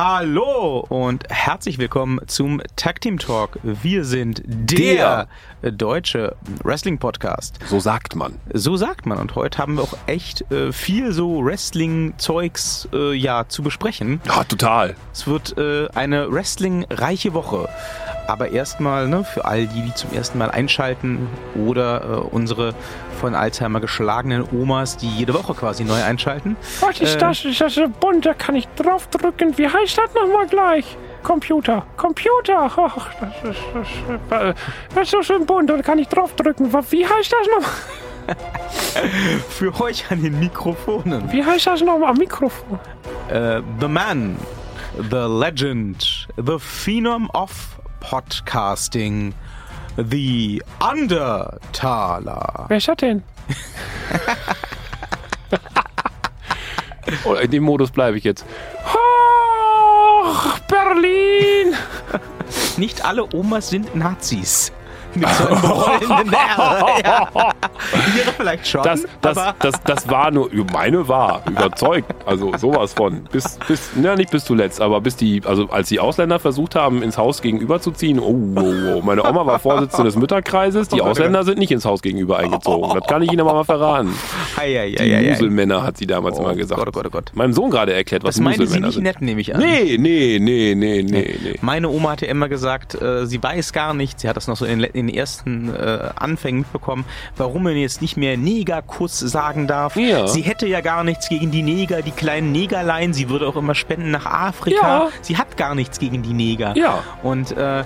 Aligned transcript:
Hallo 0.00 0.86
und 0.88 1.24
herzlich 1.28 1.78
willkommen 1.78 2.20
zum 2.28 2.62
Tag 2.76 3.00
Team 3.00 3.18
Talk. 3.18 3.58
Wir 3.64 4.04
sind 4.04 4.42
der, 4.46 5.26
deutsche 5.60 6.36
Wrestling 6.62 6.98
Podcast. 6.98 7.58
So 7.66 7.80
sagt 7.80 8.14
man. 8.14 8.36
So 8.54 8.76
sagt 8.76 9.06
man 9.06 9.18
und 9.18 9.34
heute 9.34 9.58
haben 9.58 9.74
wir 9.74 9.82
auch 9.82 9.96
echt 10.06 10.48
äh, 10.52 10.72
viel 10.72 11.10
so 11.10 11.44
Wrestling 11.44 12.14
Zeugs 12.16 12.88
äh, 12.92 13.12
ja 13.12 13.48
zu 13.48 13.64
besprechen. 13.64 14.20
Ja, 14.24 14.44
total. 14.44 14.94
Es 15.12 15.26
wird 15.26 15.58
äh, 15.58 15.88
eine 15.88 16.30
Wrestling 16.30 16.86
reiche 16.90 17.34
Woche. 17.34 17.68
Aber 18.28 18.50
erstmal 18.50 19.08
ne, 19.08 19.24
für 19.24 19.46
all 19.46 19.66
die, 19.66 19.80
die 19.80 19.94
zum 19.94 20.12
ersten 20.12 20.36
Mal 20.36 20.50
einschalten 20.50 21.26
oder 21.56 22.02
äh, 22.02 22.06
unsere 22.34 22.74
von 23.18 23.34
Alzheimer 23.34 23.80
geschlagenen 23.80 24.44
Omas, 24.52 24.98
die 24.98 25.08
jede 25.08 25.32
Woche 25.32 25.54
quasi 25.54 25.82
neu 25.82 26.02
einschalten. 26.04 26.54
Was 26.80 27.00
ist 27.00 27.14
Äh, 27.16 27.18
das? 27.18 27.44
Ist 27.46 27.58
das 27.62 27.74
so 27.74 27.88
bunt? 27.88 28.26
Da 28.26 28.34
kann 28.34 28.54
ich 28.54 28.68
draufdrücken. 28.76 29.56
Wie 29.56 29.66
heißt 29.66 29.96
das 29.96 30.12
nochmal 30.14 30.46
gleich? 30.46 30.96
Computer. 31.22 31.84
Computer. 31.96 32.70
Ach, 32.76 33.08
das 33.18 33.50
ist, 33.50 33.60
das, 33.74 33.88
ist, 33.88 34.58
das 34.94 35.02
ist 35.04 35.10
so 35.10 35.22
schön 35.22 35.46
bunt. 35.46 35.70
Da 35.70 35.80
kann 35.80 35.98
ich 35.98 36.08
draufdrücken. 36.08 36.70
Wie 36.90 37.06
heißt 37.06 37.32
das 37.32 37.46
nochmal? 37.48 38.36
Für 39.48 39.80
euch 39.80 40.04
an 40.10 40.22
den 40.22 40.38
Mikrofonen. 40.38 41.32
Wie 41.32 41.42
heißt 41.42 41.66
das 41.66 41.80
nochmal? 41.80 42.12
Mikrofon. 42.12 42.78
Äh, 43.30 43.62
the 43.80 43.88
Man, 43.88 44.36
the 45.10 45.26
Legend, 45.26 46.28
the 46.36 46.58
Phenom 46.58 47.30
of 47.32 47.77
Podcasting, 48.00 49.34
the 49.96 50.62
Undertaler. 50.80 52.66
Wer 52.68 52.76
ist 52.76 52.88
das 52.88 52.96
denn? 52.96 53.22
Oh, 57.24 57.34
in 57.34 57.50
dem 57.50 57.62
Modus 57.62 57.90
bleibe 57.90 58.18
ich 58.18 58.24
jetzt. 58.24 58.44
Hoch, 58.84 60.58
Berlin. 60.68 61.74
Nicht 62.76 63.04
alle 63.04 63.24
Omas 63.34 63.70
sind 63.70 63.94
Nazis. 63.94 64.72
Mit 65.14 65.28
so 65.28 65.46
einem 65.46 65.58
rollenden 65.58 66.32
R. 66.32 66.86
Ja. 67.04 67.28
Ihre 68.16 68.32
vielleicht 68.36 68.66
schon, 68.66 68.82
Das, 68.82 69.04
das, 69.20 69.38
das, 69.58 69.82
das 69.84 70.08
war 70.08 70.30
nur, 70.30 70.50
meine 70.72 71.06
war, 71.08 71.42
überzeugt. 71.48 72.12
Also 72.26 72.52
sowas 72.56 72.92
von. 72.92 73.24
Bis, 73.32 73.58
bis, 73.66 73.90
na, 73.96 74.16
nicht 74.16 74.30
bis 74.30 74.44
zuletzt, 74.44 74.80
aber 74.80 75.00
bis 75.00 75.16
die, 75.16 75.42
also 75.44 75.68
als 75.70 75.88
die 75.88 76.00
Ausländer 76.00 76.38
versucht 76.38 76.74
haben, 76.74 77.02
ins 77.02 77.18
Haus 77.18 77.42
gegenüber 77.42 77.80
zu 77.80 77.90
ziehen, 77.90 78.18
oh, 78.18 78.36
oh, 78.56 78.62
oh. 78.96 79.02
meine 79.02 79.24
Oma 79.24 79.46
war 79.46 79.58
Vorsitzende 79.58 80.04
des 80.04 80.16
Mütterkreises, 80.16 80.88
die 80.88 81.02
Ausländer 81.02 81.44
sind 81.44 81.58
nicht 81.58 81.70
ins 81.72 81.84
Haus 81.84 82.02
gegenüber 82.02 82.38
eingezogen. 82.38 82.90
Das 82.94 83.06
kann 83.06 83.22
ich 83.22 83.32
Ihnen 83.32 83.40
aber 83.40 83.54
mal 83.54 83.64
verraten. 83.64 84.14
Die. 84.62 85.28
Muselmänner 85.30 85.82
hat 85.82 85.96
sie 85.96 86.06
damals 86.06 86.38
Oh 86.38 86.42
immer 86.42 86.54
gesagt. 86.54 86.78
Gott, 86.78 86.88
oh 86.88 86.92
Gott, 86.92 87.06
oh 87.06 87.10
Gott. 87.10 87.30
Meinem 87.34 87.52
Sohn 87.52 87.70
gerade 87.70 87.92
erklärt, 87.94 88.24
was 88.24 88.36
Das 88.36 88.44
meinte 88.44 88.66
sie 88.66 88.80
Muselmänner 88.80 88.86
nicht 88.88 88.94
sind. 88.94 89.04
nett, 89.04 89.20
nehme 89.22 89.40
ich 89.40 89.54
an. 89.54 89.60
Nee, 89.60 89.96
nee, 89.98 90.38
nee, 90.40 90.74
nee, 90.74 91.02
nee, 91.02 91.38
nee. 91.42 91.54
Meine 91.60 91.88
Oma 91.88 92.10
hatte 92.10 92.26
immer 92.26 92.48
gesagt, 92.48 93.00
äh, 93.00 93.26
sie 93.26 93.42
weiß 93.42 93.72
gar 93.72 93.94
nicht, 93.94 94.20
sie 94.20 94.28
hat 94.28 94.36
das 94.36 94.48
noch 94.48 94.56
so 94.56 94.64
in, 94.64 94.80
in 94.98 95.06
den 95.06 95.16
ersten 95.16 95.74
äh, 95.74 96.10
Anfängen 96.16 96.60
mitbekommen, 96.60 97.04
warum 97.36 97.64
man 97.64 97.76
jetzt 97.76 98.02
nicht 98.02 98.16
mehr 98.16 98.36
Negerkuss 98.36 99.18
sagen 99.18 99.66
darf. 99.66 99.96
Ja. 99.96 100.26
Sie 100.26 100.42
hätte 100.42 100.66
ja 100.66 100.80
gar 100.80 101.04
nichts 101.04 101.28
gegen 101.28 101.50
die 101.50 101.62
Neger, 101.62 102.02
die 102.02 102.10
kleinen 102.10 102.52
Negerlein. 102.52 103.12
Sie 103.12 103.28
würde 103.28 103.46
auch 103.46 103.56
immer 103.56 103.74
spenden 103.74 104.10
nach 104.10 104.26
Afrika. 104.26 105.04
Ja. 105.04 105.08
Sie 105.22 105.36
hat 105.36 105.56
gar 105.56 105.74
nichts 105.74 105.98
gegen 105.98 106.22
die 106.22 106.32
Neger. 106.32 106.76
Ja. 106.76 107.02
Und 107.22 107.52
äh, 107.56 107.84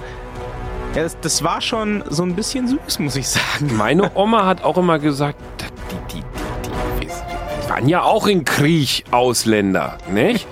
ja, 0.94 1.02
das, 1.02 1.18
das 1.20 1.42
war 1.42 1.60
schon 1.60 2.04
so 2.08 2.22
ein 2.22 2.34
bisschen 2.34 2.68
süß, 2.68 2.98
muss 2.98 3.16
ich 3.16 3.28
sagen. 3.28 3.76
Meine 3.76 4.10
Oma 4.14 4.44
hat 4.44 4.62
auch 4.62 4.76
immer 4.76 4.98
gesagt, 4.98 5.36
die, 5.60 6.16
die, 6.16 6.20
die, 6.20 7.00
die, 7.00 7.06
die 7.06 7.70
waren 7.70 7.88
ja 7.88 8.02
auch 8.02 8.26
in 8.26 8.44
Krieg 8.44 9.04
Ausländer, 9.10 9.96
nicht? 10.10 10.46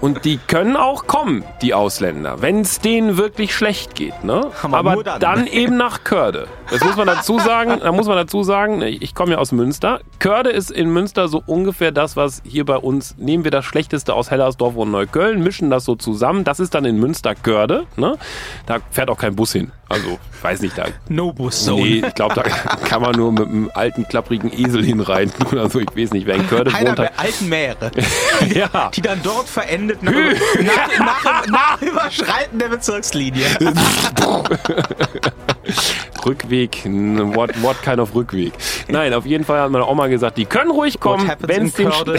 Und 0.00 0.24
die 0.24 0.38
können 0.46 0.76
auch 0.76 1.06
kommen, 1.06 1.44
die 1.60 1.74
Ausländer, 1.74 2.40
wenn 2.40 2.60
es 2.60 2.80
denen 2.80 3.16
wirklich 3.16 3.54
schlecht 3.54 3.94
geht, 3.94 4.22
ne? 4.22 4.50
Aber 4.62 4.78
Aber 4.78 5.02
dann. 5.02 5.20
dann. 5.20 5.46
eben 5.46 5.76
nach 5.76 6.04
Körde. 6.04 6.46
Das 6.70 6.84
muss 6.84 6.96
man 6.96 7.06
dazu 7.06 7.38
sagen. 7.38 7.80
Da 7.80 7.90
muss 7.92 8.06
man 8.06 8.16
dazu 8.16 8.42
sagen, 8.42 8.82
ich 8.82 9.08
ich 9.08 9.14
komme 9.14 9.32
ja 9.32 9.38
aus 9.38 9.52
Münster. 9.52 10.00
Körde 10.18 10.50
ist 10.50 10.70
in 10.70 10.90
Münster 10.90 11.28
so 11.28 11.42
ungefähr 11.46 11.92
das, 11.92 12.14
was 12.16 12.42
hier 12.44 12.66
bei 12.66 12.76
uns 12.76 13.16
nehmen 13.16 13.42
wir 13.42 13.50
das 13.50 13.64
Schlechteste 13.64 14.12
aus 14.12 14.30
Hellersdorf 14.30 14.76
und 14.76 14.90
Neukölln, 14.90 15.42
mischen 15.42 15.70
das 15.70 15.84
so 15.86 15.94
zusammen. 15.94 16.44
Das 16.44 16.60
ist 16.60 16.74
dann 16.74 16.84
in 16.84 16.98
Münster 16.98 17.34
Körde. 17.34 17.86
Ne? 17.96 18.18
Da 18.66 18.78
fährt 18.90 19.08
auch 19.08 19.18
kein 19.18 19.34
Bus 19.34 19.52
hin. 19.52 19.72
Also 19.90 20.18
weiß 20.42 20.60
nicht, 20.60 20.76
da 20.76 20.84
No 21.08 21.32
Bus 21.32 21.64
Zone. 21.64 21.82
Nee, 21.82 22.02
ich 22.06 22.14
glaube, 22.14 22.34
da 22.34 22.42
kann 22.42 23.00
man 23.00 23.12
nur 23.16 23.32
mit 23.32 23.48
einem 23.48 23.70
alten, 23.72 24.06
klapprigen 24.06 24.52
Esel 24.52 24.84
hinreiten 24.84 25.46
oder 25.50 25.70
so. 25.70 25.80
Ich 25.80 25.88
weiß 25.96 26.12
nicht, 26.12 26.26
wer 26.26 26.34
in 26.34 26.46
Körde 26.46 26.74
Einer 26.74 26.88
wohnt. 26.90 26.98
der 26.98 27.06
Hat. 27.06 27.18
alten 27.18 27.48
Meere, 27.48 27.90
Ja. 28.54 28.90
die 28.94 29.00
dann 29.00 29.20
dort 29.22 29.48
verendet 29.48 30.02
nach, 30.02 30.12
nach, 30.12 30.98
nach, 31.24 31.46
nach 31.46 31.82
Überschreiten 31.82 32.58
der 32.58 32.68
Bezirkslinie. 32.68 33.46
Rückweg, 36.26 36.84
what, 36.84 37.62
what 37.62 37.80
kind 37.82 37.98
of 37.98 38.14
Rückweg? 38.14 38.52
Nein, 38.88 39.14
auf 39.14 39.26
jeden 39.26 39.44
Fall 39.44 39.60
hat 39.60 39.70
meine 39.70 39.86
Oma 39.86 40.06
gesagt, 40.08 40.36
die 40.36 40.44
können 40.44 40.70
ruhig 40.70 41.00
kommen, 41.00 41.30
wenn 41.40 41.66
es 41.66 41.74
Körde 41.74 42.18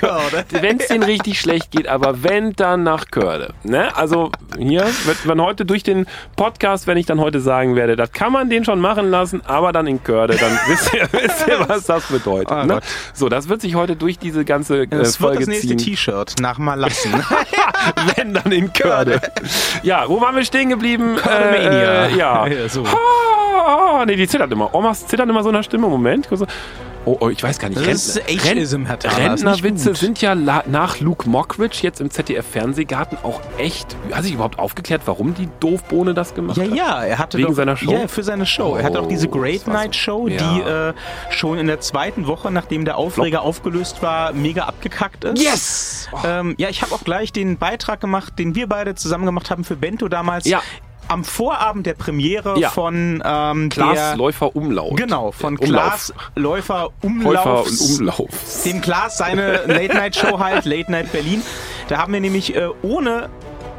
Körde. 0.00 0.44
wenn's 0.60 0.88
denen 0.88 1.02
richtig 1.02 1.40
schlecht 1.40 1.70
geht, 1.70 1.88
aber 1.88 2.22
wenn, 2.22 2.52
dann 2.54 2.82
nach 2.82 3.06
Körde. 3.10 3.54
Ne? 3.62 3.94
Also 3.96 4.30
hier 4.58 4.86
wird 5.04 5.24
man 5.24 5.40
heute 5.40 5.64
durch 5.64 5.82
den 5.82 6.06
Podcast, 6.36 6.86
wenn 6.86 6.96
ich 6.96 7.06
dann 7.06 7.20
heute 7.20 7.40
sagen 7.40 7.76
werde, 7.76 7.96
das 7.96 8.12
kann 8.12 8.32
man 8.32 8.50
den 8.50 8.64
schon 8.64 8.80
machen 8.80 9.10
lassen, 9.10 9.42
aber 9.46 9.72
dann 9.72 9.86
in 9.86 10.02
Körde, 10.02 10.36
dann 10.36 10.52
wisst 10.66 10.94
ihr, 10.94 11.08
wisst 11.12 11.46
ihr 11.46 11.68
was 11.68 11.84
das 11.84 12.04
bedeutet. 12.06 12.50
Oh 12.50 12.64
ne? 12.64 12.80
So, 13.12 13.28
das 13.28 13.48
wird 13.48 13.60
sich 13.60 13.74
heute 13.74 13.96
durch 13.96 14.18
diese 14.18 14.44
ganze 14.44 14.82
äh, 14.82 14.86
Das 14.86 15.20
wird 15.20 15.34
Folge 15.34 15.38
das 15.40 15.48
nächste. 15.48 15.76
T-Shirt 15.76 16.34
nach 16.40 16.58
Malassen. 16.58 17.12
wenn 18.16 18.34
dann 18.34 18.52
in 18.52 18.72
Körde. 18.72 19.20
Ja, 19.82 20.08
wo 20.08 20.20
waren 20.20 20.36
wir 20.36 20.44
stehen 20.44 20.68
geblieben? 20.68 21.16
Kördemania. 21.16 22.06
Äh, 22.06 22.16
ja. 22.16 22.46
Ja, 22.46 22.68
so. 22.68 22.84
Ah, 23.66 24.04
nee, 24.06 24.16
die 24.16 24.26
zittert 24.28 24.50
immer. 24.52 24.74
Omas 24.74 25.06
zittern 25.06 25.28
immer 25.28 25.42
so 25.42 25.50
in 25.50 25.54
der 25.56 25.62
Stimme. 25.62 25.86
Moment. 25.88 26.28
so. 26.32 26.46
Oh, 27.06 27.16
oh, 27.20 27.28
ich 27.30 27.42
weiß 27.42 27.58
gar 27.58 27.70
nicht. 27.70 27.80
Das 27.86 28.14
Thaler, 28.14 28.58
ist 28.58 28.76
Rentnerwitze 29.18 29.94
sind 29.94 30.20
ja 30.20 30.34
nach 30.34 31.00
Luke 31.00 31.26
Mockridge 31.28 31.78
jetzt 31.80 31.98
im 32.00 32.10
ZDF-Fernsehgarten 32.10 33.16
auch 33.22 33.40
echt. 33.56 33.96
Hat 34.12 34.22
sich 34.24 34.34
überhaupt 34.34 34.58
aufgeklärt, 34.58 35.02
warum 35.06 35.32
die 35.34 35.48
Doofbohne 35.60 36.12
das 36.12 36.34
gemacht 36.34 36.58
Ja, 36.58 36.64
hat? 36.64 36.74
ja, 36.74 37.02
er 37.04 37.18
hatte 37.18 37.38
Wegen 37.38 37.48
doch, 37.48 37.54
seiner 37.54 37.76
Show? 37.78 37.90
Ja, 37.90 38.06
für 38.06 38.22
seine 38.22 38.44
Show. 38.44 38.76
er 38.76 38.84
hatte 38.84 39.00
auch 39.00 39.08
diese 39.08 39.28
Oh, 39.28 39.30
Great 39.30 39.60
so- 39.62 39.70
Night 39.70 39.96
Show, 39.96 40.28
Ja. 40.28 40.36
die 40.36 40.60
äh, 40.60 40.92
schon 41.30 41.56
in 41.58 41.68
der 41.68 41.80
zweiten 41.80 42.26
Woche, 42.26 42.50
nachdem 42.50 42.84
der 42.84 42.98
Aufreger 42.98 43.42
aufgelöst 43.42 44.02
war, 44.02 44.34
mega 44.34 44.64
abgekackt 44.64 45.24
ist. 45.24 45.42
Yes! 45.42 46.08
Ähm, 46.24 46.54
ja, 46.58 46.68
ich 46.68 46.82
habe 46.82 46.94
auch 46.94 47.02
gleich 47.02 47.32
den 47.32 47.56
Beitrag 47.56 48.00
gemacht, 48.00 48.38
den 48.38 48.54
wir 48.54 48.66
beide 48.66 48.94
zusammen 48.94 49.24
gemacht 49.24 49.50
haben 49.50 49.64
für 49.64 49.74
Bento 49.76 50.08
damals. 50.08 50.44
Ja. 50.46 50.60
Am 51.10 51.24
Vorabend 51.24 51.86
der 51.86 51.94
Premiere 51.94 52.58
Ja. 52.58 52.70
von 52.70 53.22
ähm, 53.24 53.68
Klaas 53.68 53.94
der, 53.94 54.16
Läufer 54.16 54.54
Umlaut. 54.54 54.96
Genau, 54.96 55.32
von 55.32 55.56
Umlauf. 55.58 55.68
Klaas 55.84 56.14
Läufer 56.36 56.90
und 57.02 57.24
Umlauf. 57.26 57.68
dem 58.64 58.80
Klaas 58.80 59.18
seine 59.18 59.66
Late-Night-Show 59.66 60.38
halt, 60.38 60.64
Late 60.64 60.90
Night 60.90 61.10
Berlin. 61.12 61.42
Da 61.88 61.98
haben 61.98 62.12
wir 62.12 62.20
nämlich 62.20 62.54
äh, 62.54 62.68
ohne 62.82 63.28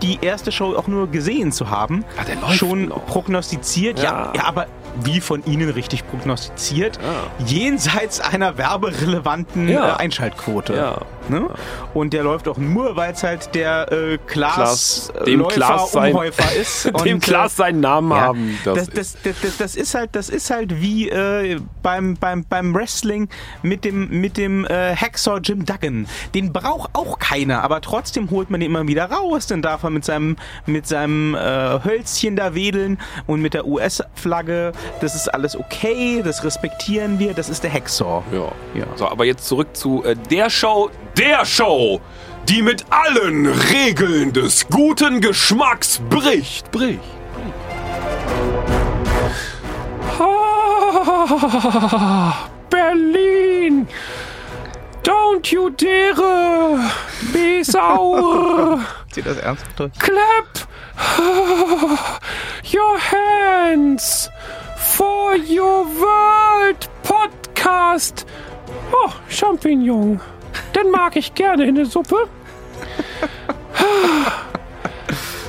die 0.01 0.19
erste 0.21 0.51
Show 0.51 0.75
auch 0.75 0.87
nur 0.87 1.07
gesehen 1.07 1.51
zu 1.51 1.69
haben, 1.69 2.03
läuft 2.41 2.55
schon 2.57 2.89
noch. 2.89 3.05
prognostiziert. 3.05 3.99
Ja. 3.99 4.03
Ja. 4.03 4.33
Ja, 4.35 4.43
aber 4.45 4.67
wie 5.03 5.21
von 5.21 5.43
Ihnen 5.45 5.69
richtig 5.69 6.07
prognostiziert, 6.09 6.99
jenseits 7.45 8.19
einer 8.19 8.57
werberelevanten 8.57 9.67
Ja. 9.69 9.89
äh, 9.95 9.99
Einschaltquote. 9.99 10.73
Ja. 10.75 10.97
Ne? 11.29 11.47
Und 11.93 12.13
der 12.13 12.23
läuft 12.23 12.47
auch 12.47 12.57
nur, 12.57 12.95
weil 12.95 13.13
es 13.13 13.23
halt 13.23 13.53
der 13.53 13.91
äh, 13.91 14.17
Klaas, 14.25 15.11
Klaas- 15.13 15.21
äh, 15.21 15.25
dem 15.25 15.47
Klaas 15.47 15.91
sein- 15.91 16.13
Umhäufer 16.13 16.55
ist. 16.55 16.85
Dem 16.85 16.95
Und, 16.95 17.07
äh, 17.07 17.17
Klaas 17.19 17.55
seinen 17.55 17.79
Namen 17.79 18.11
ja, 18.11 18.17
haben. 18.21 18.57
das, 18.65 18.89
das, 18.89 19.15
das, 19.23 19.35
das, 19.41 19.57
das 19.57 19.75
ist 19.75 19.93
halt, 19.93 20.09
das 20.15 20.29
ist 20.29 20.49
halt 20.49 20.81
wie 20.81 21.09
äh, 21.09 21.59
beim, 21.83 22.15
beim, 22.15 22.43
beim 22.49 22.73
Wrestling 22.73 23.29
mit 23.61 23.85
dem, 23.85 24.09
mit 24.19 24.35
dem 24.37 24.65
äh, 24.65 24.95
Hacksaw 24.95 25.39
Jim 25.41 25.63
Duggan. 25.65 26.07
Den 26.33 26.51
braucht 26.51 26.89
auch 26.93 27.19
keiner, 27.19 27.63
aber 27.63 27.81
trotzdem 27.81 28.29
holt 28.31 28.49
man 28.49 28.59
den 28.59 28.71
immer 28.71 28.87
wieder 28.87 29.05
raus. 29.11 29.45
Dann 29.47 29.61
darf 29.61 29.83
er 29.83 29.89
mit 29.91 30.03
seinem, 30.03 30.37
mit 30.65 30.87
seinem 30.87 31.35
äh, 31.35 31.39
Hölzchen 31.83 32.35
da 32.35 32.55
wedeln 32.55 32.97
und 33.27 33.41
mit 33.41 33.53
der 33.53 33.67
US-Flagge. 33.67 34.71
Das 34.99 35.15
ist 35.15 35.33
alles 35.33 35.55
okay, 35.55 36.21
das 36.23 36.43
respektieren 36.43 37.19
wir. 37.19 37.33
Das 37.33 37.49
ist 37.49 37.63
der 37.63 37.73
Hacksaw. 37.73 38.23
Ja. 38.31 38.51
Ja. 38.73 38.85
So, 38.95 39.07
aber 39.07 39.25
jetzt 39.25 39.47
zurück 39.47 39.75
zu 39.75 40.03
äh, 40.03 40.15
der 40.29 40.49
Show, 40.49 40.89
der 41.17 41.45
Show, 41.45 41.99
die 42.47 42.61
mit 42.61 42.85
allen 42.89 43.47
Regeln 43.47 44.33
des 44.33 44.67
guten 44.67 45.21
Geschmacks 45.21 45.99
bricht. 46.09 46.71
Bricht. 46.71 46.99
Ah, 50.19 52.33
Berlin! 52.69 53.87
Don't 55.03 55.51
you 55.51 55.69
dare! 55.71 56.79
Be 57.33 57.63
sauer! 57.63 58.79
Sieht 59.11 59.25
das 59.29 59.37
ernsthaft 59.37 59.79
durch? 59.79 59.91
Clap 59.99 60.67
your 62.73 62.97
hands 62.99 64.29
for 64.81 65.35
your 65.35 65.85
world 65.85 66.89
podcast. 67.03 68.25
Oh, 68.91 69.11
Champignon. 69.29 70.19
Den 70.75 70.91
mag 70.91 71.15
ich 71.15 71.33
gerne 71.33 71.65
in 71.65 71.75
der 71.75 71.85
Suppe. 71.85 72.27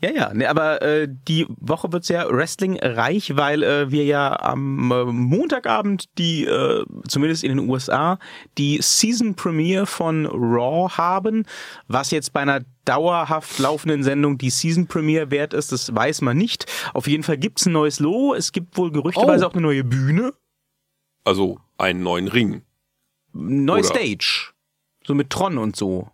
ja, 0.00 0.10
ja. 0.10 0.34
Ne, 0.34 0.48
aber 0.48 0.80
äh, 0.82 1.08
die 1.28 1.46
Woche 1.60 1.92
wird 1.92 2.04
sehr 2.04 2.28
wrestlingreich, 2.30 3.36
weil 3.36 3.62
äh, 3.62 3.90
wir 3.90 4.04
ja 4.04 4.38
am 4.40 4.90
äh, 4.90 5.04
Montagabend 5.04 6.06
die, 6.18 6.44
äh, 6.46 6.84
zumindest 7.08 7.44
in 7.44 7.56
den 7.56 7.68
USA, 7.68 8.18
die 8.56 8.78
Season 8.80 9.34
Premiere 9.34 9.86
von 9.86 10.24
Raw 10.26 10.88
haben. 10.96 11.44
Was 11.88 12.10
jetzt 12.10 12.32
bei 12.32 12.40
einer 12.40 12.60
dauerhaft 12.86 13.58
laufenden 13.58 14.02
Sendung 14.02 14.38
die 14.38 14.50
Season 14.50 14.86
Premiere 14.86 15.30
wert 15.30 15.52
ist, 15.54 15.72
das 15.72 15.94
weiß 15.94 16.20
man 16.22 16.36
nicht. 16.38 16.66
Auf 16.94 17.06
jeden 17.06 17.22
Fall 17.22 17.36
gibt's 17.38 17.66
ein 17.66 17.72
neues 17.72 18.00
Logo. 18.00 18.34
Es 18.34 18.52
gibt 18.52 18.76
wohl 18.78 18.90
gerüchteweise 18.92 19.44
Oh. 19.44 19.48
auch 19.48 19.52
eine 19.52 19.62
neue 19.62 19.84
Bühne. 19.84 20.32
Also 21.24 21.58
einen 21.78 22.02
neuen 22.02 22.28
Ring. 22.28 22.62
Neue 23.32 23.80
Oder- 23.80 23.88
Stage. 23.88 24.53
So 25.06 25.14
mit 25.14 25.30
Tron 25.30 25.58
und 25.58 25.76
so. 25.76 26.08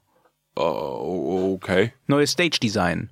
Oh, 0.57 1.55
okay. 1.57 1.93
Neues 2.07 2.33
Stage-Design. 2.33 3.11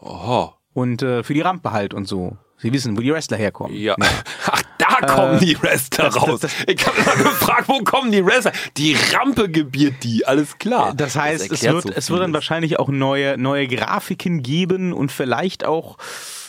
Aha. 0.00 0.54
Und 0.74 1.02
äh, 1.02 1.22
für 1.24 1.34
die 1.34 1.40
Rampe 1.40 1.72
halt 1.72 1.94
und 1.94 2.06
so. 2.06 2.36
Sie 2.58 2.72
wissen, 2.72 2.96
wo 2.96 3.00
die 3.00 3.12
Wrestler 3.12 3.36
herkommen. 3.36 3.74
Ja. 3.76 3.96
Ach, 4.46 4.62
da 4.78 5.06
kommen 5.06 5.38
die 5.40 5.60
Wrestler 5.62 6.06
Äh, 6.06 6.08
das- 6.08 6.16
raus. 6.22 6.40
das- 6.40 6.52
ich 6.66 6.86
habe 6.86 6.96
immer 6.98 7.16
gefragt, 7.30 7.68
wo 7.68 7.78
kommen 7.80 8.12
die 8.12 8.24
Wrestler? 8.24 8.52
Die 8.76 8.96
Rampe 9.14 9.48
gebiert 9.48 10.02
die, 10.02 10.26
alles 10.26 10.58
klar. 10.58 10.92
Das 10.94 11.16
heißt, 11.16 11.50
es 11.50 11.62
wird, 11.62 11.82
so 11.84 11.90
es 11.94 12.10
wird 12.10 12.20
dann 12.22 12.32
wahrscheinlich 12.34 12.78
auch 12.78 12.88
neue, 12.88 13.38
neue 13.38 13.66
Grafiken 13.68 14.42
geben 14.42 14.92
und 14.92 15.10
vielleicht 15.12 15.64
auch 15.64 15.96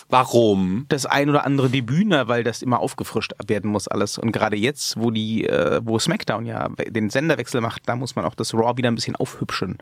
Warum? 0.09 0.85
das 0.89 1.05
ein 1.05 1.29
oder 1.29 1.45
andere 1.45 1.69
Debüt, 1.69 2.09
weil 2.09 2.43
das 2.43 2.63
immer 2.63 2.79
aufgefrischt 2.79 3.33
werden 3.47 3.69
muss 3.69 3.87
alles. 3.87 4.17
Und 4.17 4.31
gerade 4.31 4.57
jetzt, 4.57 4.99
wo 4.99 5.11
die, 5.11 5.45
äh, 5.45 5.81
wo 5.83 5.99
SmackDown 5.99 6.45
ja 6.45 6.69
den 6.87 7.09
Senderwechsel 7.09 7.61
macht, 7.61 7.87
da 7.87 7.95
muss 7.95 8.15
man 8.15 8.25
auch 8.25 8.35
das 8.35 8.53
Raw 8.53 8.75
wieder 8.75 8.89
ein 8.89 8.95
bisschen 8.95 9.15
aufhübschen. 9.15 9.77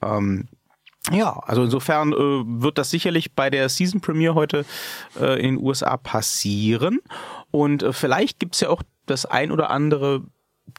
Ähm, 0.00 0.46
ja, 1.10 1.38
also 1.44 1.64
insofern 1.64 2.12
äh, 2.12 2.16
wird 2.16 2.78
das 2.78 2.90
sicherlich 2.90 3.32
bei 3.32 3.50
der 3.50 3.68
Season 3.68 4.00
Premiere 4.00 4.34
heute 4.34 4.64
äh, 5.20 5.38
in 5.40 5.56
den 5.56 5.64
USA 5.64 5.96
passieren. 5.96 7.00
Und 7.50 7.82
äh, 7.82 7.92
vielleicht 7.92 8.38
gibt's 8.38 8.60
ja 8.60 8.70
auch 8.70 8.82
das 9.06 9.26
ein 9.26 9.50
oder 9.52 9.70
andere 9.70 10.22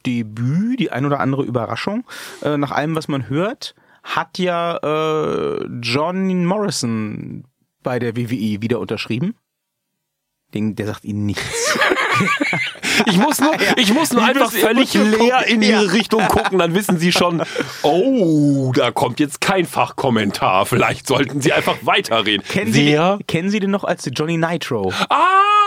Debüt, 0.05 0.79
die 0.79 0.91
ein 0.91 1.05
oder 1.05 1.19
andere 1.19 1.43
Überraschung. 1.43 2.05
Äh, 2.41 2.57
nach 2.57 2.71
allem, 2.71 2.95
was 2.95 3.07
man 3.07 3.29
hört, 3.29 3.75
hat 4.03 4.39
ja 4.39 4.77
äh, 4.77 5.65
John 5.81 6.45
Morrison 6.45 7.45
bei 7.85 7.99
der 7.99 8.17
WWE 8.17 8.61
wieder 8.61 8.79
unterschrieben. 8.79 9.35
Den, 10.53 10.75
der 10.75 10.87
sagt 10.87 11.05
ihnen 11.05 11.25
nichts. 11.25 11.77
Ich 13.07 13.17
muss 13.17 13.41
nur, 13.41 13.53
ich 13.75 13.93
muss 13.93 14.13
nur 14.13 14.23
einfach 14.23 14.49
völlig 14.49 14.93
leer 14.93 15.09
gucken, 15.17 15.47
in 15.47 15.61
ja. 15.61 15.81
ihre 15.81 15.91
Richtung 15.91 16.25
gucken, 16.29 16.59
dann 16.59 16.73
wissen 16.73 16.97
sie 16.97 17.11
schon, 17.11 17.43
oh, 17.83 18.71
da 18.73 18.91
kommt 18.91 19.19
jetzt 19.19 19.41
kein 19.41 19.65
Fachkommentar. 19.65 20.65
Vielleicht 20.65 21.05
sollten 21.05 21.41
sie 21.41 21.51
einfach 21.51 21.75
weiterreden. 21.81 22.45
kennen, 22.47 22.71
Sie 22.71 22.85
den, 22.85 23.27
kennen 23.27 23.49
Sie 23.49 23.59
den 23.59 23.71
noch 23.71 23.83
als 23.83 24.09
Johnny 24.13 24.37
Nitro? 24.37 24.93
Ah! 25.09 25.64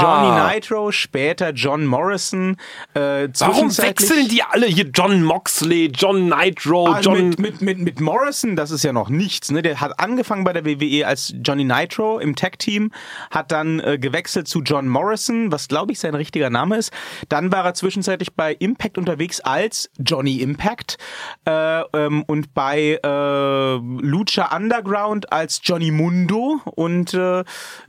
Johnny 0.00 0.54
Nitro, 0.54 0.92
später 0.92 1.50
John 1.52 1.86
Morrison. 1.86 2.56
Äh, 2.94 3.28
Warum 3.38 3.76
wechseln 3.78 4.28
die 4.28 4.42
alle 4.42 4.66
hier? 4.66 4.86
John 4.94 5.22
Moxley, 5.22 5.90
John 5.94 6.28
Nitro, 6.28 6.86
Ah, 6.88 7.00
John. 7.00 7.30
mit, 7.30 7.38
mit, 7.38 7.60
mit, 7.62 7.78
mit 7.78 8.00
Morrison, 8.00 8.56
das 8.56 8.70
ist 8.70 8.82
ja 8.84 8.92
noch 8.92 9.08
nichts. 9.08 9.50
Ne? 9.50 9.62
Der 9.62 9.80
hat 9.80 9.98
angefangen 10.00 10.44
bei 10.44 10.52
der 10.52 10.64
WWE 10.64 11.06
als 11.06 11.34
Johnny 11.44 11.64
Nitro 11.64 12.18
im 12.18 12.34
Tag-Team, 12.36 12.90
hat 13.30 13.52
dann 13.52 13.80
äh, 13.80 13.98
gewechselt 13.98 14.48
zu 14.48 14.62
John 14.62 14.88
Morrison, 14.88 15.52
was 15.52 15.68
glaube 15.68 15.92
ich 15.92 16.00
sein 16.00 16.14
richtiger 16.14 16.50
Name 16.50 16.76
ist. 16.76 16.92
Dann 17.28 17.52
war 17.52 17.64
er 17.64 17.74
zwischenzeitlich 17.74 18.34
bei 18.34 18.52
Impact 18.54 18.98
unterwegs 18.98 19.40
als 19.40 19.90
Johnny 19.98 20.36
Impact 20.40 20.98
äh, 21.46 21.80
ähm, 21.92 22.24
und 22.26 22.54
bei 22.54 22.98
äh, 23.02 23.74
Lucha 23.76 24.54
Underground 24.56 25.32
als 25.32 25.60
Johnny 25.62 25.90
Mundo. 25.90 26.60
Und 26.64 27.14
äh, 27.14 27.44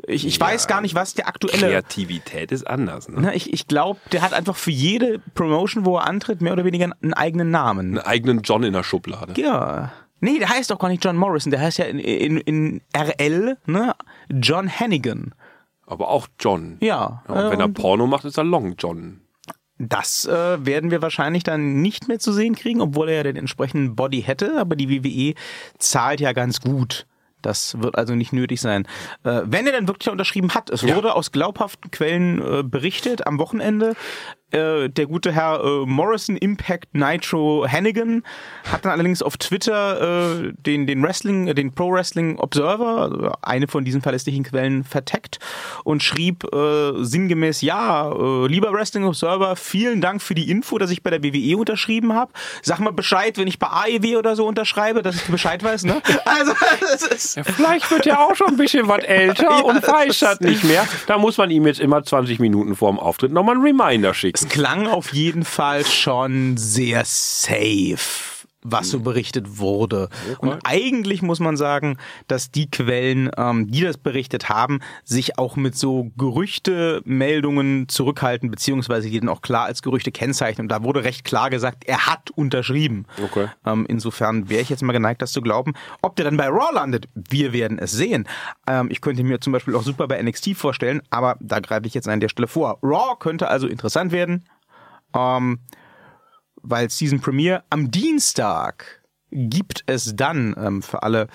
ich, 0.08 0.26
ich 0.26 0.40
weiß 0.40 0.68
gar 0.68 0.82
nicht, 0.82 0.96
was 0.96 1.14
der 1.14 1.28
aktuelle 1.28 1.79
Kreativität 1.80 2.52
ist 2.52 2.68
anders. 2.68 3.08
Ne? 3.10 3.22
Ne, 3.22 3.36
ich 3.36 3.54
ich 3.54 3.68
glaube, 3.68 4.00
der 4.12 4.22
hat 4.22 4.34
einfach 4.34 4.56
für 4.56 4.72
jede 4.72 5.20
Promotion, 5.34 5.86
wo 5.86 5.98
er 5.98 6.08
antritt, 6.08 6.42
mehr 6.42 6.54
oder 6.54 6.66
weniger 6.66 6.90
einen 7.02 7.14
eigenen 7.14 7.52
Namen. 7.52 7.88
Einen 7.88 8.00
eigenen 8.00 8.42
John 8.42 8.64
in 8.64 8.74
der 8.74 8.84
Schublade. 8.84 9.40
Ja. 9.40 9.92
Nee, 10.22 10.40
der 10.40 10.50
heißt 10.50 10.72
auch 10.74 10.80
gar 10.80 10.90
nicht 10.90 11.04
John 11.04 11.16
Morrison, 11.16 11.52
der 11.52 11.62
heißt 11.62 11.78
ja 11.78 11.86
in, 11.86 12.00
in, 12.00 12.38
in 12.38 12.82
RL, 12.94 13.58
ne? 13.66 13.96
John 14.30 14.70
Hannigan. 14.70 15.34
Aber 15.88 16.10
auch 16.10 16.28
John. 16.40 16.78
Ja. 16.82 17.24
Ja, 17.28 17.34
und 17.34 17.38
äh, 17.38 17.52
wenn 17.52 17.60
er 17.62 17.70
Porno 17.70 18.06
macht, 18.06 18.26
ist 18.26 18.38
er 18.38 18.44
Long 18.44 18.76
John. 18.78 19.22
das 19.78 20.26
äh, 20.26 20.66
werden 20.66 20.92
wir 20.92 21.02
wahrscheinlich 21.02 21.44
dann 21.44 21.82
nicht 21.82 22.10
mehr 22.10 22.20
zu 22.20 22.34
sehen 22.34 22.56
kriegen, 22.56 22.82
obwohl 22.82 23.08
er 23.10 23.16
ja 23.16 23.24
den 23.24 23.38
entsprechenden 23.38 23.96
Body 23.96 24.22
hätte, 24.22 24.60
aber 24.60 24.76
die 24.76 24.90
WWE 24.90 25.36
zahlt 25.78 26.20
ja 26.20 26.34
ganz 26.34 26.60
gut. 26.60 27.08
Das 27.42 27.80
wird 27.82 27.98
also 27.98 28.16
nicht 28.16 28.34
nötig 28.34 28.60
sein. 28.62 28.86
Äh, 29.24 29.42
wenn 29.46 29.66
er 29.66 29.74
dann 29.74 29.88
wirklich 29.88 30.10
unterschrieben 30.10 30.54
hat, 30.54 30.70
es 30.70 30.82
Ja. 30.82 30.96
wurde 30.96 31.16
aus 31.16 31.32
glaubhaften 31.32 31.92
Quellen 31.92 32.42
äh, 32.42 32.64
berichtet 32.64 33.26
am 33.28 33.40
Wochenende, 33.40 33.96
äh, 34.52 34.90
der 34.90 35.06
gute 35.06 35.32
Herr 35.32 35.64
äh, 35.64 35.86
Morrison 35.86 36.38
Impact 36.38 36.94
Nitro 36.94 37.66
Hannigan 37.68 38.24
hat 38.72 38.86
dann 38.86 38.92
allerdings 38.92 39.22
auf 39.22 39.38
Twitter 39.38 40.42
äh, 40.42 40.54
den, 40.54 40.88
den 40.88 41.04
Wrestling, 41.04 41.48
äh, 41.48 41.54
den 41.54 41.74
Pro 41.74 41.92
Wrestling 41.92 42.38
Observer, 42.40 43.04
also 43.04 43.32
eine 43.42 43.68
von 43.68 43.86
diesen 43.86 44.02
verlässlichen 44.02 44.44
Quellen, 44.44 44.84
verteckt 44.84 45.40
und 45.84 46.04
schrieb 46.04 46.46
äh, 46.54 47.04
sinngemäß, 47.04 47.62
ja, 47.62 48.12
äh, 48.12 48.48
lieber 48.48 48.74
Wrestling 48.74 49.04
Observer, 49.04 49.56
vielen 49.56 50.02
Dank 50.02 50.22
für 50.22 50.36
die 50.36 50.50
Info, 50.50 50.78
dass 50.78 50.92
ich 50.92 51.04
bei 51.04 51.10
der 51.10 51.24
WWE 51.24 51.58
unterschrieben 51.58 52.14
habe. 52.14 52.32
Sag 52.62 52.80
mal 52.80 52.92
Bescheid, 52.92 53.38
wenn 53.38 53.48
ich 53.48 53.60
bei 53.60 53.68
AEW 53.68 54.18
oder 54.18 54.36
so 54.36 54.48
unterschreibe, 54.48 55.02
dass 55.02 55.16
ich 55.16 55.24
Bescheid 55.26 55.64
weiß, 55.64 55.84
ne? 55.86 56.02
Also, 56.26 56.54
das 56.82 57.08
ist, 57.08 57.38
Ja, 57.38 57.44
vielleicht 57.44 57.90
wird 57.92 58.06
er 58.06 58.20
auch 58.20 58.36
schon 58.36 58.48
ein 58.50 58.58
bisschen 58.58 58.88
was 58.88 59.04
älter 59.04 59.44
Ja, 59.50 59.60
und 59.62 59.86
weiß 59.86 60.20
das 60.20 60.40
nicht 60.42 60.64
mehr. 60.64 60.88
Da 61.08 61.18
muss 61.18 61.38
man 61.38 61.50
ihm 61.50 61.66
jetzt 61.66 61.80
immer 61.80 62.04
20 62.04 62.40
Minuten 62.40 62.76
vorm 62.76 63.00
Auftritt 63.00 63.32
nochmal 63.32 63.56
einen 63.56 63.64
Reminder 63.64 64.14
schicken. 64.14 64.39
Es 64.42 64.48
klang 64.48 64.88
auf 64.88 65.12
jeden 65.12 65.44
Fall 65.44 65.86
schon 65.86 66.56
sehr 66.56 67.04
safe, 67.04 68.39
was 68.62 68.90
so 68.90 69.00
berichtet 69.00 69.58
wurde. 69.60 70.10
Und 70.40 70.60
eigentlich 70.64 71.22
muss 71.22 71.40
man 71.40 71.56
sagen, 71.56 71.98
dass 72.28 72.52
die 72.52 72.70
Quellen, 72.70 73.32
ähm, 73.38 73.72
die 73.72 73.82
das 73.82 73.98
berichtet 73.98 74.50
haben, 74.50 74.80
sich 75.04 75.38
auch 75.38 75.56
mit 75.56 75.76
so 75.76 76.12
Gerüchte-Meldungen 76.18 77.88
zurückhalten, 77.88 78.52
beziehungsweise 78.52 79.10
die 79.10 79.20
dann 79.20 79.30
auch 79.30 79.42
klar 79.42 79.66
als 79.66 79.82
Gerüchte 79.82 80.12
kennzeichnen. 80.12 80.66
Und 80.66 80.70
da 80.70 80.84
wurde 80.84 81.04
recht 81.04 81.24
klar 81.24 81.50
gesagt, 81.50 81.86
er 81.86 82.08
hat 82.08 82.32
unterschrieben. 82.32 83.06
Okay. 83.24 83.48
Ähm, 83.66 83.86
insofern 83.88 84.50
wäre 84.50 84.62
ich 84.62 84.70
jetzt 84.70 84.84
mal 84.84 84.94
geneigt, 84.94 85.22
das 85.22 85.32
zu 85.32 85.42
glauben. 85.42 85.74
Ob 86.02 86.16
der 86.16 86.26
dann 86.26 86.38
bei 86.38 86.48
Raw 86.48 86.74
landet, 86.74 87.08
wir 87.14 87.54
werden 87.54 87.80
es 87.80 87.92
sehen. 87.92 88.28
Ähm, 88.68 88.90
ich 88.92 89.02
könnte 89.02 89.24
mir 89.24 89.40
zum 89.40 89.54
Beispiel 89.54 89.76
auch 89.76 89.84
super 89.84 90.08
bei 90.08 90.22
NXT 90.22 90.56
vorstellen, 90.56 91.02
aber 91.10 91.38
da 91.40 91.60
greife 91.60 91.88
ich 91.88 91.94
jetzt 91.94 92.08
an 92.08 92.20
der 92.20 92.30
Stelle 92.30 92.48
vor. 92.48 92.80
Raw 92.84 93.16
könnte 93.20 93.48
also 93.48 93.68
interessant 93.68 94.12
werden, 94.12 94.44
ähm, 95.16 95.60
weil 96.62 96.90
Season 96.90 97.20
Premiere 97.20 97.64
am 97.70 97.92
Dienstag 97.92 99.04
gibt 99.32 99.84
es 99.86 100.16
dann 100.16 100.56
ähm, 100.58 100.82
für 100.82 101.04
alle 101.04 101.28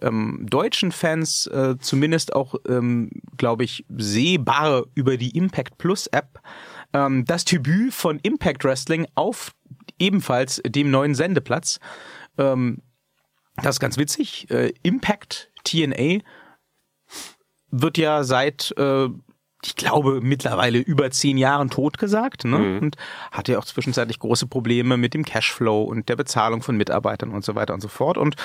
ähm, 0.00 0.46
deutschen 0.48 0.92
Fans 0.92 1.46
äh, 1.48 1.76
zumindest 1.78 2.34
auch, 2.34 2.54
ähm, 2.68 3.10
glaube 3.36 3.64
ich, 3.64 3.84
sehbare 3.96 4.86
über 4.94 5.16
die 5.16 5.36
Impact 5.36 5.78
Plus 5.78 6.06
App 6.08 6.40
ähm, 6.92 7.24
das 7.24 7.44
Debüt 7.44 7.92
von 7.92 8.18
Impact 8.22 8.64
Wrestling 8.64 9.06
auf 9.14 9.52
ebenfalls 9.98 10.62
dem 10.64 10.90
neuen 10.90 11.14
Sendeplatz. 11.14 11.78
Ähm, 12.38 12.82
das 13.56 13.76
ist 13.76 13.80
ganz 13.80 13.98
witzig. 13.98 14.50
Äh, 14.50 14.72
Impact 14.82 15.50
TNA 15.64 16.20
wird 17.70 17.98
ja 17.98 18.24
seit 18.24 18.74
äh, 18.76 19.08
ich 19.64 19.76
glaube, 19.76 20.20
mittlerweile 20.22 20.78
über 20.78 21.10
zehn 21.10 21.36
Jahren 21.36 21.68
totgesagt 21.68 22.44
ne? 22.44 22.58
Mhm. 22.58 22.78
und 22.78 22.96
hatte 23.30 23.52
ja 23.52 23.58
auch 23.58 23.64
zwischenzeitlich 23.64 24.18
große 24.18 24.46
Probleme 24.46 24.96
mit 24.96 25.12
dem 25.12 25.24
Cashflow 25.24 25.82
und 25.82 26.08
der 26.08 26.16
Bezahlung 26.16 26.62
von 26.62 26.76
Mitarbeitern 26.76 27.30
und 27.30 27.44
so 27.44 27.54
weiter 27.54 27.74
und 27.74 27.80
so 27.80 27.88
fort. 27.88 28.16
Und 28.16 28.36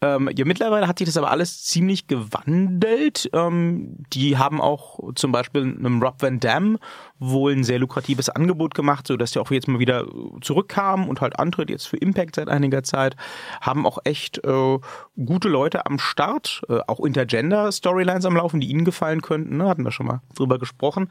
ähm, 0.00 0.30
ja, 0.34 0.44
mittlerweile 0.44 0.88
hat 0.88 0.98
sich 0.98 1.06
das 1.06 1.16
aber 1.16 1.30
alles 1.30 1.62
ziemlich 1.62 2.06
gewandelt. 2.06 3.28
Ähm, 3.32 3.98
die 4.12 4.38
haben 4.38 4.60
auch 4.60 4.98
zum 5.14 5.32
Beispiel 5.32 5.62
einem 5.62 6.02
Rob 6.02 6.20
Van 6.20 6.40
Dam 6.40 6.78
wohl 7.22 7.52
ein 7.52 7.64
sehr 7.64 7.78
lukratives 7.78 8.28
Angebot 8.28 8.74
gemacht, 8.74 9.06
so 9.06 9.16
dass 9.16 9.30
der 9.32 9.42
auch 9.42 9.50
jetzt 9.50 9.68
mal 9.68 9.78
wieder 9.78 10.06
zurückkam 10.40 11.08
und 11.08 11.20
halt 11.20 11.38
antritt 11.38 11.70
jetzt 11.70 11.86
für 11.86 11.96
Impact 11.96 12.36
seit 12.36 12.48
einiger 12.48 12.82
Zeit. 12.82 13.16
Haben 13.60 13.86
auch 13.86 13.98
echt 14.04 14.44
äh, 14.44 14.78
gute 15.24 15.48
Leute 15.48 15.86
am 15.86 15.98
Start, 15.98 16.62
äh, 16.68 16.80
auch 16.86 17.00
Intergender-Storylines 17.00 18.24
am 18.24 18.36
Laufen, 18.36 18.60
die 18.60 18.68
ihnen 18.68 18.84
gefallen 18.84 19.22
könnten. 19.22 19.56
Ne? 19.56 19.68
Hatten 19.68 19.84
wir 19.84 19.92
schon 19.92 20.06
mal 20.06 20.22
drüber 20.34 20.58
gesprochen. 20.58 21.08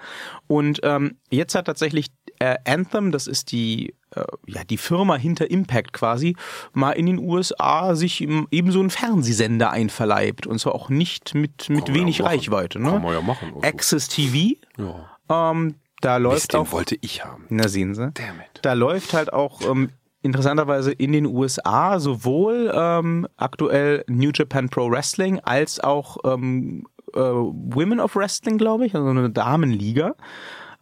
Und 0.47 0.81
ähm, 0.83 1.17
jetzt 1.29 1.55
hat 1.55 1.65
tatsächlich 1.65 2.07
äh, 2.39 2.57
Anthem, 2.65 3.11
das 3.11 3.27
ist 3.27 3.51
die 3.51 3.93
äh, 4.15 4.23
ja 4.47 4.63
die 4.63 4.77
Firma 4.77 5.15
hinter 5.15 5.49
Impact 5.49 5.93
quasi, 5.93 6.35
mal 6.73 6.91
in 6.91 7.05
den 7.05 7.19
USA 7.19 7.95
sich 7.95 8.21
ebenso 8.51 8.79
einen 8.79 8.89
Fernsehsender 8.89 9.71
einverleibt 9.71 10.47
und 10.47 10.59
zwar 10.59 10.75
auch 10.75 10.89
nicht 10.89 11.35
mit 11.35 11.69
mit 11.69 11.87
ja 11.87 11.95
wenig 11.95 12.19
machen. 12.19 12.27
Reichweite. 12.27 12.79
Ne? 12.79 12.91
Kann 12.91 13.01
man 13.01 13.13
ja 13.13 13.21
machen. 13.21 13.53
Also, 13.55 13.61
Access 13.67 14.07
TV, 14.07 14.57
ja. 14.77 15.51
ähm, 15.51 15.75
da 16.01 16.17
läuft 16.17 16.35
Mist, 16.53 16.55
auch. 16.55 16.71
wollte 16.71 16.97
ich 17.01 17.23
haben. 17.23 17.45
Na 17.49 17.67
sehen 17.67 17.95
Sie. 17.95 18.11
Damn 18.13 18.39
it. 18.39 18.59
Da 18.61 18.73
läuft 18.73 19.13
halt 19.13 19.31
auch 19.33 19.61
ähm, 19.61 19.89
interessanterweise 20.21 20.91
in 20.91 21.11
den 21.13 21.25
USA 21.25 21.99
sowohl 21.99 22.71
ähm, 22.73 23.27
aktuell 23.37 24.03
New 24.07 24.31
Japan 24.33 24.69
Pro 24.69 24.89
Wrestling 24.91 25.39
als 25.39 25.79
auch 25.79 26.17
ähm, 26.25 26.85
äh, 27.13 27.19
Women 27.19 27.99
of 27.99 28.15
Wrestling, 28.15 28.57
glaube 28.57 28.85
ich, 28.85 28.95
also 28.95 29.07
eine 29.09 29.29
Damenliga. 29.29 30.15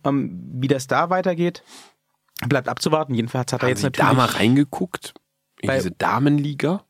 Ähm, 0.04 0.40
wie 0.54 0.68
das 0.68 0.88
da 0.88 1.10
weitergeht, 1.10 1.64
bleibt 2.48 2.68
abzuwarten. 2.70 3.14
Jedenfalls 3.14 3.52
hat 3.54 3.60
er 3.62 3.64
Haben 3.64 3.70
jetzt 3.70 3.80
Sie 3.82 3.86
natürlich. 3.88 4.10
da 4.10 4.14
mal 4.16 4.26
reingeguckt? 4.26 5.14
In 5.62 5.72
diese 5.72 5.92
Damenliga? 5.92 6.84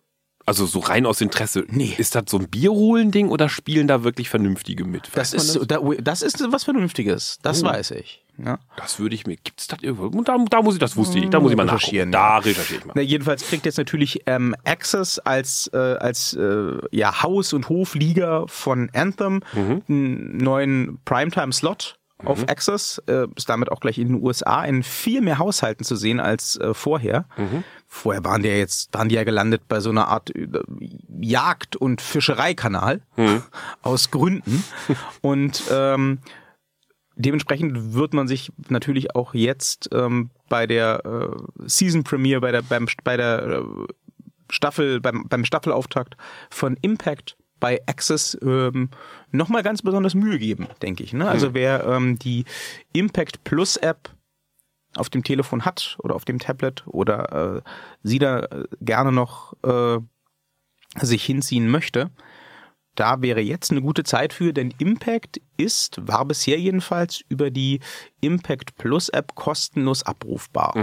Also 0.49 0.65
so 0.65 0.79
rein 0.79 1.05
aus 1.05 1.21
Interesse. 1.21 1.63
Nee. 1.69 1.93
Ist 1.97 2.15
das 2.15 2.23
so 2.27 2.37
ein 2.39 2.49
Bierholen-Ding 2.49 3.29
oder 3.29 3.49
spielen 3.49 3.87
da 3.87 4.03
wirklich 4.03 4.29
Vernünftige 4.29 4.83
mit? 4.83 5.09
das 5.15 5.33
ist, 5.33 5.59
da, 5.67 5.79
das 6.01 6.21
ist 6.23 6.43
was 6.51 6.63
Vernünftiges. 6.63 7.37
Das 7.43 7.63
Oh. 7.63 7.67
weiß 7.67 7.91
ich. 7.91 8.23
Ja. 8.43 8.57
Das 8.77 8.99
würde 8.99 9.15
ich 9.15 9.27
mir. 9.27 9.35
Gibt's 9.35 9.67
das 9.67 9.79
irgendwo? 9.83 10.09
Da, 10.23 10.37
da 10.49 10.61
muss 10.61 10.73
ich, 10.75 10.79
das 10.79 10.95
wusste 10.95 11.19
ich. 11.19 11.29
Da 11.29 11.39
muss 11.41 11.51
ich 11.51 11.57
mal 11.57 11.65
nachgucken. 11.65 11.81
Recherchieren, 11.83 12.11
Da 12.11 12.37
recherchiere 12.37 12.79
ich 12.79 12.85
mal. 12.85 12.93
Na, 12.95 13.01
jedenfalls 13.01 13.43
kriegt 13.45 13.65
jetzt 13.65 13.77
natürlich 13.77 14.21
ähm, 14.27 14.55
Access 14.63 15.19
als, 15.19 15.69
äh, 15.73 15.77
als 15.77 16.33
äh, 16.35 16.71
ja, 16.91 17.21
Haus- 17.21 17.51
und 17.53 17.67
Hofliga 17.69 18.45
von 18.47 18.89
Anthem 18.93 19.41
einen 19.53 20.37
neuen 20.37 20.99
Primetime-Slot 21.05 21.98
auf 22.25 22.47
Access. 22.49 23.01
Äh, 23.07 23.27
ist 23.35 23.49
damit 23.49 23.71
auch 23.71 23.79
gleich 23.79 23.97
in 23.97 24.09
den 24.09 24.23
USA 24.23 24.63
in 24.63 24.83
viel 24.83 25.21
mehr 25.21 25.37
Haushalten 25.37 25.83
zu 25.83 25.95
sehen 25.95 26.19
als 26.19 26.57
äh, 26.57 26.73
vorher. 26.73 27.25
Vorher 27.87 28.23
waren 28.23 28.43
die 28.43 28.49
ja 28.49 28.55
jetzt, 28.55 28.93
waren 28.93 29.09
die 29.09 29.15
ja 29.15 29.23
gelandet 29.23 29.63
bei 29.67 29.79
so 29.79 29.89
einer 29.89 30.07
Art 30.07 30.35
äh, 30.35 30.47
Jagd- 31.19 31.75
und 31.75 32.01
Fischereikanal 32.01 33.01
aus 33.81 34.11
Gründen. 34.11 34.63
und 35.21 35.63
ähm, 35.71 36.19
dementsprechend 37.15 37.93
wird 37.93 38.13
man 38.13 38.27
sich 38.27 38.51
natürlich 38.69 39.15
auch 39.15 39.33
jetzt 39.33 39.89
ähm, 39.93 40.29
bei 40.49 40.67
der 40.67 41.03
äh, 41.05 41.67
Season 41.67 42.03
Premiere, 42.03 42.41
bei 42.41 42.51
der 42.51 42.61
beim 42.61 42.87
bei 43.03 43.17
der 43.17 43.43
äh, 43.43 43.63
Staffel 44.49 44.99
beim 44.99 45.27
beim 45.27 45.45
Staffelauftakt 45.45 46.15
von 46.49 46.77
Impact 46.81 47.37
bei 47.59 47.81
Access 47.87 48.37
ähm, 48.41 48.89
nochmal 49.31 49.63
ganz 49.63 49.81
besonders 49.81 50.15
Mühe 50.15 50.39
geben, 50.39 50.67
denke 50.81 51.03
ich. 51.03 51.13
Ne? 51.13 51.27
Also 51.27 51.53
wer 51.53 51.85
ähm, 51.85 52.17
die 52.19 52.45
Impact 52.93 53.43
Plus 53.43 53.77
App 53.77 54.09
auf 54.95 55.09
dem 55.09 55.23
Telefon 55.23 55.65
hat 55.65 55.97
oder 55.99 56.15
auf 56.15 56.25
dem 56.25 56.39
Tablet 56.39 56.83
oder 56.87 57.57
äh, 57.57 57.61
sie 58.03 58.19
da 58.19 58.39
äh, 58.39 58.65
gerne 58.81 59.11
noch 59.11 59.53
äh, 59.63 59.99
sich 61.01 61.23
hinziehen 61.23 61.69
möchte, 61.69 62.09
da 62.95 63.21
wäre 63.21 63.39
jetzt 63.39 63.71
eine 63.71 63.81
gute 63.81 64.03
Zeit 64.03 64.33
für, 64.33 64.51
denn 64.51 64.73
Impact 64.77 65.39
ist, 65.57 66.05
war 66.05 66.25
bisher 66.25 66.59
jedenfalls 66.59 67.21
über 67.29 67.49
die 67.51 67.79
Impact 68.19 68.75
Plus 68.77 69.09
App 69.09 69.35
kostenlos 69.35 70.03
abrufbar. 70.03 70.75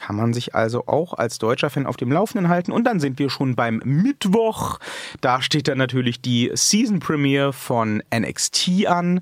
Kann 0.00 0.16
man 0.16 0.32
sich 0.32 0.54
also 0.54 0.86
auch 0.86 1.14
als 1.14 1.38
deutscher 1.38 1.70
Fan 1.70 1.86
auf 1.86 1.96
dem 1.96 2.12
Laufenden 2.12 2.48
halten. 2.48 2.72
Und 2.72 2.84
dann 2.84 3.00
sind 3.00 3.18
wir 3.18 3.30
schon 3.30 3.56
beim 3.56 3.80
Mittwoch. 3.84 4.78
Da 5.20 5.42
steht 5.42 5.68
dann 5.68 5.78
natürlich 5.78 6.20
die 6.20 6.50
Season 6.54 7.00
Premiere 7.00 7.52
von 7.52 8.02
NXT 8.14 8.86
an. 8.86 9.20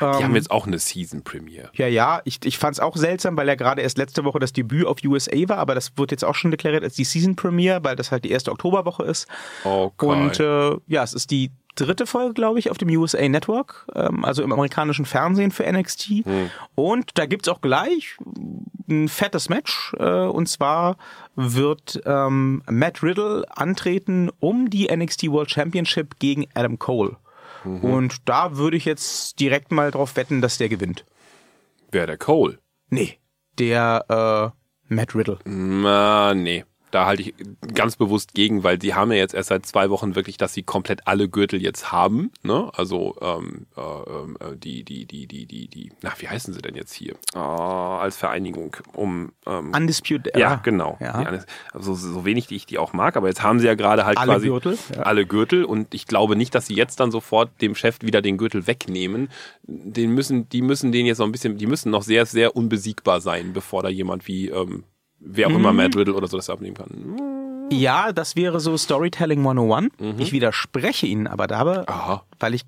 Die 0.00 0.04
haben 0.04 0.34
jetzt 0.34 0.50
auch 0.50 0.66
eine 0.66 0.78
Season 0.78 1.22
Premiere. 1.22 1.70
Ja, 1.74 1.86
ja, 1.86 2.20
ich, 2.24 2.40
ich 2.44 2.58
fand 2.58 2.76
es 2.76 2.80
auch 2.80 2.96
seltsam, 2.96 3.36
weil 3.36 3.46
ja 3.46 3.54
gerade 3.54 3.80
erst 3.80 3.96
letzte 3.96 4.24
Woche 4.24 4.40
das 4.40 4.52
Debüt 4.52 4.86
auf 4.86 4.98
USA 5.04 5.36
war, 5.48 5.58
aber 5.58 5.74
das 5.74 5.96
wird 5.96 6.10
jetzt 6.10 6.24
auch 6.24 6.34
schon 6.34 6.50
deklariert 6.50 6.82
als 6.82 6.94
die 6.94 7.04
Season 7.04 7.36
Premiere, 7.36 7.84
weil 7.84 7.94
das 7.94 8.10
halt 8.10 8.24
die 8.24 8.30
erste 8.30 8.50
Oktoberwoche 8.50 9.04
ist. 9.04 9.28
Okay. 9.62 10.06
Und 10.06 10.40
äh, 10.40 10.76
ja, 10.88 11.02
es 11.04 11.14
ist 11.14 11.30
die 11.30 11.52
dritte 11.74 12.06
Folge, 12.06 12.34
glaube 12.34 12.58
ich, 12.58 12.70
auf 12.70 12.78
dem 12.78 12.88
USA 12.90 13.28
Network, 13.28 13.86
ähm, 13.94 14.24
also 14.24 14.42
im 14.42 14.52
amerikanischen 14.52 15.04
Fernsehen 15.04 15.50
für 15.50 15.70
NXT. 15.70 16.24
Und 16.74 17.10
da 17.14 17.26
gibt's 17.26 17.48
auch 17.48 17.60
gleich 17.60 18.16
ein 18.88 19.08
fettes 19.08 19.48
Match. 19.48 19.94
Äh, 19.98 20.04
und 20.04 20.48
zwar 20.48 20.96
wird 21.36 22.00
ähm, 22.06 22.62
Matt 22.70 23.02
Riddle 23.02 23.44
antreten 23.50 24.30
um 24.40 24.70
die 24.70 24.94
NXT 24.94 25.28
World 25.28 25.50
Championship 25.50 26.18
gegen 26.18 26.46
Adam 26.54 26.78
Cole. 26.78 27.16
Und 27.64 28.28
da 28.28 28.58
würde 28.58 28.76
ich 28.76 28.84
jetzt 28.84 29.40
direkt 29.40 29.72
mal 29.72 29.90
drauf 29.90 30.16
wetten, 30.16 30.42
dass 30.42 30.58
der 30.58 30.68
gewinnt. 30.68 31.06
Wer 31.90 32.06
der 32.06 32.18
Cole? 32.18 32.58
Nee, 32.90 33.18
der 33.58 34.52
äh, 34.88 34.94
Matt 34.94 35.14
Riddle. 35.14 35.38
Na, 35.44 36.34
nee. 36.34 36.64
Da 36.94 37.06
halte 37.06 37.22
ich 37.22 37.34
ganz 37.74 37.96
bewusst 37.96 38.34
gegen, 38.34 38.62
weil 38.62 38.78
die 38.78 38.94
haben 38.94 39.10
ja 39.10 39.18
jetzt 39.18 39.34
erst 39.34 39.48
seit 39.48 39.66
zwei 39.66 39.90
Wochen 39.90 40.14
wirklich, 40.14 40.36
dass 40.36 40.54
sie 40.54 40.62
komplett 40.62 41.08
alle 41.08 41.28
Gürtel 41.28 41.60
jetzt 41.60 41.90
haben. 41.90 42.30
Ne? 42.44 42.70
Also 42.72 43.16
ähm, 43.20 43.66
äh, 43.76 43.80
ähm, 43.80 44.36
äh, 44.38 44.56
die, 44.56 44.84
die, 44.84 45.04
die, 45.04 45.26
die, 45.26 45.46
die, 45.46 45.66
die, 45.66 45.90
na, 46.02 46.12
wie 46.18 46.28
heißen 46.28 46.54
sie 46.54 46.62
denn 46.62 46.76
jetzt 46.76 46.92
hier? 46.92 47.14
Äh, 47.34 47.38
als 47.38 48.16
Vereinigung, 48.16 48.76
um 48.92 49.32
ähm, 49.44 49.72
Undisputed 49.74 50.36
ja, 50.36 50.54
genau. 50.62 50.96
Ja. 51.00 51.40
Also 51.72 51.94
so 51.94 52.24
wenig 52.24 52.46
die 52.46 52.54
ich 52.54 52.66
die 52.66 52.78
auch 52.78 52.92
mag, 52.92 53.16
aber 53.16 53.26
jetzt 53.26 53.42
haben 53.42 53.58
sie 53.58 53.66
ja 53.66 53.74
gerade 53.74 54.06
halt 54.06 54.16
Alle 54.16 54.34
quasi 54.34 54.46
Gürtel, 54.46 54.78
ja. 54.94 55.02
alle 55.02 55.26
Gürtel 55.26 55.64
und 55.64 55.94
ich 55.94 56.06
glaube 56.06 56.36
nicht, 56.36 56.54
dass 56.54 56.66
sie 56.66 56.74
jetzt 56.74 57.00
dann 57.00 57.10
sofort 57.10 57.60
dem 57.60 57.74
Chef 57.74 58.02
wieder 58.02 58.22
den 58.22 58.38
Gürtel 58.38 58.68
wegnehmen. 58.68 59.30
Den 59.64 60.12
müssen, 60.12 60.48
die 60.48 60.62
müssen 60.62 60.92
den 60.92 61.06
jetzt 61.06 61.18
noch 61.18 61.26
ein 61.26 61.32
bisschen, 61.32 61.58
die 61.58 61.66
müssen 61.66 61.90
noch 61.90 62.02
sehr, 62.02 62.24
sehr 62.24 62.54
unbesiegbar 62.54 63.20
sein, 63.20 63.52
bevor 63.52 63.82
da 63.82 63.88
jemand 63.88 64.28
wie 64.28 64.48
ähm, 64.50 64.84
wer 65.24 65.46
auch 65.48 65.52
immer 65.54 65.70
Mhm. 65.72 65.76
Matt 65.78 65.96
Riddle 65.96 66.14
oder 66.14 66.26
so 66.26 66.36
das 66.36 66.50
abnehmen 66.50 66.76
kann. 66.76 67.68
Ja, 67.70 68.12
das 68.12 68.36
wäre 68.36 68.60
so 68.60 68.76
Storytelling 68.76 69.40
101. 69.40 69.90
Ich 70.18 70.32
widerspreche 70.32 71.06
Ihnen 71.06 71.26
aber 71.26 71.46
dabei, 71.46 71.78
Mhm. 71.78 71.84
Aha. 71.88 72.24
weil 72.38 72.54
ich 72.54 72.62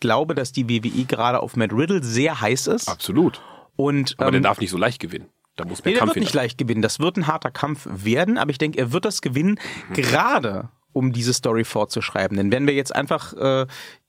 glaube, 0.00 0.34
dass 0.34 0.52
die 0.52 0.68
WWE 0.68 1.04
gerade 1.04 1.40
auf 1.40 1.56
Matt 1.56 1.72
Riddle 1.72 2.02
sehr 2.02 2.40
heiß 2.40 2.66
ist. 2.68 2.88
Absolut. 2.88 3.40
Und 3.76 4.14
Aber 4.18 4.30
der 4.30 4.38
ähm, 4.38 4.42
darf 4.44 4.60
nicht 4.60 4.70
so 4.70 4.76
leicht 4.78 5.00
gewinnen. 5.00 5.26
Da 5.56 5.64
muss 5.64 5.84
mehr 5.84 5.90
nee, 5.90 5.92
der 5.94 6.00
Kampf 6.00 6.14
wird 6.14 6.24
nicht 6.24 6.34
leicht 6.34 6.58
gewinnen. 6.58 6.82
Das 6.82 6.98
wird 6.98 7.16
ein 7.16 7.26
harter 7.26 7.50
Kampf 7.50 7.86
werden, 7.90 8.38
aber 8.38 8.50
ich 8.50 8.58
denke, 8.58 8.78
er 8.78 8.92
wird 8.92 9.04
das 9.04 9.20
gewinnen, 9.22 9.58
Mhm. 9.90 9.94
gerade 9.94 10.68
um 10.92 11.12
diese 11.12 11.32
Story 11.32 11.64
fortzuschreiben. 11.64 12.36
Denn 12.36 12.52
wenn 12.52 12.66
wir 12.66 12.74
jetzt 12.74 12.94
einfach 12.94 13.32
äh, 13.34 13.66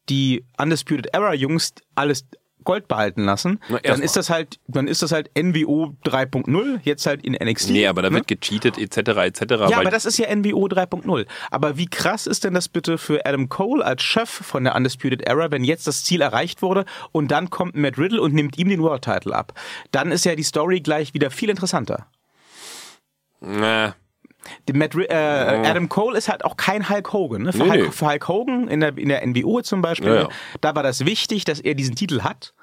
die 0.10 0.45
Undisputed 0.60 1.07
Era 1.13 1.33
Jungs 1.33 1.74
alles 1.95 2.25
Gold 2.63 2.88
behalten 2.88 3.24
lassen, 3.24 3.60
Na, 3.70 3.79
dann 3.79 4.00
mal. 4.00 4.05
ist 4.05 4.15
das 4.15 4.29
halt, 4.29 4.60
dann 4.67 4.88
ist 4.88 5.01
das 5.01 5.12
halt 5.12 5.29
NWO 5.38 5.96
3.0, 6.05 6.79
jetzt 6.84 7.05
halt 7.05 7.24
in 7.24 7.34
NXT. 7.34 7.72
Nee, 7.72 7.88
aber 7.88 8.01
da 8.01 8.10
ne? 8.10 8.17
wird 8.17 8.27
gecheatet 8.27 8.77
etc. 8.77 8.98
etc. 8.98 9.41
Ja, 9.70 9.77
aber 9.77 9.91
das 9.91 10.05
ist 10.05 10.17
ja 10.17 10.34
NWO 10.34 10.67
3.0. 10.67 11.25
Aber 11.51 11.77
wie 11.77 11.88
krass 11.88 12.27
ist 12.27 12.43
denn 12.43 12.53
das 12.53 12.70
bitte 12.70 12.98
für 12.98 13.25
Adam 13.25 13.50
Cole 13.50 13.84
als 13.84 14.03
Chef 14.03 14.29
von 14.29 14.63
der 14.63 14.75
Undisputed 14.75 15.22
Era, 15.27 15.51
wenn 15.51 15.63
jetzt 15.63 15.88
das 15.88 16.03
Ziel 16.03 16.22
erreicht 16.22 16.62
wurde 16.62 16.86
und 17.12 17.32
dann 17.32 17.50
kommt 17.50 17.75
Matt 17.75 17.98
Riddle 17.98 18.22
und 18.22 18.34
nimmt 18.34 18.58
ihm 18.58 18.70
den 18.70 18.82
World 18.82 19.03
Title 19.03 19.36
ab? 19.36 19.53
Dann 19.91 20.12
ist 20.12 20.25
ja 20.25 20.36
die 20.36 20.43
Story 20.43 20.82
gleich 20.82 21.13
wieder 21.13 21.32
viel 21.32 21.50
interessanter. 21.50 22.08
Na, 23.41 23.96
Matt, 24.73 24.93
Ri- 24.95 25.09
äh, 25.09 25.13
Adam 25.67 25.88
Cole 25.89 26.17
ist 26.17 26.29
halt 26.29 26.43
auch 26.45 26.57
kein 26.57 26.89
Hulk 26.89 27.13
Hogan. 27.13 27.43
Ne? 27.43 27.53
Für, 27.53 27.63
Nee, 27.63 27.69
Hulk, 27.69 27.81
nee. 27.85 27.91
für 27.91 28.07
Hulk 28.07 28.27
Hogan 28.27 28.67
in 28.67 28.79
der, 28.81 28.97
in 28.97 29.09
der 29.09 29.25
NWO 29.25 29.62
zum 29.62 29.81
Beispiel, 29.81 30.09
Ja, 30.09 30.21
ja. 30.23 30.29
da 30.62 30.75
war 30.75 30.83
das 30.83 31.05
wichtig, 31.05 31.45
dass 31.45 31.59
er 31.59 31.75
diesen 31.75 31.95
Titel 31.95 32.21
hat. 32.21 32.53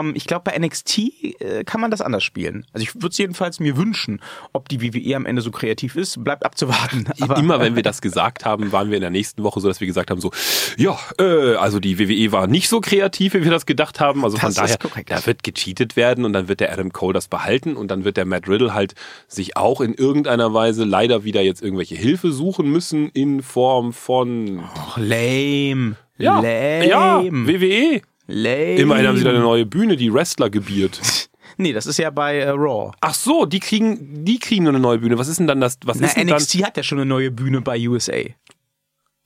Ähm, 0.00 0.12
ich 0.14 0.26
glaube, 0.26 0.50
bei 0.50 0.58
NXT 0.58 0.98
äh, 1.40 1.64
kann 1.64 1.80
man 1.80 1.90
das 1.90 2.00
anders 2.00 2.24
spielen. 2.24 2.66
Also 2.72 2.82
ich 2.84 2.94
würde 2.94 3.08
es 3.08 3.18
jedenfalls 3.18 3.60
mir 3.60 3.76
wünschen. 3.76 4.20
Ob 4.52 4.68
die 4.68 4.82
WWE 4.82 5.16
am 5.16 5.26
Ende 5.26 5.42
so 5.42 5.50
kreativ 5.50 5.96
ist, 5.96 6.22
bleibt 6.22 6.44
abzuwarten. 6.44 7.06
Aber, 7.20 7.36
Immer 7.38 7.60
wenn 7.60 7.76
wir 7.76 7.82
das 7.88 8.00
gesagt 8.00 8.44
haben, 8.44 8.72
waren 8.72 8.90
wir 8.90 8.96
in 8.96 9.02
der 9.02 9.10
nächsten 9.10 9.42
Woche 9.42 9.60
so, 9.60 9.68
dass 9.68 9.80
wir 9.80 9.86
gesagt 9.86 10.10
haben 10.10 10.20
so, 10.20 10.30
ja, 10.76 10.98
äh, 11.18 11.54
also 11.56 11.80
die 11.80 11.98
WWE 11.98 12.32
war 12.32 12.46
nicht 12.46 12.68
so 12.68 12.80
kreativ, 12.80 13.34
wie 13.34 13.44
wir 13.44 13.50
das 13.50 13.66
gedacht 13.66 14.00
haben. 14.00 14.24
Also 14.24 14.36
von 14.36 14.48
Das 14.48 14.56
ist 14.56 14.62
daher, 14.64 14.78
korrekt. 14.78 15.10
da 15.10 15.24
wird 15.26 15.42
gecheatet 15.42 15.96
werden 15.96 16.24
und 16.24 16.32
dann 16.32 16.48
wird 16.48 16.60
der 16.60 16.72
Adam 16.72 16.92
Cole 16.92 17.14
das 17.14 17.28
behalten 17.28 17.76
und 17.76 17.90
dann 17.90 18.04
wird 18.04 18.16
der 18.16 18.24
Matt 18.24 18.48
Riddle 18.48 18.74
halt 18.74 18.94
sich 19.26 19.56
auch 19.56 19.80
in 19.80 19.94
irgendeiner 19.94 20.52
Weise 20.54 20.84
leider 20.84 21.24
wieder 21.24 21.42
jetzt 21.42 21.62
irgendwelche 21.62 21.94
Hilfe 21.96 22.32
suchen 22.32 22.70
müssen 22.70 23.08
in 23.10 23.42
Form 23.42 23.92
von 23.92 24.62
Ach, 24.74 24.96
lame. 24.96 25.96
ja, 26.18 26.40
lame. 26.40 26.86
ja 26.88 27.22
WWE. 27.24 28.02
Lame. 28.28 28.76
Immerhin 28.76 29.06
haben 29.08 29.16
sie 29.16 29.24
da 29.24 29.30
eine 29.30 29.40
neue 29.40 29.66
Bühne, 29.66 29.96
die 29.96 30.12
Wrestler 30.12 30.48
gebiert. 30.50 31.00
Nee, 31.60 31.72
das 31.72 31.86
ist 31.86 31.98
ja 31.98 32.10
bei 32.10 32.36
äh, 32.36 32.50
Raw. 32.50 32.92
Ach 33.00 33.14
so, 33.14 33.44
die 33.44 33.58
kriegen, 33.58 34.24
die 34.24 34.38
kriegen 34.38 34.62
nur 34.62 34.72
eine 34.72 34.78
neue 34.78 34.98
Bühne. 34.98 35.18
Was 35.18 35.26
ist 35.26 35.40
denn 35.40 35.48
dann 35.48 35.60
das? 35.60 35.76
Was 35.84 35.98
Na, 35.98 36.06
ist 36.06 36.16
denn 36.16 36.28
dann? 36.28 36.36
NXT 36.36 36.62
hat 36.64 36.76
ja 36.76 36.84
schon 36.84 36.98
eine 36.98 37.06
neue 37.06 37.32
Bühne 37.32 37.62
bei 37.62 37.76
USA. 37.88 38.12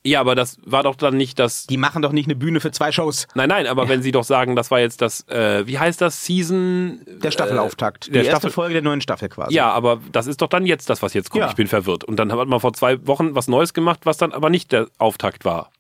Ja, 0.05 0.21
aber 0.21 0.35
das 0.35 0.57
war 0.65 0.83
doch 0.83 0.97
dann 0.97 1.19
nicht 1.19 1.39
das. 1.39 1.67
Die 1.67 1.77
machen 1.77 2.01
doch 2.01 2.13
nicht 2.13 2.25
eine 2.27 2.35
Bühne 2.35 2.61
für 2.61 2.71
zwei 2.73 2.91
Shows. 2.91 3.29
Nein, 3.35 3.51
nein, 3.51 3.67
aber 3.67 3.89
wenn 3.91 4.01
sie 4.03 4.13
doch 4.13 4.25
sagen, 4.25 4.57
das 4.57 4.71
war 4.71 4.81
jetzt 4.81 5.03
das, 5.03 5.29
äh, 5.29 5.67
wie 5.67 5.79
heißt 5.79 6.01
das, 6.01 6.25
Season? 6.25 7.03
Der 7.23 7.33
Staffelauftakt. 7.33 8.09
Äh, 8.09 8.13
der 8.13 8.23
die 8.23 8.29
erste 8.29 8.41
Staffel. 8.49 8.51
Folge 8.55 8.73
der 8.73 8.83
neuen 8.83 9.03
Staffel 9.03 9.29
quasi. 9.29 9.55
Ja, 9.55 9.71
aber 9.71 10.01
das 10.11 10.27
ist 10.27 10.41
doch 10.41 10.49
dann 10.49 10.65
jetzt 10.65 10.89
das, 10.89 11.03
was 11.03 11.13
jetzt 11.13 11.29
kommt. 11.29 11.43
Ja. 11.43 11.51
Ich 11.51 11.57
bin 11.57 11.67
verwirrt. 11.69 12.03
Und 12.03 12.17
dann 12.17 12.33
hat 12.33 12.49
man 12.49 12.61
vor 12.61 12.73
zwei 12.73 13.07
Wochen 13.07 13.35
was 13.35 13.47
Neues 13.47 13.75
gemacht, 13.75 14.01
was 14.05 14.17
dann 14.17 14.33
aber 14.33 14.49
nicht 14.49 14.73
der 14.73 14.87
Auftakt 14.97 15.45
war. 15.45 15.71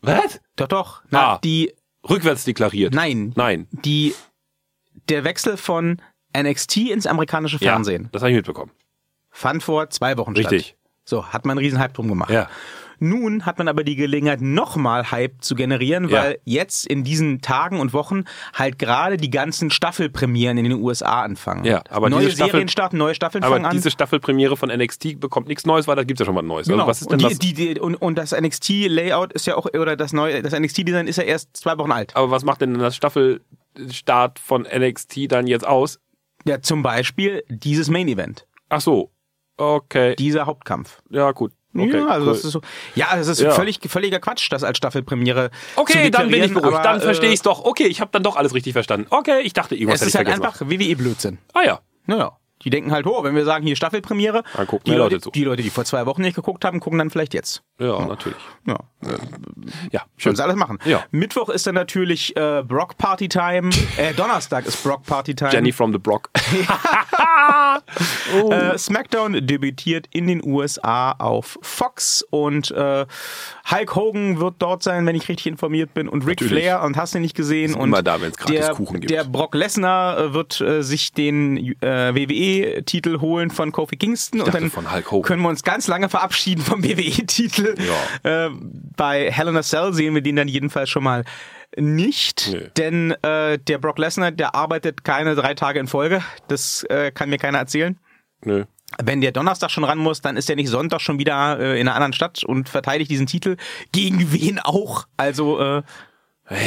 Was? 0.00 0.40
Doch, 0.56 0.66
doch. 0.66 1.02
Na, 1.10 1.34
Ah. 1.34 1.40
die, 1.44 1.72
Rückwärts 2.08 2.44
deklariert. 2.44 2.94
nein, 2.94 3.32
Nein. 3.36 3.68
die, 3.70 4.14
der 5.08 5.24
Wechsel 5.24 5.56
von 5.56 6.00
NXT 6.36 6.76
ins 6.78 7.06
amerikanische 7.06 7.56
Ja, 7.58 7.72
Fernsehen 7.72 8.08
das 8.12 8.22
habe 8.22 8.30
ich 8.30 8.36
mitbekommen. 8.36 8.72
fand 9.30 9.62
vor 9.62 9.90
zwei 9.90 10.16
Wochen 10.16 10.32
Richtig. 10.34 10.66
statt. 10.68 10.76
So, 11.04 11.26
hat 11.26 11.44
man 11.44 11.58
einen 11.58 11.64
riesen 11.64 11.78
Hype 11.78 11.94
drum 11.94 12.08
gemacht. 12.08 12.30
Ja. 12.30 12.48
Nun 13.02 13.44
hat 13.44 13.58
man 13.58 13.66
aber 13.66 13.82
die 13.82 13.96
Gelegenheit, 13.96 14.40
nochmal 14.40 15.10
Hype 15.10 15.42
zu 15.42 15.54
generieren, 15.56 16.08
Ja. 16.08 16.22
weil 16.22 16.38
jetzt 16.44 16.86
in 16.86 17.02
diesen 17.02 17.40
Tagen 17.40 17.80
und 17.80 17.92
Wochen 17.92 18.24
halt 18.54 18.78
gerade 18.78 19.16
die 19.16 19.28
ganzen 19.30 19.70
Staffelpremieren 19.70 20.56
in 20.56 20.64
den 20.64 20.74
USA 20.74 21.22
anfangen. 21.22 21.64
Ja, 21.64 21.82
aber 21.90 22.08
neue 22.10 22.20
diese 22.26 22.36
Staffel- 22.36 22.50
Serien 22.52 22.68
starten, 22.68 22.98
neue 22.98 23.14
Staffeln 23.16 23.42
Aber 23.42 23.56
fangen 23.56 23.66
an. 23.66 23.72
diese 23.72 23.90
Staffelpremiere 23.90 24.56
von 24.56 24.70
NXT 24.70 25.18
bekommt 25.18 25.48
nichts 25.48 25.66
Neues, 25.66 25.88
weil 25.88 25.96
da 25.96 26.04
gibt's 26.04 26.20
ja 26.20 26.26
schon 26.26 26.36
was 26.36 26.44
Neues. 26.44 26.68
Genau. 26.68 26.78
Also 26.84 26.88
was 26.90 27.00
ist 27.02 27.10
denn 27.10 27.16
und, 27.22 27.30
das? 27.30 27.38
die, 27.40 27.54
die, 27.54 27.74
die, 27.74 27.80
und, 27.80 27.96
und 27.96 28.16
das 28.16 28.32
NXT-Layout 28.32 29.32
ist 29.32 29.46
ja 29.48 29.56
auch, 29.56 29.66
oder 29.66 29.96
das 29.96 30.12
neue, 30.12 30.40
das 30.40 30.52
NXT-Design 30.58 31.08
ist 31.08 31.16
ja 31.16 31.24
erst 31.24 31.56
zwei 31.56 31.76
Wochen 31.78 31.90
alt. 31.90 32.14
aber 32.14 32.30
was 32.30 32.44
macht 32.44 32.60
denn 32.60 32.74
das 32.78 32.94
Staffelstart 32.94 34.38
von 34.38 34.62
NXT 34.72 35.30
dann 35.30 35.46
jetzt 35.46 35.66
aus? 35.66 35.98
Ja, 36.44 36.60
zum 36.60 36.82
Beispiel 36.82 37.42
dieses 37.48 37.88
Main-Event, 37.88 38.46
Ach 38.68 38.80
so. 38.80 39.10
Okay. 39.56 40.16
dieser 40.16 40.46
Hauptkampf. 40.46 41.02
Ja, 41.10 41.30
gut. 41.32 41.52
Okay, 41.74 41.98
ja, 41.98 42.06
also 42.06 42.26
cool. 42.26 42.32
das 42.34 42.44
ist 42.44 42.52
so. 42.52 42.60
Ja, 42.94 43.16
das 43.16 43.28
ist 43.28 43.40
Ja. 43.40 43.50
völlig, 43.52 43.78
völliger 43.88 44.20
Quatsch, 44.20 44.48
das 44.50 44.62
als 44.64 44.76
Staffelpremiere. 44.78 45.50
Okay, 45.76 46.10
dann 46.10 46.28
bin 46.30 46.42
ich 46.42 46.52
beruhigt. 46.52 46.84
Dann 46.84 47.00
verstehe 47.00 47.30
äh, 47.30 47.32
ich's 47.32 47.42
doch. 47.42 47.64
Okay, 47.64 47.86
ich 47.86 48.00
habe 48.00 48.10
dann 48.12 48.22
doch 48.22 48.36
alles 48.36 48.54
richtig 48.54 48.72
verstanden. 48.74 49.06
Okay, 49.10 49.40
ich 49.40 49.52
dachte, 49.52 49.74
irgendwas 49.74 49.96
Es 49.96 50.00
hätte 50.02 50.08
ist 50.08 50.14
ich 50.14 50.18
halt 50.18 50.28
vergessen. 50.42 50.66
einfach 50.66 50.70
WWE-Blödsinn. 50.70 51.38
Ah 51.54 51.62
ja. 51.64 51.80
Naja. 52.06 52.36
Die 52.64 52.70
denken 52.70 52.92
halt, 52.92 53.06
oh, 53.06 53.24
wenn 53.24 53.34
wir 53.34 53.44
sagen, 53.44 53.66
hier 53.66 53.74
Staffelpremiere, 53.74 54.44
Dann 54.56 54.66
gucken 54.68 54.84
die, 54.84 54.90
Leute, 54.92 55.14
Leute 55.16 55.20
zu. 55.20 55.30
die 55.32 55.42
Leute, 55.42 55.62
die 55.64 55.70
vor 55.70 55.84
zwei 55.84 56.06
Wochen 56.06 56.22
nicht 56.22 56.36
geguckt 56.36 56.64
haben, 56.64 56.78
gucken 56.78 56.96
dann 56.98 57.10
vielleicht 57.10 57.34
jetzt. 57.34 57.62
Ja, 57.82 58.06
natürlich. 58.06 58.38
Ja, 58.66 58.78
Ja, 59.90 60.00
können 60.00 60.10
schön. 60.16 60.36
sie 60.36 60.42
alles 60.42 60.56
machen. 60.56 60.78
Ja. 60.84 61.04
Mittwoch 61.10 61.48
ist 61.48 61.66
dann 61.66 61.74
natürlich 61.74 62.36
äh, 62.36 62.62
Brock 62.62 62.96
Party 62.96 63.28
Time. 63.28 63.70
Äh, 63.96 64.14
Donnerstag 64.14 64.66
ist 64.66 64.82
Brock 64.82 65.04
Party 65.04 65.34
Time. 65.34 65.52
Jenny 65.52 65.72
from 65.72 65.92
the 65.92 65.98
Block. 65.98 66.30
Äh, 68.50 68.78
SmackDown 68.78 69.46
debütiert 69.46 70.06
in 70.12 70.26
den 70.26 70.44
USA 70.44 71.12
auf 71.12 71.58
Fox 71.62 72.24
und 72.30 72.70
äh, 72.70 73.06
Hulk 73.70 73.94
Hogan 73.94 74.40
wird 74.40 74.54
dort 74.58 74.82
sein, 74.82 75.06
wenn 75.06 75.14
ich 75.14 75.28
richtig 75.28 75.46
informiert 75.46 75.94
bin, 75.94 76.08
und 76.08 76.22
Ric 76.26 76.40
Natürlich. 76.40 76.64
Flair 76.64 76.82
und 76.82 76.96
hast 76.96 77.14
du 77.14 77.18
nicht 77.18 77.36
gesehen. 77.36 77.70
Ist 77.70 77.76
und 77.76 77.88
immer 77.88 78.02
da, 78.02 78.20
wenn's 78.20 78.36
gratis 78.36 78.66
der, 78.66 78.74
Kuchen 78.74 79.00
gibt. 79.00 79.10
Der 79.10 79.24
Brock 79.24 79.54
Lesnar 79.54 80.18
äh, 80.18 80.34
wird 80.34 80.60
äh, 80.60 80.82
sich 80.82 81.12
den 81.12 81.74
äh, 81.82 82.14
WWE-Titel 82.14 83.20
holen 83.20 83.50
von 83.50 83.72
Kofi 83.72 83.96
Kingston 83.96 84.40
und 84.40 84.48
dachte 84.48 84.60
dann 84.60 84.70
von 84.70 84.92
Hulk 84.92 85.10
Hogan. 85.10 85.22
können 85.28 85.42
wir 85.42 85.48
uns 85.48 85.62
ganz 85.62 85.86
lange 85.88 86.08
verabschieden 86.08 86.62
vom 86.62 86.82
WWE-Titel. 86.82 87.71
Ja. 87.78 88.46
Äh, 88.46 88.50
bei 88.96 89.30
Hell 89.30 89.48
in 89.48 89.56
a 89.56 89.62
Cell 89.62 89.92
sehen 89.92 90.14
wir 90.14 90.22
den 90.22 90.36
dann 90.36 90.48
jedenfalls 90.48 90.90
schon 90.90 91.04
mal 91.04 91.24
nicht, 91.76 92.50
Nö. 92.52 92.68
denn 92.76 93.12
äh, 93.22 93.58
der 93.58 93.78
Brock 93.78 93.98
Lesnar, 93.98 94.30
der 94.30 94.54
arbeitet 94.54 95.04
keine 95.04 95.34
drei 95.34 95.54
Tage 95.54 95.80
in 95.80 95.86
Folge. 95.86 96.22
Das 96.48 96.84
äh, 96.84 97.10
kann 97.12 97.30
mir 97.30 97.38
keiner 97.38 97.58
erzählen. 97.58 97.98
Nö. 98.44 98.64
Wenn 99.02 99.22
der 99.22 99.32
Donnerstag 99.32 99.70
schon 99.70 99.84
ran 99.84 99.96
muss, 99.96 100.20
dann 100.20 100.36
ist 100.36 100.50
er 100.50 100.56
nicht 100.56 100.68
Sonntag 100.68 101.00
schon 101.00 101.18
wieder 101.18 101.58
äh, 101.58 101.80
in 101.80 101.88
einer 101.88 101.94
anderen 101.94 102.12
Stadt 102.12 102.44
und 102.44 102.68
verteidigt 102.68 103.10
diesen 103.10 103.26
Titel. 103.26 103.56
Gegen 103.90 104.32
wen 104.32 104.58
auch? 104.58 105.06
Also, 105.16 105.58
äh, 105.60 105.82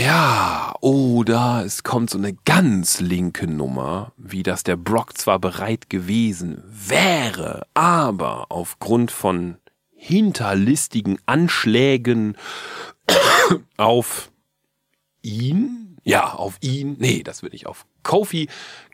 Ja, 0.04 0.74
oder 0.82 1.62
es 1.64 1.84
kommt 1.84 2.10
so 2.10 2.18
eine 2.18 2.34
ganz 2.46 3.00
linke 3.00 3.46
Nummer, 3.46 4.12
wie 4.18 4.42
dass 4.42 4.64
der 4.64 4.76
Brock 4.76 5.16
zwar 5.18 5.38
bereit 5.38 5.90
gewesen 5.92 6.64
wäre, 6.66 7.68
aber 7.76 8.48
aufgrund 8.50 9.12
von 9.12 9.58
hinterlistigen 10.06 11.18
Anschlägen 11.26 12.38
auf 13.78 14.32
ihn, 15.24 15.98
ja, 16.04 16.34
auf 16.34 16.58
ihn, 16.62 16.96
nee, 17.00 17.24
das 17.24 17.42
wird 17.42 17.54
nicht 17.54 17.66
auf 17.66 17.88
Kofi, 18.04 18.48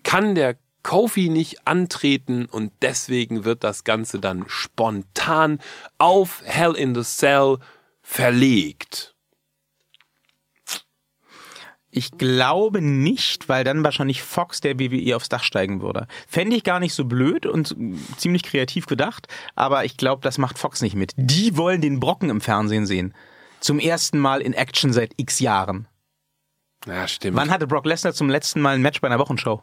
kann 0.03 0.35
der 0.35 0.57
Kofi 0.83 1.27
nicht 1.27 1.67
antreten 1.67 2.45
und 2.45 2.71
deswegen 2.81 3.43
wird 3.43 3.65
das 3.65 3.83
Ganze 3.83 4.19
dann 4.19 4.45
spontan 4.47 5.59
auf 5.97 6.41
Hell 6.45 6.75
in 6.75 6.95
the 6.95 7.03
Cell 7.03 7.57
verlegt. 8.01 9.10
Ich 11.91 12.11
glaube 12.17 12.81
nicht, 12.81 13.49
weil 13.49 13.63
dann 13.63 13.83
wahrscheinlich 13.83 14.23
Fox 14.23 14.61
der 14.61 14.79
WWE 14.79 15.15
aufs 15.15 15.29
Dach 15.29 15.43
steigen 15.43 15.81
würde. 15.81 16.07
Fände 16.27 16.55
ich 16.55 16.63
gar 16.63 16.79
nicht 16.79 16.93
so 16.93 17.05
blöd 17.05 17.45
und 17.45 17.75
ziemlich 18.17 18.43
kreativ 18.43 18.85
gedacht, 18.85 19.27
aber 19.55 19.85
ich 19.85 19.97
glaube, 19.97 20.21
das 20.21 20.37
macht 20.37 20.57
Fox 20.57 20.81
nicht 20.81 20.95
mit. 20.95 21.11
Die 21.17 21.57
wollen 21.57 21.81
den 21.81 21.99
Brocken 21.99 22.29
im 22.29 22.41
Fernsehen 22.41 22.85
sehen. 22.85 23.13
Zum 23.59 23.77
ersten 23.79 24.17
Mal 24.19 24.41
in 24.41 24.53
Action 24.53 24.91
seit 24.93 25.13
x 25.17 25.39
Jahren. 25.39 25.87
Ja, 26.87 27.07
stimmt. 27.07 27.37
Wann 27.37 27.51
hatte 27.51 27.67
Brock 27.67 27.85
Lesnar 27.85 28.13
zum 28.13 28.29
letzten 28.29 28.59
Mal 28.61 28.73
ein 28.75 28.81
Match 28.81 29.01
bei 29.01 29.07
einer 29.07 29.19
Wochenshow? 29.19 29.61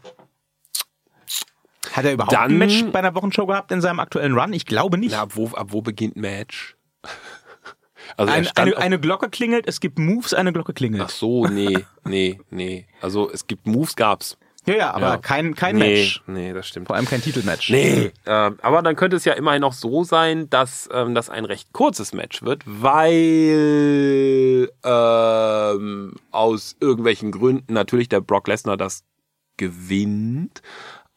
Hat 1.92 2.04
er 2.04 2.12
überhaupt 2.12 2.32
Dann- 2.32 2.52
ein 2.52 2.58
Match 2.58 2.84
bei 2.92 2.98
einer 3.00 3.14
Wochenshow 3.14 3.46
gehabt 3.46 3.72
in 3.72 3.80
seinem 3.80 3.98
aktuellen 3.98 4.38
Run? 4.38 4.52
Ich 4.52 4.66
glaube 4.66 4.98
nicht. 4.98 5.12
Na, 5.12 5.22
ab 5.22 5.32
wo, 5.34 5.48
ab 5.48 5.68
wo 5.70 5.82
beginnt 5.82 6.16
Match? 6.16 6.76
Also 8.16 8.32
Ein, 8.32 8.48
eine, 8.56 8.76
eine 8.76 9.00
Glocke 9.00 9.28
klingelt, 9.28 9.66
es 9.68 9.80
gibt 9.80 9.98
Moves, 9.98 10.34
eine 10.34 10.52
Glocke 10.52 10.72
klingelt. 10.72 11.02
Ach 11.06 11.10
so, 11.10 11.46
nee, 11.46 11.84
nee, 12.04 12.40
nee. 12.50 12.86
Also 13.00 13.30
es 13.30 13.46
gibt 13.46 13.66
Moves, 13.66 13.96
gab's. 13.96 14.36
Ja, 14.66 14.74
ja, 14.74 14.90
aber 14.92 15.06
Ja. 15.08 15.16
kein, 15.16 15.54
kein 15.54 15.76
nee, 15.76 16.02
Match. 16.02 16.22
Nee, 16.26 16.52
das 16.52 16.68
stimmt. 16.68 16.88
Vor 16.88 16.96
allem 16.96 17.06
kein 17.06 17.22
Titelmatch. 17.22 17.70
Nee, 17.70 18.12
ähm, 18.26 18.58
aber 18.60 18.82
dann 18.82 18.96
könnte 18.96 19.16
es 19.16 19.24
ja 19.24 19.32
immerhin 19.32 19.62
noch 19.62 19.72
so 19.72 20.04
sein, 20.04 20.50
dass 20.50 20.88
ähm, 20.92 21.14
das 21.14 21.30
ein 21.30 21.46
recht 21.46 21.72
kurzes 21.72 22.12
Match 22.12 22.42
wird, 22.42 22.64
weil 22.66 24.70
ähm, 24.84 26.14
aus 26.30 26.76
irgendwelchen 26.80 27.32
Gründen 27.32 27.72
natürlich 27.72 28.10
der 28.10 28.20
Brock 28.20 28.46
Lesnar 28.48 28.76
das 28.76 29.04
gewinnt. 29.56 30.60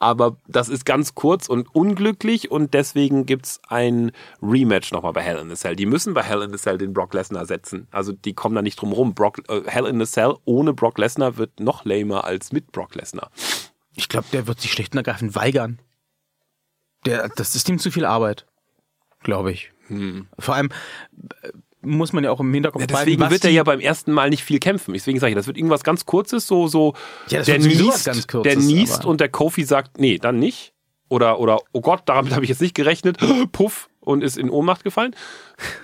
Aber 0.01 0.37
das 0.47 0.67
ist 0.67 0.83
ganz 0.83 1.13
kurz 1.13 1.47
und 1.47 1.75
unglücklich 1.75 2.49
und 2.49 2.73
deswegen 2.73 3.27
gibt's 3.27 3.61
ein 3.67 4.11
Rematch 4.41 4.91
nochmal 4.91 5.13
bei 5.13 5.21
Hell 5.21 5.37
in 5.37 5.51
a 5.51 5.55
Cell. 5.55 5.75
Die 5.75 5.85
müssen 5.85 6.15
bei 6.15 6.23
Hell 6.23 6.41
in 6.41 6.51
a 6.51 6.57
Cell 6.57 6.79
den 6.79 6.91
Brock 6.91 7.13
Lesnar 7.13 7.45
setzen. 7.45 7.87
Also 7.91 8.11
die 8.11 8.33
kommen 8.33 8.55
da 8.55 8.63
nicht 8.63 8.81
drum 8.81 8.93
rum. 8.93 9.13
Brock, 9.13 9.47
äh, 9.47 9.61
Hell 9.67 9.85
in 9.85 10.01
a 10.01 10.05
Cell 10.05 10.33
ohne 10.43 10.73
Brock 10.73 10.97
Lesnar 10.97 11.37
wird 11.37 11.59
noch 11.59 11.85
lamer 11.85 12.23
als 12.23 12.51
mit 12.51 12.71
Brock 12.71 12.95
Lesnar. 12.95 13.29
Ich 13.93 14.09
glaube, 14.09 14.25
der 14.33 14.47
wird 14.47 14.59
sich 14.59 14.71
schlicht 14.71 14.93
und 14.93 14.97
ergreifend 14.97 15.35
weigern. 15.35 15.79
Der, 17.05 17.29
das 17.29 17.55
ist 17.55 17.69
ihm 17.69 17.77
zu 17.77 17.91
viel 17.91 18.05
Arbeit. 18.05 18.47
Glaube 19.21 19.51
ich. 19.51 19.71
Vor 20.39 20.55
allem 20.55 20.69
äh, 21.43 21.51
muss 21.81 22.13
man 22.13 22.23
ja 22.23 22.31
auch 22.31 22.39
im 22.39 22.53
Hinterkopf 22.53 22.81
Ja, 22.81 22.87
behalten, 22.87 23.05
deswegen 23.07 23.21
was 23.23 23.31
wird 23.31 23.45
er 23.45 23.51
ja 23.51 23.63
beim 23.63 23.79
ersten 23.79 24.11
Mal 24.11 24.29
nicht 24.29 24.43
viel 24.43 24.59
kämpfen. 24.59 24.93
Deswegen 24.93 25.19
sage 25.19 25.31
ich, 25.31 25.35
das 25.35 25.47
wird 25.47 25.57
irgendwas 25.57 25.83
ganz 25.83 26.05
Kurzes, 26.05 26.47
so, 26.47 26.67
so, 26.67 26.93
Ja, 27.29 27.39
das 27.39 27.47
der 27.47 27.59
niest, 27.59 28.05
ganz 28.05 28.27
Kurzes, 28.27 28.53
der 28.53 28.61
niest 28.61 28.99
aber- 29.01 29.09
und 29.09 29.21
der 29.21 29.29
Kofi 29.29 29.63
sagt, 29.63 29.99
nee, 29.99 30.17
dann 30.17 30.39
nicht. 30.39 30.73
Oder, 31.09 31.39
oder, 31.39 31.59
oh 31.73 31.81
Gott, 31.81 32.03
damit 32.05 32.33
habe 32.33 32.45
ich 32.45 32.49
jetzt 32.49 32.61
nicht 32.61 32.73
gerechnet. 32.75 33.17
Puff, 33.51 33.89
und 34.01 34.23
ist 34.23 34.37
in 34.37 34.49
Ohnmacht 34.49 34.83
gefallen. 34.83 35.15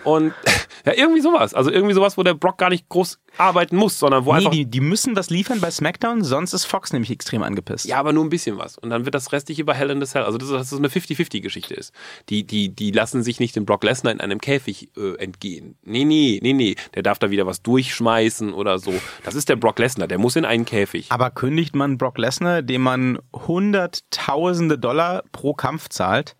Und 0.04 0.34
ja, 0.86 0.94
irgendwie 0.96 1.22
sowas. 1.22 1.54
Also 1.54 1.72
irgendwie 1.72 1.94
sowas, 1.94 2.18
wo 2.18 2.24
der 2.24 2.34
Brock 2.34 2.58
gar 2.58 2.70
nicht 2.70 2.90
groß 2.90 3.20
arbeiten 3.38 3.76
muss, 3.76 4.00
sondern 4.00 4.26
wo 4.26 4.32
Nee, 4.32 4.38
einfach. 4.40 4.52
die, 4.52 4.66
die 4.66 4.82
müssen 4.82 5.16
was 5.16 5.30
liefern 5.30 5.62
bei 5.62 5.70
SmackDown, 5.70 6.24
sonst 6.24 6.54
ist 6.54 6.66
Fox 6.66 6.92
nämlich 6.92 7.12
extrem 7.12 7.44
angepisst. 7.44 7.86
Ja, 7.86 8.00
aber 8.00 8.12
nur 8.12 8.26
ein 8.26 8.30
bisschen 8.30 8.58
was. 8.58 8.78
Und 8.80 8.90
dann 8.90 9.06
wird 9.06 9.14
das 9.14 9.32
restliche 9.32 9.64
bei 9.64 9.76
Hell 9.76 9.92
in 9.92 10.00
the 10.02 10.08
Cell. 10.08 10.24
Also, 10.24 10.40
dass 10.40 10.50
das 10.50 10.70
so 10.72 10.78
eine 10.78 10.88
50-50-Geschichte 10.88 11.76
ist. 11.76 11.94
Die, 12.30 12.44
die, 12.44 12.70
die 12.70 12.92
lassen 12.92 13.22
sich 13.22 13.40
nicht 13.40 13.56
den 13.56 13.66
Brock 13.66 13.84
Lesnar 13.84 14.12
in 14.12 14.20
einem 14.20 14.42
Käfig 14.42 14.90
äh, 14.98 15.16
entgehen. 15.20 15.78
Nee, 15.84 16.04
nee, 16.06 16.40
nee, 16.42 16.54
nee. 16.54 16.76
Der 16.96 17.04
darf 17.04 17.20
da 17.20 17.30
wieder 17.30 17.46
was 17.46 17.62
durchschmeißen 17.62 18.54
oder 18.54 18.80
so. 18.80 18.94
Das 19.24 19.36
ist 19.36 19.50
der 19.50 19.56
Brock 19.58 19.78
Lesnar. 19.78 20.08
Der 20.08 20.18
muss 20.18 20.36
in 20.36 20.46
einen 20.46 20.66
Käfig. 20.66 21.12
Aber 21.12 21.30
kündigt 21.30 21.76
man 21.76 22.00
Brock 22.00 22.18
Lesnar, 22.18 22.64
dem 22.64 22.82
man 22.82 23.20
hunderttausende 23.34 24.80
Dollar 24.80 25.24
pro 25.32 25.54
Kampf 25.54 25.90
zahlt, 25.90 26.36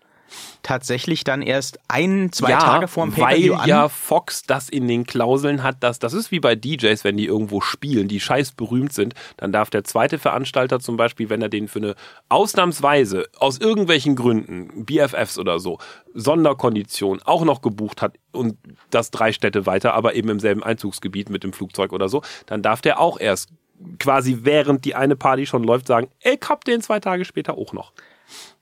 tatsächlich 0.62 1.24
dann 1.24 1.42
erst 1.42 1.78
ein, 1.88 2.30
zwei 2.32 2.52
Tage 2.52 2.88
vor 2.88 3.06
dem 3.06 3.16
weil 3.16 3.36
Pay-Per-View 3.36 3.54
an? 3.54 3.68
ja 3.68 3.88
Fox 3.88 4.42
das 4.42 4.68
in 4.68 4.88
den 4.88 5.06
Klauseln 5.06 5.62
hat, 5.62 5.82
dass 5.82 5.98
das 5.98 6.12
ist 6.12 6.30
wie 6.30 6.40
bei 6.40 6.54
DJs, 6.54 7.04
wenn 7.04 7.16
die 7.16 7.26
irgendwo 7.26 7.60
spielen, 7.60 8.08
die 8.08 8.20
scheiß 8.20 8.52
berühmt 8.52 8.92
sind, 8.92 9.14
dann 9.36 9.52
darf 9.52 9.70
der 9.70 9.84
zweite 9.84 10.18
Veranstalter 10.18 10.80
zum 10.80 10.96
Beispiel, 10.96 11.30
wenn 11.30 11.42
er 11.42 11.48
den 11.48 11.68
für 11.68 11.78
eine 11.78 11.94
ausnahmsweise 12.28 13.26
aus 13.38 13.58
irgendwelchen 13.58 14.16
Gründen 14.16 14.84
BFFs 14.84 15.38
oder 15.38 15.58
so 15.58 15.78
Sonderkondition 16.14 17.20
auch 17.24 17.44
noch 17.44 17.62
gebucht 17.62 18.02
hat 18.02 18.14
und 18.32 18.56
das 18.90 19.10
drei 19.10 19.32
Städte 19.32 19.66
weiter, 19.66 19.94
aber 19.94 20.14
eben 20.14 20.28
im 20.28 20.40
selben 20.40 20.62
Einzugsgebiet 20.62 21.30
mit 21.30 21.44
dem 21.44 21.52
Flugzeug 21.52 21.92
oder 21.92 22.08
so, 22.08 22.22
dann 22.46 22.62
darf 22.62 22.80
der 22.80 23.00
auch 23.00 23.20
erst 23.20 23.50
quasi 23.98 24.38
während 24.42 24.84
die 24.84 24.94
eine 24.94 25.16
Party 25.16 25.46
schon 25.46 25.62
läuft 25.62 25.86
sagen, 25.86 26.08
ich 26.20 26.40
hab 26.48 26.64
den 26.64 26.82
zwei 26.82 27.00
Tage 27.00 27.24
später 27.24 27.56
auch 27.56 27.72
noch. 27.72 27.92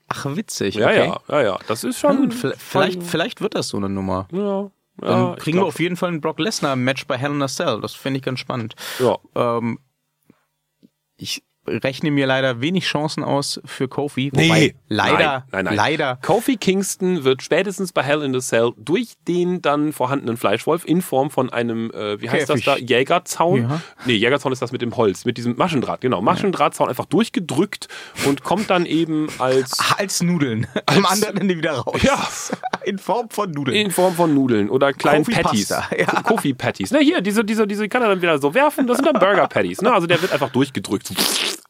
Ach, 0.09 0.25
witzig. 0.35 0.75
Ja, 0.75 0.87
okay. 0.87 0.97
ja, 1.07 1.21
ja, 1.29 1.41
ja, 1.43 1.59
das 1.67 1.83
ist 1.83 1.99
schon 1.99 2.17
gut, 2.17 2.33
vi- 2.33 2.53
vielleicht, 2.57 3.03
vielleicht 3.03 3.41
wird 3.41 3.55
das 3.55 3.67
so 3.69 3.77
eine 3.77 3.89
Nummer. 3.89 4.27
ja, 4.31 4.69
Dann 4.97 5.21
ja, 5.21 5.33
ich 5.33 5.39
kriegen 5.43 5.57
wir 5.59 5.65
auf 5.65 5.79
jeden 5.79 5.95
Fall 5.97 6.11
ein 6.11 6.21
Brock 6.21 6.39
Lesnar-Match 6.39 7.05
bei 7.07 7.17
Hell 7.17 7.31
in 7.31 7.41
a 7.41 7.47
Cell. 7.47 7.81
Das 7.81 7.93
finde 7.93 8.17
ich 8.19 8.23
ganz 8.23 8.39
spannend. 8.39 8.75
Ja. 8.99 9.17
Ähm, 9.35 9.79
ich 11.17 11.43
rechne 11.67 12.11
mir 12.11 12.27
leider 12.27 12.61
wenig 12.61 12.85
Chancen 12.85 13.23
aus 13.23 13.59
für 13.65 13.87
Kofi. 13.87 14.31
Wobei 14.33 14.47
Nee. 14.47 14.75
leider, 14.89 15.17
Nein, 15.17 15.43
nein, 15.51 15.65
nein. 15.65 15.75
leider. 15.75 16.19
Kofi 16.21 16.57
Kingston 16.57 17.23
wird 17.23 17.43
spätestens 17.43 17.91
bei 17.91 18.03
Hell 18.03 18.21
in 18.23 18.33
the 18.33 18.39
Cell 18.39 18.71
durch 18.77 19.13
den 19.27 19.61
dann 19.61 19.93
vorhandenen 19.93 20.37
Fleischwolf 20.37 20.85
in 20.85 21.01
Form 21.01 21.29
von 21.29 21.49
einem, 21.51 21.91
äh, 21.91 22.21
wie 22.21 22.29
heißt 22.29 22.47
Käfig. 22.47 22.65
das 22.65 22.75
da, 22.79 22.81
Jägerzaun? 22.81 23.61
Ja. 23.63 23.81
Nee, 24.05 24.13
Jägerzaun 24.15 24.51
ist 24.53 24.61
das 24.61 24.71
mit 24.71 24.81
dem 24.81 24.95
Holz, 24.95 25.25
mit 25.25 25.37
diesem 25.37 25.55
Maschendraht, 25.57 26.01
genau. 26.01 26.21
Maschendrahtzaun 26.21 26.89
einfach 26.89 27.05
durchgedrückt 27.05 27.87
und 28.25 28.43
kommt 28.43 28.69
dann 28.69 28.85
eben 28.85 29.27
als 29.39 29.77
Als 29.97 30.21
Nudeln. 30.21 30.67
Am 30.85 31.05
anderen 31.05 31.37
Ende 31.37 31.57
wieder 31.57 31.73
raus. 31.73 32.01
Ja. 32.03 32.27
In 32.85 32.97
Form 32.99 33.29
von 33.29 33.51
Nudeln. 33.51 33.75
in 33.75 33.91
Form 33.91 34.15
von 34.15 34.33
Nudeln 34.33 34.69
oder 34.69 34.93
kleinen 34.93 35.25
Kofi 35.25 35.41
Patties. 35.41 35.67
Pasta, 35.67 35.95
ja. 35.97 36.05
Kofi 36.21 36.53
Patties. 36.53 36.91
Na 36.91 36.99
hier, 36.99 37.19
diese, 37.19 37.43
diese, 37.43 37.67
diese 37.67 37.89
kann 37.89 38.01
er 38.01 38.07
dann 38.07 38.21
wieder 38.21 38.39
so 38.39 38.53
werfen. 38.53 38.87
Das 38.87 38.97
sind 38.97 39.05
dann 39.05 39.19
Burger 39.19 39.47
Patties. 39.47 39.81
Ne? 39.81 39.91
Also 39.93 40.07
der 40.07 40.21
wird 40.21 40.31
einfach 40.31 40.49
durchgedrückt. 40.51 41.11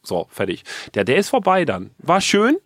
So, 0.03 0.27
fertig. 0.29 0.63
Der, 0.93 1.03
der 1.03 1.17
ist 1.17 1.29
vorbei 1.29 1.65
dann. 1.65 1.91
War 1.97 2.21
schön. 2.21 2.57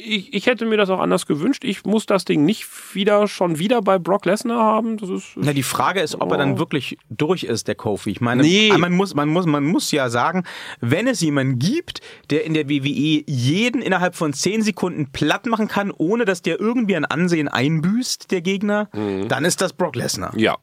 Ich, 0.00 0.32
ich 0.32 0.46
hätte 0.46 0.64
mir 0.64 0.76
das 0.76 0.90
auch 0.90 1.00
anders 1.00 1.26
gewünscht. 1.26 1.64
Ich 1.64 1.84
muss 1.84 2.06
das 2.06 2.24
Ding 2.24 2.44
nicht 2.44 2.68
wieder 2.94 3.26
schon 3.26 3.58
wieder 3.58 3.82
bei 3.82 3.98
Brock 3.98 4.26
Lesnar 4.26 4.60
haben. 4.62 4.96
Das 4.96 5.08
ist 5.10 5.30
Na, 5.34 5.52
die 5.52 5.64
Frage 5.64 5.98
ist, 6.00 6.20
ob 6.20 6.30
er 6.30 6.38
dann 6.38 6.56
wirklich 6.56 6.98
durch 7.10 7.42
ist, 7.42 7.66
der 7.66 7.74
Kofi. 7.74 8.10
Ich 8.12 8.20
meine, 8.20 8.42
Nee. 8.42 8.72
man 8.78 8.92
muss, 8.92 9.16
man 9.16 9.28
muss, 9.28 9.44
man 9.46 9.64
muss 9.64 9.90
ja 9.90 10.08
sagen, 10.08 10.44
wenn 10.80 11.08
es 11.08 11.20
jemanden 11.20 11.58
gibt, 11.58 12.00
der 12.30 12.44
in 12.44 12.54
der 12.54 12.68
WWE 12.68 13.24
jeden 13.26 13.82
innerhalb 13.82 14.14
von 14.14 14.32
10 14.32 14.62
Sekunden 14.62 15.10
platt 15.10 15.46
machen 15.46 15.66
kann, 15.66 15.90
ohne 15.90 16.24
dass 16.24 16.42
der 16.42 16.60
irgendwie 16.60 16.94
an 16.94 17.04
Ansehen 17.04 17.48
einbüßt, 17.48 18.30
der 18.30 18.40
Gegner, 18.40 18.88
dann 18.92 19.44
ist 19.44 19.60
das 19.60 19.72
Brock 19.72 19.96
Lesnar. 19.96 20.32
Ja, 20.38 20.58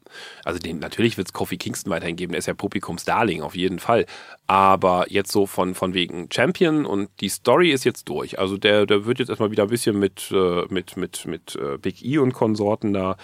also 0.45 0.59
den, 0.59 0.79
natürlich 0.79 1.17
wird 1.17 1.27
es 1.27 1.33
Kofi 1.33 1.57
Kingston 1.57 1.91
weiterhin 1.91 2.15
geben, 2.15 2.31
der 2.31 2.39
ist 2.39 2.45
ja 2.45 2.53
Publikumsdarling, 2.53 3.41
auf 3.41 3.57
jeden 3.57 3.79
Fall. 3.79 4.05
Aber 4.47 5.05
jetzt 5.10 5.31
so 5.31 5.47
von, 5.47 5.73
von 5.73 5.93
wegen 5.93 6.29
Champion 6.31 6.86
und 6.86 7.10
die 7.19 7.29
Story 7.29 7.71
ist 7.71 7.84
jetzt 7.84 8.08
durch. 8.10 8.38
Also 8.38 8.58
der, 8.58 8.86
der 8.86 9.05
wird 9.05 9.19
jetzt 9.19 9.29
erstmal 9.29 9.51
wieder 9.51 9.63
ein 9.63 9.69
bisschen 9.69 9.97
mit, 9.97 10.31
äh, 10.31 10.65
mit, 10.69 10.97
mit, 10.97 11.25
mit 11.25 11.55
äh, 11.55 11.77
Big 11.79 12.05
E 12.05 12.19
und 12.19 12.34
Konsorten 12.34 12.93
da 12.93 13.17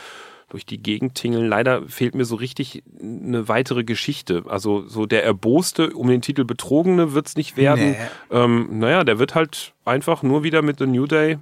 durch 0.50 0.66
die 0.66 0.82
Gegend 0.82 1.16
tingeln. 1.16 1.48
Leider 1.48 1.88
fehlt 1.88 2.16
mir 2.16 2.26
so 2.26 2.36
richtig 2.36 2.84
eine 3.00 3.48
weitere 3.48 3.84
Geschichte. 3.84 4.44
Also 4.48 4.86
so 4.88 5.06
der 5.06 5.24
Erboste, 5.24 5.92
um 5.92 6.08
den 6.08 6.22
Titel 6.22 6.44
Betrogene 6.44 7.14
wird 7.14 7.28
es 7.28 7.36
nicht 7.36 7.56
werden. 7.56 7.92
Nee. 7.92 7.98
Ähm, 8.32 8.68
naja, 8.80 9.04
der 9.04 9.20
wird 9.20 9.36
halt 9.36 9.74
einfach 9.86 10.24
nur 10.24 10.44
wieder 10.44 10.62
mit 10.62 10.80
The 10.80 10.88
New 10.88 11.06
Day 11.06 11.38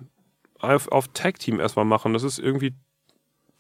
auf, 0.60 0.90
auf 0.90 1.08
Tag 1.14 1.40
Team 1.40 1.60
erstmal 1.60 1.86
machen. 1.86 2.14
Das 2.14 2.24
ist 2.24 2.38
irgendwie 2.38 2.74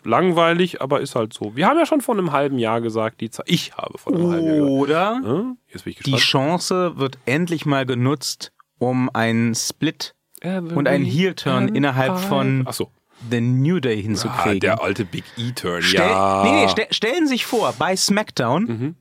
langweilig, 0.04 0.82
aber 0.82 1.02
ist 1.02 1.16
halt 1.16 1.34
so. 1.34 1.56
Wir 1.56 1.68
haben 1.68 1.78
ja 1.78 1.86
schon 1.86 2.02
vor 2.02 2.16
einem 2.16 2.32
halben 2.32 2.60
Jahr 2.60 2.82
gesagt, 2.82 3.22
die 3.22 3.30
Zeit. 3.30 3.46
Ich 3.50 3.74
habe 3.78 3.98
vor 3.98 4.14
einem 4.14 4.30
halben 4.32 4.48
Jahr 4.48 4.56
gesagt. 4.56 4.72
Oder? 4.72 5.56
Jetzt 5.68 5.84
bin 5.84 5.92
ich 5.92 5.98
die 6.00 6.12
gespannt. 6.12 6.22
Chance 6.22 6.94
wird 6.98 7.18
endlich 7.26 7.66
mal 7.66 7.86
genutzt, 7.86 8.52
um 8.78 9.10
einen 9.14 9.56
Split 9.56 10.16
und 10.44 10.88
einen 10.88 11.06
Heel-Turn 11.06 11.70
innerhalb 11.76 12.18
von 12.18 12.64
Ach 12.68 12.74
so. 12.74 12.92
The 13.30 13.42
New 13.42 13.82
Day 13.82 14.00
Ah, 14.00 14.02
hinzukriegen. 14.02 14.60
der 14.62 14.82
alte 14.82 15.04
Big 15.04 15.26
E-Turn, 15.36 15.84
ja. 15.92 16.44
nee, 16.46 16.52
nee, 16.64 16.70
stell, 16.70 16.88
stellen 16.92 17.28
Sie 17.28 17.34
sich 17.34 17.46
vor, 17.46 17.74
bei 17.78 17.94
SmackDown 17.98 18.64
Mhm. 18.64 18.96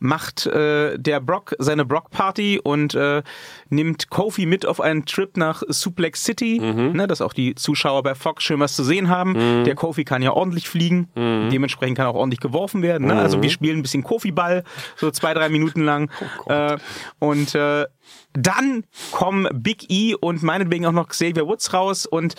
Macht 0.00 0.46
äh, 0.46 0.98
der 0.98 1.20
Brock 1.20 1.54
seine 1.58 1.84
Brock-Party 1.84 2.58
und 2.62 2.94
äh, 2.94 3.22
nimmt 3.68 4.10
Kofi 4.10 4.46
mit 4.46 4.66
auf 4.66 4.80
einen 4.80 5.04
Trip 5.06 5.36
nach 5.36 5.62
Suplex 5.68 6.24
City, 6.24 6.58
Mhm. 6.60 6.92
ne, 6.96 7.06
dass 7.06 7.20
auch 7.20 7.32
die 7.34 7.54
Zuschauer 7.54 8.02
bei 8.02 8.14
Fox 8.14 8.42
schön 8.42 8.58
was 8.60 8.74
zu 8.74 8.82
sehen 8.82 9.08
haben. 9.08 9.64
Der 9.64 9.74
Kofi 9.74 10.04
kann 10.04 10.22
ja 10.22 10.32
ordentlich 10.32 10.68
fliegen, 10.68 11.08
Mhm. 11.14 11.50
dementsprechend 11.50 11.96
kann 11.98 12.06
auch 12.06 12.14
ordentlich 12.14 12.40
geworfen 12.40 12.82
werden. 12.82 13.06
Ne? 13.06 13.14
Also 13.14 13.42
wir 13.42 13.50
spielen 13.50 13.78
ein 13.78 13.82
bisschen 13.82 14.02
Kofi-Ball, 14.02 14.64
so 14.96 15.10
zwei, 15.10 15.34
drei 15.34 15.48
Minuten 15.50 15.84
lang. 15.84 16.10
Oh 16.46 16.50
äh, 16.50 16.78
und 17.18 17.54
äh, 17.54 17.86
dann 18.32 18.84
kommen 19.12 19.48
Big 19.52 19.90
E 19.90 20.14
und 20.14 20.42
meinetwegen 20.42 20.86
auch 20.86 20.92
noch 20.92 21.08
Xavier 21.08 21.46
Woods 21.46 21.72
raus 21.74 22.06
und 22.06 22.34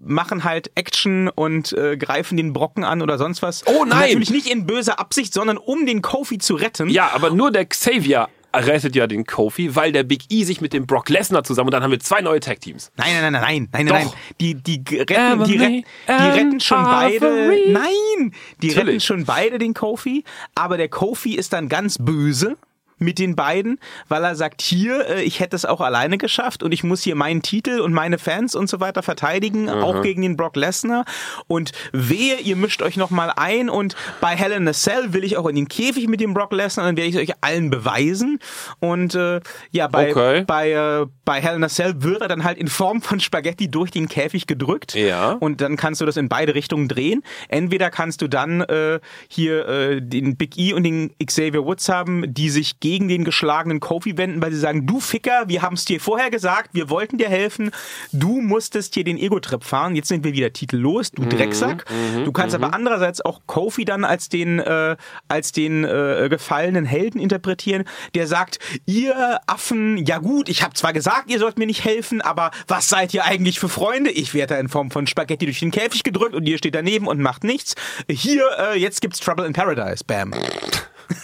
machen 0.00 0.44
halt 0.44 0.70
Action 0.74 1.28
und 1.28 1.72
äh, 1.72 1.96
greifen 1.96 2.36
den 2.36 2.52
Brocken 2.52 2.84
an 2.84 3.02
oder 3.02 3.18
sonst 3.18 3.42
was. 3.42 3.66
Oh 3.66 3.84
nein! 3.84 4.00
Natürlich 4.00 4.30
nicht 4.30 4.50
in 4.50 4.66
böser 4.66 4.98
Absicht, 4.98 5.32
sondern 5.32 5.56
um 5.56 5.86
den 5.86 6.02
Kofi 6.02 6.38
zu 6.38 6.54
retten. 6.54 6.88
Ja, 6.88 7.10
aber 7.14 7.30
nur 7.30 7.50
der 7.50 7.66
Xavier 7.66 8.28
rettet 8.54 8.96
ja 8.96 9.06
den 9.06 9.24
Kofi, 9.24 9.76
weil 9.76 9.92
der 9.92 10.02
Big 10.02 10.24
E 10.28 10.44
sich 10.44 10.60
mit 10.60 10.72
dem 10.72 10.86
Brock 10.86 11.08
Lesnar 11.08 11.44
zusammen 11.44 11.68
und 11.68 11.72
dann 11.72 11.82
haben 11.82 11.90
wir 11.90 12.00
zwei 12.00 12.20
neue 12.20 12.40
Tag-Teams. 12.40 12.90
Nein, 12.96 13.08
nein, 13.20 13.32
nein, 13.32 13.42
nein, 13.42 13.42
nein, 13.42 13.68
nein, 13.70 13.86
Doch. 13.86 13.94
nein. 13.94 14.20
Die, 14.40 14.54
die 14.54 14.82
retten, 14.92 15.44
die, 15.44 15.56
retten, 15.56 15.84
die 16.08 16.12
retten 16.12 16.60
schon 16.60 16.82
beide. 16.82 17.54
Nein, 17.68 18.34
die 18.62 18.68
Natürlich. 18.68 18.76
retten 18.76 19.00
schon 19.00 19.24
beide 19.24 19.58
den 19.58 19.74
Kofi, 19.74 20.24
aber 20.54 20.76
der 20.76 20.88
Kofi 20.88 21.34
ist 21.34 21.52
dann 21.52 21.68
ganz 21.68 21.96
böse 21.98 22.56
mit 23.00 23.18
den 23.18 23.34
beiden, 23.34 23.80
weil 24.08 24.22
er 24.22 24.36
sagt, 24.36 24.62
hier, 24.62 25.08
äh, 25.08 25.22
ich 25.22 25.40
hätte 25.40 25.56
es 25.56 25.64
auch 25.64 25.80
alleine 25.80 26.18
geschafft 26.18 26.62
und 26.62 26.70
ich 26.70 26.84
muss 26.84 27.02
hier 27.02 27.16
meinen 27.16 27.42
Titel 27.42 27.80
und 27.80 27.92
meine 27.92 28.18
Fans 28.18 28.54
und 28.54 28.68
so 28.68 28.78
weiter 28.78 29.02
verteidigen, 29.02 29.68
auch 29.68 30.02
gegen 30.02 30.22
den 30.22 30.36
Brock 30.36 30.54
Lesnar. 30.54 31.04
Und 31.48 31.72
wehe, 31.92 32.36
ihr 32.38 32.56
mischt 32.56 32.82
euch 32.82 32.96
noch 32.96 33.10
mal 33.10 33.32
ein 33.34 33.68
und 33.70 33.96
bei 34.20 34.36
Hell 34.36 34.52
in 34.52 34.68
a 34.68 34.72
Cell 34.72 35.12
will 35.14 35.24
ich 35.24 35.36
auch 35.38 35.46
in 35.46 35.56
den 35.56 35.66
Käfig 35.68 36.08
mit 36.08 36.20
dem 36.20 36.34
Brock 36.34 36.52
Lesnar, 36.52 36.86
dann 36.86 36.96
werde 36.96 37.08
ich 37.08 37.16
euch 37.16 37.32
allen 37.40 37.70
beweisen. 37.70 38.38
Und 38.80 39.14
äh, 39.14 39.40
ja, 39.70 39.88
bei, 39.88 40.10
Okay. 40.10 40.44
bei, 40.46 40.72
äh, 40.72 41.06
bei 41.24 41.40
Hell 41.40 41.56
in 41.56 41.64
a 41.64 41.68
Cell 41.68 42.02
wird 42.02 42.20
er 42.20 42.28
dann 42.28 42.44
halt 42.44 42.58
in 42.58 42.68
Form 42.68 43.00
von 43.00 43.18
Spaghetti 43.18 43.70
durch 43.70 43.90
den 43.90 44.08
Käfig 44.08 44.46
gedrückt. 44.46 44.94
Ja. 44.94 45.32
Und 45.32 45.62
dann 45.62 45.76
kannst 45.76 46.02
du 46.02 46.06
das 46.06 46.18
in 46.18 46.28
beide 46.28 46.54
Richtungen 46.54 46.86
drehen. 46.88 47.22
Entweder 47.48 47.88
kannst 47.90 48.20
du 48.20 48.28
dann 48.28 48.60
äh, 48.60 49.00
hier 49.28 49.66
äh, 49.66 50.02
den 50.02 50.36
Big 50.36 50.58
E 50.58 50.74
und 50.74 50.82
den 50.82 51.12
Xavier 51.24 51.64
Woods 51.64 51.88
haben, 51.88 52.34
die 52.34 52.50
sich 52.50 52.78
gegen 52.80 52.89
den 52.98 53.24
geschlagenen 53.24 53.80
Kofi 53.80 54.16
wenden, 54.18 54.42
weil 54.42 54.52
sie 54.52 54.58
sagen, 54.58 54.86
du 54.86 55.00
Ficker, 55.00 55.44
wir 55.48 55.62
haben 55.62 55.74
es 55.74 55.84
dir 55.84 56.00
vorher 56.00 56.30
gesagt, 56.30 56.70
wir 56.72 56.90
wollten 56.90 57.18
dir 57.18 57.28
helfen, 57.28 57.70
du 58.12 58.40
musstest 58.40 58.94
hier 58.94 59.04
den 59.04 59.16
Ego-Trip 59.16 59.62
fahren, 59.62 59.94
jetzt 59.96 60.08
sind 60.08 60.24
wir 60.24 60.32
wieder 60.32 60.52
titellos, 60.52 61.12
Mhm, 61.12 61.28
du 61.28 61.36
Drecksack. 61.36 61.84
du 62.24 62.32
kannst 62.32 62.54
aber 62.54 62.74
andererseits 62.74 63.20
auch 63.24 63.40
Kofi 63.46 63.84
dann 63.84 64.04
als 64.04 64.28
den, 64.28 64.58
äh, 64.58 64.96
als 65.28 65.52
den 65.52 65.84
äh, 65.84 66.26
gefallenen 66.30 66.84
Helden 66.84 67.20
interpretieren, 67.20 67.84
der 68.14 68.26
sagt, 68.26 68.58
ihr 68.86 69.40
Affen, 69.46 70.04
ja 70.04 70.18
gut, 70.18 70.48
ich 70.48 70.62
habe 70.62 70.74
zwar 70.74 70.92
gesagt, 70.92 71.30
ihr 71.30 71.38
sollt 71.38 71.58
mir 71.58 71.66
nicht 71.66 71.84
helfen, 71.84 72.20
aber 72.20 72.50
was 72.68 72.88
seid 72.88 73.14
ihr 73.14 73.24
eigentlich 73.24 73.60
für 73.60 73.68
Freunde? 73.68 74.10
Ich 74.10 74.34
werde 74.34 74.54
da 74.54 74.60
in 74.60 74.68
Form 74.68 74.90
von 74.90 75.06
Spaghetti 75.06 75.44
durch 75.46 75.60
den 75.60 75.70
Käfig 75.70 76.02
gedrückt 76.02 76.34
und 76.34 76.46
ihr 76.48 76.58
steht 76.58 76.74
daneben 76.74 77.06
und 77.06 77.20
macht 77.20 77.44
nichts. 77.44 77.74
Hier, 78.08 78.44
äh, 78.58 78.78
jetzt 78.78 79.00
gibt's 79.00 79.20
Trouble 79.20 79.46
in 79.46 79.52
Paradise. 79.52 80.04
Bam. 80.04 80.32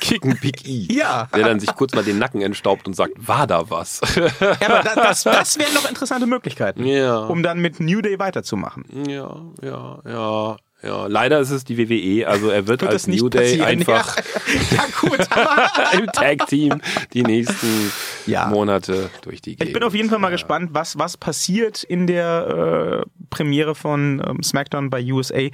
Kicken 0.01 0.38
Big 0.40 0.64
E. 0.68 0.87
Ja. 0.92 1.29
Der 1.35 1.44
dann 1.44 1.61
sich 1.61 1.75
kurz 1.75 1.94
mal 1.94 2.05
den 2.05 2.18
Nacken 2.18 2.42
entstaubt 2.42 2.87
und 2.87 2.94
sagt, 2.94 3.12
war 3.16 3.46
da 3.46 3.68
was? 3.70 4.01
Ja, 4.16 4.27
aber 4.68 4.83
da, 4.83 4.94
das, 4.94 5.22
das 5.25 5.59
wären 5.59 5.75
noch 5.75 5.88
interessante 5.88 6.27
Möglichkeiten, 6.27 6.85
Ja. 6.85 7.18
um 7.27 7.42
dann 7.42 7.61
mit 7.61 7.81
New 7.81 8.01
Day 8.01 8.18
weiterzumachen. 8.18 8.85
ja, 9.09 9.37
ja, 9.62 9.99
ja. 10.07 10.57
Ja, 10.83 11.07
leider 11.07 11.40
ist 11.40 11.51
es 11.51 11.64
die 11.64 11.79
WWE, 11.79 12.29
also 12.29 12.51
er 12.51 12.66
wird, 12.68 12.83
Wird 12.83 12.92
als 12.92 13.07
New 13.07 13.31
Day 13.31 13.57
passieren? 13.57 13.66
einfach 13.66 14.16
Ja, 14.70 14.85
ja 15.92 15.92
im 15.99 16.07
Tag-Team 16.09 16.83
die 17.14 17.22
nächsten 17.22 17.90
Ja. 18.27 18.46
Monate 18.49 19.09
durch 19.22 19.40
die 19.40 19.53
Gegend. 19.57 19.68
Ich 19.68 19.72
bin 19.72 19.83
auf 19.83 19.94
jeden 19.94 20.11
Fall 20.11 20.18
mal 20.18 20.29
gespannt, 20.31 20.70
was, 20.75 20.99
was 20.99 21.16
passiert 21.16 21.83
in 21.83 22.07
der 22.07 23.03
äh, 23.07 23.11
Premiere 23.31 23.75
von 23.75 24.22
ähm, 24.25 24.42
SmackDown 24.42 24.90
bei 24.90 25.03
USA. 25.11 25.35
Äh, 25.37 25.51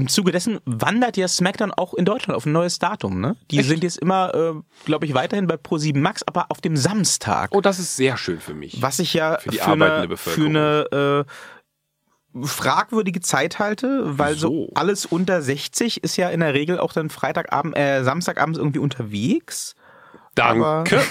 Im 0.00 0.08
Zuge 0.08 0.32
dessen 0.32 0.60
wandert 0.64 1.18
ja 1.18 1.28
SmackDown 1.28 1.72
auch 1.72 1.92
in 1.92 2.06
Deutschland 2.06 2.34
auf 2.34 2.46
ein 2.46 2.52
neues 2.52 2.78
Datum. 2.78 3.20
Ne? 3.20 3.36
Die 3.50 3.62
sind 3.62 3.84
jetzt 3.84 3.98
immer, 3.98 4.34
äh, 4.34 4.54
glaube 4.86 5.04
ich, 5.04 5.12
weiterhin 5.12 5.46
bei 5.46 5.56
Pro7 5.56 5.98
Max, 5.98 6.22
aber 6.22 6.46
auf 6.48 6.62
dem 6.62 6.74
Samstag. 6.74 7.50
Oh, 7.52 7.60
das 7.60 7.78
ist 7.78 7.96
sehr 7.96 8.16
schön 8.16 8.40
für 8.40 8.54
mich. 8.54 8.80
Was 8.80 8.98
ich 8.98 9.12
ja 9.12 9.38
Für 9.38 9.50
die 9.50 9.58
für, 9.58 9.64
arbeitende 9.64 9.92
eine, 9.92 10.16
für 10.16 10.30
Bevölkerung. 10.30 10.56
eine 10.56 11.26
äh, 11.26 12.46
fragwürdige 12.46 13.20
Zeit 13.20 13.58
halte, 13.58 14.18
weil 14.18 14.36
so 14.36 14.68
Wieso? 14.68 14.72
alles 14.74 15.04
unter 15.04 15.42
60 15.42 16.02
ist 16.02 16.16
ja 16.16 16.30
in 16.30 16.40
der 16.40 16.54
Regel 16.54 16.78
auch 16.78 16.94
dann 16.94 17.10
Freitagabend, 17.10 17.76
äh, 17.76 18.02
Samstagabends 18.02 18.58
irgendwie 18.58 18.78
unterwegs. 18.78 19.74
Danke. 20.34 21.02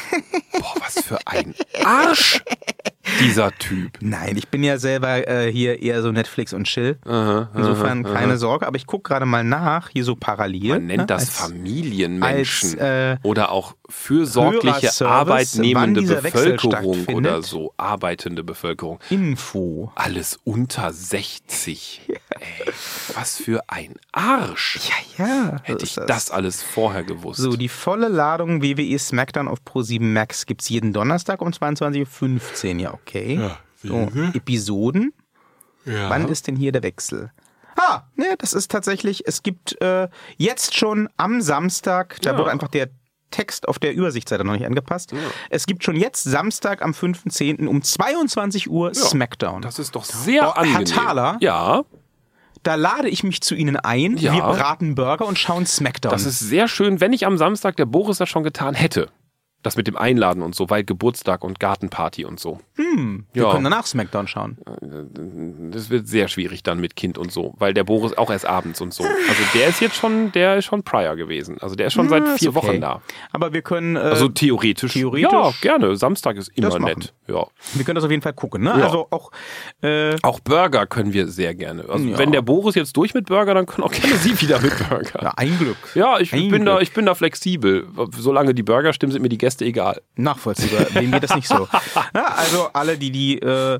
Boah, 0.53 0.75
was 0.79 1.05
für 1.05 1.19
ein 1.27 1.53
Arsch, 1.83 2.41
dieser 3.19 3.51
Typ. 3.57 3.97
Nein, 4.01 4.37
ich 4.37 4.47
bin 4.49 4.63
ja 4.63 4.77
selber 4.77 5.27
äh, 5.27 5.51
hier 5.51 5.81
eher 5.81 6.01
so 6.01 6.11
Netflix 6.11 6.53
und 6.53 6.65
Chill. 6.65 6.97
Aha, 7.05 7.49
Insofern 7.55 8.05
aha, 8.05 8.13
keine 8.13 8.37
Sorge, 8.37 8.67
aber 8.67 8.77
ich 8.77 8.85
gucke 8.87 9.09
gerade 9.09 9.25
mal 9.25 9.43
nach, 9.43 9.89
hier 9.89 10.03
so 10.03 10.15
parallel. 10.15 10.69
Man 10.69 10.85
nennt 10.87 10.99
ne, 11.01 11.05
das 11.07 11.21
als- 11.21 11.29
Familienmenschen 11.39 12.79
als, 12.79 13.15
äh, 13.15 13.17
oder 13.23 13.51
auch 13.51 13.75
fürsorgliche 13.89 14.91
arbeitnehmende 15.05 16.01
Bevölkerung 16.01 17.05
oder 17.07 17.41
so, 17.41 17.73
arbeitende 17.77 18.43
Bevölkerung. 18.43 18.99
Info. 19.09 19.91
Alles 19.95 20.39
unter 20.43 20.93
60. 20.93 22.01
Ey, 22.07 22.71
was 23.15 23.37
für 23.37 23.61
ein 23.67 23.95
Arsch. 24.11 24.79
Ja, 25.17 25.25
ja. 25.25 25.55
Hätte 25.63 25.83
ich 25.83 25.97
ist 25.97 26.09
das 26.09 26.31
alles 26.31 26.61
vorher 26.63 27.03
gewusst. 27.03 27.39
So, 27.41 27.55
die 27.55 27.69
volle 27.69 28.07
Ladung 28.07 28.61
WWE 28.61 28.97
SmackDown 28.99 29.47
auf 29.47 29.59
Pro7 29.65 30.01
Max 30.01 30.45
gibt's 30.45 30.69
jeden 30.69 30.93
Donnerstag 30.93 31.41
um 31.41 31.49
22.15 31.49 32.75
Uhr. 32.75 32.79
Ja, 32.79 32.98
okay. 33.01 33.39
so, 33.83 34.09
Episoden. 34.33 35.13
Wann 35.85 36.27
ist 36.27 36.47
denn 36.47 36.55
hier 36.55 36.71
der 36.71 36.83
Wechsel? 36.83 37.31
Ah, 37.75 38.03
ne, 38.15 38.35
das 38.37 38.53
ist 38.53 38.69
tatsächlich, 38.69 39.23
es 39.25 39.41
gibt 39.41 39.81
äh, 39.81 40.09
jetzt 40.37 40.75
schon 40.75 41.07
am 41.17 41.41
Samstag, 41.41 42.17
da 42.21 42.31
Ja. 42.31 42.37
wurde 42.37 42.51
einfach 42.51 42.67
der 42.67 42.89
Text 43.31 43.67
auf 43.67 43.79
der 43.79 43.93
Übersichtsseite 43.93 44.43
noch 44.43 44.53
nicht 44.53 44.65
angepasst. 44.65 45.13
Es 45.49 45.65
gibt 45.65 45.83
schon 45.83 45.95
jetzt 45.95 46.23
Samstag 46.23 46.81
am 46.81 46.91
5.10. 46.91 47.67
um 47.67 47.81
22 47.81 48.69
Uhr 48.69 48.93
SmackDown. 48.93 49.61
das 49.61 49.79
ist 49.79 49.95
doch 49.95 50.03
sehr 50.03 50.49
Oh, 50.49 50.55
Herr 50.55 50.57
angenehm. 50.57 50.85
Thaler? 50.85 51.37
Ja, 51.39 51.83
Da 52.63 52.75
lade 52.75 53.07
ich 53.07 53.23
mich 53.23 53.39
zu 53.41 53.55
Ihnen 53.55 53.77
ein, 53.77 54.17
Ja. 54.17 54.33
wir 54.33 54.41
braten 54.41 54.93
Burger 54.95 55.25
und 55.25 55.39
schauen 55.39 55.65
SmackDown. 55.65 56.11
das 56.11 56.25
ist 56.25 56.39
sehr 56.39 56.67
schön, 56.67 56.99
wenn 56.99 57.13
ich 57.13 57.25
am 57.25 57.37
Samstag 57.37 57.77
der 57.77 57.85
Boris 57.85 58.17
das 58.17 58.27
schon 58.27 58.43
getan 58.43 58.73
hätte. 58.75 59.09
Das 59.61 59.75
mit 59.75 59.87
dem 59.87 59.97
Einladen 59.97 60.41
und 60.41 60.55
so, 60.55 60.69
weil 60.69 60.85
Geburtstag 60.85 61.43
und 61.43 61.59
Gartenparty 61.59 62.23
und 62.23 62.39
so. 62.39 62.59
wir 62.77 63.43
ja. 63.43 63.51
können 63.51 63.65
danach 63.65 63.85
SmackDown 63.85 64.25
schauen. 64.27 64.57
Das 65.71 65.89
wird 65.89 66.07
sehr 66.07 66.29
schwierig 66.29 66.63
dann 66.63 66.79
mit 66.79 66.95
Kind 66.95 67.17
und 67.17 67.29
so, 67.31 67.55
weil 67.57 67.73
der 67.73 67.83
Boris 67.83 68.17
auch 68.17 68.29
erst 68.31 68.45
abends 68.45 68.79
und 68.79 68.93
so. 68.93 69.03
Also 69.03 69.41
der 69.53 69.67
ist 69.67 69.81
jetzt 69.81 69.95
schon, 69.95 70.31
der 70.31 70.57
ist 70.57 70.65
schon 70.65 70.83
prior 70.83 71.17
gewesen. 71.17 71.57
Also 71.59 71.75
der 71.75 71.87
ist 71.87 71.93
schon 71.93 72.07
seit 72.07 72.23
Ja, 72.23 72.33
ist 72.35 72.39
vier 72.39 72.55
okay. 72.55 72.67
Wochen 72.69 72.79
da. 72.81 73.01
Aber 73.33 73.51
wir 73.51 73.61
können, 73.61 73.97
äh, 73.97 73.99
Also 73.99 74.29
theoretisch. 74.29 74.93
theoretisch- 74.93 75.29
Ja, 75.31 75.51
gerne. 75.61 75.95
Samstag 75.97 76.37
ist 76.37 76.49
immer 76.55 76.79
nett. 76.79 77.13
Ja. 77.27 77.45
wir 77.73 77.83
können 77.85 77.95
das 77.95 78.05
auf 78.05 78.11
jeden 78.11 78.23
Fall 78.23 78.33
gucken. 78.33 78.63
Ne? 78.63 78.69
Ja. 78.77 78.85
Also 78.85 79.07
auch 79.11 79.29
äh, 79.83 80.15
Auch 80.23 80.39
Burger 80.39 80.87
können 80.87 81.11
wir 81.11 81.27
sehr 81.27 81.53
gerne. 81.53 81.83
Also 81.89 82.05
Ja. 82.05 82.17
wenn 82.17 82.31
der 82.31 82.41
Boris 82.41 82.75
jetzt 82.75 82.95
durch 82.95 83.13
mit 83.13 83.25
Burger, 83.27 83.53
dann 83.55 83.65
können 83.65 83.83
auch 83.83 83.91
gerne 83.91 84.15
Sie 84.15 84.39
wieder 84.41 84.59
mit 84.61 84.71
Burger. 84.89 85.21
ja, 85.21 85.33
ein 85.35 85.57
Glück. 85.59 85.77
Ja, 85.95 86.17
ich 86.19 86.33
Ein 86.33 86.49
bin 86.49 86.63
da, 86.65 86.75
Glück. 86.77 86.83
ich 86.83 86.93
bin 86.93 87.05
da 87.05 87.13
flexibel. 87.13 87.87
Solange 88.17 88.53
die 88.53 88.63
Burger 88.63 88.93
stimmen, 88.93 89.11
sind 89.11 89.21
mir 89.21 89.27
die 89.29 89.37
Gäste 89.37 89.48
egal. 89.61 90.01
Nachvollziehbar. 90.15 90.87
Wem 90.93 91.11
geht 91.11 91.23
das 91.23 91.35
nicht 91.35 91.47
so? 91.47 91.67
Ja, 92.15 92.33
also 92.35 92.69
alle, 92.73 92.97
die 92.97 93.11
die 93.11 93.39
äh, 93.39 93.79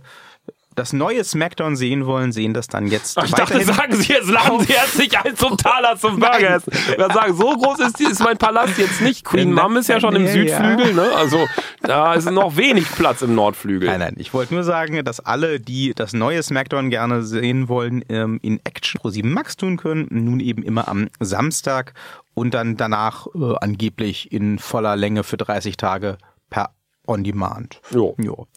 das 0.80 0.94
neue 0.94 1.24
SmackDown 1.24 1.76
sehen 1.76 2.06
wollen, 2.06 2.32
sehen 2.32 2.54
das 2.54 2.68
dann 2.68 2.88
jetzt 2.88 3.18
Ich 3.24 3.32
dachte, 3.32 3.62
sagen 3.63 3.96
Sie 3.96 4.13
jetzt, 4.13 4.30
laden 4.30 4.62
Sie 4.62 4.74
herzlich 4.74 5.18
ein 5.20 5.36
zum 5.36 5.58
Taler 5.58 5.98
zum 5.98 6.20
Burger 6.20 6.56
essen. 6.56 6.72
Wir 6.96 7.12
sagen, 7.12 7.36
so 7.36 7.52
groß 7.52 7.80
ist, 7.80 8.00
die, 8.00 8.06
ist 8.06 8.24
mein 8.24 8.38
Palast 8.38 8.78
jetzt 8.78 9.02
nicht. 9.02 9.26
Queen 9.26 9.54
Mom 9.54 9.76
ist 9.76 9.89
ja 9.89 10.00
schon 10.00 10.15
im 10.15 10.26
Südflügel, 10.28 10.94
ne? 10.94 11.12
Also 11.15 11.46
da 11.82 12.13
ist 12.13 12.32
noch 12.32 12.56
wenig 12.56 12.89
Platz 12.92 13.22
im 13.22 13.36
Nordflügel. 13.36 13.89
Nein, 13.89 14.00
nein, 14.00 14.15
ich 14.18 14.34
wollte 14.34 14.54
nur 14.54 14.63
sagen, 14.63 15.04
dass 15.04 15.20
alle, 15.20 15.60
die 15.60 15.94
das 15.94 16.13
neue 16.13 16.42
SmackDown 16.42 16.89
gerne 16.89 17.24
sehen 17.24 17.68
wollen, 17.68 18.04
ähm, 18.08 18.39
in 18.42 18.62
Action 18.63 19.02
Pro 19.02 19.10
7 19.10 19.32
Max 19.32 19.58
tun 19.58 19.76
können. 19.76 20.08
Nun 20.10 20.39
eben 20.39 20.63
immer 20.63 20.88
am 20.88 21.10
Samstag 21.20 21.94
und 22.34 22.54
dann 22.54 22.78
danach 22.78 23.28
äh, 23.36 23.56
angeblich 23.60 24.32
in 24.32 24.60
voller 24.60 24.96
Länge 24.96 25.24
für 25.26 25.36
30 25.36 25.76
Tage 25.76 26.18
per 26.50 26.72
On 27.10 27.24
Demand. 27.24 27.82
Jo. 27.91 28.15
Jo. 28.17 28.48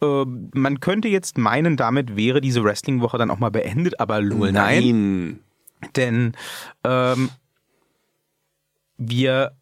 Äh, 0.00 0.24
man 0.54 0.80
könnte 0.80 1.08
jetzt 1.08 1.36
meinen, 1.36 1.76
damit 1.76 2.16
wäre 2.16 2.40
diese 2.40 2.64
Wrestling-Woche 2.64 3.18
dann 3.18 3.30
auch 3.30 3.38
mal 3.38 3.50
beendet, 3.50 4.00
aber 4.00 4.20
lol, 4.20 4.52
nein. 4.52 5.40
Denn 5.96 6.32
ähm, 6.84 7.30
wir 8.96 9.52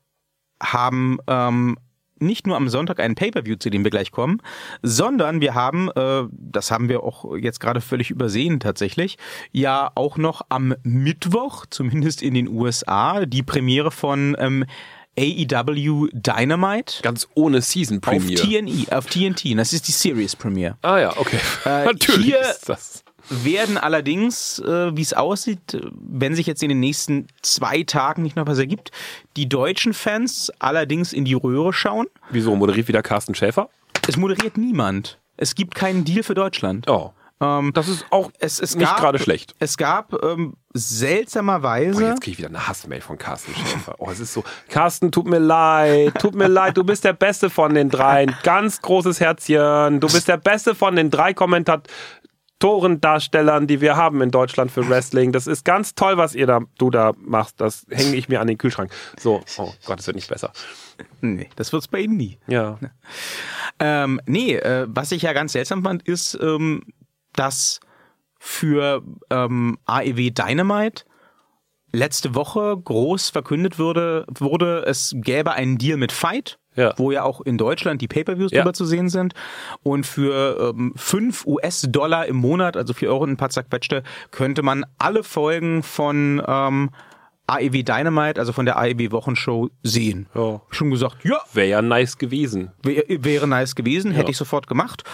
haben 0.61 1.18
ähm, 1.27 1.79
nicht 2.20 2.46
nur 2.46 2.57
am 2.57 2.68
Sonntag 2.68 3.01
einen 3.01 3.14
Pay-per-View, 3.14 3.57
zu 3.57 3.70
dem 3.70 3.85
wir 3.85 3.90
gleich 3.90 4.11
kommen, 4.11 4.40
sondern 4.83 5.40
wir 5.40 5.55
haben, 5.55 5.90
äh, 5.94 6.24
das 6.31 6.70
haben 6.70 6.88
wir 6.88 7.03
auch 7.03 7.37
jetzt 7.37 7.61
gerade 7.61 7.81
völlig 7.81 8.11
übersehen 8.11 8.61
tatsächlich, 8.61 9.18
ja 9.53 9.90
auch 9.94 10.16
noch 10.16 10.42
am 10.48 10.74
Mittwoch, 10.83 11.66
zumindest 11.70 12.22
in 12.22 12.35
den 12.35 12.48
USA, 12.48 13.27
die 13.27 13.42
Premiere 13.42 13.90
von 13.90 14.37
ähm, 14.38 14.64
AEW 15.18 16.09
Dynamite 16.12 17.02
Ganz 17.02 17.26
ohne 17.35 17.61
Season 17.61 17.96
auf 17.98 18.02
Premiere. 18.02 18.40
TNE, 18.42 18.87
auf 18.96 19.07
TNT. 19.07 19.59
Das 19.59 19.72
ist 19.72 19.88
die 19.88 19.92
Series 19.92 20.37
Premiere. 20.37 20.76
Ah 20.83 20.98
ja, 20.98 21.16
okay. 21.16 21.38
Äh, 21.64 21.85
Natürlich 21.87 22.26
hier- 22.26 22.40
ist 22.40 22.68
das. 22.68 23.02
werden 23.31 23.76
allerdings, 23.76 24.59
äh, 24.61 24.96
wie 24.96 25.02
es 25.02 25.12
aussieht, 25.12 25.61
wenn 25.92 26.35
sich 26.35 26.46
jetzt 26.46 26.62
in 26.62 26.68
den 26.68 26.81
nächsten 26.81 27.26
zwei 27.42 27.83
Tagen 27.83 28.22
nicht 28.22 28.37
noch 28.37 28.46
was 28.46 28.59
ergibt, 28.59 28.90
die 29.37 29.48
deutschen 29.48 29.92
Fans 29.92 30.50
allerdings 30.59 31.12
in 31.12 31.24
die 31.24 31.35
Röhre 31.35 31.72
schauen. 31.72 32.07
Wieso 32.31 32.54
moderiert 32.57 32.88
wieder 32.88 33.02
Carsten 33.02 33.35
Schäfer? 33.35 33.68
Es 34.07 34.16
moderiert 34.16 34.57
niemand. 34.57 35.18
Es 35.37 35.54
gibt 35.54 35.74
keinen 35.74 36.04
Deal 36.04 36.22
für 36.22 36.35
Deutschland. 36.35 36.88
Oh. 36.88 37.12
Ähm, 37.40 37.72
Das 37.74 37.88
ist 37.88 38.07
auch 38.11 38.31
es, 38.38 38.61
es 38.61 38.74
nicht 38.74 38.96
gerade 38.96 39.18
schlecht. 39.18 39.55
Es 39.59 39.77
gab 39.77 40.12
ähm, 40.24 40.55
seltsamerweise. 40.74 42.03
Oh, 42.03 42.07
jetzt 42.07 42.20
kriege 42.20 42.33
ich 42.33 42.38
wieder 42.38 42.48
eine 42.48 42.66
Hassmail 42.68 43.01
von 43.01 43.18
Carsten 43.18 43.55
Schäfer. 43.55 43.94
Oh, 43.98 44.11
es 44.11 44.20
ist 44.20 44.33
so. 44.33 44.44
Carsten, 44.68 45.12
tut 45.12 45.27
mir 45.27 45.38
leid, 45.38 46.14
tut 46.20 46.35
mir 46.35 46.48
leid, 46.48 46.77
du 46.77 46.85
bist 46.85 47.05
der 47.05 47.12
Beste 47.12 47.51
von 47.51 47.74
den 47.74 47.90
dreien. 47.90 48.35
Ganz 48.42 48.83
großes 48.83 49.20
Herzchen. 49.20 50.01
Du 50.01 50.09
bist 50.09 50.29
der 50.29 50.37
Beste 50.37 50.74
von 50.74 50.96
den 50.96 51.11
drei 51.11 51.33
Kommentatorendarstellern, 51.33 53.66
die 53.66 53.81
wir 53.81 53.96
haben 53.96 54.20
in 54.20 54.31
Deutschland 54.31 54.70
für 54.70 54.88
Wrestling. 54.88 55.33
Das 55.33 55.46
ist 55.46 55.64
ganz 55.64 55.94
toll, 55.94 56.16
was 56.16 56.35
ihr 56.35 56.46
da, 56.46 56.61
du 56.79 56.90
da 56.90 57.12
machst. 57.18 57.61
Das 57.61 57.87
hänge 57.90 58.16
ich 58.16 58.29
mir 58.29 58.40
an 58.40 58.46
den 58.48 58.59
Kühlschrank. 58.59 58.90
So, 59.18 59.42
oh 59.59 59.72
Gott, 59.85 60.01
es 60.01 60.07
wird 60.07 60.16
nicht 60.16 60.29
besser. 60.29 60.53
nee, 61.20 61.48
das 61.57 61.72
wird's 61.72 61.88
bei 61.88 62.01
Ihnen 62.01 62.16
nie. 62.16 62.38
Ja. 62.46 62.79
Ähm, 63.79 64.20
nee, 64.27 64.57
äh, 64.57 64.87
was 64.88 65.12
ich 65.12 65.22
ja 65.22 65.33
ganz 65.33 65.53
seltsam 65.53 65.83
fand, 65.85 66.03
ist, 66.03 66.37
ähm, 66.42 66.83
dass 67.38 67.81
für 68.38 69.03
ähm, 69.31 69.79
AEW 69.87 70.31
Dynamite 70.31 71.05
letzte 71.92 72.35
Woche 72.35 72.77
groß 72.77 73.31
verkündet 73.31 73.79
wurde, 73.79 74.27
wurde, 74.38 74.85
es 74.87 75.14
gäbe 75.16 75.53
einen 75.53 75.79
Deal 75.79 75.96
mit 75.96 76.12
Fight, 76.12 76.59
Ja. 76.77 76.92
wo 76.98 77.11
ja 77.11 77.22
auch 77.24 77.40
in 77.40 77.57
Deutschland 77.59 78.03
die 78.03 78.09
Pay-Per-Views 78.09 78.53
Ja. 78.53 78.61
drüber 78.61 78.74
zu 78.74 78.85
sehen 78.85 79.09
sind. 79.09 79.33
Und 79.83 80.07
für 80.07 80.74
ähm, 80.77 80.92
5 80.96 81.46
US-Dollar 81.46 82.27
im 82.27 82.37
Monat, 82.37 82.77
also 82.77 82.92
4 82.92 83.09
Euro 83.09 83.24
und 83.24 83.31
ein 83.31 83.37
paar 83.38 83.51
zerquetschte, 83.51 84.03
könnte 84.31 84.62
man 84.62 84.85
alle 84.98 85.22
Folgen 85.24 85.83
von 85.83 86.42
ähm, 86.46 86.90
AEW 87.46 87.83
Dynamite, 87.83 88.38
also 88.38 88.53
von 88.53 88.66
der 88.66 88.77
AEW 88.79 89.11
Wochenshow, 89.11 89.70
sehen. 89.83 90.27
Ja. 90.35 90.61
Schon 90.70 90.90
gesagt, 90.90 91.24
ja, 91.24 91.40
Wäre 91.55 91.68
ja 91.68 91.83
nice 91.83 92.18
gewesen. 92.18 92.70
Wär, 92.83 93.03
wäre 93.09 93.48
nice 93.48 93.74
gewesen, 93.74 94.11
hätte 94.12 94.31
ich 94.31 94.37
sofort 94.37 94.66
gemacht. 94.66 95.05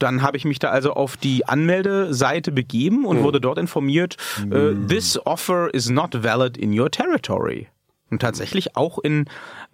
Dann 0.00 0.22
habe 0.22 0.36
ich 0.36 0.44
mich 0.44 0.58
da 0.58 0.70
also 0.70 0.92
auf 0.94 1.16
die 1.16 1.46
Anmeldeseite 1.46 2.50
begeben 2.52 3.00
Mhm. 3.00 3.04
und 3.06 3.22
wurde 3.22 3.40
dort 3.40 3.58
informiert, 3.58 4.16
äh, 4.50 4.74
this 4.88 5.18
offer 5.24 5.72
is 5.72 5.88
not 5.88 6.24
valid 6.24 6.56
in 6.56 6.76
your 6.78 6.90
territory. 6.90 7.68
Und 8.12 8.20
tatsächlich 8.22 8.74
auch 8.76 8.98
in 8.98 9.26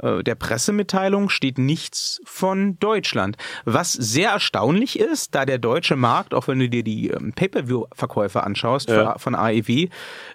äh, 0.03 0.23
der 0.23 0.35
Pressemitteilung 0.35 1.31
steht 1.31 1.57
nichts 1.57 2.21
von 2.27 2.79
Deutschland. 2.79 3.39
Was 3.65 3.95
sehr 3.95 4.29
erstaunlich 4.33 4.99
ist, 4.99 5.35
da 5.35 5.47
der 5.47 5.57
deutsche 5.57 5.97
Markt, 5.97 6.35
auch 6.35 6.47
wenn 6.47 6.59
du 6.59 6.69
dir 6.69 6.83
die 6.85 7.09
ähm, 7.09 7.33
Pay-per-view-Verkäufe 7.33 8.43
anschaust 8.45 8.91
Ja. 8.91 9.15
für, 9.15 9.19
von 9.21 9.35
AEW, 9.35 9.89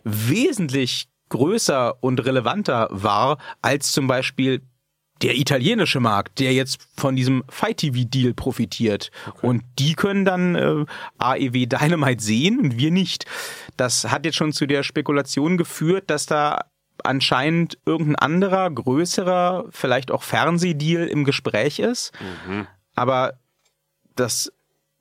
wesentlich 0.04 1.10
größer 1.30 1.95
und 2.04 2.25
relevanter 2.25 2.88
war 2.91 3.38
als 3.62 3.91
zum 3.91 4.08
Beispiel 4.08 4.62
der 5.21 5.38
italienische 5.38 5.99
Markt, 5.99 6.39
der 6.39 6.53
jetzt 6.53 6.79
von 6.97 7.15
diesem 7.15 7.43
Fight 7.49 7.77
TV 7.77 8.05
Deal 8.05 8.34
profitiert. 8.34 9.12
Und 9.41 9.63
die 9.79 9.93
können 9.93 10.25
dann 10.25 10.55
äh, 10.55 10.86
AEW 11.19 11.65
Dynamite 11.67 12.23
sehen 12.23 12.60
und 12.60 12.77
wir 12.77 12.91
nicht. 12.91 13.25
Das 13.77 14.12
hat 14.12 14.25
jetzt 14.25 14.36
schon 14.36 14.53
zu 14.53 14.65
der 14.65 14.84
Spekulation 14.84 15.57
geführt, 15.57 16.10
dass 16.10 16.25
da 16.25 16.65
anscheinend 17.03 17.77
irgendein 17.86 18.15
anderer, 18.17 18.69
größerer, 18.69 19.65
vielleicht 19.71 20.12
auch 20.12 20.23
Fernsehdeal 20.23 21.07
im 21.07 21.23
Gespräch 21.23 21.79
ist. 21.79 22.12
Aber 22.95 23.34
das 24.15 24.51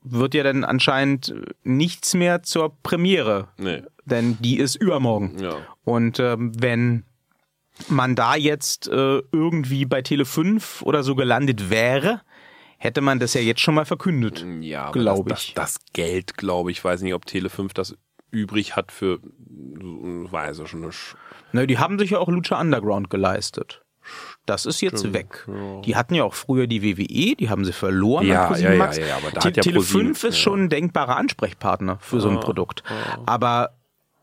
wird 0.02 0.32
ja 0.34 0.42
dann 0.42 0.64
anscheinend 0.64 1.34
nichts 1.62 2.14
mehr 2.14 2.42
zur 2.42 2.74
Premiere, 2.82 3.48
Nee. 3.58 3.82
denn 4.06 4.38
die 4.40 4.58
ist 4.58 4.76
übermorgen. 4.76 5.36
Ja. 5.40 5.56
Und 5.84 6.18
ähm, 6.20 6.52
wenn 6.58 7.04
man 7.88 8.14
da 8.14 8.34
jetzt 8.34 8.88
äh, 8.88 9.22
irgendwie 9.32 9.84
bei 9.84 10.02
Tele 10.02 10.24
5 10.24 10.82
oder 10.82 11.02
so 11.02 11.14
gelandet 11.14 11.70
wäre, 11.70 12.22
hätte 12.78 13.00
man 13.00 13.18
das 13.18 13.34
ja 13.34 13.40
jetzt 13.40 13.60
schon 13.60 13.74
mal 13.74 13.84
verkündet. 13.84 14.44
Ja, 14.60 14.84
aber 14.84 14.92
Glaub 14.92 15.28
das, 15.28 15.44
ich. 15.44 15.54
Das, 15.54 15.74
das 15.74 15.84
Geld, 15.92 16.36
glaube 16.36 16.70
ich, 16.70 16.82
weiß 16.82 17.02
nicht, 17.02 17.14
ob 17.14 17.24
Tele5 17.24 17.72
das 17.74 17.96
übrig 18.30 18.76
hat 18.76 18.92
für, 18.92 19.18
weiß 19.22 20.60
ich 20.60 20.68
schon 20.68 20.80
nicht. 20.82 21.16
Ne, 21.52 21.66
die 21.66 21.78
haben 21.78 21.98
sich 21.98 22.10
ja 22.10 22.18
auch 22.18 22.28
Lucha 22.28 22.60
Underground 22.60 23.10
geleistet. 23.10 23.82
Das 24.46 24.66
ist 24.66 24.80
jetzt 24.80 25.12
weg. 25.12 25.46
Die 25.84 25.94
hatten 25.94 26.14
ja 26.14 26.24
auch 26.24 26.34
früher 26.34 26.66
die 26.66 26.82
WWE, 26.82 27.36
die 27.36 27.48
haben 27.50 27.64
sie 27.64 27.72
verloren. 27.72 28.26
Ja, 28.26 28.50
ja, 28.56 28.72
ja, 28.72 28.92
ja, 28.92 29.06
ja, 29.06 29.16
aber 29.18 29.30
da 29.30 29.40
Te- 29.40 29.48
hat 29.48 29.56
ja 29.58 29.62
Tele 29.62 29.80
ProSieben- 29.80 30.14
5 30.14 30.24
ist 30.24 30.36
ja. 30.36 30.40
schon 30.40 30.64
ein 30.64 30.68
denkbarer 30.68 31.16
Ansprechpartner 31.16 31.98
für 32.00 32.20
so 32.20 32.30
ein 32.30 32.40
Produkt. 32.40 32.82
Aber 33.26 33.76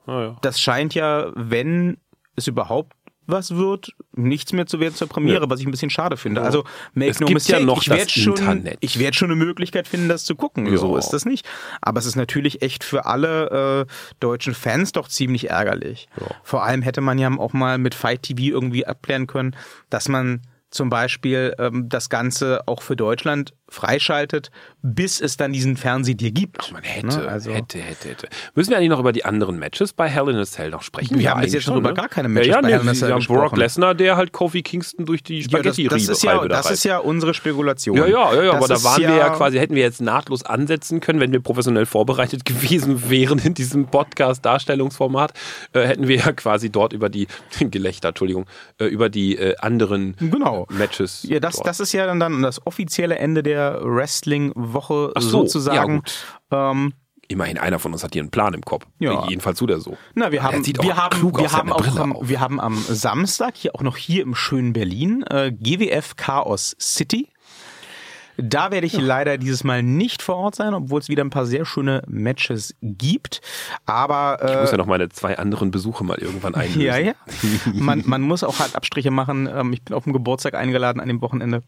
ja. 0.07 0.35
das 0.41 0.59
scheint 0.59 0.95
ja, 0.95 1.31
wenn 1.35 1.97
es 2.35 2.47
überhaupt 2.47 2.96
was 3.27 3.55
wird, 3.55 3.93
nichts 4.13 4.53
mehr 4.53 4.65
zu 4.65 4.79
werden 4.79 4.95
zur 4.95 5.07
Premiere, 5.07 5.49
was 5.49 5.59
ich 5.59 5.67
ein 5.67 5.71
bisschen 5.71 5.89
schade 5.89 6.17
finde. 6.17 6.41
Also 6.41 6.63
make 6.93 7.11
Es 7.11 7.19
no 7.19 7.27
gibt 7.27 7.47
ja 7.47 7.59
mistake, 7.59 7.65
noch 7.65 7.81
ich 7.81 7.89
werde 7.89 8.09
schon, 8.09 8.33
Internet. 8.33 8.77
ich 8.79 8.99
werde 8.99 9.15
schon 9.15 9.29
eine 9.31 9.35
Möglichkeit 9.35 9.87
finden, 9.87 10.07
das 10.07 10.25
zu 10.25 10.35
gucken. 10.35 10.65
Ja. 10.65 10.77
So 10.77 10.95
ist 10.97 11.09
das 11.09 11.25
nicht. 11.25 11.45
Aber 11.81 11.99
es 11.99 12.05
ist 12.05 12.15
natürlich 12.15 12.61
echt 12.61 12.83
für 12.83 13.05
alle 13.05 13.85
äh, 13.87 13.93
deutschen 14.19 14.55
Fans 14.55 14.93
doch 14.93 15.09
ziemlich 15.09 15.49
ärgerlich. 15.49 16.07
Vor 16.43 16.63
allem 16.63 16.81
hätte 16.81 17.01
man 17.01 17.19
ja 17.19 17.29
auch 17.37 17.53
mal 17.53 17.77
mit 17.77 17.93
Fight 17.93 18.23
TV 18.23 18.39
irgendwie 18.41 18.87
abklären 18.87 19.27
können, 19.27 19.55
dass 19.89 20.07
man 20.07 20.41
zum 20.69 20.89
Beispiel 20.89 21.53
ähm, 21.59 21.87
das 21.89 22.09
Ganze 22.09 22.67
auch 22.67 22.81
für 22.81 22.95
Deutschland 22.95 23.53
freischaltet, 23.69 24.49
bis 24.81 25.19
es 25.19 25.35
dann 25.37 25.51
diesen 25.51 25.75
Fernsehdeal 25.77 26.31
gibt. 26.31 26.71
Man 26.71 26.83
hätte, 26.83 27.07
Ne? 27.19 27.27
Also- 27.27 27.51
hätte, 27.51 27.79
hätte, 27.79 28.09
hätte. 28.09 28.27
Müssen 28.55 28.69
wir 28.71 28.77
eigentlich 28.77 28.89
noch 28.89 28.99
über 28.99 29.11
die 29.11 29.25
anderen 29.25 29.59
Matches 29.59 29.91
bei 29.93 30.07
Hell 30.07 30.29
in 30.29 30.37
a 30.37 30.45
Cell 30.45 30.69
noch 30.69 30.81
sprechen? 30.83 31.15
Wir 31.17 31.23
Ja, 31.25 31.31
haben 31.31 31.41
bis 31.41 31.53
jetzt 31.53 31.63
schon, 31.63 31.77
über 31.77 31.89
ne? 31.89 31.93
gar 31.95 32.07
keine 32.09 32.29
Matches 32.29 32.47
ja, 32.47 32.55
ja, 32.55 32.61
bei 32.61 32.67
nee, 32.67 32.73
Hell 32.73 32.81
in 32.83 32.89
a 32.89 32.93
Cell 32.93 33.11
haben 33.11 33.25
Brock 33.25 33.41
gesprochen. 33.41 33.59
Lesnar, 33.59 33.95
der 33.95 34.15
halt 34.15 34.31
Kofi 34.31 34.61
Kingston 34.63 35.05
durch 35.05 35.21
die 35.23 35.39
Ja, 35.41 35.59
das, 35.61 35.75
spaghetti 35.75 35.87
das 35.87 36.07
ist 36.07 36.23
ja, 36.23 36.47
das 36.47 36.71
ist 36.71 36.83
ja 36.85 36.97
unsere 36.99 37.33
Spekulation. 37.33 37.97
Ja, 37.97 38.05
ja, 38.07 38.33
ja, 38.33 38.43
ja 38.43 38.53
aber 38.53 38.67
da 38.67 38.81
waren 38.83 39.01
wir 39.01 39.15
ja 39.15 39.29
quasi, 39.31 39.57
hätten 39.57 39.75
wir 39.75 39.83
jetzt 39.83 39.99
nahtlos 40.01 40.43
ansetzen 40.43 41.01
können, 41.01 41.19
wenn 41.19 41.31
wir 41.33 41.41
professionell 41.41 41.85
vorbereitet 41.85 42.45
gewesen 42.45 43.09
wären 43.09 43.39
in 43.39 43.53
diesem 43.53 43.87
Podcast-Darstellungsformat, 43.87 45.33
äh, 45.73 45.81
hätten 45.85 46.07
wir 46.07 46.17
ja 46.17 46.31
quasi 46.31 46.69
dort 46.69 46.93
über 46.93 47.09
die 47.09 47.27
Gelächter, 47.59 48.09
Entschuldigung, 48.09 48.45
äh, 48.79 48.85
über 48.85 49.09
die 49.09 49.35
äh, 49.37 49.55
anderen 49.57 50.15
Genau. 50.19 50.67
Matches. 50.69 51.23
Ja, 51.27 51.39
das, 51.39 51.55
dort. 51.55 51.67
das 51.67 51.79
ist 51.79 51.91
ja 51.93 52.05
dann, 52.05 52.19
dann 52.19 52.41
das 52.41 52.65
offizielle 52.65 53.17
Ende 53.17 53.43
der 53.43 53.56
Wrestling-Woche 53.81 55.11
Ach 55.15 55.21
so, 55.21 55.29
sozusagen. 55.29 56.03
ja, 56.51 56.71
ähm, 56.71 56.93
Immerhin 57.29 57.57
einer 57.57 57.77
von 57.77 57.91
uns 57.91 58.03
hat 58.05 58.13
hier 58.13 58.21
einen 58.21 58.31
Plan 58.31 58.53
im 58.53 58.61
Kopf. 58.61 58.85
Ja. 58.99 59.27
Jedenfalls 59.27 59.59
tut 59.59 59.69
er 59.69 59.81
so. 59.81 59.97
na, 60.15 60.31
wir 60.31 60.43
haben, 60.43 60.65
wir 60.65 60.95
haben, 60.95 61.21
wir 61.21 61.31
der 61.31 61.51
haben 61.51 61.73
auch, 61.73 61.97
am, 61.97 62.17
wir 62.21 62.39
haben 62.39 62.61
am 62.61 62.77
Samstag 62.77 63.57
hier 63.57 63.75
auch 63.75 63.81
noch 63.81 63.97
hier 63.97 64.23
im 64.23 64.33
schönen 64.33 64.71
Berlin 64.71 65.23
äh, 65.23 65.51
GWF 65.51 66.15
Chaos 66.15 66.77
City. 66.79 67.27
Da 68.37 68.71
werde 68.71 68.85
ich 68.85 68.93
leider 68.93 69.37
dieses 69.37 69.63
Mal 69.63 69.81
nicht 69.83 70.21
vor 70.21 70.35
Ort 70.37 70.55
sein, 70.55 70.73
obwohl 70.73 70.99
es 70.99 71.09
wieder 71.09 71.23
ein 71.23 71.29
paar 71.31 71.45
sehr 71.45 71.65
schöne 71.65 72.03
Matches 72.07 72.75
gibt. 72.81 73.41
Aber 73.85 74.39
Ich 74.43 74.51
äh, 74.51 74.61
muss 74.61 74.71
ja 74.71 74.77
noch 74.77 74.85
meine 74.85 75.09
zwei 75.09 75.37
anderen 75.37 75.71
Besuche 75.71 76.03
mal 76.03 76.17
irgendwann 76.19 76.55
einlösen. 76.55 76.81
Ja, 76.81 76.97
ja. 76.97 77.13
Man, 77.73 78.03
man 78.05 78.21
muss 78.21 78.43
auch 78.43 78.59
halt 78.59 78.75
Abstriche 78.75 79.11
machen. 79.11 79.49
Ähm, 79.51 79.73
ich 79.73 79.83
bin 79.83 79.95
auf 79.95 80.03
dem 80.03 80.13
Geburtstag 80.13 80.53
eingeladen 80.53 80.99
an 80.99 81.07
dem 81.07 81.21
Wochenende. 81.21 81.63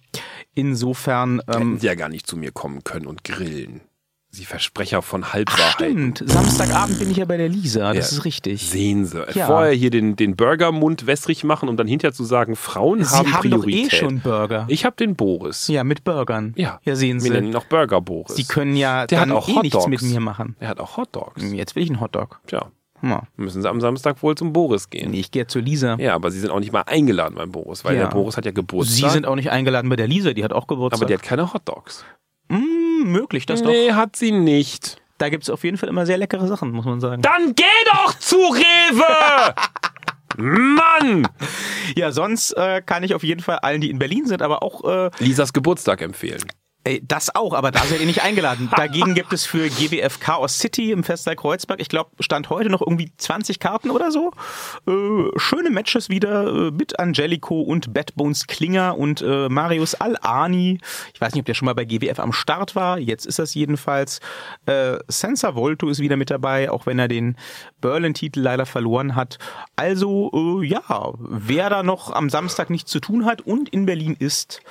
Insofern, 0.54 1.42
ähm, 1.48 1.54
Hätten 1.54 1.80
sie 1.80 1.88
ja 1.88 1.96
gar 1.96 2.10
nicht 2.10 2.28
zu 2.28 2.38
mir 2.38 2.52
kommen 2.52 2.84
können 2.84 3.08
und 3.08 3.24
grillen. 3.24 3.82
Sie 4.32 4.46
Versprecher 4.46 5.02
von 5.02 5.34
Halbwahrheiten. 5.34 6.14
stimmt. 6.16 6.32
Samstagabend 6.32 7.00
bin 7.00 7.10
ich 7.10 7.18
ja 7.18 7.26
bei 7.26 7.38
der 7.38 7.50
Lisa. 7.50 7.94
Das 7.94 8.12
Ja. 8.12 8.18
ist 8.18 8.26
richtig. 8.26 8.70
Sehen 8.70 9.06
Sie. 9.06 9.20
Ja. 9.34 9.48
Vorher 9.48 9.74
hier 9.74 9.90
den, 9.90 10.16
den 10.16 10.36
Burgermund 10.36 11.08
wässrig 11.08 11.44
machen 11.44 11.68
und 11.68 11.78
dann 11.78 11.88
hinterher 11.88 12.14
zu 12.14 12.24
sagen, 12.24 12.56
Frauen 12.56 13.04
Sie 13.04 13.16
haben, 13.16 13.34
haben 13.34 13.50
doch 13.50 13.66
eh 13.66 13.90
schon 13.90 14.20
Burger. 14.20 14.66
Ich 14.70 14.86
habe 14.86 14.96
den 14.98 15.16
Boris. 15.16 15.68
ja, 15.68 15.84
mit 15.84 16.04
Burgern. 16.04 16.54
Ja. 16.58 16.80
Ja, 16.84 16.96
sehen 16.96 17.24
Wir 17.24 17.32
nennen 17.32 17.46
Sie. 17.48 17.50
ihn 17.52 17.56
auch 17.56 17.66
Burger 17.66 18.02
Boris. 18.02 18.36
Sie 18.36 18.44
können 18.44 18.76
ja 18.76 19.08
Der 19.08 19.22
dann 19.22 19.30
hat 19.32 19.38
auch 19.38 19.50
eh 19.50 19.60
nichts 19.62 19.78
Hotdogs. 19.78 20.04
mit 20.04 20.12
mir 20.14 20.20
machen. 20.20 20.56
er 20.60 20.68
hat 20.70 20.80
auch 20.80 20.98
Hotdogs. 20.98 21.42
Jetzt 21.52 21.76
will 21.76 21.82
ich 21.84 21.90
einen 21.90 22.00
Hotdog. 22.00 22.40
Tja, 22.46 22.68
Ja. 23.02 23.24
müssen 23.36 23.64
Sie 23.64 23.68
am 23.70 23.82
Samstag 23.82 24.22
wohl 24.22 24.36
zum 24.36 24.54
Boris 24.54 24.92
gehen. 24.92 25.10
Nee, 25.10 25.22
ich 25.22 25.32
gehe 25.32 25.48
zur 25.48 25.64
Lisa. 25.64 25.96
Ja, 26.00 26.14
aber 26.14 26.30
Sie 26.30 26.40
sind 26.40 26.52
auch 26.52 26.60
nicht 26.60 26.72
mal 26.72 26.84
eingeladen 26.86 27.34
beim 27.34 27.52
Boris, 27.52 27.84
weil 27.84 27.96
der 27.96 28.06
Boris 28.08 28.38
hat 28.38 28.46
ja 28.46 28.52
Geburtstag. 28.52 28.96
Sie 29.10 29.10
sind 29.12 29.26
auch 29.26 29.36
nicht 29.36 29.50
eingeladen 29.50 29.90
bei 29.90 29.96
der 29.96 30.08
Lisa, 30.08 30.34
die 30.34 30.44
hat 30.44 30.54
auch 30.54 30.68
Geburtstag. 30.68 31.02
aber 31.02 31.08
die 31.08 31.16
hat 31.16 31.24
keine 31.24 31.52
Hotdogs. 31.52 32.06
Hm, 33.00 33.12
möglich, 33.12 33.46
das 33.46 33.62
doch. 33.62 33.70
Nee, 33.70 33.92
hat 33.94 34.16
sie 34.16 34.32
nicht. 34.32 35.02
Da 35.18 35.30
gibt's 35.30 35.50
auf 35.50 35.64
jeden 35.64 35.78
Fall 35.78 35.90
immer 35.90 36.06
sehr 36.06 36.18
leckere 36.18 36.48
Sachen, 36.48 36.72
muss 36.72 36.86
man 36.86 37.00
sagen. 37.02 37.22
Dann 37.22 37.54
geh 37.56 37.64
doch 37.86 38.18
zu 38.20 38.38
Rewe! 38.38 39.54
Mann! 40.38 41.28
Ja, 41.96 42.12
sonst 42.12 42.52
äh, 42.54 42.82
kann 42.86 43.04
ich 43.04 43.14
auf 43.14 43.24
jeden 43.24 43.42
Fall 43.42 43.58
allen, 43.58 43.82
die 43.82 43.90
in 43.90 44.00
Berlin 44.00 44.26
sind, 44.26 44.42
aber 44.42 44.64
auch 44.64 44.84
äh, 44.86 45.10
Lisas 45.20 45.52
Geburtstag 45.52 46.02
empfehlen. 46.02 46.44
Das 47.04 47.34
auch, 47.36 47.54
aber 47.54 47.72
da 47.72 47.84
seid 47.84 48.00
ihr 48.00 48.06
nicht 48.06 48.24
eingeladen. 48.24 48.70
Dagegen 48.76 49.14
gibt 49.14 49.34
es 49.34 49.46
für 49.46 49.70
GWF 49.70 50.20
Chaos 50.20 50.58
City 50.60 50.92
im 50.92 51.04
Festsaal 51.04 51.36
Kreuzberg, 51.36 51.80
ich 51.82 51.90
glaube, 51.90 52.12
stand 52.20 52.50
heute 52.50 52.70
noch 52.70 52.82
irgendwie 52.82 53.12
20 53.18 53.60
Karten 53.60 53.90
oder 53.92 54.12
so. 54.12 54.32
Äh, 54.88 55.38
schöne 55.38 55.70
Matches 55.70 56.10
wieder 56.10 56.48
äh, 56.48 56.72
mit 56.72 57.00
Angelico 57.00 57.62
und 57.62 57.94
Bad 57.94 58.16
Bones 58.16 58.48
Klinger 58.48 58.98
und 58.98 59.22
äh, 59.22 59.50
Marius 59.50 59.96
Al-Ani. 59.96 60.80
Ich 61.14 61.22
weiß 61.22 61.34
nicht, 61.34 61.42
ob 61.42 61.46
der 61.46 61.54
schon 61.54 61.66
mal 61.66 61.76
bei 61.76 61.86
GWF 61.86 62.20
am 62.20 62.34
Start 62.34 62.76
war. 62.76 62.98
Jetzt 63.00 63.26
ist 63.26 63.40
das 63.40 63.54
jedenfalls. 63.54 64.20
Äh, 64.66 64.98
Senza 65.08 65.56
Volto 65.56 65.90
ist 65.90 66.00
wieder 66.00 66.18
mit 66.18 66.30
dabei, 66.30 66.72
auch 66.72 66.86
wenn 66.86 67.00
er 67.00 67.08
den 67.08 67.36
Berlin-Titel 67.82 68.40
leider 68.40 68.66
verloren 68.66 69.16
hat. 69.16 69.38
Also, 69.76 70.62
äh, 70.62 70.66
ja, 70.66 71.14
wer 71.18 71.70
da 71.70 71.84
noch 71.84 72.12
am 72.12 72.30
Samstag 72.30 72.70
nichts 72.70 72.92
zu 72.92 73.00
tun 73.00 73.26
hat 73.26 73.42
und 73.42 73.70
in 73.70 73.86
Berlin 73.86 74.16
ist, 74.18 74.62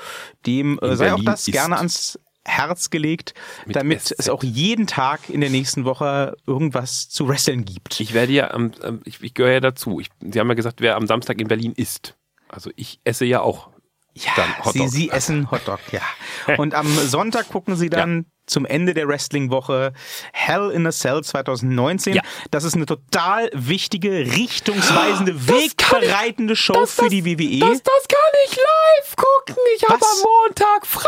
dem 0.47 0.79
äh, 0.81 0.97
sei 0.97 1.13
auch 1.13 1.17
Berlin 1.17 1.25
das 1.27 1.49
ist. 1.49 1.53
gerne 1.53 1.77
ans 1.77 2.08
Herz 2.49 2.91
gelegt, 2.91 3.35
Mit 3.67 3.77
damit 3.77 4.01
SZ. 4.03 4.15
es 4.19 4.29
auch 4.29 4.43
jeden 4.43 4.87
Tag 4.87 5.29
in 5.29 5.41
der 5.41 5.51
nächsten 5.51 5.85
Woche 5.85 6.37
irgendwas 6.47 7.09
zu 7.09 7.29
wresteln 7.29 7.65
gibt. 7.65 8.01
Ich 8.01 8.15
werde 8.15 8.33
ja 8.33 8.51
am- 8.51 8.73
ich, 9.05 9.23
ich 9.23 9.35
gehöre 9.35 9.53
ja 9.53 9.61
dazu. 9.61 10.01
Ich, 10.01 10.09
Sie 10.21 10.41
haben 10.41 10.49
ja 10.49 10.55
gesagt, 10.55 10.81
wer 10.81 10.97
am 10.97 11.07
Samstag 11.07 11.41
in 11.41 11.49
Berlin 11.49 11.73
isst. 11.77 12.17
Also 12.49 12.71
ich 12.77 13.01
esse 13.05 13.25
ja 13.27 13.41
auch. 13.43 13.69
ja, 14.15 14.31
dann 14.37 14.49
Sie, 14.49 14.81
Hotdog. 14.81 14.89
Sie 14.91 15.11
essen 15.11 15.51
Hotdog, 15.51 15.81
ja. 15.93 16.03
Und 16.57 16.75
am 16.75 16.87
Sonntag 16.89 17.49
gucken 17.51 17.77
Sie 17.77 17.91
dann 17.91 18.27
zum 18.49 18.67
Ende 18.67 18.95
der 18.95 19.07
Wrestling-Woche 19.09 19.93
Hell 20.33 20.71
in 20.71 20.87
a 20.87 20.91
Cell 20.91 21.23
2019. 21.23 22.15
Ja. 22.15 22.23
Das 22.51 22.65
ist 22.65 22.75
eine 22.75 22.87
total 22.87 23.51
wichtige, 23.53 24.11
richtungsweisende, 24.35 25.35
Das 25.35 25.47
kann 25.47 25.57
ich- 26.03 26.09
wegbereitende 26.09 26.57
Show 26.57 26.73
das- 26.75 26.95
für 26.95 27.03
das- 27.03 27.11
die 27.11 27.25
WWE. 27.25 27.59
Das, 27.61 27.83
das 27.83 28.09
kann 28.09 28.33
ich 28.47 28.57
live 28.57 29.17
gucken. 29.17 29.57
Ich 29.77 29.85
habe 29.85 29.95
am 29.95 30.23
Montag 30.47 30.87
frei. 30.87 31.05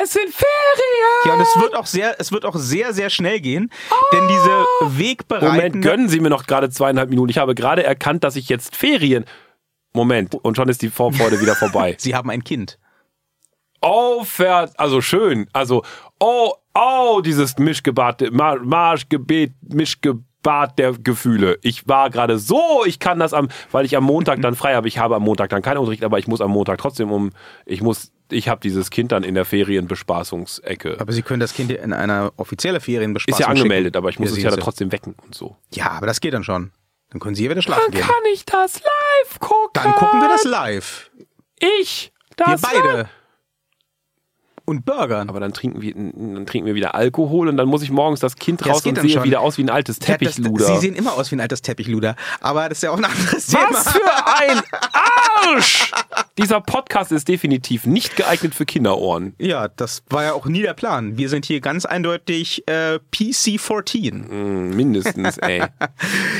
Es 0.00 0.12
sind 0.12 0.32
Ferien. 0.32 1.26
ja, 1.26 1.34
und 1.34 1.40
es 1.40 1.56
wird 1.60 1.74
auch 1.74 1.86
sehr, 1.86 2.16
es 2.20 2.32
wird 2.32 2.44
auch 2.44 2.56
sehr, 2.56 2.92
sehr 2.94 3.10
schnell 3.10 3.40
gehen, 3.40 3.70
denn 4.12 4.28
diese 4.28 4.64
Moment, 4.80 4.98
wegbereitende 4.98 5.88
gönnen 5.88 6.08
Sie 6.08 6.20
mir 6.20 6.30
noch 6.30 6.46
gerade 6.46 6.70
zweieinhalb 6.70 7.10
Minuten. 7.10 7.28
Ich 7.30 7.38
habe 7.38 7.54
gerade 7.54 7.82
erkannt, 7.84 8.24
dass 8.24 8.36
ich 8.36 8.48
jetzt 8.48 8.76
Ferien. 8.76 9.24
Moment, 9.94 10.34
und 10.34 10.56
schon 10.56 10.68
ist 10.68 10.80
die 10.82 10.88
Vorfreude 10.88 11.40
wieder 11.40 11.54
vorbei. 11.54 11.96
Sie 11.98 12.14
haben 12.14 12.30
ein 12.30 12.44
Kind. 12.44 12.78
Oh, 13.82 14.24
ver 14.24 14.70
also 14.76 15.00
schön. 15.00 15.48
Also, 15.52 15.82
oh, 16.20 16.52
oh, 16.74 17.20
dieses 17.24 17.58
Mischgebet, 17.58 18.32
Mar 18.32 18.60
Marschgebet, 18.60 19.52
Mischgebet 19.62 20.22
der 20.78 20.92
Gefühle. 20.92 21.58
Ich 21.62 21.86
war 21.88 22.10
gerade 22.10 22.38
so, 22.38 22.84
ich 22.86 22.98
kann 22.98 23.18
das 23.20 23.32
am, 23.32 23.48
weil 23.70 23.84
ich 23.84 23.96
am 23.96 24.04
Montag 24.04 24.40
dann 24.42 24.54
frei 24.56 24.74
habe. 24.74 24.88
Ich 24.88 24.98
habe 24.98 25.14
am 25.16 25.22
Montag 25.22 25.50
dann 25.50 25.62
keinen 25.62 25.78
Unterricht, 25.78 26.02
aber 26.04 26.18
ich 26.18 26.26
muss 26.26 26.40
am 26.40 26.50
Montag 26.50 26.78
trotzdem 26.78 27.12
um, 27.12 27.30
ich 27.66 27.80
muss, 27.82 28.10
ich 28.30 28.48
habe 28.48 28.60
dieses 28.60 28.90
Kind 28.90 29.12
dann 29.12 29.22
in 29.24 29.34
der 29.36 29.44
Ferienbespaßungsecke. 29.44 30.96
Aber 31.00 31.12
Sie 31.12 31.22
können 31.22 31.40
das 31.40 31.54
Kind 31.54 31.70
in 31.70 31.92
eine 31.92 32.32
offizielle 32.36 32.80
Ferienbespaßung 32.80 33.34
Ist 33.38 33.40
ja 33.40 33.46
angemeldet, 33.48 33.88
schicken. 33.90 33.98
aber 33.98 34.08
ich 34.10 34.18
muss 34.18 34.30
Ja, 34.30 34.36
es 34.36 34.42
ja 34.42 34.50
dann 34.50 34.60
trotzdem 34.60 34.90
wecken 34.92 35.14
und 35.24 35.34
so. 35.34 35.56
Ja, 35.72 35.90
aber 35.92 36.06
das 36.06 36.20
geht 36.20 36.34
dann 36.34 36.44
schon. 36.44 36.72
Dann 37.10 37.20
können 37.20 37.34
Sie 37.34 37.44
ja 37.44 37.50
wieder 37.50 37.62
schlafen 37.62 37.82
Dann 37.86 37.92
gehen. 37.92 38.00
kann 38.02 38.22
ich 38.32 38.44
das 38.44 38.80
live 38.80 39.38
gucken. 39.38 39.70
Dann 39.74 39.92
gucken 39.92 40.20
wir 40.20 40.28
das 40.28 40.44
live. 40.44 41.10
Ich. 41.60 42.12
Wir 42.36 42.46
Das 42.46 42.62
beide. 42.62 43.08
Und 44.64 44.84
Burgern. 44.84 45.28
Aber 45.28 45.40
dann 45.40 45.52
trinken 45.52 45.80
wir, 45.82 45.94
dann 45.94 46.46
trinken 46.46 46.66
wir 46.66 46.74
wieder 46.74 46.94
Alkohol 46.94 47.48
und 47.48 47.56
dann 47.56 47.68
muss 47.68 47.82
ich 47.82 47.90
morgens 47.90 48.20
das 48.20 48.36
Kind 48.36 48.64
Ja, 48.64 48.72
raus 48.72 48.84
und 48.86 48.98
sehe 49.00 49.10
schon. 49.10 49.24
wieder 49.24 49.40
aus 49.40 49.58
wie 49.58 49.62
ein 49.64 49.70
altes 49.70 49.96
Ja, 49.96 50.16
das- 50.18 50.34
Teppichluder. 50.34 50.66
Sie 50.66 50.78
sehen 50.78 50.94
immer 50.94 51.14
aus 51.14 51.30
wie 51.30 51.36
ein 51.36 51.40
altes 51.40 51.62
Teppichluder. 51.62 52.16
Aber 52.40 52.68
das 52.68 52.78
ist 52.78 52.82
ja 52.82 52.90
auch 52.90 52.98
ein 52.98 53.04
anderes 53.04 53.46
Thema. 53.46 53.66
Was 53.70 53.92
für 53.92 54.00
ein 54.50 54.62
Arsch! 55.52 55.90
Dieser 56.38 56.60
Podcast 56.60 57.12
ist 57.12 57.28
definitiv 57.28 57.86
nicht 57.86 58.16
geeignet 58.16 58.54
für 58.54 58.64
Kinderohren. 58.64 59.34
Ja, 59.38 59.68
das 59.68 60.02
war 60.08 60.24
ja 60.24 60.32
auch 60.32 60.46
nie 60.46 60.62
der 60.62 60.72
Plan. 60.74 61.18
Wir 61.18 61.28
sind 61.28 61.44
hier 61.44 61.60
ganz 61.60 61.84
eindeutig 61.84 62.66
äh, 62.68 62.98
PC-14. 63.14 64.28
Hm, 64.28 64.76
Mindestens, 64.76 65.38
ey. 65.38 65.62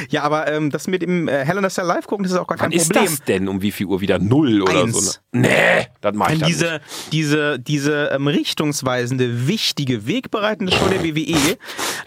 Ja, 0.09 0.23
aber 0.23 0.51
ähm, 0.53 0.71
das 0.71 0.87
mit 0.87 1.03
dem 1.03 1.29
äh, 1.29 1.45
Hell 1.45 1.59
in 1.59 1.65
a 1.65 1.71
Cell 1.71 1.87
live 1.87 2.07
gucken, 2.07 2.25
das 2.25 2.33
ist 2.33 2.39
auch 2.39 2.47
gar 2.47 2.59
Wann 2.59 2.71
kein 2.71 2.73
ist 2.79 2.89
Problem. 2.91 3.05
das 3.11 3.23
denn? 3.25 3.49
Um 3.49 3.63
wie 3.63 3.73
viel 3.73 3.87
Uhr 3.87 4.01
wieder? 4.01 4.19
Null 4.19 4.63
oder 4.63 4.83
Eins. 4.83 5.13
so? 5.13 5.19
Nee, 5.33 5.87
das 6.01 6.15
mach 6.15 6.31
ich 6.31 6.39
dann 6.41 6.49
diese, 6.49 6.81
diese, 7.13 7.59
diese 7.59 8.12
ähm, 8.13 8.29
richtungsweisende, 8.29 9.47
wichtige, 9.49 10.07
wegbereitende 10.07 10.73
Show 10.73 10.87
der 10.89 11.03
WWE, 11.03 11.57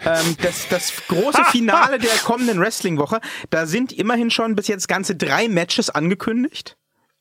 ähm, 0.04 0.36
das, 0.42 0.68
das 0.68 0.92
große 1.08 1.44
Finale 1.50 1.98
der 1.98 2.16
kommenden 2.24 2.60
Wrestling-Woche, 2.60 3.20
da 3.50 3.66
sind 3.66 3.92
immerhin 3.92 4.30
schon 4.30 4.54
bis 4.54 4.68
jetzt 4.68 4.88
ganze 4.88 5.16
drei 5.16 5.48
Matches 5.48 5.90
angekündigt. 5.90 6.76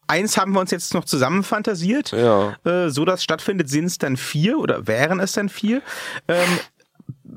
Eins 0.07 0.37
haben 0.37 0.53
wir 0.53 0.59
uns 0.59 0.71
jetzt 0.71 0.93
noch 0.93 1.05
zusammen 1.05 1.43
fantasiert. 1.43 2.11
Ja. 2.11 2.55
Äh, 2.63 2.89
so 2.89 3.05
das 3.05 3.23
stattfindet, 3.23 3.69
sind 3.69 3.85
es 3.85 3.97
dann 3.97 4.17
vier 4.17 4.59
oder 4.59 4.87
wären 4.87 5.19
es 5.19 5.31
dann 5.31 5.49
vier. 5.49 5.81
Ähm, 6.27 6.59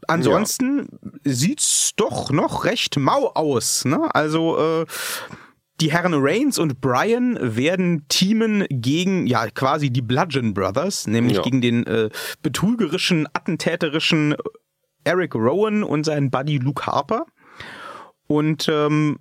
ansonsten 0.07 0.89
sieht's 1.25 1.93
doch 1.97 2.31
noch 2.31 2.65
recht 2.65 2.99
mau 2.99 3.33
aus. 3.35 3.85
Ne? 3.85 4.15
Also 4.15 4.83
äh, 4.83 4.87
die 5.81 5.93
Herren 5.93 6.15
Reigns 6.15 6.59
und 6.59 6.81
Bryan 6.81 7.39
werden 7.41 8.07
teamen 8.09 8.67
gegen 8.69 9.27
ja 9.27 9.49
quasi 9.51 9.91
die 9.91 10.03
Bludgeon 10.03 10.53
Brothers, 10.55 11.07
nämlich 11.07 11.37
Ja. 11.37 11.43
gegen 11.43 11.61
den 11.61 11.87
äh, 11.87 12.11
betrügerischen, 12.43 13.27
attentäterischen 13.33 14.35
Eric 15.05 15.35
Rowan 15.35 15.83
und 15.85 16.05
seinen 16.05 16.31
Buddy 16.31 16.59
Luke 16.59 16.85
Harper. 16.87 17.27
Und 18.27 18.69
ähm, 18.69 19.19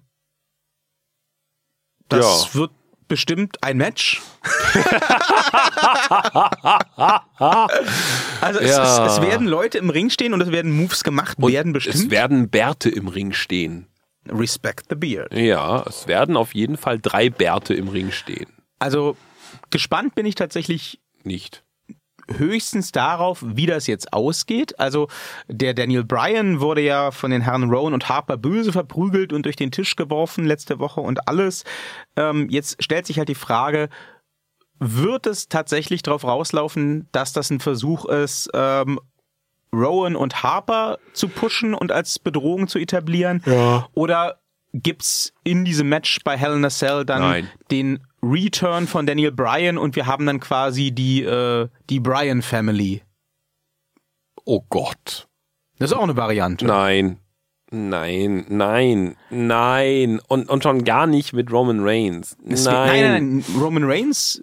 das 2.09 2.49
Ja. 2.53 2.59
wird 2.59 2.71
bestimmt 3.07 3.63
ein 3.63 3.77
Match. 3.77 4.21
also 8.41 8.59
es, 8.59 8.69
Ja. 8.75 9.05
es, 9.05 9.13
es 9.17 9.21
werden 9.21 9.47
Leute 9.47 9.77
im 9.77 9.89
Ring 9.89 10.09
stehen 10.09 10.33
und 10.33 10.41
es 10.41 10.51
werden 10.51 10.71
Moves 10.71 11.03
gemacht 11.03 11.37
werden 11.41 11.75
Es 11.75 11.85
bestimmt. 11.85 12.11
werden 12.11 12.49
Bärte 12.49 12.89
im 12.89 13.07
Ring 13.07 13.31
stehen. 13.33 13.87
Respect 14.29 14.85
the 14.89 14.95
beard. 14.95 15.33
Ja, 15.33 15.83
es 15.87 16.07
werden 16.07 16.37
auf 16.37 16.53
jeden 16.53 16.77
Fall 16.77 16.99
drei 16.99 17.29
Bärte 17.29 17.73
im 17.73 17.87
Ring 17.87 18.11
stehen. 18.11 18.47
Also 18.79 19.17
gespannt 19.69 20.15
bin 20.15 20.25
ich 20.25 20.35
tatsächlich 20.35 20.99
Nicht. 21.23 21.63
höchstens 22.29 22.91
darauf, 22.91 23.43
wie 23.45 23.65
das 23.65 23.87
jetzt 23.87 24.13
ausgeht. 24.13 24.79
Also 24.79 25.07
der 25.47 25.73
Daniel 25.73 26.03
Bryan 26.03 26.59
wurde 26.59 26.81
ja 26.81 27.11
von 27.11 27.31
den 27.31 27.41
Herren 27.41 27.69
Rowan 27.69 27.93
und 27.93 28.09
Harper 28.09 28.37
böse 28.37 28.71
verprügelt 28.71 29.33
und 29.33 29.45
durch 29.45 29.55
den 29.55 29.71
Tisch 29.71 29.95
geworfen 29.95 30.45
letzte 30.45 30.79
Woche 30.79 31.01
und 31.01 31.27
alles. 31.27 31.63
Ähm, 32.15 32.49
jetzt 32.49 32.83
stellt 32.83 33.07
sich 33.07 33.17
halt 33.17 33.29
die 33.29 33.35
Frage, 33.35 33.89
wird 34.79 35.25
es 35.25 35.47
tatsächlich 35.47 36.03
darauf 36.03 36.23
rauslaufen, 36.23 37.07
dass 37.11 37.33
das 37.33 37.49
ein 37.49 37.59
Versuch 37.59 38.05
ist, 38.05 38.49
ähm, 38.53 38.99
Rowan 39.73 40.15
und 40.15 40.43
Harper 40.43 40.97
zu 41.13 41.27
pushen 41.27 41.73
und 41.73 41.91
als 41.91 42.19
Bedrohung 42.19 42.67
zu 42.67 42.79
etablieren? 42.79 43.41
Ja. 43.45 43.87
Oder 43.93 44.39
gibt's 44.73 45.33
in 45.43 45.65
diesem 45.65 45.89
Match 45.89 46.19
bei 46.23 46.37
Hell 46.37 46.55
in 46.55 46.65
a 46.65 46.69
Cell 46.69 47.05
dann 47.05 47.21
Nein. 47.21 47.49
den 47.71 47.99
Return 48.21 48.87
von 48.87 49.05
Daniel 49.05 49.31
Bryan 49.31 49.77
und 49.77 49.95
wir 49.95 50.05
haben 50.05 50.25
dann 50.25 50.39
quasi 50.39 50.91
die, 50.91 51.23
äh, 51.23 51.67
die 51.89 51.99
Bryan 51.99 52.41
Family? 52.41 53.03
Oh 54.45 54.61
Gott. 54.69 55.27
Das 55.79 55.91
ist 55.91 55.97
auch 55.97 56.03
eine 56.03 56.15
Variante. 56.15 56.65
Nein. 56.65 57.19
Nein, 57.69 58.45
nein, 58.47 59.17
nein. 59.29 60.21
Und, 60.27 60.47
und 60.47 60.63
schon 60.63 60.85
gar 60.85 61.05
nicht 61.05 61.33
mit 61.33 61.51
Roman 61.51 61.81
Reigns. 61.81 62.37
Nein. 62.41 62.63
Nein, 62.63 63.01
nein, 63.01 63.43
nein, 63.45 63.61
Roman 63.61 63.83
Reigns 63.83 64.41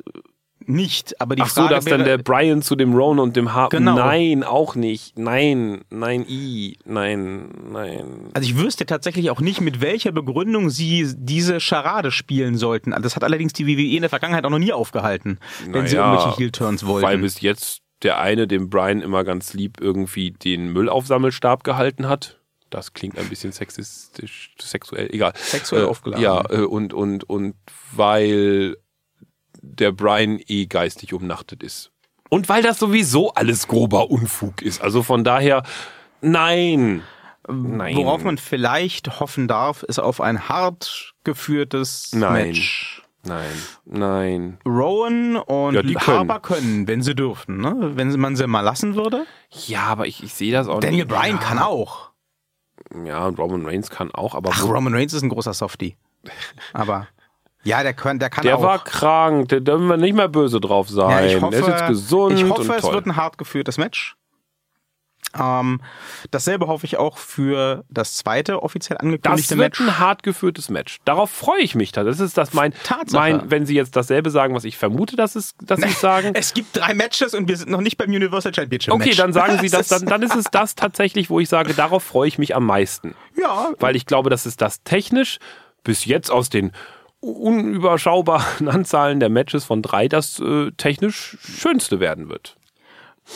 nicht, 0.69 1.21
aber 1.21 1.37
die 1.37 1.43
Ach 1.43 1.49
so, 1.49 1.63
Frage 1.63 1.75
dass 1.75 1.85
dann 1.85 2.01
wäre, 2.01 2.17
der 2.17 2.19
Brian 2.19 2.63
zu 2.63 2.77
dem 2.77 2.95
Rowan 2.95 3.19
und 3.19 3.37
dem 3.37 3.53
Harper. 3.53 3.79
Genau. 3.79 3.95
Nein, 3.97 4.43
auch 4.45 4.75
nicht. 4.75 5.19
Nein, 5.19 5.83
nein, 5.91 6.25
i. 6.29 6.79
Nein, 6.85 7.49
nein. 7.71 8.31
Also 8.35 8.49
ich 8.49 8.57
wüsste 8.59 8.87
tatsächlich 8.87 9.31
auch 9.31 9.41
nicht, 9.41 9.61
mit 9.61 9.81
welcher 9.81 10.13
Begründung 10.13 10.71
sie 10.71 11.13
diese 11.17 11.61
Charade 11.61 12.11
spielen 12.11 12.57
sollten. 12.57 12.95
Das 13.03 13.17
hat 13.17 13.25
allerdings 13.25 13.53
die 13.53 13.67
WWE 13.67 13.97
in 13.97 14.03
der 14.03 14.11
Vergangenheit 14.11 14.45
auch 14.45 14.51
noch 14.51 14.59
nie 14.59 14.73
aufgehalten, 14.73 15.39
wenn 15.69 15.87
sie 15.87 15.97
Naja, 15.97 16.13
irgendwelche 16.13 16.39
Heel-Turns 16.39 16.87
wollten. 16.87 17.07
Weil 17.07 17.19
bis 17.19 17.41
jetzt 17.41 17.83
der 18.03 18.19
eine 18.19 18.47
dem 18.47 18.71
Brian 18.71 19.01
immer 19.01 19.25
ganz 19.25 19.55
lieb 19.55 19.81
irgendwie 19.81 20.31
den 20.31 20.73
Müllaufsammelstab 20.73 21.65
gehalten 21.65 22.09
hat. 22.09 22.39
Das 22.71 22.93
klingt 22.93 23.19
ein 23.19 23.29
bisschen 23.29 23.53
sexistisch, 23.53 24.53
sexuell, 24.61 25.09
egal. 25.13 25.33
Sexuell 25.37 25.85
äh, 25.85 25.87
aufgeladen. 25.87 26.23
Ja, 26.23 26.45
äh, 26.51 26.63
und, 26.63 26.93
und, 26.93 27.23
und 27.23 27.55
weil 27.95 28.77
der 29.81 29.93
Brian 29.93 30.41
eh 30.47 30.67
geistig 30.67 31.13
umnachtet 31.13 31.63
ist. 31.63 31.91
Und 32.31 32.49
weil 32.49 32.63
das 32.63 32.79
sowieso 32.79 33.33
alles 33.35 33.69
grober 33.69 34.11
Unfug 34.11 34.63
ist. 34.63 34.81
Also 34.81 35.03
von 35.03 35.25
daher, 35.25 35.63
nein. 36.21 37.03
Nein. 37.47 37.97
Worauf 37.97 38.25
man 38.25 38.39
vielleicht 38.39 39.21
hoffen 39.21 39.49
darf, 39.49 39.83
ist 39.83 39.99
auf 39.99 40.21
ein 40.21 40.49
hart 40.49 41.15
geführtes 41.25 42.13
Nein. 42.15 42.49
Match. 42.49 43.03
Nein, 43.27 43.53
nein. 43.87 44.59
Rowan 44.67 45.37
und 45.37 45.75
Ja, 45.75 45.83
die 45.83 45.97
Harper 45.97 46.41
können, 46.41 46.87
wenn 46.87 47.03
sie 47.03 47.15
dürften, 47.15 47.59
ne? 47.59 47.93
wenn 47.95 48.19
man 48.21 48.37
sie 48.37 48.47
mal 48.47 48.61
lassen 48.61 48.97
würde. 48.97 49.27
Ja, 49.67 49.85
aber 49.85 50.07
ich, 50.07 50.23
ich 50.23 50.35
sehe 50.35 50.53
das 50.53 50.69
auch 50.69 50.81
Daniel 50.81 51.05
nicht. 51.05 51.15
Bryan 51.15 51.37
ja. 51.37 51.43
kann 51.43 51.59
auch. 51.59 52.11
Ja, 53.05 53.27
und 53.27 53.39
Roman 53.39 53.65
Reigns 53.65 53.89
kann 53.89 54.11
auch, 54.11 54.35
aber 54.35 54.51
Ach, 54.53 54.65
Roman 54.65 54.95
Reigns 54.95 55.15
ist 55.15 55.23
ein 55.23 55.31
großer 55.31 55.55
Softie. 55.55 55.97
Aber 56.73 57.09
ja, 57.65 57.83
der 57.83 57.95
kann, 57.95 58.19
der 58.19 58.31
kann 58.31 58.45
der 58.45 58.59
auch. 58.59 58.63
war 58.63 58.85
krank, 58.85 59.49
da 59.49 59.59
dürfen 59.61 59.87
wir 59.89 59.97
nicht 59.97 60.15
mehr 60.15 60.29
böse 60.29 60.61
drauf 60.61 60.89
sein. 60.89 61.29
ja, 61.31 61.41
hoffe, 61.41 61.51
der 61.51 61.61
ist 61.61 61.69
jetzt 61.69 61.87
gesund 61.89 62.39
ich 62.39 62.49
hoffe 62.49 62.73
es 62.75 62.83
toll. 62.83 62.95
wird 62.95 63.07
ein 63.07 63.17
hart 63.17 63.39
geführtes 63.39 63.79
Match. 63.79 64.17
Ähm, 65.37 65.81
dasselbe 66.31 66.69
hoffe 66.69 66.87
ich 66.87 66.97
auch 66.97 67.19
für 67.19 67.85
das 67.89 68.15
zweite 68.15 68.63
offiziell 68.63 68.97
das 68.99 69.03
angekündigte 69.05 69.59
wird 69.59 69.59
Match. 69.59 69.81
ein 69.81 69.99
hart 69.99 70.23
geführtes 70.23 70.69
Match. 70.69 70.99
Darauf 71.05 71.29
freue 71.29 71.61
ich 71.61 71.75
mich. 71.75 71.91
Das 71.91 72.21
ist 72.21 72.39
das 72.39 72.53
mein, 72.53 72.73
Tatsache. 72.85 73.19
mein, 73.21 73.51
wenn 73.51 73.67
Sie 73.67 73.75
jetzt 73.75 73.97
dasselbe 73.97 74.31
sagen, 74.31 74.55
was 74.55 74.63
ich 74.63 74.77
vermute, 74.77 75.17
dass, 75.17 75.35
es, 75.35 75.55
dass 75.61 75.81
Sie 75.81 75.89
sagen. 76.01 76.33
Es 76.35 76.55
gibt 76.55 76.77
drei 76.77 76.95
Matches 76.95 77.35
und 77.35 77.49
wir 77.49 77.57
sind 77.57 77.69
noch 77.71 77.81
nicht 77.81 77.97
beim 77.97 78.11
Universal 78.11 78.55
Championship 78.55 78.93
Okay, 78.93 79.07
Match. 79.07 79.17
dann 79.17 79.33
sagen 79.33 79.59
Sie 79.61 79.69
das, 79.71 79.89
Das 79.89 80.01
dann, 80.05 80.09
dann 80.09 80.23
ist 80.23 80.37
es 80.37 80.45
das 80.53 80.77
tatsächlich, 80.77 81.31
wo 81.31 81.41
ich 81.41 81.49
sage, 81.49 81.75
darauf 81.75 82.05
freue 82.05 82.29
ich 82.29 82.39
mich 82.39 82.55
am 82.55 82.65
meisten. 82.67 83.17
Ja, 83.37 83.71
Weil 83.81 83.97
ich 83.97 84.07
glaube, 84.07 84.31
dass 84.31 84.47
es 84.47 84.57
das 84.57 84.85
technisch 84.85 85.39
bis 85.83 86.05
jetzt 86.05 86.31
aus 86.31 86.49
den 86.49 86.71
unüberschaubaren 87.25 88.69
Anzahlen 88.69 89.21
der 89.21 89.29
Matches 89.31 89.65
von 89.65 89.83
drei 89.83 90.09
das 90.09 90.41
äh, 90.41 90.71
technisch 90.77 91.37
schönste 91.41 92.01
werden 92.01 92.29
wird. 92.29 92.57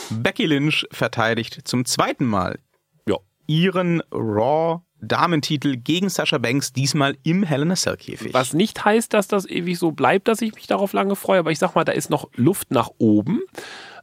Becky 0.09 0.45
Lynch 0.45 0.85
verteidigt 0.91 1.61
zum 1.65 1.85
zweiten 1.85 2.25
Mal 2.25 2.59
Ja. 3.07 3.17
ihren 3.47 4.01
Raw 4.11 4.81
Damentitel 5.01 5.77
gegen 5.77 6.09
Sasha 6.09 6.37
Banks, 6.37 6.73
diesmal 6.73 7.17
im 7.23 7.43
Hell 7.43 7.61
in 7.61 7.71
a 7.71 7.75
Cell 7.75 7.95
Käfig. 7.95 8.33
Was 8.33 8.53
nicht 8.53 8.83
heißt, 8.83 9.13
dass 9.13 9.29
das 9.29 9.45
ewig 9.47 9.79
so 9.79 9.91
bleibt, 9.91 10.27
dass 10.27 10.41
ich 10.41 10.53
mich 10.53 10.67
darauf 10.67 10.91
lange 10.91 11.15
freue, 11.15 11.39
aber 11.39 11.51
ich 11.51 11.57
sag 11.59 11.73
mal, 11.73 11.85
da 11.85 11.93
ist 11.93 12.09
noch 12.09 12.29
Luft 12.35 12.71
nach 12.71 12.89
oben. 12.97 13.39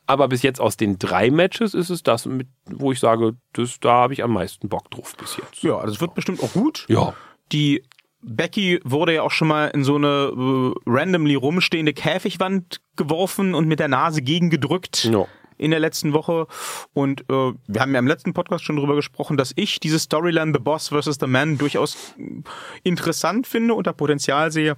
Aber 0.07 0.29
bis 0.29 0.43
jetzt 0.43 0.59
aus 0.61 0.77
den 0.79 0.99
drei 0.99 1.31
Matches 1.31 1.75
ist 1.75 1.91
es 1.91 2.03
das, 2.03 2.25
mit, 2.27 2.49
wo 2.65 2.93
ich 2.93 3.01
sage, 3.01 3.35
das, 3.53 3.79
da 3.81 3.91
habe 3.93 4.15
ich 4.15 4.23
am 4.23 4.33
meisten 4.33 4.69
Bock 4.71 4.91
drauf 4.91 5.15
bis 5.17 5.37
jetzt. 5.37 5.63
Ja, 5.63 5.85
das 5.85 6.01
wird 6.01 6.15
bestimmt 6.15 6.43
auch 6.43 6.53
gut. 6.53 6.87
Ja. 6.89 7.13
Die 7.53 7.83
Becky 8.29 8.81
wurde 8.85 9.15
ja 9.15 9.23
auch 9.23 9.31
schon 9.31 9.49
mal 9.49 9.69
in 9.69 9.85
so 9.85 9.95
eine 9.95 10.33
äh, 10.37 10.73
randomly 10.87 11.37
rumstehende 11.37 11.95
Käfigwand 11.95 12.81
geworfen 12.97 13.55
und 13.55 13.69
mit 13.69 13.79
der 13.79 13.89
Nase 13.89 14.21
gegengedrückt. 14.23 15.05
Ja. 15.05 15.27
in 15.59 15.71
der 15.71 15.81
letzten 15.81 16.13
Woche. 16.13 16.47
Und 16.93 17.23
äh, 17.31 17.53
wir 17.67 17.81
haben 17.81 17.93
ja 17.93 17.99
im 17.99 18.07
letzten 18.07 18.35
Podcast 18.35 18.65
schon 18.65 18.77
drüber 18.77 18.95
gesprochen, 18.95 19.37
dass 19.39 19.53
ich 19.57 19.81
diese 19.81 19.99
Storyline 19.99 20.53
The 20.53 20.59
Boss 20.59 20.89
vs. 20.89 21.17
The 21.19 21.27
Man 21.27 21.57
durchaus 21.57 22.15
äh, 22.19 22.43
interessant 22.83 23.47
finde 23.47 23.73
und 23.75 23.87
da 23.87 23.93
Potenzial 23.93 24.51
sehe. 24.53 24.77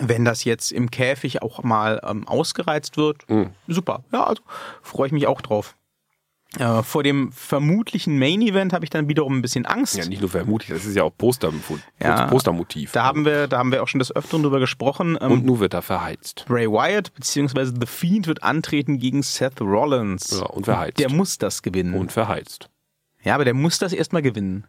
Wenn 0.00 0.24
das 0.24 0.44
jetzt 0.44 0.70
im 0.70 0.90
Käfig 0.90 1.42
auch 1.42 1.64
mal 1.64 2.00
ähm, 2.08 2.26
ausgereizt 2.28 2.96
wird, 2.96 3.24
super. 3.66 4.04
Ja, 4.12 4.24
also 4.24 4.42
freue 4.82 5.08
ich 5.08 5.12
mich 5.12 5.26
auch 5.26 5.40
drauf. 5.40 5.74
Äh, 6.58 6.82
vor 6.82 7.04
dem 7.04 7.30
vermutlichen 7.30 8.18
Main 8.18 8.42
Event 8.42 8.72
habe 8.72 8.84
ich 8.84 8.90
dann 8.90 9.08
wiederum 9.08 9.38
ein 9.38 9.42
bisschen 9.42 9.66
Angst. 9.66 9.96
Ja, 9.96 10.04
nicht 10.06 10.20
nur 10.20 10.30
vermutlich, 10.30 10.76
das 10.76 10.84
ist 10.84 10.96
ja 10.96 11.04
auch 11.04 11.16
Poster, 11.16 11.52
Ja. 12.02 12.26
Postermotiv. 12.26 12.90
Da 12.90 13.04
haben 13.04 13.24
wir, 13.24 13.46
da 13.46 13.58
haben 13.58 13.70
wir 13.70 13.82
auch 13.82 13.88
schon 13.88 14.00
des 14.00 14.14
Öfteren 14.14 14.42
drüber 14.42 14.58
gesprochen. 14.58 15.16
Ähm, 15.20 15.30
Und 15.30 15.46
nun 15.46 15.60
wird 15.60 15.74
er 15.74 15.82
verheizt. 15.82 16.44
Bray 16.48 16.66
Wyatt 16.68 17.14
bzw. 17.14 17.66
The 17.80 17.86
Fiend 17.86 18.26
wird 18.26 18.42
antreten 18.42 18.98
gegen 18.98 19.22
Seth 19.22 19.60
Rollins. 19.60 20.30
Ja, 20.40 20.46
und 20.46 20.64
verheizt. 20.64 20.98
Der 20.98 21.10
muss 21.10 21.38
das 21.38 21.62
gewinnen. 21.62 21.94
Und 21.94 22.10
verheizt. 22.10 22.68
Ja, 23.22 23.34
aber 23.36 23.44
der 23.44 23.54
muss 23.54 23.78
das 23.78 23.92
erstmal 23.92 24.22
gewinnen. 24.22 24.66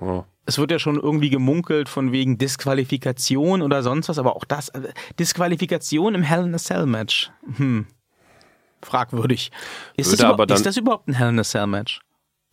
Ja. 0.00 0.26
Es 0.46 0.58
wird 0.58 0.70
ja 0.72 0.78
schon 0.78 0.96
irgendwie 0.98 1.30
gemunkelt 1.30 1.88
von 1.88 2.10
wegen 2.12 2.36
Disqualifikation 2.36 3.62
oder 3.62 3.82
sonst 3.82 4.08
was, 4.08 4.18
aber 4.18 4.36
auch 4.36 4.44
das, 4.44 4.70
äh, 4.70 4.92
Disqualifikation 5.18 6.14
im 6.14 6.22
Hell 6.22 6.44
in 6.44 6.54
a 6.54 6.58
Cell 6.58 6.84
Match. 6.86 7.30
Hm. 7.56 7.86
Fragwürdig. 8.84 9.50
Ist, 9.96 10.12
das, 10.12 10.20
aber 10.20 10.34
überhaupt, 10.34 10.50
dann- 10.50 10.56
ist 10.56 10.66
das 10.66 10.76
überhaupt 10.76 11.08
ein 11.08 11.14
Hell 11.14 11.28
in 11.30 11.38
a 11.38 11.44
Cell 11.44 11.66
Match? 11.66 12.00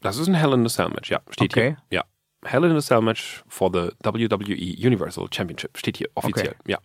Das 0.02 0.18
ist 0.18 0.28
ein 0.28 0.34
Hell 0.34 0.54
in 0.54 0.66
a 0.66 0.70
Cell 0.70 0.90
Match, 0.90 1.12
ja. 1.12 1.22
Steht 1.30 1.52
Okay. 1.56 1.78
hier. 1.90 2.00
Ja. 2.00 2.50
Hell 2.50 2.64
in 2.64 2.76
a 2.76 2.80
Cell 2.82 3.02
Match 3.02 3.44
for 3.48 3.70
the 3.72 3.92
WWE 4.04 4.56
Universal 4.88 5.28
Championship. 5.32 5.78
Steht 5.78 5.98
hier 5.98 6.10
offiziell. 6.16 6.56
Ja. 6.66 6.80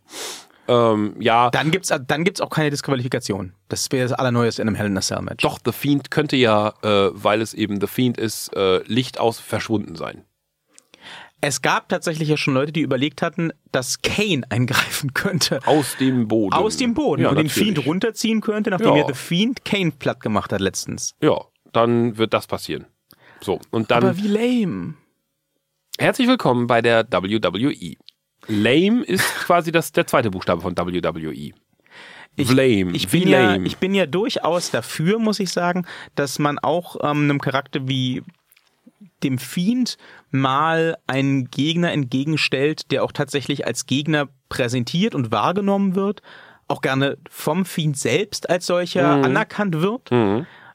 Ähm, 0.69 1.15
ja. 1.21 1.49
Dann 1.51 1.71
gibt's, 1.71 1.89
dann 2.07 2.25
gibt's 2.25 2.41
auch 2.43 2.51
keine 2.51 2.69
Disqualifikation. 2.71 3.55
Das 3.69 3.91
wäre 3.91 4.07
das 4.09 4.13
Allerneueste 4.19 4.61
in 4.61 4.69
einem 4.69 4.75
Hell 4.75 4.87
in 4.89 4.99
a 4.99 5.01
Cell 5.01 5.23
Match. 5.23 5.43
Doch, 5.43 5.59
The 5.65 5.73
Fiend 5.73 6.11
könnte 6.11 6.37
ja, 6.37 6.75
äh, 6.83 7.09
weil 7.13 7.41
es 7.41 7.55
eben 7.55 7.81
The 7.81 7.87
Fiend 7.87 8.19
ist, 8.19 8.55
äh, 8.55 8.83
Licht 8.85 9.19
aus 9.19 9.39
verschwunden 9.41 9.97
sein. 9.97 10.26
Es 11.41 11.61
gab 11.63 11.89
tatsächlich 11.89 12.29
ja 12.29 12.37
schon 12.37 12.55
Leute, 12.55 12.73
die 12.73 12.81
überlegt 12.81 13.23
hatten, 13.23 13.53
dass 13.73 14.01
Kane 14.03 14.43
eingreifen 14.51 15.15
könnte. 15.15 15.61
Aus 15.67 15.97
dem 15.99 16.29
Boden. 16.29 16.55
Aus 16.55 16.77
dem 16.77 16.95
Boden 16.95 17.23
ja, 17.23 17.29
und 17.29 17.37
den 17.37 17.47
natürlich. 17.47 17.75
Fiend 17.75 17.87
runterziehen 17.87 18.41
könnte, 18.41 18.71
nachdem 18.71 18.95
Ja. 18.97 19.03
er 19.03 19.07
The 19.09 19.15
Fiend 19.15 19.65
Kane 19.65 19.93
platt 19.93 20.21
gemacht 20.21 20.53
hat 20.53 20.61
letztens. 20.61 21.15
Ja, 21.21 21.37
dann 21.73 22.17
wird 22.17 22.33
das 22.33 22.47
passieren. 22.47 22.87
So, 23.41 23.61
und 23.71 23.91
dann 23.91 24.03
Aber 24.03 24.17
wie 24.17 24.29
lame. 24.29 24.95
herzlich 25.99 26.27
willkommen 26.27 26.67
bei 26.67 26.81
der 26.81 27.07
WWE. 27.11 27.97
Lame 28.49 29.05
ist 29.05 29.25
quasi 29.47 29.73
das, 29.73 29.93
der 29.93 30.07
zweite 30.07 30.31
Buchstabe 30.31 30.63
von 30.63 30.77
WWE. 30.77 31.53
Ich, 32.39 32.51
Lame. 32.51 32.93
ich, 32.93 33.13
wie 33.15 33.21
bin 33.21 33.29
ja, 33.31 33.53
lame. 33.53 33.67
ich 33.67 33.79
bin 33.79 33.95
ja 33.95 34.05
durchaus 34.07 34.71
dafür, 34.71 35.19
muss 35.19 35.41
ich 35.41 35.51
sagen, 35.51 35.87
dass 36.17 36.39
man 36.39 36.59
auch 36.59 36.97
ähm, 37.03 37.25
einem 37.25 37.41
Charakter 37.41 37.89
wie 37.89 38.23
dem 39.23 39.39
Fiend 39.39 39.97
mal 40.31 40.97
einen 41.07 41.51
Gegner 41.51 41.93
entgegenstellt, 41.93 42.91
der 42.91 43.03
auch 43.05 43.13
tatsächlich 43.13 43.67
als 43.67 43.87
Gegner 43.87 44.29
präsentiert 44.49 45.15
und 45.15 45.33
wahrgenommen 45.33 45.95
wird, 45.95 46.23
auch 46.69 46.81
gerne 46.81 47.17
vom 47.31 47.65
Fiend 47.65 47.97
selbst 47.97 48.51
als 48.51 48.67
solcher 48.67 49.09
anerkannt 49.25 49.81
wird. 49.81 50.11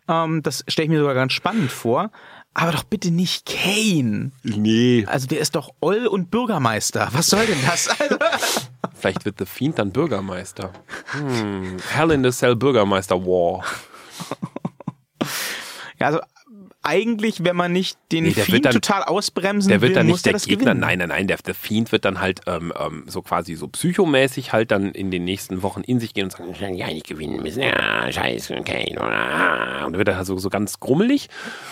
Ähm, 0.07 0.43
das 0.43 0.63
stelle 0.67 0.85
ich 0.85 0.89
mir 0.91 0.99
sogar 0.99 1.13
ganz 1.15 1.33
spannend 1.33 1.71
vor. 1.71 2.11
Aber 2.53 2.73
doch 2.73 2.83
bitte 2.83 3.11
nicht 3.11 3.45
Kane. 3.45 4.31
nee. 4.43 5.05
Also 5.07 5.25
der 5.27 5.39
ist 5.39 5.55
doch 5.55 5.69
Oll 5.79 6.05
und 6.07 6.31
Bürgermeister. 6.31 7.07
Was 7.13 7.27
soll 7.27 7.45
denn 7.45 7.59
das? 7.65 7.89
Also, 7.99 8.17
Vielleicht 8.99 9.25
wird 9.25 9.39
The 9.39 9.45
Fiend 9.45 9.79
dann 9.79 9.91
Bürgermeister. 9.91 10.73
Hm. 11.11 11.77
Hell 11.89 12.11
in 12.11 12.23
the 12.23 12.29
Cell 12.29 12.55
Bürgermeister 12.55 13.25
War. 13.25 13.63
ja, 15.99 16.07
also 16.07 16.19
eigentlich, 16.83 17.43
wenn 17.43 17.55
man 17.55 17.71
nicht 17.71 17.97
den 18.11 18.23
Nee, 18.23 18.31
Fiend 18.31 18.65
dann- 18.65 18.73
total 18.73 19.03
ausbremsen 19.03 19.69
Der 19.69 19.81
wird 19.81 19.89
will, 19.89 19.95
dann 19.95 20.07
muss 20.07 20.17
nicht 20.17 20.25
der 20.25 20.33
der 20.33 20.39
Gegner, 20.41 20.65
gewinnen. 20.73 20.79
nein, 20.79 20.97
nein, 20.99 21.09
nein, 21.09 21.27
der, 21.27 21.37
der 21.37 21.53
Fiend 21.53 21.91
wird 21.91 22.05
dann 22.05 22.19
halt 22.19 22.41
ähm, 22.47 22.73
ähm, 22.79 23.03
so 23.07 23.21
quasi 23.21 23.55
so 23.55 23.67
psychomäßig 23.67 24.51
halt 24.53 24.71
dann 24.71 24.91
in 24.91 25.11
den 25.11 25.23
nächsten 25.23 25.61
Wochen 25.61 25.81
in 25.81 25.99
sich 25.99 26.13
gehen 26.13 26.25
und 26.25 26.31
sagen, 26.31 26.73
ja 26.75 26.87
nicht 26.87 27.07
gewinnen 27.07 27.41
müssen, 27.41 27.61
ja, 27.61 28.11
scheiße, 28.11 28.55
okay, 28.57 28.95
ah. 28.99 29.85
und 29.85 29.93
dann 29.93 29.97
wird 29.99 30.07
er 30.07 30.17
halt 30.17 30.25
so, 30.25 30.37
so 30.37 30.49
ganz 30.49 30.79
grummelig 30.79 31.29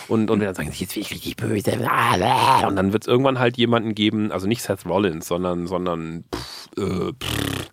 und, 0.08 0.30
und 0.30 0.38
wird 0.40 0.48
dann 0.48 0.54
sagen, 0.54 0.72
jetzt 0.78 0.94
bin 0.94 1.02
ich 1.02 1.10
richtig 1.10 1.36
böse, 1.36 1.72
und 1.72 2.76
dann 2.76 2.92
wird 2.92 3.04
es 3.04 3.08
irgendwann 3.08 3.38
halt 3.38 3.56
jemanden 3.56 3.94
geben, 3.94 4.30
also 4.32 4.46
nicht 4.46 4.62
Seth 4.62 4.86
Rollins, 4.86 5.26
sondern, 5.26 5.66
sondern, 5.66 6.24
pff, 6.34 6.68
äh, 6.78 7.12
pff, 7.12 7.70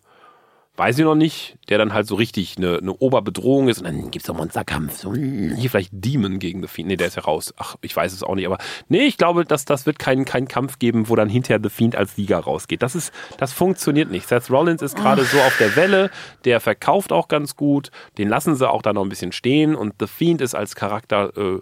weiß 0.78 0.99
ich 0.99 1.03
noch 1.03 1.15
nicht, 1.15 1.57
der 1.69 1.80
dann 1.80 1.93
halt 1.93 2.05
so 2.05 2.15
richtig 2.15 2.55
eine, 2.57 2.78
eine 2.78 2.93
Oberbedrohung 2.93 3.67
ist 3.67 3.80
und 3.80 3.86
dann 3.86 4.11
gibt's 4.11 4.28
so 4.28 4.34
einen 4.34 4.41
Monsterkampf. 4.41 4.97
So, 4.97 5.13
hier 5.13 5.69
vielleicht 5.69 5.89
Demon 5.91 6.38
gegen 6.38 6.61
The 6.61 6.67
Fiend. 6.67 6.88
Nee, 6.88 6.95
der 6.95 7.07
ist 7.07 7.15
ja 7.15 7.23
raus. 7.23 7.53
Ach, 7.57 7.75
ich 7.82 7.95
weiß 7.95 8.13
es 8.13 8.21
auch 8.21 8.36
nicht. 8.36 8.45
Aber 8.45 8.59
nee, 8.88 9.05
ich 9.05 9.17
glaube, 9.17 9.43
dass 9.43 9.65
das 9.65 9.88
wird 9.88 9.97
keinen 9.97 10.23
keinen 10.25 10.47
Kampf 10.47 10.78
geben, 10.78 11.09
wo 11.09 11.15
dann 11.15 11.30
hinterher 11.30 11.59
The 11.61 11.69
Fiend 11.69 11.95
als 11.95 12.15
Sieger 12.15 12.39
rausgeht. 12.39 12.84
Das 12.84 12.95
ist, 12.95 13.11
das 13.38 13.53
funktioniert 13.53 14.11
nicht. 14.11 14.28
Seth 14.28 14.51
Rollins 14.51 14.84
ist 14.84 14.95
gerade 14.95 15.23
so 15.23 15.39
auf 15.39 15.57
der 15.57 15.75
Welle, 15.75 16.11
der 16.45 16.59
verkauft 16.59 17.11
auch 17.11 17.28
ganz 17.28 17.55
gut, 17.55 17.89
den 18.19 18.30
lassen 18.30 18.55
sie 18.55 18.69
auch 18.69 18.84
da 18.84 18.93
noch 18.93 19.03
ein 19.03 19.09
bisschen 19.09 19.32
stehen 19.32 19.75
und 19.75 19.95
The 19.99 20.07
Fiend 20.07 20.41
ist 20.41 20.53
als 20.53 20.75
Charakter 20.75 21.36
äh, 21.36 21.59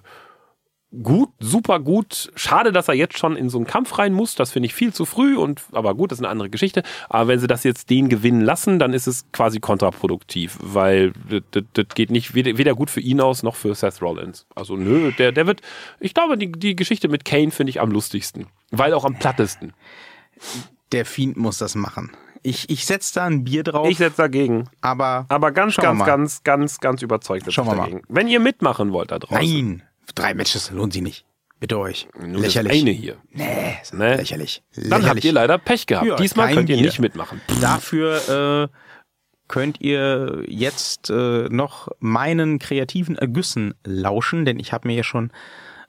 gut, 1.02 1.30
super 1.40 1.80
gut. 1.80 2.32
Schade, 2.36 2.72
dass 2.72 2.88
er 2.88 2.94
jetzt 2.94 3.18
schon 3.18 3.36
in 3.36 3.50
so 3.50 3.58
einen 3.58 3.68
Kampf 3.68 3.98
rein 3.98 4.14
muss. 4.14 4.36
Das 4.36 4.52
finde 4.52 4.68
ich 4.68 4.74
viel 4.74 4.94
zu 4.94 5.06
früh 5.06 5.36
und 5.38 5.62
aber 5.72 5.96
gut, 5.96 6.12
das 6.12 6.20
ist 6.20 6.24
eine 6.24 6.32
andere 6.32 6.50
Geschichte. 6.50 6.84
Aber 7.10 7.28
wenn 7.28 7.40
sie 7.40 7.48
das 7.48 7.64
jetzt 7.64 7.90
den 7.90 8.10
gewinnen 8.10 8.42
lassen, 8.42 8.80
dann 8.80 8.94
ist 8.94 9.08
es 9.08 9.32
quasi 9.32 9.60
kontraproduktiv, 9.60 10.58
weil 10.62 11.14
das, 11.52 11.86
geht 11.96 12.12
nicht 12.12 12.34
weder, 12.36 12.76
gut 12.76 12.90
für 12.90 13.02
ihn 13.02 13.22
aus 13.22 13.44
noch 13.44 13.56
für 13.56 13.74
Seth 13.76 14.02
Rollins. 14.02 14.46
Also 14.56 14.76
nö, 14.76 15.12
der, 15.12 15.32
der 15.32 15.48
wird. 15.48 15.62
Ich 16.00 16.14
glaube, 16.14 16.38
die, 16.38 16.52
die 16.52 16.76
Geschichte 16.76 17.08
mit 17.08 17.26
Kane 17.26 17.52
finde 17.52 17.70
ich 17.70 17.82
am 17.82 17.92
lustigsten, 17.92 18.48
weil 18.72 18.94
auch 18.94 19.06
am 19.06 19.18
plattesten. 19.20 19.74
Der 20.92 21.06
Fiend 21.06 21.38
muss 21.38 21.58
das 21.58 21.76
machen. 21.76 22.12
Ich, 22.44 22.70
ich 22.70 22.86
setze 22.86 23.16
da 23.16 23.26
ein 23.26 23.44
Bier 23.44 23.64
drauf, 23.64 23.90
Ich 23.90 23.98
setze 23.98 24.18
dagegen. 24.18 24.70
aber 24.82 25.26
Aber 25.30 25.52
ganz, 25.52 25.76
ganz, 25.78 26.06
ganz, 26.06 26.44
ganz, 26.44 26.80
ganz 26.80 27.02
überzeugt 27.02 27.52
Schauen 27.52 27.66
wir 27.66 27.74
mal. 27.76 27.84
dagegen. 27.86 28.02
Wenn 28.08 28.28
ihr 28.28 28.40
mitmachen 28.40 28.92
wollt 28.92 29.10
da 29.12 29.18
draußen. 29.18 29.42
nein, 29.42 29.84
drei 30.14 30.34
Matches 30.34 30.72
lohnt 30.72 30.94
sie 30.94 31.02
nicht. 31.02 31.26
Bitte 31.60 31.80
euch. 31.80 32.08
Nur 32.20 32.42
lächerlich. 32.42 32.74
das 32.74 32.82
eine 32.82 32.92
hier. 32.92 33.18
Nee, 33.32 33.78
ist 33.82 33.94
Ne? 33.94 34.18
lächerlich. 34.18 34.62
Dann 34.76 35.08
habt 35.08 35.24
ihr 35.24 35.32
leider 35.32 35.58
Pech 35.58 35.88
gehabt. 35.88 36.06
Ja, 36.06 36.16
Diesmal 36.18 36.54
könnt 36.54 36.70
ihr 36.70 36.76
Bier. 36.76 36.86
nicht 36.86 37.00
mitmachen. 37.00 37.42
Dafür 37.62 38.68
äh, 38.70 38.78
könnt 39.48 39.80
ihr 39.80 40.44
jetzt 40.48 41.10
äh, 41.10 41.48
noch 41.50 41.88
meinen 42.00 42.60
kreativen 42.60 43.18
Ergüssen 43.18 43.74
lauschen, 43.86 44.44
denn 44.46 44.60
ich 44.60 44.74
habe 44.74 44.88
mir 44.88 44.96
ja 44.96 45.04
schon 45.04 45.32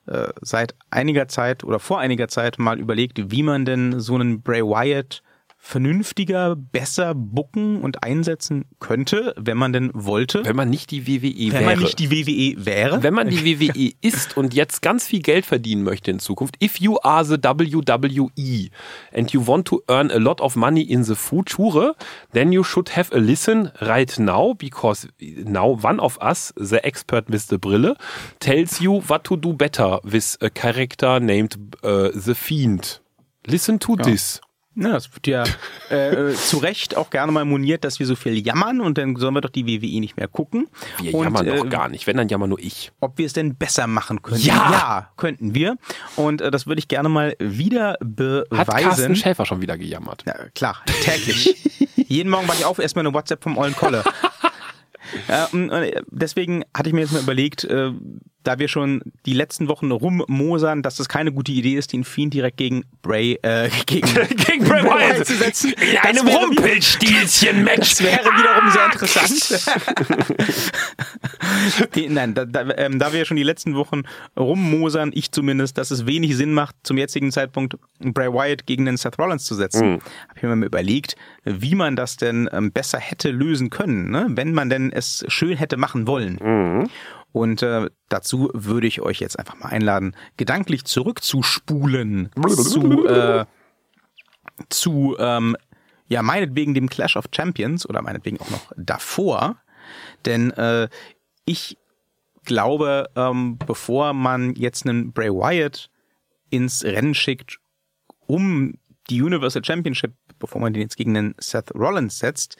äh, 0.07 0.29
seit 0.41 0.73
einiger 0.89 1.27
Zeit 1.27 1.65
oder 1.65 1.79
vor 1.79 1.99
einiger 1.99 2.29
Zeit 2.29 2.59
mal 2.59 2.79
überlegt, 2.79 3.29
wie 3.31 3.43
man 3.43 3.65
denn 3.65 3.99
so 3.99 4.15
einen 4.15 4.41
Bray 4.41 4.61
Wyatt 4.63 5.21
vernünftiger, 5.59 6.55
besser 6.55 7.13
bucken 7.13 7.81
und 7.81 8.03
einsetzen 8.03 8.65
könnte, 8.79 9.33
wenn 9.37 9.57
man 9.57 9.73
denn 9.73 9.91
wollte. 9.93 10.45
Wenn 10.45 10.55
man 10.55 10.69
nicht 10.69 10.91
die 10.91 11.07
WWE 11.07 11.51
wenn 11.51 11.53
wäre. 11.53 11.65
man 11.65 11.79
nicht 11.79 11.99
die 11.99 12.11
WWE 12.11 12.65
wäre. 12.65 13.03
wenn 13.03 13.13
man 13.13 13.29
die 13.29 13.43
WWE 13.43 13.91
ist 14.01 14.37
und 14.37 14.53
jetzt 14.53 14.81
ganz 14.81 15.05
viel 15.05 15.21
Geld 15.21 15.45
verdienen 15.45 15.83
möchte 15.83 16.11
in 16.11 16.19
Zukunft, 16.19 16.55
if 16.63 16.79
you 16.79 16.97
are 17.01 17.25
the 17.25 17.35
WWE 17.35 18.69
and 19.13 19.31
you 19.31 19.45
want 19.45 19.67
to 19.67 19.81
earn 19.89 20.09
a 20.11 20.17
lot 20.17 20.41
of 20.41 20.55
money 20.55 20.81
in 20.81 21.03
the 21.03 21.15
future, 21.15 21.95
then 22.31 22.51
you 22.51 22.63
should 22.63 22.95
have 22.95 23.13
a 23.13 23.19
listen 23.19 23.71
right 23.81 24.17
now 24.17 24.53
because 24.53 25.07
now 25.19 25.77
one 25.83 25.99
of 25.99 26.17
us, 26.21 26.53
the 26.55 26.83
expert 26.85 27.29
with 27.29 27.47
the 27.49 27.57
Brille, 27.57 27.95
tells 28.39 28.79
you 28.79 29.01
what 29.07 29.23
to 29.25 29.35
do 29.35 29.53
better 29.53 29.99
with 30.03 30.37
a 30.41 30.49
character 30.49 31.19
named 31.19 31.75
uh, 31.83 32.09
the 32.13 32.35
Fiend. 32.35 32.99
Listen 33.47 33.79
to 33.79 33.95
this. 33.95 34.39
Ja, 34.79 34.93
das 34.93 35.11
wird 35.13 35.25
ja 35.25 35.43
äh, 35.89 36.33
zu 36.33 36.59
Recht 36.59 36.95
auch 36.95 37.09
gerne 37.09 37.31
mal 37.31 37.45
moniert, 37.45 37.83
dass 37.83 37.99
wir 37.99 38.05
so 38.05 38.15
viel 38.15 38.37
jammern 38.45 38.79
und 38.79 38.97
dann 38.97 39.15
sollen 39.15 39.33
wir 39.33 39.41
doch 39.41 39.49
die 39.49 39.65
WWE 39.65 39.99
nicht 39.99 40.17
mehr 40.17 40.27
gucken. 40.27 40.67
Wir 41.01 41.15
und, 41.15 41.23
jammern 41.23 41.45
doch 41.47 41.65
äh, 41.65 41.69
gar 41.69 41.89
nicht. 41.89 42.05
Wenn, 42.05 42.17
dann 42.17 42.27
jammer 42.27 42.45
nur 42.45 42.59
ich. 42.59 42.91
ob 42.99 43.17
wir 43.17 43.25
es 43.25 43.33
denn 43.33 43.55
besser 43.55 43.87
machen 43.87 44.21
können. 44.21 44.41
Ja! 44.41 44.71
ja 44.71 45.09
könnten 45.17 45.55
wir. 45.55 45.77
Und 46.15 46.41
äh, 46.41 46.51
das 46.51 46.67
würde 46.67 46.79
ich 46.79 46.87
gerne 46.87 47.09
mal 47.09 47.35
wieder 47.39 47.97
Hat 47.99 48.67
Carsten 48.67 48.75
beweisen. 48.75 49.15
Schäfer 49.15 49.45
schon 49.45 49.61
wieder 49.61 49.77
gejammert. 49.77 50.23
Ja, 50.27 50.35
klar, 50.53 50.83
täglich. 51.01 51.55
Jeden 51.95 52.29
Morgen 52.29 52.47
war 52.47 52.55
ich 52.55 52.65
auf, 52.65 52.77
erstmal 52.77 53.05
eine 53.05 53.13
WhatsApp 53.15 53.43
vom 53.43 53.57
Ollen 53.57 53.75
Kolle. 53.75 54.03
Ja, 55.29 55.45
und, 55.53 55.69
äh, 55.69 56.01
deswegen 56.11 56.65
hatte 56.75 56.89
ich 56.89 56.93
mir 56.93 56.99
jetzt 57.01 57.13
mal 57.13 57.21
überlegt, 57.21 57.63
äh, 57.63 57.91
da 58.43 58.59
wir 58.59 58.67
schon 58.69 59.01
die 59.25 59.33
letzten 59.33 59.67
Wochen 59.67 59.91
rummosern, 59.91 60.81
dass 60.81 60.95
das 60.95 61.09
keine 61.09 61.31
gute 61.33 61.51
Idee 61.51 61.75
ist, 61.75 61.91
den 61.91 62.03
Fiend 62.05 62.33
direkt 62.33 62.57
gegen 62.57 62.83
Bray, 63.01 63.37
äh, 63.41 63.69
gegen, 63.85 64.07
Gegen 64.47 64.63
Bray 64.65 64.83
Wyatt 64.83 65.25
zu 65.27 65.35
setzen. 65.35 65.73
In 65.73 65.97
einem 65.97 66.27
wäre 66.27 66.37
Rumpelstilzchen-Match. 66.45 67.89
Das 67.97 68.03
wäre 68.03 68.23
wiederum 68.23 68.71
sehr 68.71 68.85
interessant. 68.85 70.27
Die- 71.95 72.09
Nein, 72.09 72.33
da, 72.33 72.45
da, 72.45 72.67
ähm, 72.77 72.99
da 72.99 73.13
wir 73.13 73.25
schon 73.25 73.37
die 73.37 73.43
letzten 73.43 73.75
Wochen 73.75 74.03
rummosern, 74.37 75.11
ich 75.13 75.31
zumindest, 75.31 75.77
dass 75.77 75.91
es 75.91 76.05
wenig 76.05 76.35
Sinn 76.35 76.53
macht, 76.53 76.75
zum 76.83 76.97
jetzigen 76.97 77.31
Zeitpunkt 77.31 77.77
Bray 77.99 78.31
Wyatt 78.31 78.65
gegen 78.65 78.85
den 78.85 78.97
Seth 78.97 79.17
Rollins 79.19 79.43
zu 79.45 79.55
setzen, 79.55 79.93
habe 80.27 80.37
ich 80.37 80.43
mir 80.43 80.55
mal 80.55 80.65
überlegt, 80.65 81.15
wie 81.43 81.75
man 81.75 81.95
das 81.95 82.17
denn 82.17 82.49
ähm, 82.51 82.71
besser 82.71 82.99
hätte 82.99 83.31
lösen 83.31 83.69
können, 83.69 84.09
ne? 84.09 84.27
wenn 84.29 84.53
man 84.53 84.69
denn 84.69 84.91
es 84.91 85.25
schön 85.27 85.57
hätte 85.57 85.77
machen 85.77 86.07
wollen. 86.07 86.89
Und 87.31 87.61
äh, 87.61 87.89
dazu 88.09 88.49
würde 88.53 88.87
ich 88.87 89.01
euch 89.01 89.19
jetzt 89.19 89.37
einfach 89.37 89.59
mal 89.59 89.69
einladen, 89.69 90.15
gedanklich 90.37 90.85
zurückzuspulen 90.85 92.31
zu, 92.47 93.05
äh, 93.07 93.45
zu 94.69 95.15
ähm, 95.19 95.55
ja, 96.07 96.21
meinetwegen 96.21 96.73
dem 96.73 96.89
Clash 96.89 97.17
of 97.17 97.25
Champions 97.31 97.87
oder 97.87 98.01
meinetwegen 98.01 98.39
auch 98.39 98.49
noch 98.49 98.71
davor. 98.75 99.57
Denn 100.25 100.51
äh, 100.51 100.87
ich 101.45 101.77
glaube, 102.43 103.09
ähm, 103.15 103.57
bevor 103.57 104.13
man 104.13 104.55
jetzt 104.55 104.85
einen 104.85 105.11
Bray 105.11 105.29
Wyatt 105.29 105.89
ins 106.49 106.83
Rennen 106.83 107.13
schickt, 107.13 107.59
um 108.25 108.75
die 109.09 109.21
Universal 109.21 109.63
Championship, 109.63 110.13
bevor 110.39 110.61
man 110.61 110.73
den 110.73 110.81
jetzt 110.81 110.97
gegen 110.97 111.13
den 111.13 111.35
Seth 111.37 111.73
Rollins 111.75 112.19
setzt, 112.19 112.57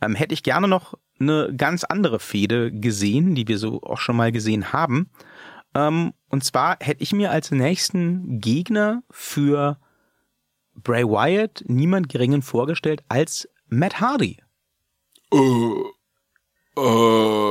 ähm, 0.00 0.14
hätte 0.14 0.34
ich 0.34 0.42
gerne 0.42 0.68
noch 0.68 0.94
eine 1.20 1.54
ganz 1.56 1.84
andere 1.84 2.18
Fehde 2.20 2.72
gesehen, 2.72 3.34
die 3.34 3.48
wir 3.48 3.58
so 3.58 3.82
auch 3.82 3.98
schon 3.98 4.16
mal 4.16 4.32
gesehen 4.32 4.72
haben. 4.72 5.10
Ähm, 5.74 6.12
und 6.28 6.44
zwar 6.44 6.76
hätte 6.80 7.02
ich 7.02 7.12
mir 7.12 7.30
als 7.30 7.50
nächsten 7.50 8.40
Gegner 8.40 9.02
für 9.10 9.78
Bray 10.74 11.04
Wyatt 11.04 11.64
niemand 11.66 12.08
geringen 12.08 12.42
vorgestellt 12.42 13.02
als 13.08 13.48
Matt 13.68 14.00
Hardy. 14.00 14.38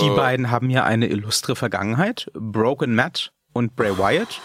Die 0.01 0.09
beiden 0.15 0.49
haben 0.51 0.69
ja 0.69 0.85
eine 0.85 1.07
illustre 1.07 1.55
Vergangenheit. 1.55 2.31
Broken 2.33 2.95
Matt 2.95 3.33
und 3.53 3.75
Bray 3.75 3.97
Wyatt 3.97 4.41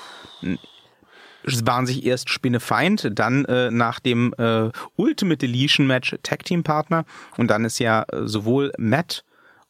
waren 1.44 1.86
sich 1.86 2.04
erst 2.04 2.30
Spinnefeind, 2.30 3.10
dann 3.14 3.44
äh, 3.44 3.70
nach 3.70 4.00
dem 4.00 4.34
äh, 4.38 4.70
Ultimate 4.96 5.38
Deletion 5.38 5.86
Match 5.86 6.16
Tag 6.22 6.44
Team 6.44 6.62
Partner 6.62 7.04
und 7.36 7.48
dann 7.48 7.64
ist 7.64 7.78
ja 7.78 8.04
äh, 8.04 8.26
sowohl 8.26 8.72
Matt 8.78 9.24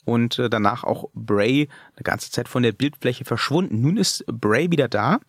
und 0.05 0.39
äh, 0.39 0.51
danach 0.51 0.85
auch 0.85 1.09
Bray 1.15 1.69
eine 1.97 2.03
ganze 2.03 2.31
Zeit 2.31 2.49
von 2.49 2.63
der 2.63 2.73
Bildfläche 2.73 3.25
verschwunden. 3.25 3.81
Nun 3.81 3.97
ist 3.97 4.25
Bray 4.27 4.71
wieder 4.71 4.89
da 4.89 5.21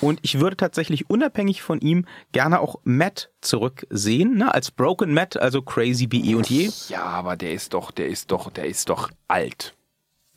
und 0.00 0.18
ich 0.22 0.40
würde 0.40 0.56
tatsächlich 0.56 1.08
unabhängig 1.08 1.62
von 1.62 1.80
ihm 1.80 2.06
gerne 2.32 2.60
auch 2.60 2.76
Matt 2.84 3.30
zurücksehen, 3.40 4.36
ne? 4.36 4.52
als 4.52 4.70
Broken 4.70 5.14
Matt, 5.14 5.36
also 5.36 5.62
crazy 5.62 6.08
eh 6.12 6.34
und 6.34 6.50
je. 6.50 6.70
Ja, 6.88 7.04
aber 7.04 7.36
der 7.36 7.52
ist 7.52 7.74
doch, 7.74 7.90
der 7.90 8.08
ist 8.08 8.30
doch, 8.30 8.50
der 8.50 8.66
ist 8.66 8.88
doch 8.88 9.10
alt. 9.28 9.74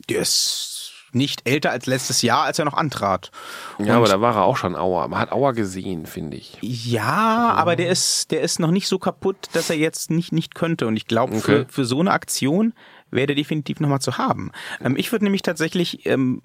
Der 0.08 0.20
ist 0.22 0.79
nicht 1.12 1.48
älter 1.48 1.70
als 1.70 1.86
letztes 1.86 2.22
Jahr, 2.22 2.44
als 2.44 2.58
er 2.58 2.64
noch 2.64 2.74
antrat. 2.74 3.30
Ja, 3.78 3.96
aber 3.96 4.06
da 4.08 4.20
war 4.20 4.34
er 4.36 4.44
auch 4.44 4.56
schon 4.56 4.76
Auer. 4.76 5.08
Man 5.08 5.18
hat 5.18 5.32
Auer 5.32 5.52
gesehen, 5.52 6.06
finde 6.06 6.36
ich. 6.36 6.58
Ja, 6.60 7.52
aber 7.56 7.76
der 7.76 7.90
ist, 7.90 8.30
der 8.30 8.40
ist 8.42 8.60
noch 8.60 8.70
nicht 8.70 8.88
so 8.88 8.98
kaputt, 8.98 9.48
dass 9.52 9.70
er 9.70 9.76
jetzt 9.76 10.10
nicht, 10.10 10.32
nicht 10.32 10.54
könnte. 10.54 10.86
Und 10.86 10.96
ich 10.96 11.06
glaube, 11.06 11.34
Okay. 11.36 11.40
für, 11.40 11.66
für 11.68 11.84
so 11.84 12.00
eine 12.00 12.10
Aktion 12.12 12.72
wäre 13.10 13.26
der 13.28 13.36
definitiv 13.36 13.80
nochmal 13.80 14.00
zu 14.00 14.18
haben. 14.18 14.52
Ähm, 14.82 14.96
ich 14.96 15.10
würde 15.12 15.24
nämlich 15.24 15.42
tatsächlich 15.42 16.06
ähm, 16.06 16.42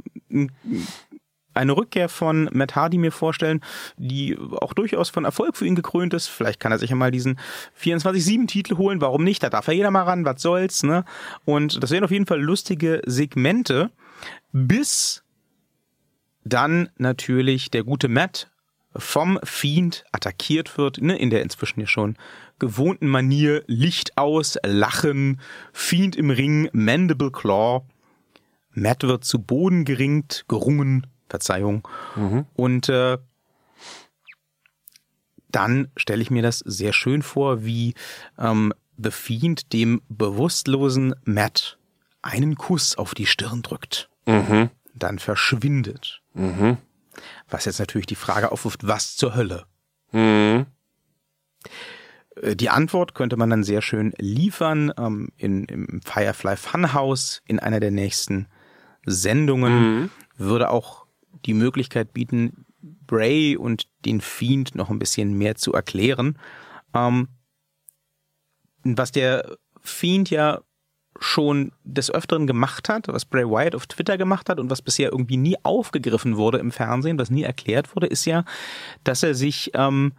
eine 1.53 1.77
Rückkehr 1.77 2.09
von 2.09 2.49
Matt 2.51 2.75
Hardy 2.75 2.97
mir 2.97 3.11
vorstellen, 3.13 3.61
die 3.97 4.37
auch 4.59 4.73
durchaus 4.73 5.09
von 5.09 5.23
Erfolg 5.23 5.55
für 5.55 5.65
ihn 5.65 5.75
gekrönt 5.75 6.13
ist. 6.13 6.27
Vielleicht 6.27 6.59
kann 6.59 6.71
er 6.73 6.79
sich 6.79 6.89
ja 6.89 6.95
mal 6.97 7.11
diesen 7.11 7.39
24-7-Titel 7.81 8.75
holen. 8.77 8.99
Warum 8.99 9.23
nicht? 9.23 9.41
Da 9.41 9.49
darf 9.49 9.67
ja 9.67 9.73
jeder 9.73 9.91
mal 9.91 10.03
ran. 10.03 10.25
Was 10.25 10.41
soll's, 10.41 10.83
ne? 10.83 11.05
Und 11.45 11.81
das 11.81 11.91
wären 11.91 12.03
auf 12.03 12.11
jeden 12.11 12.25
Fall 12.25 12.41
lustige 12.41 13.01
Segmente, 13.05 13.89
bis 14.51 15.23
dann 16.43 16.89
natürlich 16.97 17.71
der 17.71 17.83
gute 17.83 18.07
Matt 18.07 18.49
vom 18.95 19.39
Fiend 19.43 20.05
attackiert 20.11 20.77
wird, 20.77 21.01
ne, 21.01 21.17
in 21.17 21.29
der 21.29 21.41
inzwischen 21.41 21.81
ja 21.81 21.87
schon 21.87 22.15
gewohnten 22.59 23.07
Manier, 23.07 23.63
Licht 23.67 24.17
aus, 24.17 24.57
Lachen, 24.63 25.41
Fiend 25.73 26.15
im 26.15 26.29
Ring, 26.29 26.69
Mandible 26.71 27.31
Claw. 27.31 27.83
Matt 28.71 29.03
wird 29.03 29.25
zu 29.25 29.39
Boden 29.39 29.85
geringt, 29.85 30.45
gerungen, 30.47 31.07
Verzeihung. 31.27 31.87
Und 32.55 32.89
äh, 32.89 33.17
dann 35.49 35.87
stelle 35.95 36.21
ich 36.21 36.31
mir 36.31 36.41
das 36.41 36.59
sehr 36.59 36.93
schön 36.93 37.21
vor, 37.21 37.63
wie 37.65 37.93
ähm, 38.37 38.73
The 38.97 39.11
Fiend 39.11 39.73
dem 39.73 40.01
bewusstlosen 40.09 41.15
Matt 41.23 41.77
einen 42.25 42.55
Kuss 42.55 42.97
auf 42.97 43.13
die 43.13 43.27
Stirn 43.27 43.61
drückt. 43.61 44.09
Dann 44.95 45.19
verschwindet. 45.19 46.21
Was 47.49 47.65
jetzt 47.65 47.79
natürlich 47.79 48.07
die 48.07 48.15
Frage 48.15 48.51
aufwirft, 48.51 48.87
was 48.87 49.15
zur 49.15 49.35
Hölle? 49.35 49.65
Mhm. 50.11 50.65
Äh, 52.41 52.55
Die 52.55 52.69
Antwort 52.69 53.13
könnte 53.13 53.37
man 53.37 53.49
dann 53.49 53.63
sehr 53.63 53.81
schön 53.81 54.13
liefern 54.17 54.91
ähm, 54.97 55.29
in, 55.37 55.65
im 55.65 56.01
Firefly 56.03 56.57
Funhouse 56.57 57.41
in 57.45 57.59
einer 57.59 57.79
der 57.79 57.91
nächsten 57.91 58.47
Sendungen. 59.05 60.09
Würde 60.37 60.69
auch 60.71 61.05
die 61.45 61.53
Möglichkeit 61.53 62.11
bieten, 62.13 62.65
Bray 62.81 63.55
und 63.55 63.87
den 64.03 64.19
Fiend 64.19 64.75
noch 64.75 64.89
ein 64.89 64.99
bisschen 64.99 65.37
mehr 65.37 65.55
zu 65.55 65.73
erklären. 65.73 66.39
Ähm, 66.93 67.27
was 68.83 69.11
der 69.11 69.57
Fiend 69.81 70.29
ja 70.29 70.61
schon 71.19 71.71
des 71.83 72.11
Öfteren 72.11 72.45
gemacht 72.47 72.89
hat, 72.89 73.07
was 73.07 73.25
Bray 73.25 73.45
Wyatt 73.45 73.75
auf 73.75 73.87
Twitter 73.87 74.17
gemacht 74.17 74.49
hat 74.49 74.59
und 74.59 74.69
was 74.69 74.81
bisher 74.81 75.11
irgendwie 75.11 75.37
nie 75.37 75.55
aufgegriffen 75.63 76.35
wurde 76.37 76.57
im 76.57 76.71
Fernsehen, 76.71 77.17
was 77.17 77.29
nie 77.29 77.43
erklärt 77.43 77.95
wurde, 77.95 78.07
ist 78.07 78.25
ja, 78.25 78.43
dass 79.03 79.23
er 79.23 79.33
sich 79.35 79.71
ähm, 79.75 80.13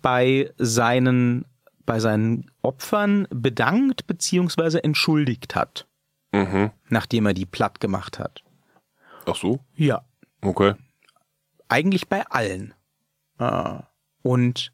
bei 0.00 0.50
seinen 0.58 1.44
bei 1.84 1.98
seinen 1.98 2.50
Opfern 2.62 3.26
bedankt 3.30 4.06
beziehungsweise 4.06 4.82
entschuldigt 4.84 5.54
hat, 5.56 5.86
Mhm. 6.32 6.70
nachdem 6.88 7.26
er 7.26 7.34
die 7.34 7.44
platt 7.44 7.80
gemacht 7.80 8.18
hat. 8.20 8.42
Ach 9.26 9.34
so? 9.34 9.58
Ja, 9.74 10.02
Okay. 10.40 10.74
eigentlich 11.68 12.08
bei 12.08 12.24
allen. 12.28 12.72
Äh, 13.38 13.80
Und 14.22 14.72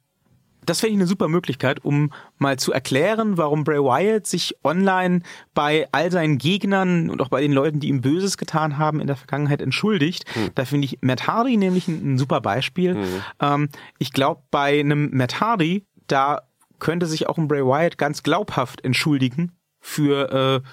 das 0.69 0.83
wäre 0.83 0.93
eine 0.93 1.07
super 1.07 1.29
Möglichkeit, 1.29 1.85
um 1.85 2.13
mal 2.39 2.59
zu 2.59 2.73
erklären, 2.73 3.37
warum 3.39 3.65
Bray 3.65 3.79
Wyatt 3.79 4.27
sich 4.27 4.55
online 4.65 5.21
bei 5.55 5.89
all 5.93 6.11
seinen 6.11 6.39
Gegnern 6.39 7.11
und 7.11 7.23
auch 7.23 7.29
bei 7.29 7.41
den 7.41 7.53
Leuten, 7.53 7.81
die 7.81 7.89
ihm 7.89 8.01
Böses 8.01 8.37
getan 8.37 8.79
haben 8.79 9.01
in 9.01 9.07
der 9.07 9.17
Vergangenheit, 9.17 9.63
entschuldigt. 9.63 10.25
Da 10.55 10.65
finde 10.65 10.87
ich 10.87 10.99
Matt 11.01 11.27
Hardy 11.27 11.57
nämlich 11.57 11.89
ein, 11.89 12.15
ein 12.15 12.19
super 12.19 12.41
Beispiel. 12.41 12.97
Ähm, 13.41 13.69
ich 13.99 14.13
glaube, 14.13 14.43
bei 14.51 14.81
einem 14.81 15.11
Matt 15.13 15.41
Hardy, 15.41 15.87
da 16.07 16.43
könnte 16.79 17.07
sich 17.07 17.29
auch 17.29 17.39
ein 17.39 17.49
Bray 17.49 17.65
Wyatt 17.65 17.99
ganz 17.99 18.23
glaubhaft 18.23 18.85
entschuldigen 18.85 19.53
für 19.81 20.63
äh, 20.63 20.69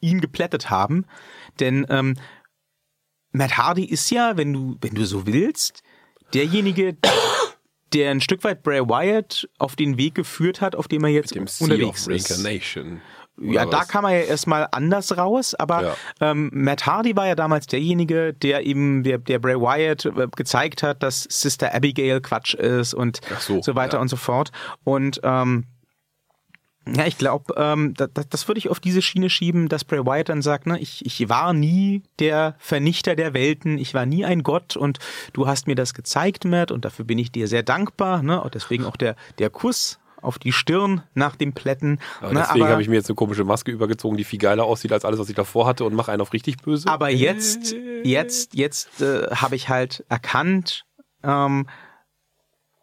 ihn 0.00 0.20
geplättet 0.20 0.70
haben. 0.70 1.06
Denn 1.60 1.86
ähm, 1.88 2.16
Matt 3.32 3.56
Hardy 3.56 3.84
ist 3.84 4.10
ja, 4.10 4.36
wenn 4.36 4.52
du, 4.52 4.76
wenn 4.80 4.94
du 4.94 5.04
so 5.06 5.26
willst, 5.26 5.82
derjenige, 6.34 6.96
der 7.96 8.10
ein 8.10 8.20
Stück 8.20 8.44
weit 8.44 8.62
Bray 8.62 8.80
Wyatt 8.80 9.48
auf 9.58 9.76
den 9.76 9.96
Weg 9.96 10.14
geführt 10.14 10.60
hat, 10.60 10.76
auf 10.76 10.88
dem 10.88 11.04
er 11.04 11.10
jetzt 11.10 11.34
Dem 11.34 11.46
unterwegs 11.60 12.06
ist. 12.06 12.44
Ja, 13.38 13.66
da 13.66 13.84
kam 13.84 14.06
er 14.06 14.12
ja 14.12 14.24
erstmal 14.24 14.66
anders 14.72 15.18
raus, 15.18 15.54
aber 15.54 15.82
Ja. 15.82 15.96
ähm, 16.30 16.50
Matt 16.54 16.86
Hardy 16.86 17.14
war 17.16 17.26
ja 17.26 17.34
damals 17.34 17.66
derjenige, 17.66 18.32
der 18.32 18.64
eben, 18.64 19.02
der, 19.02 19.18
der 19.18 19.38
Bray 19.38 19.56
Wyatt 19.56 20.06
äh, 20.06 20.26
gezeigt 20.34 20.82
hat, 20.82 21.02
dass 21.02 21.24
Sister 21.24 21.74
Abigail 21.74 22.20
Quatsch 22.22 22.54
ist 22.54 22.94
und 22.94 23.20
Ach 23.34 23.40
so, 23.40 23.60
weiter 23.76 23.98
ja. 23.98 24.00
und 24.00 24.08
so 24.08 24.16
fort. 24.16 24.52
Und 24.84 25.20
ähm, 25.22 25.64
ja, 26.88 27.04
ich 27.06 27.18
glaube, 27.18 27.54
ähm, 27.56 27.94
das, 27.94 28.10
das 28.28 28.48
würde 28.48 28.58
ich 28.58 28.68
auf 28.68 28.78
diese 28.78 29.02
Schiene 29.02 29.28
schieben, 29.28 29.68
dass 29.68 29.84
Bray 29.84 30.04
Wyatt 30.06 30.28
dann 30.28 30.42
sagt, 30.42 30.66
ne, 30.66 30.78
ich, 30.78 31.04
ich 31.04 31.28
war 31.28 31.52
nie 31.52 32.02
der 32.20 32.54
Vernichter 32.58 33.16
der 33.16 33.34
Welten, 33.34 33.78
ich 33.78 33.92
war 33.92 34.06
nie 34.06 34.24
ein 34.24 34.42
Gott 34.42 34.76
und 34.76 34.98
du 35.32 35.46
hast 35.46 35.66
mir 35.66 35.74
das 35.74 35.94
gezeigt, 35.94 36.44
Matt, 36.44 36.70
und 36.70 36.84
dafür 36.84 37.04
bin 37.04 37.18
ich 37.18 37.32
dir 37.32 37.48
sehr 37.48 37.64
dankbar, 37.64 38.22
ne, 38.22 38.40
und 38.40 38.54
deswegen 38.54 38.84
auch 38.84 38.96
der, 38.96 39.16
der 39.38 39.50
Kuss 39.50 39.98
auf 40.22 40.38
die 40.38 40.52
Stirn 40.52 41.02
nach 41.14 41.36
dem 41.36 41.52
Plätten. 41.52 41.98
Aber 42.20 42.32
ne, 42.32 42.40
deswegen 42.46 42.68
habe 42.68 42.82
ich 42.82 42.88
mir 42.88 42.96
jetzt 42.96 43.08
eine 43.08 43.16
komische 43.16 43.44
Maske 43.44 43.70
übergezogen, 43.70 44.16
die 44.16 44.24
viel 44.24 44.38
geiler 44.38 44.64
aussieht 44.64 44.92
als 44.92 45.04
alles, 45.04 45.18
was 45.18 45.28
ich 45.28 45.36
davor 45.36 45.66
hatte 45.66 45.84
und 45.84 45.94
mache 45.94 46.12
einen 46.12 46.20
auf 46.20 46.32
richtig 46.32 46.58
böse. 46.58 46.88
Aber 46.88 47.10
jetzt, 47.10 47.74
jetzt, 48.04 48.54
jetzt 48.54 49.00
äh, 49.00 49.28
habe 49.30 49.56
ich 49.56 49.68
halt 49.68 50.04
erkannt, 50.08 50.84
ähm, 51.22 51.66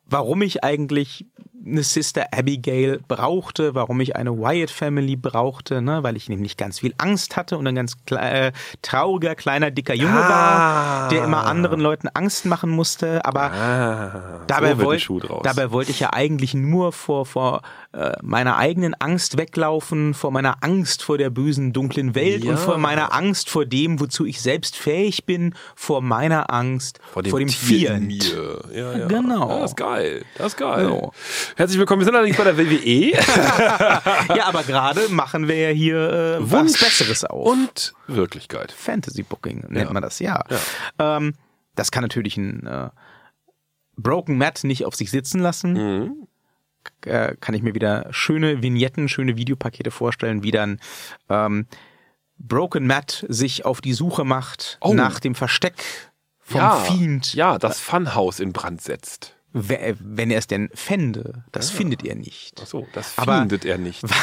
warum 0.05 0.41
ich 0.41 0.63
eigentlich 0.63 1.25
eine 1.65 1.83
Sister 1.83 2.25
Abigail 2.31 2.99
brauchte, 3.07 3.73
warum 3.73 3.99
ich 4.01 4.15
eine 4.15 4.37
Wyatt 4.37 4.69
Family 4.71 5.15
brauchte, 5.15 5.81
ne, 5.81 6.03
weil 6.03 6.17
ich 6.17 6.27
nämlich 6.27 6.57
ganz 6.57 6.79
viel 6.79 6.93
Angst 6.97 7.37
hatte 7.37 7.57
und 7.57 7.65
ein 7.67 7.75
ganz 7.75 7.95
kle 8.05 8.19
äh, 8.19 8.51
trauriger, 8.81 9.35
kleiner, 9.35 9.71
dicker 9.71 9.93
Junge 9.93 10.13
Ah. 10.23 10.29
war, 10.29 11.09
der 11.09 11.23
immer 11.23 11.45
anderen 11.45 11.79
Leuten 11.79 12.09
Angst 12.13 12.45
machen 12.45 12.69
musste, 12.69 13.23
aber 13.25 13.51
ah, 13.53 14.41
Dabei, 14.47 14.71
so 14.71 14.77
wird 14.77 14.79
ein 14.79 14.85
wollt, 14.85 15.01
Schuh 15.01 15.19
draus. 15.19 15.41
dabei 15.43 15.71
wollte 15.71 15.91
ich 15.91 15.99
ja 15.99 16.11
eigentlich 16.13 16.53
nur 16.53 16.91
vor, 16.91 17.25
vor 17.25 17.61
äh, 17.93 18.11
meiner 18.21 18.57
eigenen 18.57 18.93
Angst 18.95 19.37
weglaufen, 19.37 20.13
vor 20.13 20.31
meiner 20.31 20.63
Angst 20.63 21.03
vor 21.03 21.17
der 21.17 21.29
bösen, 21.29 21.71
dunklen 21.73 22.15
Welt 22.15 22.43
Ja. 22.43 22.51
und 22.51 22.59
vor 22.59 22.77
meiner 22.77 23.13
Angst 23.13 23.49
vor 23.49 23.65
dem, 23.65 23.99
wozu 23.99 24.25
ich 24.25 24.41
selbst 24.41 24.75
fähig 24.75 25.25
bin, 25.25 25.53
vor 25.75 26.01
meiner 26.01 26.51
Angst 26.53 26.99
vor 27.11 27.23
dem, 27.23 27.29
vor 27.29 27.39
dem 27.39 27.47
Tier 27.47 27.91
Fiend. 27.91 28.07
mir. 28.07 28.63
Ja, 28.73 28.97
ja. 28.97 29.07
Genau. 29.07 29.49
Ja, 29.49 29.59
das 29.61 29.71
ist 29.71 29.77
geil. 29.77 30.25
Das 30.37 30.47
ist 30.47 30.57
geil. 30.57 30.89
Ja. 30.89 31.09
Herzlich 31.55 31.77
willkommen. 31.77 32.01
Wir 32.01 32.05
sind 32.05 32.15
allerdings 32.15 32.37
bei 32.37 32.43
der 32.45 32.57
WWE. 32.57 33.11
Ja, 34.35 34.45
aber 34.45 34.63
gerade 34.63 35.07
machen 35.09 35.47
wir 35.47 35.55
ja 35.55 35.69
hier 35.69 36.09
äh, 36.09 36.37
was 36.39 36.51
Wunsch 36.51 36.79
Besseres 36.79 37.23
auf. 37.25 37.45
Und 37.45 37.93
Wirklichkeit. 38.07 38.71
Fantasy 38.71 39.23
Booking 39.23 39.59
nennt 39.69 39.87
Ja. 39.87 39.93
man 39.93 40.01
das, 40.01 40.19
ja. 40.19 40.43
Ähm, 40.97 41.33
das 41.75 41.91
kann 41.91 42.01
natürlich 42.03 42.37
ein 42.37 42.65
äh, 42.65 42.89
Broken 43.95 44.37
Matt 44.37 44.63
nicht 44.63 44.85
auf 44.85 44.95
sich 44.95 45.11
sitzen 45.11 45.39
lassen. 45.39 45.73
Mhm. 45.73 46.27
Äh, 47.05 47.35
kann 47.39 47.53
ich 47.55 47.61
mir 47.61 47.75
wieder 47.75 48.07
schöne 48.11 48.61
Vignetten, 48.63 49.07
schöne 49.07 49.37
Videopakete 49.37 49.91
vorstellen, 49.91 50.41
wie 50.43 50.51
dann 50.51 50.79
ähm, 51.29 51.67
Broken 52.39 52.87
Matt 52.87 53.25
sich 53.29 53.65
auf 53.65 53.79
die 53.81 53.93
Suche 53.93 54.23
macht 54.25 54.77
Oh. 54.81 54.93
nach 54.93 55.19
dem 55.19 55.35
Versteck 55.35 55.83
vom 56.39 56.59
ja, 56.61 56.75
Fiend, 56.77 57.33
Ja, 57.35 57.57
das 57.59 57.79
Funhaus 57.79 58.39
in 58.39 58.51
Brand 58.53 58.81
setzt. 58.81 59.32
We- 59.53 59.95
wenn 59.99 60.29
er 60.31 60.39
es 60.39 60.47
denn 60.47 60.69
fände. 60.73 61.43
Das 61.51 61.69
findet 61.69 62.03
er 62.05 62.15
nicht. 62.15 62.59
Ach 62.61 62.67
so, 62.67 62.87
das 62.93 63.13
Aber- 63.17 63.39
findet 63.39 63.63
er 63.65 63.77
nicht. 63.77 64.03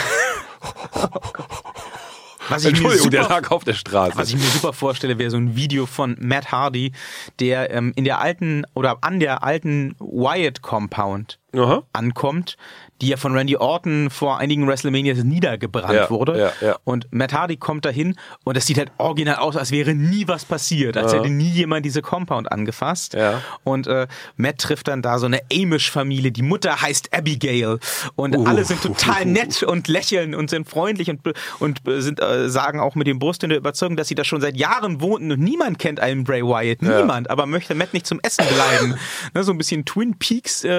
Was 2.49 2.65
ich 2.65 2.73
mir 2.73 2.79
Entschuldigung, 2.79 3.11
der 3.11 3.23
super- 3.23 3.35
lag 3.43 3.51
auf 3.53 3.63
der 3.65 3.75
Straße. 3.75 4.17
Was 4.17 4.29
ich 4.31 4.35
mir 4.35 4.41
super 4.43 4.73
vorstelle, 4.73 5.19
wäre 5.19 5.31
so 5.31 5.37
ein 5.37 5.55
Video 5.55 5.87
von 5.87 6.17
Matt 6.19 6.51
Hardy, 6.51 6.93
der 7.39 7.71
ähm, 7.71 7.93
in 7.95 8.05
der 8.05 8.21
alten 8.21 8.65
oder 8.75 8.99
an 9.03 9.21
der 9.21 9.45
alten 9.45 9.95
Wyatt 10.01 10.61
Compound 10.61 11.39
Aha. 11.55 11.85
ankommt, 11.93 12.57
die 13.01 13.09
ja 13.09 13.17
von 13.17 13.35
Randy 13.37 13.57
Orton 13.57 14.11
vor 14.11 14.39
einigen 14.39 14.67
WrestleManias 14.67 15.25
niedergebrannt 15.25 15.95
Ja, 15.95 16.11
wurde. 16.11 16.39
ja, 16.39 16.53
ja. 16.67 16.77
Und 16.85 17.07
Matt 17.11 17.33
Hardy 17.33 17.57
kommt 17.57 17.85
dahin 17.85 18.17
und 18.45 18.57
es 18.57 18.67
sieht 18.67 18.79
halt 18.79 18.91
original 18.99 19.37
aus, 19.37 19.57
als 19.57 19.71
wäre 19.71 19.95
nie 19.95 20.27
was 20.29 20.45
passiert, 20.45 20.97
als 20.97 21.13
hätte 21.15 21.29
nie 21.31 21.49
jemand 21.51 21.85
diese 21.87 22.03
Compound 22.03 22.51
angefasst. 22.51 23.15
Ja. 23.15 23.41
Und 23.65 23.87
äh, 23.87 24.07
Matt 24.37 24.59
trifft 24.59 24.89
dann 24.89 25.03
da 25.03 25.19
so 25.19 25.27
eine 25.27 25.41
Amish-Familie. 25.53 26.33
Die 26.33 26.43
Mutter 26.43 26.81
heißt 26.81 27.15
Abigail 27.15 27.79
und 28.17 28.37
Uh. 28.37 28.45
alle 28.47 28.65
sind 28.65 28.83
total 28.83 29.25
nett 29.27 29.63
und 29.63 29.89
lächeln 29.89 30.35
und 30.35 30.51
sind 30.51 30.69
freundlich 30.69 31.11
und 31.11 31.21
und 31.59 31.87
äh, 31.89 32.01
sind 32.01 32.21
äh, 32.21 32.49
sagen 32.49 32.81
auch 32.81 32.95
mit 32.95 33.07
dem 33.07 33.19
Brust 33.19 33.43
in 33.43 33.51
der 33.51 33.59
Überzeugung, 33.59 33.97
dass 33.97 34.09
sie 34.09 34.15
da 34.15 34.25
schon 34.25 34.41
seit 34.41 34.57
Jahren 34.57 35.01
wohnten 35.01 35.33
und 35.33 35.41
niemand 35.41 35.79
kennt 35.79 36.01
einen 36.01 36.25
Bray 36.25 36.43
Wyatt, 36.43 36.83
niemand. 36.83 37.29
Aber 37.31 37.47
möchte 37.47 37.75
Matt 37.75 37.93
nicht 37.93 38.07
zum 38.07 38.21
Essen 38.21 38.45
bleiben. 38.47 38.95
ne, 39.35 39.43
so 39.45 39.53
ein 39.53 39.59
bisschen 39.59 39.85
Twin 39.85 40.17
Peaks 40.19 40.65
äh, 40.65 40.71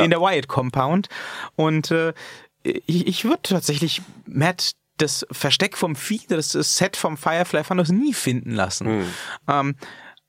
äh, 0.00 0.04
in 0.04 0.10
der 0.10 0.20
Wyatt 0.20 0.48
Compound. 0.48 1.08
Und 1.56 1.90
äh, 1.90 2.12
ich, 2.62 3.06
ich 3.06 3.24
würde 3.24 3.42
tatsächlich 3.42 4.02
Matt 4.26 4.72
das 4.96 5.26
Versteck 5.30 5.76
vom 5.76 5.96
Fiend, 5.96 6.30
das 6.30 6.52
Set 6.52 6.96
vom 6.96 7.16
Firefly 7.16 7.64
Funhouse 7.64 7.90
nie 7.90 8.14
finden 8.14 8.52
lassen. 8.52 8.86
Ähm, 9.48 9.76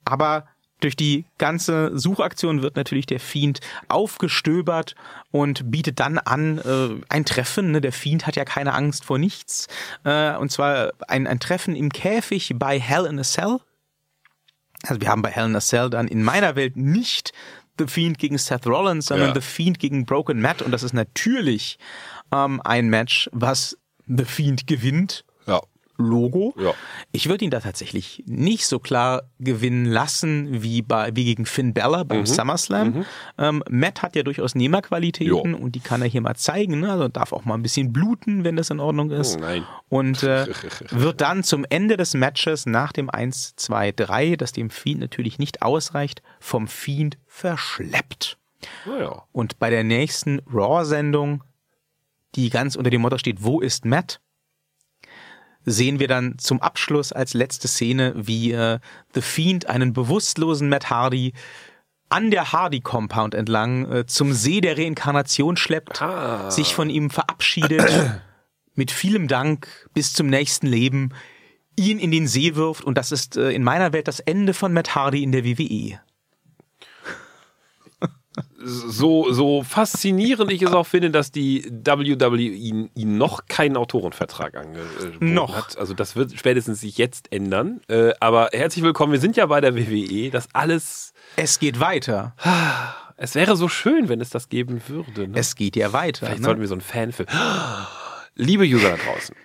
aber 0.06 0.48
durch 0.82 0.96
die 0.96 1.26
ganze 1.38 1.98
Suchaktion 1.98 2.62
wird 2.62 2.76
natürlich 2.76 3.06
der 3.06 3.20
Fiend 3.20 3.60
aufgestöbert 3.88 4.96
und 5.32 5.72
bietet 5.72 6.00
dann 6.00 6.18
an 6.18 6.60
äh, 6.60 7.02
ein 7.10 7.26
Treffen. 7.26 7.72
Ne? 7.72 7.82
Der 7.82 7.94
Fiend 7.94 8.28
hat 8.28 8.36
ja 8.36 8.46
keine 8.46 8.74
Angst 8.74 9.06
vor 9.06 9.18
nichts. 9.18 9.68
Äh, 10.04 10.36
und 10.36 10.52
zwar 10.52 10.92
ein, 11.08 11.28
ein 11.28 11.40
Treffen 11.40 11.76
im 11.76 11.92
Käfig 11.92 12.54
bei 12.56 12.80
Hell 12.80 13.06
in 13.06 13.20
a 13.20 13.24
Cell. 13.24 13.60
Also 14.84 15.02
wir 15.02 15.10
haben 15.10 15.22
bei 15.22 15.32
Hell 15.32 15.46
in 15.46 15.56
a 15.56 15.62
Cell 15.62 15.90
dann 15.90 16.08
in 16.08 16.24
meiner 16.24 16.56
Welt 16.56 16.76
nicht 16.76 17.32
The 17.78 17.88
Fiend 17.88 18.18
gegen 18.18 18.38
Seth 18.38 18.68
Rollins, 18.68 19.08
sondern 19.08 19.30
Ja. 19.30 19.34
The 19.36 19.42
Fiend 19.42 19.80
gegen 19.80 20.06
Broken 20.06 20.42
Matt. 20.42 20.62
Und 20.62 20.72
das 20.72 20.84
ist 20.84 20.94
natürlich 20.94 21.78
ähm, 22.32 22.62
ein 22.64 22.90
Match, 22.90 23.30
was 23.34 23.78
The 24.08 24.26
Fiend 24.26 24.68
gewinnt. 24.68 25.26
Ja. 25.98 26.06
Logo. 26.06 26.54
Ja. 26.60 26.74
Ich 27.12 27.30
würde 27.30 27.46
ihn 27.46 27.52
da 27.52 27.60
tatsächlich 27.60 28.24
nicht 28.26 28.66
so 28.68 28.80
klar 28.80 29.24
gewinnen 29.40 29.86
lassen 29.86 30.62
wie 30.64 30.82
bei 30.82 31.16
wie 31.16 31.26
gegen 31.26 31.46
Finn 31.46 31.74
Balor 31.74 32.06
beim 32.06 32.20
Mhm. 32.22 32.26
SummerSlam. 32.26 33.06
Ähm, 33.38 33.64
Matt 33.70 34.02
hat 34.02 34.16
ja 34.16 34.24
durchaus 34.24 34.56
Nehmerqualitäten 34.56 35.28
Jo. 35.30 35.58
und 35.58 35.74
die 35.76 35.80
kann 35.80 36.02
er 36.02 36.08
hier 36.08 36.22
mal 36.22 36.36
zeigen. 36.36 36.82
Ne? 36.82 36.92
Also 36.92 37.08
darf 37.08 37.32
auch 37.34 37.46
mal 37.46 37.54
ein 37.56 37.62
bisschen 37.64 37.94
bluten, 37.94 38.44
wenn 38.44 38.56
das 38.56 38.70
in 38.70 38.80
Ordnung 38.80 39.12
ist. 39.12 39.38
Oh. 39.42 39.62
Und 39.98 40.24
äh, 40.24 40.48
wird 40.92 41.22
dann 41.22 41.44
zum 41.44 41.66
Ende 41.70 41.98
des 41.98 42.14
Matches 42.14 42.66
nach 42.66 42.92
dem 42.92 43.10
1, 43.10 43.56
2, 43.56 43.92
3, 43.94 44.36
das 44.36 44.52
dem 44.52 44.70
Fiend 44.70 45.00
natürlich 45.00 45.40
nicht 45.40 45.62
ausreicht, 45.62 46.22
vom 46.40 46.68
Fiend 46.68 47.18
verschleppt. 47.28 48.38
Naja. 48.86 49.24
Und 49.32 49.60
bei 49.60 49.70
der 49.70 49.84
nächsten 49.84 50.42
Raw-Sendung, 50.52 51.44
die 52.36 52.50
ganz 52.50 52.76
unter 52.76 52.90
dem 52.90 53.02
Motto 53.02 53.18
steht, 53.18 53.44
wo 53.44 53.62
ist 53.62 53.86
Matt? 53.86 54.20
Sehen 55.66 56.00
wir 56.00 56.08
dann 56.08 56.38
zum 56.38 56.62
Abschluss 56.62 57.12
als 57.12 57.34
letzte 57.34 57.68
Szene, 57.68 58.14
wie 58.16 58.52
äh, 58.52 58.80
The 59.14 59.22
Fiend 59.22 59.68
einen 59.68 59.94
bewusstlosen 59.94 60.70
Matt 60.70 60.90
Hardy 60.90 61.34
an 62.10 62.30
der 62.32 62.52
Hardy 62.52 62.82
Compound 62.82 63.34
entlang 63.34 63.92
äh, 63.92 64.06
zum 64.06 64.32
See 64.34 64.62
der 64.62 64.78
Reinkarnation 64.78 65.58
schleppt, 65.58 66.02
Ah. 66.02 66.52
sich 66.52 66.76
von 66.76 66.90
ihm 66.90 67.10
verabschiedet, 67.10 67.90
mit 68.76 68.92
vielem 68.92 69.28
Dank 69.28 69.90
bis 69.94 70.14
zum 70.14 70.28
nächsten 70.28 70.68
Leben, 70.68 71.14
ihn 71.78 72.00
in 72.00 72.12
den 72.12 72.28
See 72.28 72.56
wirft 72.56 72.84
und 72.84 72.98
das 72.98 73.12
ist 73.12 73.38
äh, 73.38 73.52
in 73.52 73.64
meiner 73.64 73.92
Welt 73.92 74.08
das 74.08 74.20
Ende 74.20 74.54
von 74.54 74.72
Matt 74.72 74.96
Hardy 74.96 75.24
in 75.24 75.32
der. 75.32 75.44
WWE. 75.44 76.00
So, 78.58 79.32
so 79.32 79.64
faszinierend 79.64 80.52
ich 80.52 80.62
es 80.62 80.74
auch 80.74 80.88
finde, 80.88 81.12
dass 81.12 81.32
die 81.32 81.70
WWE 81.72 82.42
ihn, 82.42 82.90
noch 82.96 83.46
keinen 83.48 83.78
Autorenvertrag 83.78 84.56
angeboten 84.56 85.34
Noch. 85.34 85.56
hat. 85.56 85.78
Also 85.78 85.94
das 85.94 86.16
wird 86.16 86.38
spätestens 86.38 86.82
sich 86.82 86.98
jetzt 86.98 87.32
ändern. 87.32 87.82
Äh, 87.88 88.12
aber 88.20 88.50
herzlich 88.52 88.84
willkommen, 88.84 89.14
wir 89.14 89.20
sind 89.20 89.36
ja 89.38 89.46
bei 89.46 89.62
der 89.62 89.76
WWE. 89.76 90.32
Das 90.32 90.48
alles, 90.54 91.14
Es 91.36 91.60
geht 91.60 91.80
weiter. 91.80 92.36
es 93.18 93.36
wäre 93.36 93.56
so 93.56 93.70
schön, 93.70 94.10
wenn 94.10 94.20
es 94.22 94.30
das 94.30 94.50
geben 94.50 94.82
würde. 94.88 95.28
Ne? 95.28 95.38
Es 95.38 95.56
geht 95.56 95.76
ja 95.76 95.94
weiter. 95.94 96.26
Vielleicht 96.26 96.42
ne? 96.42 96.46
sollten 96.46 96.62
wir 96.62 96.68
so 96.68 96.76
einen 96.76 96.82
Fanfilm. 96.82 97.30
Liebe 98.36 98.66
User 98.66 98.90
da 98.90 98.98
draußen. 98.98 99.36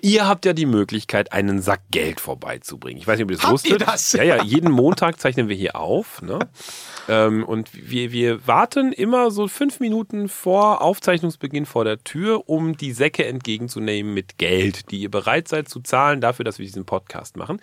Ihr 0.00 0.28
habt 0.28 0.44
ja 0.44 0.52
die 0.52 0.66
Möglichkeit, 0.66 1.32
einen 1.32 1.60
Sack 1.60 1.80
Geld 1.90 2.20
vorbeizubringen. 2.20 3.00
Ich 3.00 3.06
weiß 3.06 3.18
nicht, 3.18 3.24
ob 3.24 3.30
ihr 3.32 3.36
das 3.36 3.42
Habt 3.44 3.52
wusstet. 3.52 3.72
ihr 3.72 3.78
das? 3.78 4.12
Ja, 4.12 4.22
ja, 4.22 4.42
jeden 4.44 4.70
Montag 4.70 5.18
zeichnen 5.18 5.48
wir 5.48 5.56
hier 5.56 5.74
auf. 5.74 6.22
Ne? 6.22 6.38
ähm, 7.08 7.44
und 7.44 7.70
wir, 7.72 8.12
wir 8.12 8.46
warten 8.46 8.92
immer 8.92 9.32
so 9.32 9.48
fünf 9.48 9.80
Minuten 9.80 10.28
vor 10.28 10.82
Aufzeichnungsbeginn 10.82 11.66
vor 11.66 11.84
der 11.84 12.04
Tür, 12.04 12.48
um 12.48 12.76
die 12.76 12.92
Säcke 12.92 13.24
entgegenzunehmen 13.24 14.14
mit 14.14 14.38
Geld, 14.38 14.92
die 14.92 15.00
ihr 15.00 15.10
bereit 15.10 15.48
seid 15.48 15.68
zu 15.68 15.80
zahlen 15.80 16.20
dafür, 16.20 16.44
dass 16.44 16.58
wir 16.58 16.66
diesen 16.66 16.84
Podcast 16.84 17.36
machen. 17.36 17.60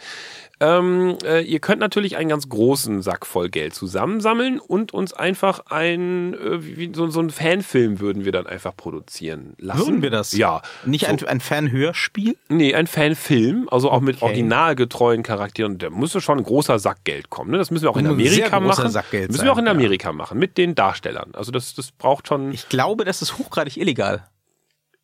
Ähm, 0.62 1.18
äh, 1.26 1.42
ihr 1.42 1.60
könnt 1.60 1.82
natürlich 1.82 2.16
einen 2.16 2.30
ganz 2.30 2.48
großen 2.48 3.02
Sack 3.02 3.26
voll 3.26 3.50
Geld 3.50 3.74
zusammensammeln 3.74 4.60
und 4.60 4.94
uns 4.94 5.14
einfach 5.14 5.66
ein, 5.68 6.34
äh, 6.34 6.78
wie, 6.78 6.92
so, 6.96 7.08
so 7.10 7.20
einen 7.20 7.30
Fanfilm 7.30 8.00
würden 8.00 8.24
wir 8.24 8.32
dann 8.32 8.48
einfach 8.48 8.76
produzieren 8.76 9.56
lassen. 9.58 9.80
Würden 9.80 10.02
wir 10.02 10.12
das? 10.12 10.32
Ja. 10.32 10.62
Nicht 10.86 11.06
so, 11.06 11.12
ein, 11.12 11.26
ein 11.26 11.40
Fan-Hörspiel? 11.42 12.38
Nee, 12.48 12.74
ein 12.74 12.88
Fanfilm, 12.88 13.68
also 13.70 13.92
auch 13.92 14.00
mit 14.00 14.16
Okay. 14.18 14.26
originalgetreuen 14.26 15.24
Charakteren. 15.24 15.78
Da 15.78 15.90
müsste 15.90 16.22
schon 16.22 16.38
ein 16.38 16.44
großer 16.44 16.80
Sack 16.80 17.04
Geld 17.04 17.30
kommen. 17.30 17.52
Ne? 17.52 17.58
Das 17.58 17.70
müssen 17.70 17.84
wir 17.84 17.90
auch 17.90 17.98
in 17.98 18.08
Amerika 18.08 18.60
machen. 18.62 18.90
Sack 18.90 19.12
Geld 19.12 19.32
müssen 19.32 19.44
wir 19.44 19.52
auch 19.52 19.58
in 19.58 19.66
sein, 19.66 19.76
ja. 19.76 19.80
Amerika 19.80 20.14
machen, 20.14 20.40
mit 20.40 20.58
den 20.58 20.74
Darstellern. 20.74 21.32
Also 21.34 21.52
das, 21.52 21.74
das 21.76 21.92
braucht 21.92 22.28
schon 22.30 22.54
Ich 22.54 22.70
glaube, 22.70 23.04
das 23.04 23.22
ist 23.22 23.38
hochgradig 23.38 23.76
illegal. 23.76 24.26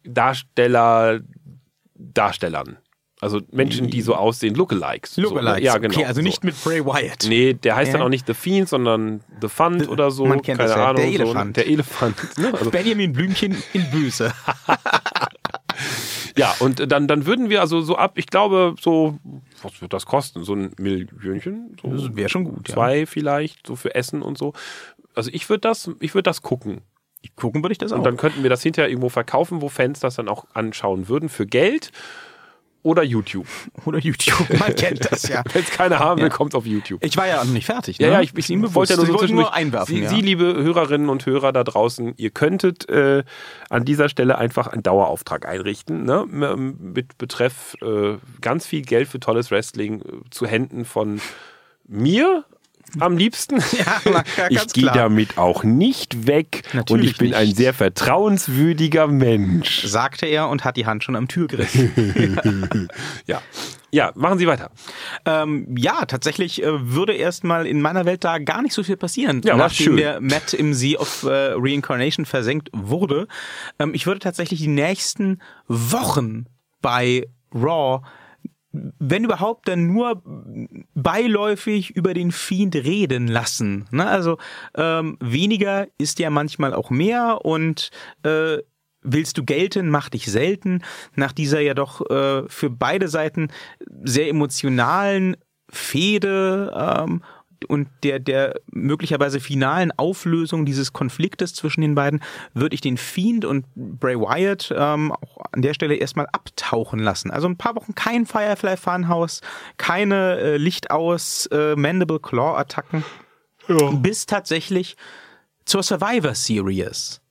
Darsteller, 0.06 1.20
Darstellern. 1.96 2.78
Also 3.22 3.40
Menschen, 3.52 3.88
die 3.88 4.02
so 4.02 4.16
aussehen, 4.16 4.56
Lookalikes. 4.56 5.16
Lookalikes. 5.18 5.60
So, 5.60 5.64
ja, 5.64 5.78
genau. 5.78 5.94
Okay, 5.94 6.06
also 6.06 6.22
so. 6.22 6.24
nicht 6.24 6.44
mit 6.44 6.62
Bray 6.64 6.84
Wyatt. 6.84 7.28
Nee, 7.30 7.54
der 7.54 7.76
heißt 7.76 7.90
Ja. 7.92 8.00
dann 8.00 8.08
auch 8.08 8.10
nicht 8.10 8.26
The 8.26 8.34
Fiend, 8.34 8.68
sondern 8.68 9.22
The 9.42 9.48
Fund 9.48 9.88
oder 9.90 10.10
so. 10.10 10.26
man 10.26 10.42
kennt 10.42 10.58
Keine 10.58 10.70
das 10.70 10.76
ja, 10.78 10.90
Ahnung. 10.90 11.04
der 11.04 11.12
so. 11.12 11.24
Elefant. 11.24 11.58
Der 11.58 11.68
Elefant. 11.68 12.38
Ne? 12.40 12.52
Also, 12.58 12.72
Benjamin 12.72 13.14
Blümchen 13.14 13.56
in 13.74 13.92
Böse. 13.92 14.34
ja, 16.36 16.56
und 16.60 16.92
dann, 16.92 17.08
dann 17.08 17.28
würden 17.28 17.52
wir 17.52 17.62
also 17.62 17.82
so 17.82 17.96
ab, 17.96 18.14
ich 18.16 18.26
glaube, 18.26 18.74
so, 18.82 19.20
was 19.62 19.80
wird 19.84 19.94
das 19.94 20.08
kosten? 20.08 20.44
So 20.44 20.56
ein 20.56 20.74
Millionchen? 20.80 21.78
So 21.80 22.16
wäre 22.16 22.28
schon 22.28 22.46
gut, 22.46 22.70
ja. 22.70 22.74
zwei 22.74 23.06
vielleicht, 23.06 23.68
so 23.68 23.76
für 23.76 23.94
Essen 23.94 24.24
und 24.24 24.40
so. 24.40 24.54
Also 25.14 25.30
ich 25.32 25.48
würde 25.48 25.62
das, 25.62 25.92
ich 26.00 26.16
würde 26.16 26.24
das 26.24 26.42
gucken. 26.42 26.82
Gucken 27.36 27.64
würde 27.64 27.74
ich 27.74 27.78
das 27.78 27.92
auch. 27.92 27.98
Und 27.98 28.04
dann 28.04 28.18
könnten 28.18 28.42
wir 28.42 28.50
das 28.50 28.64
hinterher 28.64 28.90
irgendwo 28.90 29.10
verkaufen, 29.10 29.62
wo 29.62 29.70
Fans 29.70 30.00
das 30.00 30.16
dann 30.16 30.28
auch 30.28 30.46
anschauen 30.56 31.08
würden 31.08 31.30
für 31.30 31.46
Geld 31.46 31.92
oder 32.84 33.04
YouTube. 33.04 33.46
Oder 33.86 34.00
YouTube. 34.00 34.50
Man 34.60 34.76
kennt 34.76 35.12
das 35.12 35.28
ja. 35.28 35.44
Wenn 35.54 35.62
es 35.64 35.70
keiner 35.72 36.00
haben 36.00 36.20
will, 36.22 36.30
Ja. 36.30 36.34
kommt 36.36 36.56
auf 36.56 36.66
YouTube. 36.66 37.04
Ich 37.04 37.16
war 37.18 37.28
ja 37.28 37.44
noch 37.44 37.52
nicht 37.52 37.66
fertig. 37.66 37.98
Ja, 38.00 38.08
ne? 38.08 38.14
ja, 38.14 38.22
ich, 38.22 38.32
ich 38.32 38.38
Ist 38.40 38.50
Ihnen 38.50 38.74
wollte 38.74 38.94
ja 38.94 39.04
nur 39.04 39.20
so 39.28 39.34
nur 39.34 39.54
einwerfen. 39.54 39.96
Sie, 39.96 40.02
ja. 40.02 40.10
Sie, 40.10 40.22
liebe 40.22 40.46
Hörerinnen 40.46 41.10
und 41.10 41.26
Hörer 41.26 41.52
da 41.54 41.64
draußen, 41.64 42.14
ihr 42.18 42.32
könntet 42.32 42.90
äh, 42.90 43.24
an 43.70 43.86
dieser 43.86 44.10
Stelle 44.10 44.38
einfach 44.38 44.68
einen 44.68 44.82
Dauerauftrag 44.84 45.46
einrichten, 45.48 46.04
ne? 46.06 46.26
M- 46.32 46.78
mit 46.94 47.18
Betreff 47.18 47.76
äh, 47.82 48.18
ganz 48.42 48.66
viel 48.66 48.82
Geld 48.82 49.08
für 49.08 49.20
tolles 49.20 49.52
Wrestling 49.52 50.02
äh, 50.02 50.04
zu 50.32 50.48
Händen 50.48 50.86
von 50.86 51.22
mir 51.88 52.46
am 53.00 53.18
liebsten. 53.18 53.62
Ja, 53.78 54.48
ich 54.50 54.68
gehe 54.74 54.86
damit 54.92 55.38
auch 55.38 55.64
nicht 55.64 56.28
weg 56.28 56.64
und 56.72 56.76
Natürlich 56.76 57.12
ich 57.12 57.18
bin 57.18 57.34
ein 57.34 57.46
nicht. 57.48 57.58
sehr 57.58 57.74
vertrauenswürdiger 57.74 59.08
Mensch. 59.08 59.84
sagte 59.84 60.26
er 60.26 60.50
und 60.50 60.64
hat 60.66 60.78
die 60.78 60.86
Hand 60.86 61.04
schon 61.04 61.16
am 61.16 61.28
Türgriff. 61.28 61.74
Ja, 63.28 63.42
ja, 63.92 64.12
machen 64.16 64.38
Sie 64.38 64.48
weiter. 64.48 64.72
ähm, 65.26 65.76
ja, 65.78 66.06
tatsächlich 66.06 66.64
äh, 66.64 66.94
würde 66.94 67.14
erstmal 67.14 67.66
in 67.68 67.82
meiner 67.82 68.06
Welt 68.06 68.24
da 68.24 68.38
gar 68.40 68.62
nicht 68.62 68.74
so 68.74 68.84
viel 68.84 68.98
passieren, 68.98 69.42
Ja, 69.44 69.56
nachdem 69.56 69.86
schön. 69.86 69.98
der 69.98 70.22
Matt 70.22 70.54
im 70.54 70.74
Sea 70.74 71.00
of 71.00 71.24
äh, 71.24 71.54
Reincarnation 71.56 72.26
versenkt 72.26 72.70
wurde. 72.74 73.28
Ähm, 73.80 73.94
ich 73.94 74.08
würde 74.08 74.20
tatsächlich 74.20 74.60
die 74.62 74.68
nächsten 74.68 75.42
Wochen 75.68 76.46
bei 76.82 77.28
Raw 77.54 78.02
wenn 78.72 79.26
überhaupt, 79.26 79.68
dann 79.68 79.88
nur 79.88 80.22
beiläufig 80.94 81.92
über 81.92 82.14
den 82.14 82.32
Fiend 82.32 82.76
reden 82.76 83.28
lassen. 83.28 83.86
Ne? 83.92 84.08
Also 84.08 84.38
ähm, 84.76 85.18
weniger 85.20 85.88
ist 85.98 86.20
ja 86.20 86.30
manchmal 86.30 86.74
auch 86.74 86.90
mehr 86.90 87.44
und 87.44 87.92
äh, 88.24 88.60
willst 89.02 89.38
du 89.38 89.44
gelten, 89.44 89.90
mach 89.90 90.10
dich 90.10 90.32
selten. 90.32 90.84
Nach 91.16 91.32
dieser 91.32 91.60
ja 91.60 91.74
doch 91.74 92.10
äh, 92.10 92.48
für 92.48 92.70
beide 92.70 93.08
Seiten 93.08 93.50
sehr 94.04 94.30
emotionalen 94.30 95.38
Fehde, 95.70 96.74
ähm, 96.76 97.24
und 97.68 97.88
der, 98.04 98.20
der 98.20 98.60
möglicherweise 98.72 99.40
finalen 99.40 99.92
Auflösung 99.98 100.66
dieses 100.66 100.94
Konfliktes 100.94 101.54
zwischen 101.54 101.82
den 101.82 101.96
beiden 101.96 102.22
würde 102.54 102.74
ich 102.74 102.82
den 102.82 102.98
Fiend 102.98 103.46
und 103.46 103.66
Bray 103.76 104.18
Wyatt 104.18 104.74
ähm, 104.76 105.12
auch 105.12 105.38
an 105.52 105.62
der 105.62 105.74
Stelle 105.74 105.96
erstmal 105.96 106.28
abtauchen 106.32 107.00
lassen. 107.00 107.32
Also 107.32 107.48
ein 107.48 107.58
paar 107.58 107.76
Wochen 107.76 107.96
kein 107.96 108.26
Firefly 108.26 108.78
Funhouse, 108.78 109.42
keine 109.78 110.38
äh, 110.40 110.58
Lichtaus 110.58 111.48
äh, 111.48 111.76
Mandible 111.76 112.20
Claw 112.20 112.58
Attacken, 112.58 113.04
bis 114.02 114.26
tatsächlich 114.26 114.98
zur 115.66 115.84
Survivor 115.84 116.36
Series. 116.36 117.22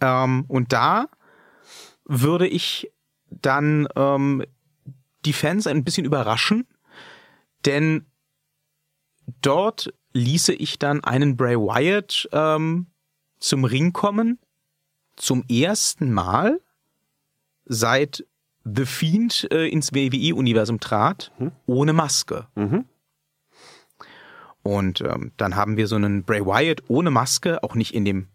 Ähm, 0.00 0.44
und 0.48 0.72
da 0.72 1.06
würde 2.04 2.48
ich 2.48 2.90
dann 3.30 3.88
ähm, 3.96 4.44
die 5.24 5.32
Fans 5.32 5.66
ein 5.66 5.84
bisschen 5.84 6.04
überraschen, 6.04 6.66
denn 7.64 8.06
dort 9.40 9.92
ließe 10.12 10.52
ich 10.52 10.78
dann 10.78 11.02
einen 11.04 11.36
Bray 11.36 11.56
Wyatt 11.56 12.28
ähm, 12.32 12.86
zum 13.38 13.64
Ring 13.64 13.92
kommen, 13.92 14.38
zum 15.16 15.44
ersten 15.48 16.12
Mal 16.12 16.60
seit 17.64 18.24
The 18.64 18.84
Fiend 18.86 19.48
äh, 19.50 19.68
ins 19.68 19.92
WWE-Universum 19.92 20.80
trat, 20.80 21.32
Mhm. 21.38 21.52
ohne 21.66 21.92
Maske. 21.92 22.46
Mhm. 22.54 22.84
Und 24.62 25.00
ähm, 25.00 25.32
dann 25.36 25.56
haben 25.56 25.76
wir 25.76 25.88
so 25.88 25.96
einen 25.96 26.22
Bray 26.24 26.44
Wyatt 26.46 26.82
ohne 26.88 27.10
Maske, 27.10 27.62
auch 27.64 27.74
nicht 27.74 27.94
in 27.94 28.04
dem 28.04 28.28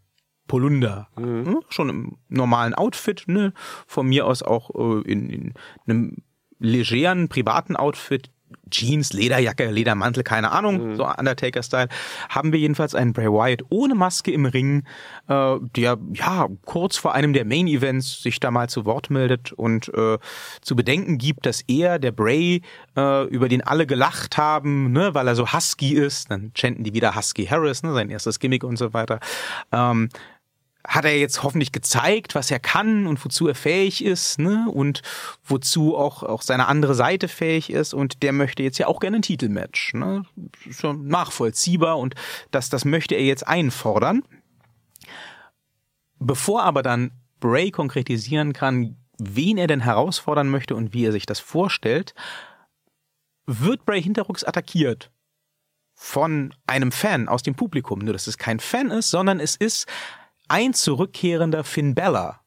Polunder, 0.47 1.09
ne? 1.17 1.59
schon 1.69 1.89
im 1.89 2.17
normalen 2.29 2.73
Outfit, 2.73 3.25
ne? 3.27 3.53
von 3.85 4.07
mir 4.07 4.25
aus 4.25 4.43
auch 4.43 4.69
äh, 4.75 5.01
in, 5.09 5.29
in 5.29 5.53
einem 5.85 6.17
legeren, 6.59 7.27
privaten 7.29 7.75
Outfit, 7.75 8.29
Jeans, 8.70 9.13
Lederjacke, 9.13 9.70
Ledermantel, 9.70 10.24
keine 10.24 10.51
Ahnung, 10.51 10.95
so 10.95 11.05
Undertaker-Style, 11.05 11.88
haben 12.30 12.51
wir 12.51 12.59
jedenfalls 12.59 12.95
einen 12.95 13.13
Bray 13.13 13.28
Wyatt 13.28 13.63
ohne 13.70 13.95
Maske 13.95 14.32
im 14.32 14.45
Ring, 14.45 14.84
äh, 15.28 15.55
der 15.76 15.97
ja 16.13 16.47
kurz 16.65 16.97
vor 16.97 17.13
einem 17.13 17.34
der 17.34 17.45
Main-Events 17.45 18.22
sich 18.22 18.39
da 18.39 18.51
mal 18.51 18.70
zu 18.70 18.86
Wort 18.86 19.09
meldet 19.09 19.51
und 19.51 19.89
äh, 19.93 20.18
zu 20.61 20.76
bedenken 20.76 21.18
gibt, 21.18 21.45
dass 21.45 21.61
er, 21.68 21.99
der 21.99 22.11
Bray, 22.11 22.61
äh, 22.95 23.26
über 23.28 23.49
den 23.49 23.61
alle 23.61 23.88
gelacht 23.88 24.38
haben, 24.38 24.91
ne, 24.91 25.13
weil 25.13 25.28
er 25.28 25.36
so 25.36 25.51
husky 25.53 25.93
ist, 25.93 26.32
dann 26.32 26.51
chanten 26.53 26.84
die 26.84 26.93
wieder 26.93 27.15
Husky 27.15 27.45
Harris, 27.45 27.84
ne, 27.84 27.93
sein 27.93 28.09
erstes 28.09 28.39
Gimmick 28.39 28.63
und 28.63 28.78
so 28.78 28.93
weiter, 28.93 29.20
ähm, 29.72 30.09
hat 30.88 31.03
er 31.03 31.19
jetzt 31.19 31.43
hoffentlich 31.43 31.73
gezeigt, 31.73 32.33
was 32.33 32.49
er 32.49 32.59
kann 32.59 33.07
und 33.07 33.23
wozu 33.23 33.47
er 33.47 33.55
fähig 33.55 34.03
ist, 34.03 34.39
ne? 34.39 34.67
Und 34.71 35.01
wozu 35.43 35.97
auch, 35.97 36.23
auch 36.23 36.41
seine 36.41 36.67
andere 36.67 36.95
Seite 36.95 37.27
fähig 37.27 37.69
ist. 37.69 37.93
Und 37.93 38.23
der 38.23 38.31
möchte 38.31 38.63
jetzt 38.63 38.77
ja 38.77 38.88
auch 38.88 39.01
gerne 39.01 39.17
ein 39.17 39.21
Titelmatch, 39.21 39.93
ne? 39.93 40.23
Schon 40.71 41.07
nachvollziehbar 41.07 41.99
und 41.99 42.15
das, 42.51 42.69
das 42.69 42.85
möchte 42.85 43.15
er 43.15 43.25
jetzt 43.25 43.45
einfordern. 43.45 44.23
Bevor 46.19 46.63
aber 46.63 46.81
dann 46.83 47.11
Bray 47.41 47.69
konkretisieren 47.69 48.53
kann, 48.53 48.95
wen 49.17 49.57
er 49.57 49.67
denn 49.67 49.81
herausfordern 49.81 50.47
möchte 50.47 50.73
und 50.73 50.93
wie 50.93 51.05
er 51.05 51.11
sich 51.11 51.25
das 51.25 51.41
vorstellt, 51.41 52.15
wird 53.45 53.85
Bray 53.85 54.01
hinterrucks 54.01 54.45
attackiert 54.45 55.11
von 55.93 56.53
einem 56.65 56.93
Fan 56.93 57.27
aus 57.27 57.43
dem 57.43 57.55
Publikum. 57.55 57.99
Nur, 57.99 58.13
dass 58.13 58.27
es 58.27 58.38
kein 58.38 58.61
Fan 58.61 58.89
ist, 58.89 59.09
sondern 59.09 59.39
es 59.41 59.55
ist 59.57 59.88
ein 60.47 60.73
zurückkehrender 60.73 61.63
Finn 61.63 61.95
Bella, 61.95 62.41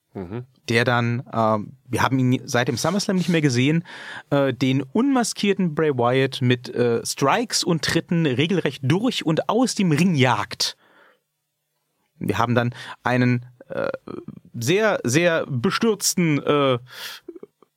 der 0.69 0.85
dann, 0.85 1.23
ähm, 1.33 1.77
wir 1.89 2.03
haben 2.03 2.19
ihn 2.19 2.41
seit 2.45 2.69
dem 2.69 2.77
SummerSlam 2.77 3.17
nicht 3.17 3.29
mehr 3.29 3.41
gesehen, 3.41 3.85
äh, 4.31 4.53
den 4.53 4.83
unmaskierten 4.83 5.75
Bray 5.75 5.97
Wyatt 5.97 6.41
mit 6.43 6.69
äh, 6.75 7.05
Strikes 7.05 7.65
und 7.65 7.83
Tritten 7.83 8.27
regelrecht 8.27 8.83
durch 8.85 9.25
und 9.25 9.49
aus 9.49 9.75
dem 9.75 9.93
Ring 9.93 10.15
jagt. 10.15 10.77
Wir 12.19 12.39
haben 12.39 12.55
dann 12.55 12.75
einen 13.03 13.47
äh, 13.69 13.91
sehr, 14.53 15.01
sehr 15.05 15.47
bestürzten, 15.47 16.43
äh, 16.43 16.79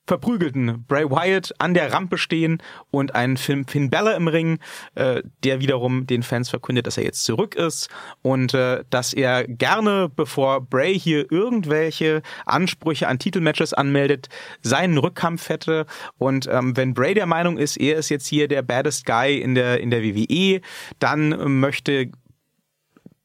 verprügelten 0.05 0.85
Bray 0.85 1.09
Wyatt 1.09 1.53
an 1.59 1.73
der 1.73 1.93
Rampe 1.93 2.17
stehen 2.17 2.61
und 2.91 3.15
einen 3.15 3.37
Finn, 3.37 3.65
Finn 3.65 3.89
Balor 3.89 4.15
im 4.15 4.27
Ring, 4.27 4.59
äh, 4.95 5.23
der 5.43 5.61
wiederum 5.61 6.05
den 6.07 6.23
Fans 6.23 6.49
verkündet, 6.49 6.87
dass 6.87 6.97
er 6.97 7.05
jetzt 7.05 7.23
zurück 7.23 7.55
ist 7.55 7.89
und 8.21 8.53
äh, 8.53 8.83
dass 8.89 9.13
er 9.13 9.47
gerne, 9.47 10.09
bevor 10.13 10.61
Bray 10.61 10.99
hier 10.99 11.31
irgendwelche 11.31 12.21
Ansprüche 12.45 13.07
an 13.07 13.19
Titelmatches 13.19 13.73
anmeldet, 13.73 14.27
seinen 14.61 14.97
Rückkampf 14.97 15.49
hätte. 15.49 15.85
Und 16.17 16.47
ähm, 16.51 16.75
wenn 16.75 16.93
Bray 16.93 17.13
der 17.13 17.25
Meinung 17.25 17.57
ist, 17.57 17.77
er 17.77 17.97
ist 17.97 18.09
jetzt 18.09 18.27
hier 18.27 18.47
der 18.47 18.61
baddest 18.61 19.05
Guy 19.05 19.37
in 19.37 19.55
der 19.55 19.79
in 19.79 19.89
der 19.89 20.03
WWE, 20.03 20.61
dann 20.99 21.31
äh, 21.31 21.45
möchte 21.47 22.11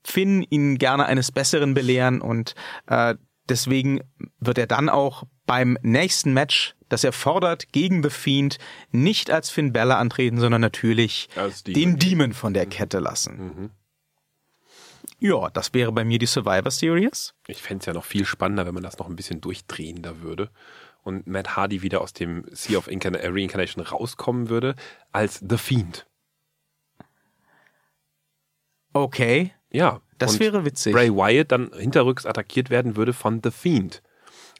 Finn 0.04 0.46
ihn 0.48 0.78
gerne 0.78 1.06
eines 1.06 1.32
Besseren 1.32 1.74
belehren 1.74 2.20
und 2.20 2.54
äh, 2.86 3.16
deswegen 3.48 4.00
wird 4.38 4.58
er 4.58 4.66
dann 4.66 4.88
auch 4.88 5.24
beim 5.48 5.76
nächsten 5.82 6.32
Match, 6.32 6.76
das 6.88 7.02
er 7.02 7.12
fordert, 7.12 7.72
gegen 7.72 8.02
The 8.04 8.10
Fiend 8.10 8.58
nicht 8.92 9.30
als 9.32 9.50
Finn 9.50 9.72
Balor 9.72 9.96
antreten, 9.98 10.38
sondern 10.38 10.60
natürlich 10.60 11.28
Demon. 11.34 11.52
den 11.74 11.98
Demon 11.98 12.32
von 12.34 12.54
der 12.54 12.66
Kette 12.66 13.00
lassen. 13.00 13.70
Ja, 15.18 15.48
das 15.50 15.74
wäre 15.74 15.90
bei 15.90 16.04
mir 16.04 16.18
die 16.20 16.26
Survivor 16.26 16.70
Series. 16.70 17.34
Ich 17.48 17.60
fände 17.62 17.80
es 17.82 17.86
ja 17.86 17.92
noch 17.94 18.04
viel 18.04 18.24
spannender, 18.24 18.66
wenn 18.66 18.74
man 18.74 18.82
das 18.84 18.98
noch 18.98 19.08
ein 19.08 19.16
bisschen 19.16 19.40
durchdrehender 19.40 20.20
würde 20.20 20.50
und 21.02 21.26
Matt 21.26 21.56
Hardy 21.56 21.82
wieder 21.82 22.02
aus 22.02 22.12
dem 22.12 22.44
Sea 22.52 22.78
of 22.78 22.86
Incarn 22.86 23.14
äh, 23.14 23.26
Reincarnation 23.28 23.84
rauskommen 23.84 24.48
würde 24.48 24.76
als 25.10 25.42
The 25.48 25.56
Fiend. 25.56 26.06
Okay, 28.92 29.52
Ja. 29.70 30.00
das 30.18 30.38
wäre 30.40 30.64
witzig. 30.64 30.92
Bray 30.92 31.10
Wyatt 31.12 31.52
dann 31.52 31.70
hinterrücks 31.72 32.26
attackiert 32.26 32.70
werden 32.70 32.96
würde 32.96 33.12
von 33.12 33.40
The 33.42 33.50
Fiend. 33.50 34.02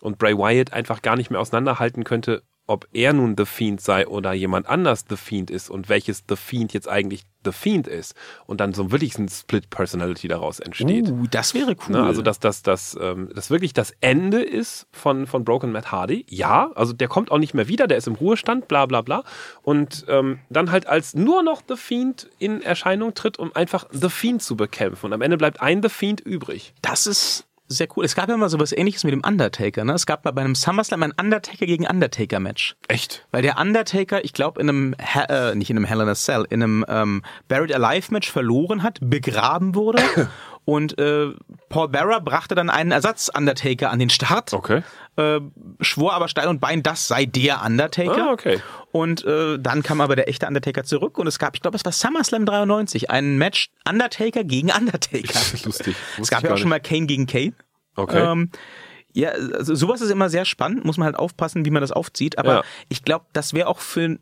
Und 0.01 0.19
Bray 0.19 0.37
Wyatt 0.37 0.73
einfach 0.73 1.03
gar 1.03 1.17
nicht 1.17 1.31
mehr 1.31 1.41
auseinanderhalten 1.41 2.05
könnte, 2.05 2.43
ob 2.69 2.87
er 2.93 3.15
nun 3.15 3.35
The 3.37 3.47
Fiend 3.47 3.81
sei 3.81 4.07
oder 4.07 4.35
jemand 4.35 4.69
anders 4.69 5.07
The 5.09 5.17
Fiend 5.17 5.51
ist 5.51 5.71
und 5.71 5.89
welches 5.89 6.25
The 6.29 6.37
Fiend 6.37 6.75
jetzt 6.75 6.87
eigentlich 6.87 7.25
The 7.45 7.53
Fiend 7.53 7.87
ist. 7.87 8.15
Und 8.47 8.61
dann 8.61 8.75
so 8.75 8.93
wirklich 8.93 9.19
ein 9.19 9.29
Split 9.29 9.71
Personality 9.71 10.29
daraus 10.29 10.61
entsteht. 10.61 11.09
Uh, 11.09 11.27
das 11.31 11.55
wäre 11.55 11.77
cool. 11.89 11.95
Ne, 11.95 12.03
also, 12.03 12.21
dass 12.21 12.41
das, 12.41 12.63
das, 12.63 12.97
ähm, 13.01 13.31
das 13.35 13.51
wirklich 13.51 13.73
das 13.73 13.95
Ende 14.01 14.43
ist 14.43 14.87
von, 14.93 15.27
von 15.27 15.45
Broken 15.45 15.73
Matt 15.73 15.91
Hardy. 15.91 16.27
Ja, 16.29 16.71
also 16.75 16.93
der 16.93 17.09
kommt 17.09 17.31
auch 17.31 17.39
nicht 17.39 17.55
mehr 17.55 17.69
wieder, 17.69 17.87
der 17.87 17.97
ist 17.97 18.07
im 18.07 18.17
Ruhestand, 18.17 18.69
bla 18.69 18.85
bla 18.85 19.01
bla. 19.01 19.25
Und 19.63 20.05
ähm, 20.09 20.41
dann 20.51 20.71
halt 20.71 20.87
als 20.87 21.15
nur 21.15 21.43
noch 21.43 21.63
The 21.67 21.77
Fiend 21.77 22.29
in 22.39 22.61
Erscheinung 22.61 23.15
tritt, 23.15 23.39
um 23.39 23.55
einfach 23.57 23.87
The 23.91 24.11
Fiend 24.11 24.43
zu 24.43 24.57
bekämpfen. 24.57 25.07
Und 25.07 25.15
am 25.15 25.23
Ende 25.23 25.39
bleibt 25.39 25.63
ein 25.63 25.83
The 25.83 25.89
Fiend 25.89 26.21
übrig. 26.21 26.75
Das 26.83 27.07
ist 27.07 27.48
sehr 27.69 27.89
cool. 27.97 28.05
Es 28.05 28.15
gab 28.15 28.29
ja 28.29 28.37
mal 28.37 28.49
sowas 28.49 28.73
ähnliches 28.73 29.05
mit 29.05 29.13
dem 29.13 29.23
Undertaker, 29.25 29.85
ne? 29.85 29.93
Es 29.93 30.07
gab 30.07 30.25
mal 30.25 30.31
bei 30.31 30.41
einem 30.43 30.55
SummerSlam 30.55 31.03
ein 31.03 31.13
Undertaker 31.13 31.67
gegen 31.67 31.87
Undertaker 31.87 32.41
Match. 32.41 32.77
Echt? 32.89 33.27
Weil 33.31 33.43
der 33.43 33.59
Undertaker, 33.59 34.25
ich 34.25 34.33
glaube, 34.33 34.61
in 34.61 34.69
einem, 34.69 34.95
äh, 35.29 35.55
nicht 35.55 35.71
in 35.71 35.77
einem 35.77 35.85
Hell 35.85 36.01
in 36.01 36.09
a 36.09 36.15
Cell, 36.15 36.47
in 36.49 36.63
einem 36.63 36.85
ähm, 36.89 37.23
Buried 37.49 37.75
Alive 37.75 38.13
Match 38.13 38.31
verloren 38.31 38.83
hat, 38.83 38.99
begraben 39.03 39.75
wurde. 39.75 40.03
und 40.65 40.99
äh, 40.99 41.33
Paul 41.69 41.89
Bearer 41.89 42.21
brachte 42.21 42.55
dann 42.55 42.71
einen 42.71 42.91
Ersatz-Undertaker 42.91 43.91
an 43.91 43.99
den 43.99 44.11
Start. 44.11 44.55
Okay. 44.55 44.83
Äh, 45.19 45.41
schwor 45.81 46.13
aber 46.15 46.29
Stein 46.29 46.47
und 46.47 46.61
Bein, 46.61 46.85
das 46.85 47.09
sei 47.09 47.25
der 47.27 47.65
Undertaker. 47.65 48.29
Ah, 48.29 48.33
okay. 48.33 48.61
Und 48.93 49.25
äh, 49.25 49.59
dann 49.59 49.83
kam 49.83 50.01
aber 50.01 50.15
der 50.15 50.29
echte 50.29 50.47
Undertaker 50.47 50.85
zurück 50.85 51.19
und 51.19 51.27
es 51.27 51.41
gab, 51.41 51.57
ich 51.57 51.61
glaube, 51.61 51.77
es 51.77 51.85
war 51.85 51.91
SummerSlam 51.91 52.47
93, 52.47 53.11
ein 53.11 53.37
Match 53.37 53.71
Undertaker 53.89 54.45
gegen 54.45 54.71
Undertaker. 54.71 55.41
Lustig. 55.65 55.97
Es 56.21 56.31
gab 56.31 56.45
ja 56.45 56.53
auch 56.53 56.57
schon 56.59 56.69
mal 56.69 56.79
Kane 56.81 57.07
gegen 57.07 57.27
Kane. 57.27 57.53
Okay. 57.97 58.21
Ähm, 58.31 58.51
ja, 59.13 59.31
also 59.31 59.75
sowas 59.75 60.01
ist 60.03 60.11
immer 60.11 60.29
sehr 60.31 60.45
spannend, 60.45 60.85
muss 60.85 60.99
man 60.99 61.07
halt 61.07 61.17
aufpassen, 61.17 61.65
wie 61.65 61.71
man 61.71 61.81
das 61.83 61.91
aufzieht. 61.91 62.39
Aber 62.39 62.55
Ja. 62.55 62.63
ich 62.89 63.03
glaube, 63.03 63.25
das 63.33 63.55
wäre 63.55 63.67
auch 63.67 63.81
für 63.81 64.19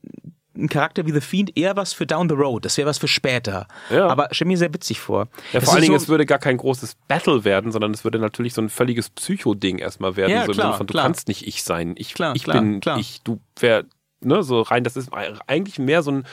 einen 0.57 0.69
Charakter 0.69 1.07
wie 1.07 1.13
The 1.13 1.21
Fiend 1.21 1.57
eher 1.57 1.77
was 1.77 1.93
für 1.93 2.07
Down 2.07 2.29
the 2.29 2.35
Road. 2.35 2.65
Das 2.65 2.77
wäre 2.79 2.89
was 2.89 2.99
für 2.99 3.09
später. 3.09 3.67
Ja. 3.91 4.07
Aber 4.09 4.29
stell 4.33 4.47
mir 4.49 4.57
sehr 4.59 4.73
witzig 4.75 5.01
vor. 5.01 5.29
Ja, 5.53 5.61
vor 5.61 5.75
allen 5.75 5.83
Dingen, 5.83 5.99
so- 5.99 6.03
es 6.05 6.09
würde 6.09 6.27
gar 6.27 6.39
kein 6.39 6.57
großes 6.57 6.97
Battle 7.09 7.45
werden, 7.45 7.73
sondern 7.73 7.93
es 7.93 8.05
würde 8.05 8.19
natürlich 8.19 8.55
so 8.55 8.63
ein 8.63 8.69
völliges 8.69 9.11
Psycho-Ding 9.11 9.79
erstmal 9.79 10.17
werden. 10.17 10.31
Ja, 10.33 10.45
so 10.47 10.53
klar, 10.53 10.77
von, 10.77 10.87
du 10.87 10.93
klar. 10.93 11.05
kannst 11.05 11.29
nicht 11.29 11.47
ich 11.47 11.63
sein. 11.63 11.95
Ich, 11.99 12.15
Klar, 12.15 12.35
ich 12.37 12.45
klar, 12.45 12.61
bin 12.61 12.81
klar. 12.81 12.99
ich, 12.99 13.23
du 13.23 13.41
wär, 13.61 13.85
ne, 14.21 14.43
so 14.43 14.63
rein, 14.63 14.85
das 14.85 14.97
ist 14.97 15.11
eigentlich 15.47 15.79
mehr 15.79 16.03
so 16.03 16.11
ein 16.13 16.25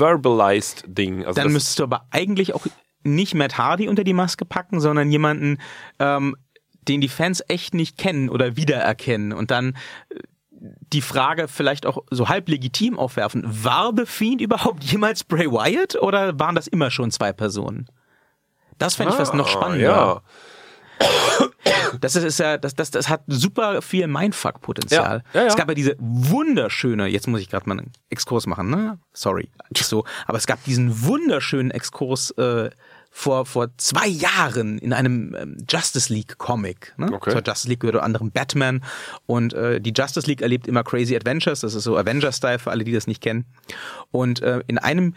verbalized 0.00 0.84
Ding. 0.86 1.24
Also 1.24 1.40
dann 1.40 1.52
müsstest 1.52 1.78
du 1.78 1.82
aber 1.84 2.06
eigentlich 2.10 2.54
auch 2.54 2.66
nicht 3.02 3.34
Matt 3.34 3.56
Hardy 3.58 3.88
unter 3.88 4.04
die 4.04 4.12
Maske 4.14 4.44
packen, 4.44 4.80
sondern 4.80 5.10
jemanden, 5.10 5.58
ähm, 5.98 6.36
den 6.88 7.00
die 7.00 7.08
Fans 7.08 7.42
echt 7.48 7.74
nicht 7.74 7.98
kennen 7.98 8.28
oder 8.28 8.56
wiedererkennen 8.56 9.32
und 9.32 9.50
dann 9.50 9.76
äh, 10.10 10.18
die 10.92 11.02
Frage 11.02 11.48
vielleicht 11.48 11.86
auch 11.86 12.04
so 12.10 12.28
halb 12.28 12.48
legitim 12.48 12.98
aufwerfen. 12.98 13.42
War 13.46 13.92
The 13.96 14.06
Fiend 14.06 14.40
überhaupt 14.40 14.84
jemals 14.84 15.24
Bray 15.24 15.50
Wyatt 15.50 15.96
oder 15.96 16.38
waren 16.38 16.54
das 16.54 16.66
immer 16.66 16.90
schon 16.90 17.10
zwei 17.10 17.32
Personen? 17.32 17.86
Das 18.78 18.94
fände 18.94 19.12
ich 19.14 19.18
was 19.18 19.32
noch 19.32 19.46
Ah, 19.46 19.50
spannender. 19.50 19.84
Ja. 19.84 20.22
Das 22.00 22.16
ist, 22.16 22.38
ja, 22.38 22.56
das, 22.58 22.74
das, 22.74 22.90
das 22.90 23.08
hat 23.08 23.22
super 23.26 23.82
viel 23.82 24.06
Mindfuck-Potenzial. 24.06 25.22
Ja, 25.32 25.40
ja. 25.40 25.46
Es 25.46 25.56
gab 25.56 25.68
ja 25.68 25.74
diese 25.74 25.94
wunderschöne, 25.98 27.06
jetzt 27.06 27.26
muss 27.26 27.40
ich 27.40 27.48
gerade 27.50 27.68
mal 27.68 27.78
einen 27.78 27.92
Exkurs 28.10 28.46
machen, 28.46 28.70
ne? 28.70 28.98
Sorry, 29.12 29.50
nicht 29.70 29.84
so, 29.86 30.04
aber 30.26 30.38
es 30.38 30.46
gab 30.46 30.62
diesen 30.64 31.04
wunderschönen 31.04 31.70
Exkurs 31.70 32.30
äh, 32.32 32.70
vor, 33.16 33.46
vor 33.46 33.70
zwei 33.78 34.06
Jahren 34.06 34.76
in 34.76 34.92
einem 34.92 35.34
ähm, 35.34 35.56
Justice 35.68 36.12
League 36.12 36.36
Comic. 36.36 36.92
Ne? 36.98 37.10
Okay. 37.10 37.30
Zur 37.30 37.42
Justice 37.42 37.66
League 37.66 37.80
gehört 37.80 37.94
unter 37.94 38.04
anderem 38.04 38.30
Batman 38.30 38.84
und 39.24 39.54
äh, 39.54 39.80
die 39.80 39.94
Justice 39.96 40.26
League 40.26 40.42
erlebt 40.42 40.68
immer 40.68 40.84
Crazy 40.84 41.16
Adventures. 41.16 41.60
Das 41.60 41.74
ist 41.74 41.84
so 41.84 41.96
Avenger-Style 41.96 42.58
für 42.58 42.70
alle, 42.70 42.84
die 42.84 42.92
das 42.92 43.06
nicht 43.06 43.22
kennen. 43.22 43.46
Und 44.10 44.42
äh, 44.42 44.60
in 44.66 44.76
einem 44.76 45.14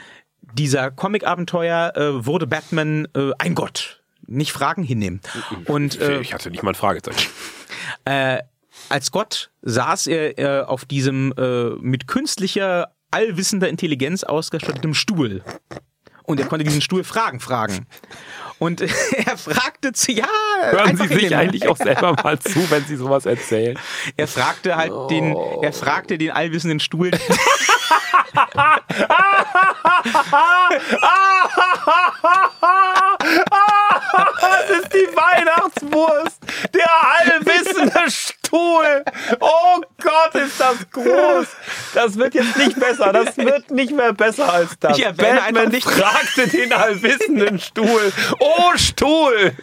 dieser 0.54 0.92
Comic-Abenteuer 0.92 1.92
äh, 1.98 2.26
wurde 2.26 2.48
Batman 2.48 3.06
äh, 3.16 3.32
ein 3.38 3.54
Gott. 3.54 4.02
Nicht 4.26 4.54
fragen, 4.54 4.84
hinnehmen. 4.84 5.20
Und 5.66 6.00
äh, 6.00 6.22
ich 6.22 6.34
hatte 6.34 6.52
nicht 6.52 6.64
mal 6.64 6.72
ein 6.72 6.76
Fragezeichen. 6.76 7.30
äh, 8.06 8.40
als 8.88 9.12
Gott 9.12 9.52
saß 9.62 10.08
er 10.08 10.40
äh, 10.40 10.64
auf 10.64 10.86
diesem 10.86 11.34
äh, 11.38 11.72
mit 11.82 12.08
künstlicher, 12.08 12.94
allwissender 13.12 13.68
Intelligenz 13.68 14.24
ausgestatteten 14.24 14.94
Stuhl. 14.94 15.44
Und 16.30 16.40
er 16.40 16.46
konnte 16.46 16.64
diesen 16.64 16.82
Stuhl 16.84 17.04
Fragen 17.04 17.40
fragen. 17.40 17.88
Und 18.60 18.82
er 19.26 19.36
fragte 19.36 19.94
zu, 19.94 20.12
ja, 20.12 20.28
Hören 20.62 20.96
Sie 20.96 21.08
sich 21.08 21.36
eigentlich 21.36 21.68
auch 21.68 21.76
selber 21.76 22.14
mal 22.24 22.38
zu, 22.40 22.70
wenn 22.70 22.86
Sie 22.86 22.98
sowas 22.98 23.26
erzählen? 23.26 23.80
Er 24.16 24.28
fragte 24.28 24.76
halt 24.76 24.92
den, 25.10 25.34
Oh. 25.34 25.62
er 25.64 25.74
fragte 25.74 26.20
den 26.20 26.30
allwissenden 26.30 26.80
Stuhl, 26.80 27.10
Das 33.20 34.70
ist 34.80 34.94
die 34.94 35.08
Weihnachtswurst. 35.16 36.38
Der 36.74 36.90
allwissende 37.20 38.10
Stuhl. 38.10 39.04
Oh 39.40 39.82
Gott, 40.02 40.36
ist 40.36 40.60
das 40.60 40.78
groß. 40.92 41.48
Das 41.94 42.18
wird 42.18 42.34
jetzt 42.34 42.56
nicht 42.58 42.80
besser. 42.80 43.12
Das 43.14 43.38
wird 43.38 43.70
nicht 43.72 43.92
mehr 43.92 44.14
besser 44.14 44.52
als 44.52 44.72
das. 44.80 44.98
Ich 44.98 45.06
erwähne 45.06 45.40
Batman 45.42 45.70
nicht- 45.70 45.88
fragte 45.90 46.48
den 46.48 46.72
allwissenden 46.74 47.60
Stuhl. 47.60 48.12
Oh 48.40 48.72
Stuhl. 48.78 49.54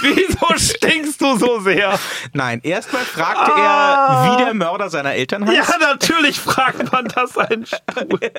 Wieso 0.00 0.46
stinkst 0.56 1.20
du 1.20 1.36
so 1.36 1.60
sehr? 1.60 1.98
nein, 2.32 2.60
erstmal 2.62 3.02
fragte 3.04 3.52
Ah. 3.52 4.24
er, 4.26 4.32
wie 4.32 4.44
der 4.44 4.54
Mörder 4.54 4.88
seiner 4.88 5.12
Eltern 5.14 5.46
heißt. 5.46 5.56
Ja, 5.68 5.78
natürlich 5.78 6.38
fragt 6.40 6.90
man 6.92 7.08
das 7.08 7.36
einen 7.36 7.66
Stuhl. 7.66 8.20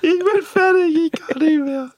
Ich 0.00 0.18
bin 0.18 0.42
fertig, 0.42 0.96
ich 0.96 1.12
kann 1.12 1.38
nicht 1.38 1.60
mehr. 1.64 1.90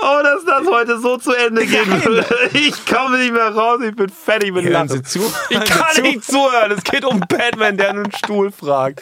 Oh, 0.00 0.20
dass 0.22 0.44
das 0.44 0.66
heute 0.66 0.98
so 1.00 1.16
zu 1.18 1.32
Ende 1.32 1.66
gehen 1.66 2.04
würde. 2.04 2.24
Ich 2.54 2.86
komme 2.86 3.18
nicht 3.18 3.32
mehr 3.32 3.54
raus, 3.54 3.80
ich 3.82 3.94
bin 3.94 4.08
fertig 4.08 4.52
mit 4.52 4.64
Hören 4.64 4.72
Lachen. 4.88 4.88
Sie 4.88 5.02
zu. 5.02 5.20
Ich 5.50 5.56
Hören 5.58 5.66
Sie 5.66 5.72
kann 5.72 5.94
zu. 5.94 6.02
nicht 6.02 6.24
zuhören. 6.24 6.70
Es 6.72 6.84
geht 6.84 7.04
um 7.04 7.20
Batman, 7.20 7.76
der 7.76 7.90
einen 7.90 8.12
Stuhl 8.12 8.50
fragt. 8.50 9.00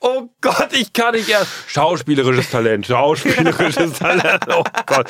Oh 0.00 0.28
Gott, 0.40 0.68
ich 0.72 0.92
kann 0.92 1.14
nicht 1.14 1.28
erst. 1.28 1.48
Schauspielerisches 1.68 2.50
Talent, 2.50 2.86
schauspielerisches 2.86 3.92
Talent. 3.98 4.44
Oh 4.48 4.64
Gott. 4.86 5.08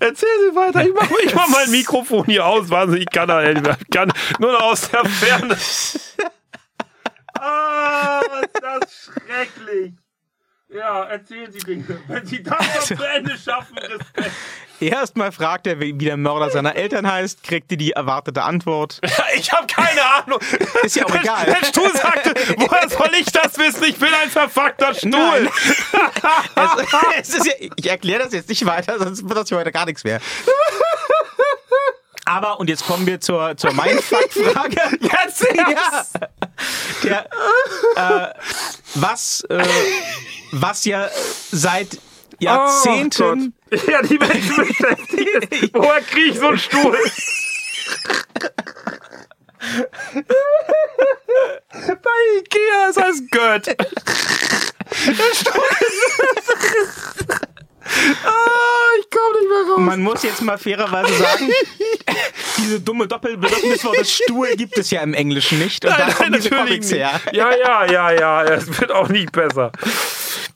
Erzähl 0.00 0.28
Sie 0.50 0.56
weiter. 0.56 0.84
Ich 0.84 0.92
mach, 0.94 1.10
ich 1.24 1.34
mach 1.34 1.48
mein 1.48 1.70
Mikrofon 1.70 2.24
hier 2.26 2.46
aus. 2.46 2.70
Wahnsinn, 2.70 3.00
ich 3.02 3.10
kann 3.10 3.28
da 3.28 3.42
nicht 3.42 3.62
mehr. 3.62 3.76
Ich 3.80 3.90
kann 3.90 4.12
nur 4.38 4.52
noch 4.52 4.62
aus 4.62 4.88
der 4.90 5.04
Ferne. 5.04 5.56
Ah, 7.44 8.20
ist 8.40 8.62
das 8.62 9.04
schrecklich. 9.26 9.94
Ja, 10.74 11.04
erzählen 11.04 11.52
Sie 11.52 11.58
Dinge. 11.58 11.84
Wenn 12.08 12.24
Sie 12.24 12.42
das 12.42 12.58
noch 12.58 12.96
zu 12.96 13.04
Ende 13.04 13.36
schaffen, 13.36 13.76
Respekt. 13.76 14.30
Erstmal 14.80 15.30
fragt 15.30 15.66
er, 15.66 15.78
wie 15.80 15.92
der 15.92 16.16
Mörder 16.16 16.50
seiner 16.50 16.74
Eltern 16.74 17.10
heißt, 17.10 17.42
kriegte 17.44 17.76
die 17.76 17.92
erwartete 17.92 18.42
Antwort. 18.42 19.00
Ich 19.34 19.50
habe 19.50 19.66
keine 19.66 20.04
Ahnung. 20.04 20.38
Ist 20.82 20.94
ja 20.94 21.06
auch 21.06 21.14
egal. 21.14 21.46
Der 21.46 21.66
Stuhl 21.66 21.90
sagte, 21.90 22.34
woher 22.58 22.88
soll 22.88 23.10
ich 23.18 23.26
das 23.32 23.56
wissen? 23.56 23.84
Ich 23.84 23.96
bin 23.96 24.10
ein 24.22 24.28
verfuckter 24.28 24.94
Stuhl. 24.94 25.10
Nein. 25.10 25.48
es, 27.18 27.34
es 27.34 27.46
ja, 27.46 27.52
ich 27.74 27.90
erkläre 27.90 28.22
das 28.24 28.32
jetzt 28.32 28.48
nicht 28.50 28.64
weiter, 28.66 28.98
sonst 28.98 29.26
wird 29.26 29.36
das 29.36 29.48
hier 29.48 29.58
heute 29.58 29.72
gar 29.72 29.86
nichts 29.86 30.04
mehr. 30.04 30.20
Aber, 32.32 32.58
und 32.60 32.70
jetzt 32.70 32.86
kommen 32.86 33.06
wir 33.06 33.20
zur, 33.20 33.58
zur 33.58 33.74
Mindfuck-Frage. 33.74 34.98
Jetzt. 35.00 35.46
Ja. 37.02 37.24
Der, 37.96 38.30
äh, 38.30 38.34
was, 38.94 39.44
äh, 39.48 39.64
was 40.52 40.84
ja 40.84 41.08
seit 41.50 41.98
Jahrzehnten. 42.38 43.54
Oh 43.70 43.90
ja, 43.90 44.02
die 44.02 44.18
Menschen 44.18 44.56
beschäftigen. 44.56 45.70
Woher 45.72 46.00
kriege 46.02 46.30
ich 46.30 46.38
so 46.38 46.46
einen 46.46 46.58
Stuhl? 46.58 46.98
Bei 52.02 52.10
Ikea 52.38 52.92
das 52.94 53.22
Gött. 53.30 53.66
Der 53.66 55.34
Stuhl 55.34 55.64
ist... 55.80 57.46
ah, 58.24 58.98
ich 59.00 59.10
komme 59.10 59.40
nicht 59.40 59.48
mehr 59.48 59.72
raus. 59.72 59.80
man 59.80 60.00
muss 60.02 60.22
jetzt 60.22 60.42
mal 60.42 60.58
fairerweise 60.58 61.14
sagen, 61.14 61.50
diese 62.58 62.80
dumme 62.80 63.06
Doppelbedeutungswort 63.06 64.00
des 64.00 64.12
Stuhl 64.12 64.54
gibt 64.56 64.78
es 64.78 64.90
ja 64.90 65.02
im 65.02 65.14
Englischen 65.14 65.58
nicht. 65.58 65.84
Und 65.84 65.98
da 65.98 66.12
kommen 66.12 66.32
diese 66.32 66.50
Comics 66.50 66.90
nicht. 66.90 66.98
her. 66.98 67.20
Ja, 67.32 67.54
ja, 67.56 67.84
ja, 67.90 68.12
ja. 68.12 68.44
Es 68.44 68.80
wird 68.80 68.92
auch 68.92 69.08
nicht 69.08 69.32
besser. 69.32 69.72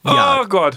Ja. 0.04 0.40
Oh 0.42 0.46
Gott. 0.46 0.76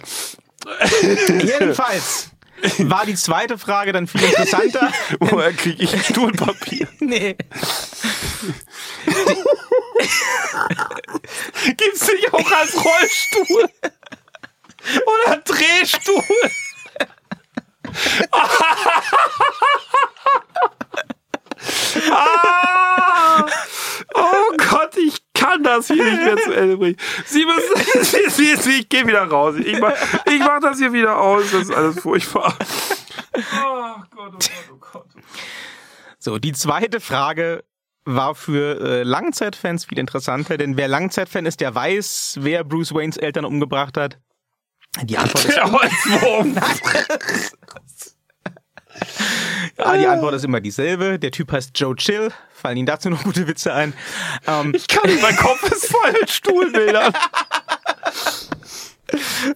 Jedenfalls 1.28 2.32
war 2.80 3.06
die 3.06 3.16
zweite 3.16 3.58
Frage 3.58 3.92
dann 3.92 4.08
viel 4.08 4.24
interessanter. 4.24 4.92
Woher 5.20 5.54
kriege 5.54 5.84
ich 5.84 6.06
Stuhlpapier? 6.06 6.88
nee. 7.00 7.36
Gibt's 11.78 12.08
nicht 12.08 12.34
auch 12.34 12.52
als 12.52 12.76
Rollstuhl? 12.76 13.70
Oder 15.06 15.38
Drehstuhl? 15.38 16.24
ah! 22.12 23.46
Oh 24.16 24.56
Gott, 24.58 24.98
ich 24.98 25.18
kann 25.34 25.64
das 25.64 25.88
hier 25.88 26.04
nicht 26.04 26.24
mehr 26.24 26.38
zu 26.38 26.52
Ende 26.54 26.78
bringen. 26.78 26.98
Sie 27.26 27.46
müssen, 27.46 28.04
Sie, 28.04 28.30
Sie, 28.30 28.56
Sie, 28.56 28.80
ich 28.80 28.90
gehe 28.90 29.06
wieder 29.08 29.24
raus. 29.24 29.56
Ich 29.58 29.80
mach, 29.80 29.94
ich 30.26 30.40
mach 30.40 30.60
das 30.62 30.78
hier 30.78 30.92
wieder 30.94 31.18
aus. 31.18 31.52
Das 31.52 31.64
ist 31.64 31.72
alles 31.72 32.00
furchtbar. 32.00 32.56
Oh 33.64 33.96
Gott, 34.16 34.34
oh 34.34 34.38
Gott, 34.38 34.52
oh 34.74 34.78
Gott. 34.92 35.08
So, 36.18 36.38
die 36.38 36.54
zweite 36.54 37.00
Frage 37.00 37.64
war 38.06 38.36
für 38.36 38.80
äh, 38.82 39.04
Langzeitfans 39.04 39.86
viel 39.86 40.00
interessanter, 40.00 40.58
denn 40.58 40.78
wer 40.78 40.88
Langzeitfan 40.88 41.46
ist, 41.46 41.62
der 41.62 41.76
weiß, 41.76 42.40
wer 42.42 42.64
Bruce 42.64 42.94
Waynes 42.94 43.18
Eltern 43.18 43.46
umgebracht 43.46 43.98
hat. 43.98 44.20
Die 45.04 45.18
Antwort 45.18 45.46
ist, 45.46 45.56
Der 45.56 45.72
Holzwurm. 45.72 46.58
ah, 49.78 49.98
die 49.98 50.08
Antwort 50.08 50.34
ist 50.34 50.44
immer 50.46 50.60
dieselbe. 50.60 51.20
Der 51.20 51.32
Typ 51.32 51.52
heißt 51.52 51.72
Joe 51.76 51.96
Chill. 51.96 52.32
Fallen 52.54 52.78
Ihnen 52.78 52.86
dazu 52.88 53.10
noch 53.10 53.24
gute 53.24 53.48
Witze 53.48 53.74
ein? 53.74 53.94
Ähm, 54.48 54.74
Ich 54.76 54.88
kann 54.88 55.10
nicht, 55.10 55.22
mein 55.22 55.36
Kopf 55.36 55.64
ist 55.72 55.88
voll 55.88 56.12
mit 56.14 56.30
Stuhlbildern. 56.30 57.14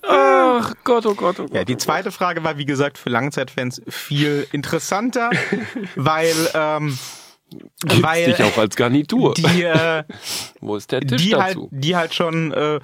Ach 0.07 0.73
Gott, 0.83 1.05
oh 1.05 1.13
Gott, 1.13 1.39
oh 1.39 1.43
Gott. 1.43 1.53
ja, 1.53 1.63
die 1.63 1.77
zweite 1.77 2.11
Frage 2.11 2.43
war, 2.43 2.57
wie 2.57 2.65
gesagt, 2.65 2.97
für 2.97 3.09
Langzeitfans 3.09 3.81
viel 3.87 4.47
interessanter, 4.51 5.29
weil, 5.95 6.33
ähm, 6.53 6.97
weil 7.83 8.25
dich 8.25 8.43
auch 8.43 8.57
als 8.57 8.75
Garnitur. 8.75 9.33
die, 9.37 9.63
äh, 9.63 10.03
Wo 10.61 10.75
ist 10.75 10.91
der 10.91 11.01
Tisch 11.01 11.21
die 11.21 11.35
halt, 11.35 11.55
dazu? 11.55 11.69
die 11.71 11.95
halt 11.95 12.13
schon 12.13 12.51
äh, 12.51 12.79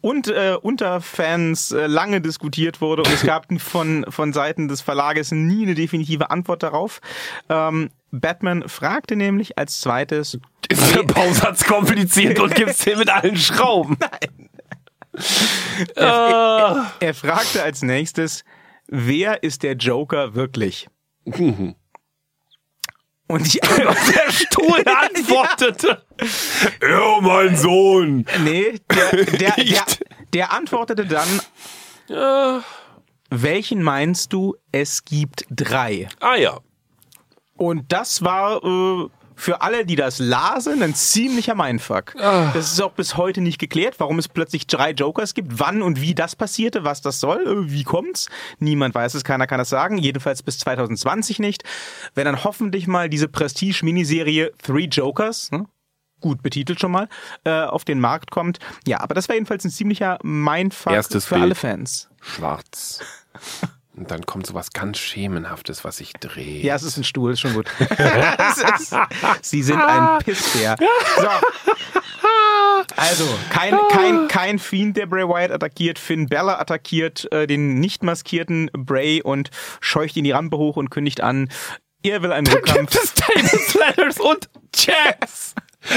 und, 0.00 0.28
äh, 0.28 0.56
unter 0.60 1.00
Fans 1.00 1.72
äh, 1.72 1.86
lange 1.86 2.20
diskutiert 2.20 2.80
wurde 2.80 3.02
und 3.02 3.12
es 3.12 3.22
gab 3.26 3.46
von, 3.60 4.04
von 4.08 4.32
Seiten 4.32 4.68
des 4.68 4.80
Verlages 4.80 5.32
nie 5.32 5.64
eine 5.64 5.74
definitive 5.74 6.30
Antwort 6.30 6.62
darauf. 6.62 7.00
Ähm, 7.48 7.90
Batman 8.10 8.68
fragte 8.68 9.16
nämlich 9.16 9.58
als 9.58 9.80
zweites, 9.80 10.38
ist 10.68 10.94
der 10.94 11.02
Bausatz 11.02 11.64
kompliziert 11.64 12.38
und 12.38 12.54
gibt's 12.54 12.84
den 12.84 12.98
mit 12.98 13.10
allen 13.10 13.36
Schrauben? 13.36 13.96
Nein. 13.98 14.50
Ah. 15.96 16.90
er 16.98 17.14
fragte 17.14 17.62
als 17.62 17.82
nächstes, 17.82 18.44
wer 18.88 19.42
ist 19.42 19.62
der 19.62 19.74
Joker 19.74 20.34
wirklich? 20.34 20.88
Und 23.26 23.52
die 23.54 23.58
der 24.14 24.30
Stuhl 24.32 24.82
antwortete. 24.86 26.02
Ja, 26.82 27.20
mein 27.20 27.56
Sohn. 27.56 28.26
nee, 28.44 28.78
der, 28.94 29.10
der, 29.24 29.24
der, 29.38 29.58
Ich- 29.58 30.00
der 30.34 30.52
antwortete 30.52 31.06
dann, 31.06 31.40
Ja. 32.08 32.62
welchen 33.30 33.82
meinst 33.82 34.32
du, 34.32 34.56
es 34.72 35.04
gibt 35.04 35.46
drei? 35.50 36.08
Ah 36.20 36.36
ja. 36.36 36.58
Und 37.56 37.92
das 37.92 38.22
war 38.22 38.62
äh, 38.64 39.08
für 39.36 39.62
alle, 39.62 39.84
die 39.84 39.96
das 39.96 40.18
lasen, 40.18 40.82
ein 40.82 40.94
ziemlicher 40.94 41.54
Mindfuck. 41.54 42.14
Ah. 42.16 42.50
Das 42.54 42.72
ist 42.72 42.80
auch 42.80 42.92
bis 42.92 43.16
heute 43.16 43.40
nicht 43.40 43.58
geklärt, 43.58 43.96
warum 43.98 44.18
es 44.18 44.28
plötzlich 44.28 44.66
drei 44.66 44.92
Jokers 44.92 45.34
gibt, 45.34 45.58
wann 45.58 45.82
und 45.82 46.00
wie 46.00 46.14
das 46.14 46.36
passierte, 46.36 46.84
was 46.84 47.02
das 47.02 47.20
soll, 47.20 47.46
äh, 47.46 47.70
wie 47.70 47.84
kommt's. 47.84 48.28
Niemand 48.58 48.94
weiß 48.94 49.14
es, 49.14 49.24
keiner 49.24 49.46
kann 49.46 49.60
es 49.60 49.68
sagen, 49.68 49.98
jedenfalls 49.98 50.42
bis 50.42 50.58
2020 50.58 51.38
nicht. 51.38 51.64
Wenn 52.14 52.24
dann 52.24 52.44
hoffentlich 52.44 52.86
mal 52.86 53.08
diese 53.08 53.28
Prestige-Miniserie 53.28 54.52
Three 54.62 54.84
Jokers, 54.86 55.50
ne? 55.50 55.66
gut 56.20 56.42
betitelt 56.42 56.80
schon 56.80 56.92
mal, 56.92 57.08
äh, 57.44 57.50
auf 57.50 57.84
den 57.84 58.00
Markt 58.00 58.30
kommt. 58.30 58.58
Ja, 58.86 59.00
aber 59.00 59.14
das 59.14 59.28
war 59.28 59.34
jedenfalls 59.34 59.64
ein 59.64 59.70
ziemlicher 59.70 60.18
Mindfuck 60.22 60.92
Erstes 60.92 61.26
für 61.26 61.34
Bild. 61.34 61.42
alle 61.44 61.54
Fans. 61.54 62.08
Schwarz. 62.22 63.00
Und 63.96 64.10
dann 64.10 64.26
kommt 64.26 64.46
so 64.46 64.54
was 64.54 64.72
ganz 64.72 64.98
Schemenhaftes, 64.98 65.84
was 65.84 65.98
sich 65.98 66.12
dreht. 66.14 66.64
Ja, 66.64 66.74
es 66.74 66.82
ist 66.82 66.96
ein 66.96 67.04
Stuhl, 67.04 67.32
ist 67.32 67.40
schon 67.40 67.54
gut. 67.54 67.68
Ist, 67.78 68.94
Sie 69.42 69.62
sind 69.62 69.80
ein 69.80 70.18
Pissbär. 70.18 70.76
So. 71.16 71.28
Also, 72.96 73.24
kein, 73.50 73.76
kein, 73.90 74.28
kein 74.28 74.58
Fiend, 74.58 74.96
der 74.96 75.06
Bray 75.06 75.28
Wyatt 75.28 75.52
attackiert. 75.52 75.98
Finn 75.98 76.26
Bella 76.26 76.58
attackiert 76.58 77.30
äh, 77.32 77.46
den 77.46 77.78
nicht 77.80 78.02
maskierten 78.02 78.68
Bray 78.72 79.22
und 79.22 79.50
scheucht 79.80 80.16
ihn 80.16 80.24
die 80.24 80.32
Rampe 80.32 80.56
hoch 80.56 80.76
und 80.76 80.90
kündigt 80.90 81.20
an, 81.20 81.48
er 82.02 82.22
will 82.22 82.32
einen 82.32 82.46
Rückkampf. 82.46 82.90
Gibt 82.90 83.04
es 83.04 83.14
Tables, 83.14 83.74
Ladders 83.74 84.20
und 84.20 84.48
Chairs? 84.74 85.54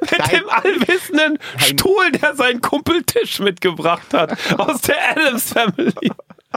Mit 0.00 0.18
Nein. 0.18 0.30
dem 0.30 0.48
allwissenden 0.48 1.38
Nein. 1.38 1.60
Stuhl, 1.60 2.12
der 2.12 2.34
seinen 2.34 2.60
Kumpel 2.60 3.02
Tisch 3.04 3.38
mitgebracht 3.38 4.12
hat. 4.12 4.36
Aus 4.58 4.82
der 4.82 5.12
Adams 5.12 5.52
Family. 5.52 6.10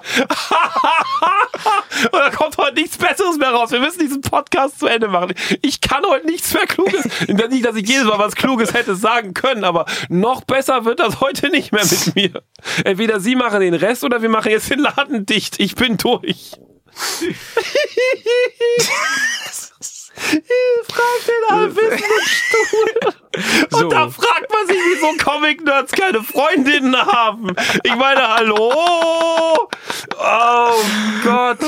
Und 2.11 2.13
da 2.13 2.29
kommt 2.29 2.57
heute 2.57 2.75
nichts 2.75 2.97
Besseres 2.97 3.37
mehr 3.37 3.51
raus. 3.51 3.71
Wir 3.71 3.79
müssen 3.79 3.99
diesen 3.99 4.21
Podcast 4.21 4.79
zu 4.79 4.87
Ende 4.87 5.07
machen. 5.07 5.33
Ich 5.61 5.81
kann 5.81 6.03
heute 6.05 6.27
nichts 6.27 6.53
mehr 6.53 6.65
Kluges. 6.65 7.05
Nicht, 7.27 7.65
dass 7.65 7.75
ich 7.75 7.87
jedes 7.87 8.05
Mal 8.05 8.19
was 8.19 8.35
Kluges 8.35 8.73
hätte 8.73 8.95
sagen 8.95 9.33
können, 9.33 9.63
aber 9.63 9.85
noch 10.07 10.43
besser 10.43 10.85
wird 10.85 10.99
das 10.99 11.19
heute 11.19 11.49
nicht 11.49 11.71
mehr 11.71 11.83
mit 11.83 12.15
mir. 12.15 12.43
Entweder 12.83 13.19
Sie 13.19 13.35
machen 13.35 13.59
den 13.59 13.73
Rest 13.73 14.03
oder 14.03 14.21
wir 14.21 14.29
machen 14.29 14.51
jetzt 14.51 14.69
den 14.69 14.79
Laden 14.79 15.25
dicht. 15.25 15.59
Ich 15.59 15.75
bin 15.75 15.97
durch. 15.97 16.51
Frag 20.87 21.25
den 21.27 21.55
allwissenden 21.57 22.25
Stuhl. 22.25 23.13
Und 23.71 23.79
So. 23.79 23.89
da 23.89 24.09
fragt 24.09 24.51
man 24.51 24.67
sich, 24.67 24.77
wieso 24.93 25.23
Comic-Nerds 25.23 25.91
keine 25.93 26.21
Freundinnen 26.23 26.95
haben. 26.97 27.53
Ich 27.83 27.95
meine, 27.95 28.27
hallo? 28.27 28.73
Oh 30.19 30.75
Gott. 31.23 31.59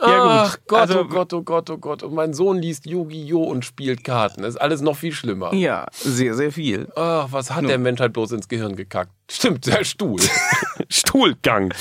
Ja, 0.00 0.06
gut. 0.06 0.30
Ach 0.30 0.56
Gott, 0.68 0.80
Also- 0.80 1.00
oh 1.00 1.04
Gott, 1.04 1.32
oh 1.32 1.42
Gott, 1.42 1.70
oh 1.70 1.76
Gott. 1.78 2.02
Und 2.04 2.14
mein 2.14 2.32
Sohn 2.32 2.58
liest 2.58 2.86
Yu-Gi-Oh! 2.86 3.42
und 3.42 3.64
spielt 3.64 4.04
Karten. 4.04 4.42
Das 4.42 4.54
ist 4.54 4.60
alles 4.60 4.80
noch 4.80 4.96
viel 4.96 5.12
schlimmer. 5.12 5.52
Ja, 5.52 5.86
sehr, 5.92 6.34
sehr 6.34 6.52
viel. 6.52 6.88
Ach, 6.94 7.26
was 7.30 7.50
hat 7.50 7.68
der 7.68 7.78
Mensch 7.78 8.00
halt 8.00 8.12
bloß 8.12 8.30
ins 8.32 8.46
Gehirn 8.48 8.76
gekackt? 8.76 9.10
Stimmt, 9.30 9.66
der 9.66 9.82
Stuhl. 9.84 10.20
Stuhlgang. 10.88 11.74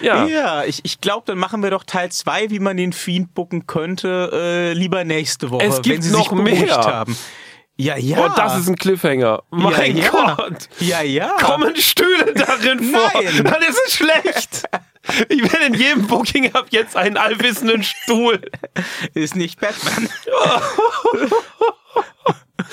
Ja. 0.00 0.26
Ja, 0.26 0.64
ich, 0.64 0.80
ich 0.84 1.00
glaube, 1.00 1.24
dann 1.26 1.38
machen 1.38 1.62
wir 1.62 1.70
doch 1.70 1.84
Teil 1.84 2.10
2, 2.10 2.50
wie 2.50 2.58
man 2.58 2.76
den 2.76 2.92
Fiend 2.92 3.34
bucken 3.34 3.66
könnte, 3.66 4.30
äh, 4.32 4.72
lieber 4.72 5.04
nächste 5.04 5.50
Woche, 5.50 5.64
Es 5.64 5.82
gibt 5.82 5.96
wenn 5.96 6.02
sie 6.02 6.12
noch 6.12 6.30
sich 6.30 6.38
mehr. 6.38 6.76
haben. 6.76 7.16
Ja, 7.78 7.96
ja. 7.98 8.24
Oh, 8.24 8.30
das 8.34 8.58
ist 8.58 8.68
ein 8.68 8.76
Cliffhanger. 8.76 9.42
Mein 9.50 9.96
ja, 9.98 10.04
ja. 10.04 10.34
Gott. 10.34 10.68
Ja, 10.80 11.02
ja. 11.02 11.36
Kommen 11.40 11.76
Stühle 11.76 12.32
darin 12.32 12.82
vor? 12.82 13.10
Nein. 13.14 13.44
Dann 13.44 13.62
ist 13.62 13.78
es 13.86 13.94
schlecht. 13.96 14.64
Ich 15.28 15.52
will 15.52 15.60
in 15.66 15.74
jedem 15.74 16.06
Booking 16.06 16.54
ab 16.54 16.66
jetzt 16.70 16.96
einen 16.96 17.16
allwissenden 17.18 17.82
Stuhl. 17.82 18.40
Ist 19.14 19.36
nicht 19.36 19.60
Batman. 19.60 20.08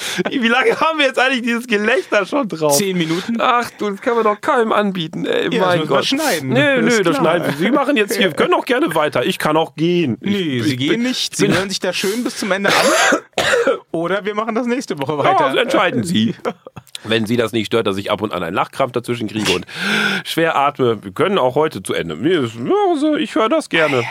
Wie 0.30 0.48
lange 0.48 0.80
haben 0.80 1.00
wir 1.00 1.06
jetzt 1.06 1.20
eigentlich 1.20 1.42
dieses 1.44 1.68
Gelächter 1.68 2.26
schon 2.26 2.48
drauf? 2.48 2.78
Zehn 2.78 2.98
Minuten. 2.98 3.38
Ach 3.40 3.70
du, 3.78 3.90
das 3.90 4.02
kann 4.02 4.16
man 4.16 4.24
doch 4.24 4.40
keinem 4.42 4.72
anbieten, 4.72 5.26
ey. 5.26 5.44
Ja, 5.46 5.50
das 5.50 5.60
mein 5.60 5.80
wir 5.80 5.86
Gott. 5.88 6.06
schneiden. 6.06 6.50
Nee, 6.50 6.82
Das 6.82 6.98
nee, 6.98 7.04
das 7.04 7.18
schneiden 7.18 7.54
Sie. 7.58 7.64
Sie 7.66 7.72
machen 7.72 7.98
jetzt 7.98 8.16
hier, 8.16 8.28
wir 8.30 8.34
können 8.34 8.54
auch 8.54 8.66
gerne 8.66 8.94
weiter. 8.96 9.26
Ich 9.26 9.40
kann 9.40 9.58
auch 9.58 9.76
gehen. 9.76 10.18
Nee, 10.22 10.32
ich, 10.32 10.64
sie 10.64 10.72
ich 10.74 10.78
gehen 10.78 10.90
bin- 10.92 11.04
nicht. 11.04 11.36
Sie 11.36 11.48
hören 11.48 11.70
sich 11.70 11.80
da 11.80 11.94
schön 11.94 12.24
bis 12.24 12.38
zum 12.38 12.52
Ende 12.52 12.70
an. 12.70 13.20
Oder 13.92 14.26
wir 14.26 14.36
machen 14.36 14.56
das 14.56 14.66
nächste 14.68 15.00
Woche 15.00 15.18
weiter. 15.18 15.54
Ja, 15.54 15.62
entscheiden 15.62 16.04
Sie. 16.04 16.36
Wenn 17.04 17.26
Sie 17.26 17.38
das 17.38 17.52
nicht 17.52 17.68
stört, 17.68 17.86
dass 17.88 17.98
ich 17.98 18.12
ab 18.12 18.22
und 18.22 18.34
an 18.34 18.44
einen 18.44 18.56
Lachkrampf 18.56 18.92
dazwischen 18.94 19.28
kriege 19.28 19.52
und 19.54 19.66
schwer 20.24 20.56
atme, 20.56 21.04
wir 21.04 21.12
können 21.12 21.38
auch 21.38 21.56
heute 21.56 21.84
zu 21.84 21.94
Ende. 21.94 22.18
Also 22.90 23.16
ich 23.16 23.36
höre 23.36 23.50
das 23.50 23.70
gerne. 23.70 24.04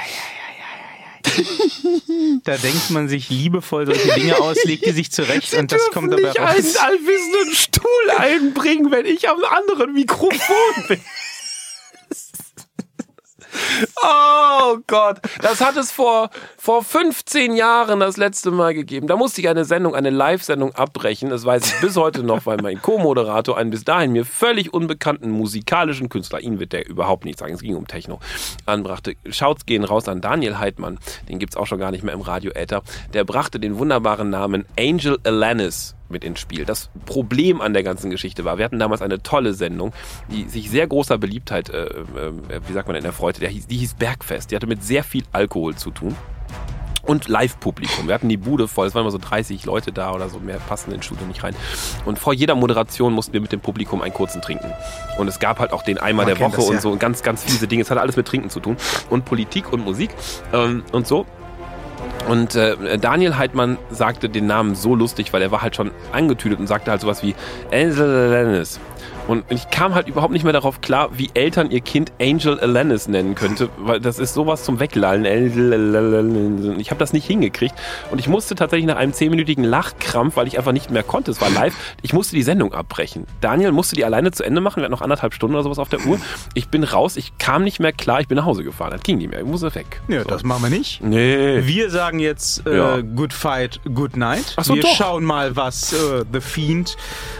Da 2.44 2.56
denkt 2.56 2.90
man 2.90 3.08
sich 3.08 3.30
liebevoll 3.30 3.86
solche 3.86 4.12
Dinge 4.14 4.38
aus, 4.38 4.62
legt 4.64 4.86
die 4.86 4.92
sich 4.92 5.12
zurecht 5.12 5.54
und 5.54 5.70
das 5.70 5.90
kommt 5.92 6.12
dabei 6.12 6.28
raus. 6.30 6.36
einen 6.36 6.76
allwissenden 6.76 7.54
Stuhl 7.54 8.10
einbringen, 8.16 8.90
wenn 8.90 9.06
ich 9.06 9.28
am 9.28 9.42
anderen 9.44 9.92
Mikrofon 9.92 10.86
bin. 10.88 11.00
Oh 14.02 14.78
Gott, 14.86 15.20
das 15.40 15.60
hat 15.60 15.76
es 15.76 15.92
vor, 15.92 16.30
vor 16.56 16.82
15 16.82 17.56
Jahren 17.56 18.00
das 18.00 18.16
letzte 18.16 18.50
Mal 18.50 18.74
gegeben. 18.74 19.06
Da 19.06 19.16
musste 19.16 19.40
ich 19.40 19.48
eine 19.48 19.64
Sendung, 19.64 19.94
eine 19.94 20.10
Live-Sendung 20.10 20.74
abbrechen. 20.74 21.30
Das 21.30 21.44
weiß 21.44 21.66
ich 21.66 21.80
bis 21.80 21.96
heute 21.96 22.22
noch, 22.22 22.46
weil 22.46 22.58
mein 22.62 22.80
Co-Moderator 22.80 23.56
einen 23.56 23.70
bis 23.70 23.84
dahin 23.84 24.12
mir 24.12 24.24
völlig 24.24 24.72
unbekannten 24.72 25.30
musikalischen 25.30 26.08
Künstler, 26.08 26.40
ihn 26.40 26.60
wird 26.60 26.72
der 26.72 26.88
überhaupt 26.88 27.24
nicht 27.24 27.38
sagen, 27.38 27.54
es 27.54 27.60
ging 27.60 27.76
um 27.76 27.86
Techno, 27.86 28.20
anbrachte. 28.66 29.14
Schaut's 29.30 29.66
gehen 29.66 29.84
raus 29.84 30.08
an 30.08 30.20
Daniel 30.20 30.58
Heidmann, 30.58 30.98
den 31.28 31.38
gibt's 31.38 31.56
auch 31.56 31.66
schon 31.66 31.78
gar 31.78 31.90
nicht 31.90 32.04
mehr 32.04 32.14
im 32.14 32.20
Radio-Äther. 32.20 32.82
Der 33.12 33.24
brachte 33.24 33.60
den 33.60 33.78
wunderbaren 33.78 34.30
Namen 34.30 34.64
Angel 34.78 35.18
Alanis 35.24 35.94
mit 36.12 36.24
ins 36.24 36.40
Spiel. 36.40 36.64
Das 36.64 36.90
Problem 37.06 37.60
an 37.60 37.72
der 37.72 37.82
ganzen 37.82 38.10
Geschichte 38.10 38.44
war, 38.44 38.58
wir 38.58 38.64
hatten 38.64 38.78
damals 38.78 39.02
eine 39.02 39.22
tolle 39.22 39.54
Sendung, 39.54 39.92
die 40.30 40.48
sich 40.48 40.70
sehr 40.70 40.86
großer 40.86 41.18
Beliebtheit, 41.18 41.70
äh, 41.70 41.86
äh, 41.86 42.32
wie 42.66 42.72
sagt 42.72 42.86
man 42.86 42.94
denn, 42.94 43.04
erfreute. 43.04 43.40
Der 43.40 43.48
hieß, 43.48 43.66
die 43.66 43.78
hieß 43.78 43.94
Bergfest. 43.94 44.50
Die 44.50 44.56
hatte 44.56 44.66
mit 44.66 44.84
sehr 44.84 45.02
viel 45.04 45.24
Alkohol 45.32 45.74
zu 45.74 45.90
tun. 45.90 46.14
Und 47.04 47.26
Live-Publikum. 47.26 48.06
Wir 48.06 48.14
hatten 48.14 48.28
die 48.28 48.36
Bude 48.36 48.68
voll, 48.68 48.86
es 48.86 48.94
waren 48.94 49.02
immer 49.02 49.10
so 49.10 49.18
30 49.18 49.64
Leute 49.64 49.90
da 49.90 50.12
oder 50.12 50.28
so, 50.28 50.38
mehr 50.38 50.58
passen 50.58 50.92
ins 50.92 51.04
Studio 51.04 51.26
nicht 51.26 51.42
rein. 51.42 51.56
Und 52.04 52.16
vor 52.16 52.32
jeder 52.32 52.54
Moderation 52.54 53.12
mussten 53.12 53.32
wir 53.32 53.40
mit 53.40 53.50
dem 53.50 53.58
Publikum 53.58 54.02
einen 54.02 54.14
kurzen 54.14 54.40
trinken. 54.40 54.72
Und 55.18 55.26
es 55.26 55.40
gab 55.40 55.58
halt 55.58 55.72
auch 55.72 55.82
den 55.82 55.98
Eimer 55.98 56.18
Man 56.18 56.26
der 56.26 56.38
Woche 56.38 56.56
das, 56.56 56.68
und 56.68 56.74
ja. 56.76 56.80
so 56.80 56.96
ganz, 56.96 57.24
ganz 57.24 57.42
fiese 57.42 57.66
Dinge. 57.66 57.82
Es 57.82 57.90
hatte 57.90 58.00
alles 58.00 58.14
mit 58.14 58.28
Trinken 58.28 58.50
zu 58.50 58.60
tun. 58.60 58.76
Und 59.10 59.24
Politik 59.24 59.72
und 59.72 59.84
Musik 59.84 60.10
ähm, 60.52 60.84
und 60.92 61.08
so. 61.08 61.26
Und 62.28 62.54
äh, 62.54 62.98
Daniel 62.98 63.36
Heidmann 63.36 63.78
sagte 63.90 64.28
den 64.28 64.46
Namen 64.46 64.74
so 64.74 64.94
lustig, 64.94 65.32
weil 65.32 65.42
er 65.42 65.50
war 65.50 65.62
halt 65.62 65.76
schon 65.76 65.90
angetütet 66.12 66.60
und 66.60 66.66
sagte 66.66 66.90
halt 66.90 67.00
sowas 67.00 67.22
wie 67.22 67.34
Angel 67.72 68.32
Alanis. 68.32 68.80
Und 69.28 69.44
ich 69.50 69.70
kam 69.70 69.94
halt 69.94 70.08
überhaupt 70.08 70.32
nicht 70.32 70.42
mehr 70.42 70.52
darauf 70.52 70.80
klar, 70.80 71.10
wie 71.12 71.30
Eltern 71.34 71.70
ihr 71.70 71.80
Kind 71.80 72.12
Angel 72.20 72.58
Alanis 72.58 73.06
nennen 73.08 73.34
könnte, 73.34 73.68
weil 73.78 74.00
das 74.00 74.18
ist 74.18 74.34
sowas 74.34 74.64
zum 74.64 74.80
Weglallen. 74.80 75.24
Ich 76.80 76.90
habe 76.90 76.98
das 76.98 77.12
nicht 77.12 77.26
hingekriegt 77.26 77.74
und 78.10 78.18
ich 78.18 78.28
musste 78.28 78.54
tatsächlich 78.54 78.86
nach 78.86 78.96
einem 78.96 79.12
zehnminütigen 79.12 79.64
Lachkrampf, 79.64 80.36
weil 80.36 80.46
ich 80.46 80.58
einfach 80.58 80.72
nicht 80.72 80.90
mehr 80.90 81.02
konnte, 81.02 81.30
es 81.30 81.40
war 81.40 81.50
live, 81.50 81.74
ich 82.02 82.12
musste 82.12 82.34
die 82.34 82.42
Sendung 82.42 82.72
abbrechen. 82.74 83.26
Daniel 83.40 83.72
musste 83.72 83.94
die 83.96 84.04
alleine 84.04 84.32
zu 84.32 84.42
Ende 84.42 84.60
machen, 84.60 84.76
wir 84.78 84.84
hatten 84.84 84.92
noch 84.92 85.02
anderthalb 85.02 85.34
Stunden 85.34 85.54
oder 85.54 85.64
sowas 85.64 85.78
auf 85.78 85.88
der 85.88 86.04
Uhr. 86.06 86.18
Ich 86.54 86.68
bin 86.68 86.84
raus, 86.84 87.16
ich 87.16 87.38
kam 87.38 87.62
nicht 87.64 87.80
mehr 87.80 87.92
klar, 87.92 88.20
ich 88.20 88.28
bin 88.28 88.36
nach 88.36 88.44
Hause 88.44 88.64
gefahren, 88.64 88.90
das 88.90 89.02
ging 89.02 89.18
nicht 89.18 89.30
mehr, 89.30 89.40
ich 89.40 89.46
musste 89.46 89.74
weg. 89.74 90.00
Ja, 90.08 90.22
So. 90.22 90.28
das 90.28 90.42
machen 90.42 90.62
wir 90.64 90.70
nicht. 90.70 91.02
Nee. 91.02 91.60
Wir 91.64 91.90
sagen 91.90 92.18
jetzt 92.18 92.66
äh, 92.66 92.76
Ja. 92.76 93.00
Good 93.00 93.32
Fight, 93.32 93.80
Good 93.94 94.16
Night. 94.16 94.54
Ach 94.56 94.64
so, 94.64 94.74
wir 94.74 94.82
doch. 94.82 94.94
schauen 94.96 95.24
mal, 95.24 95.54
was 95.56 95.92
äh, 95.92 96.24
The 96.32 96.40
Fiend 96.40 96.96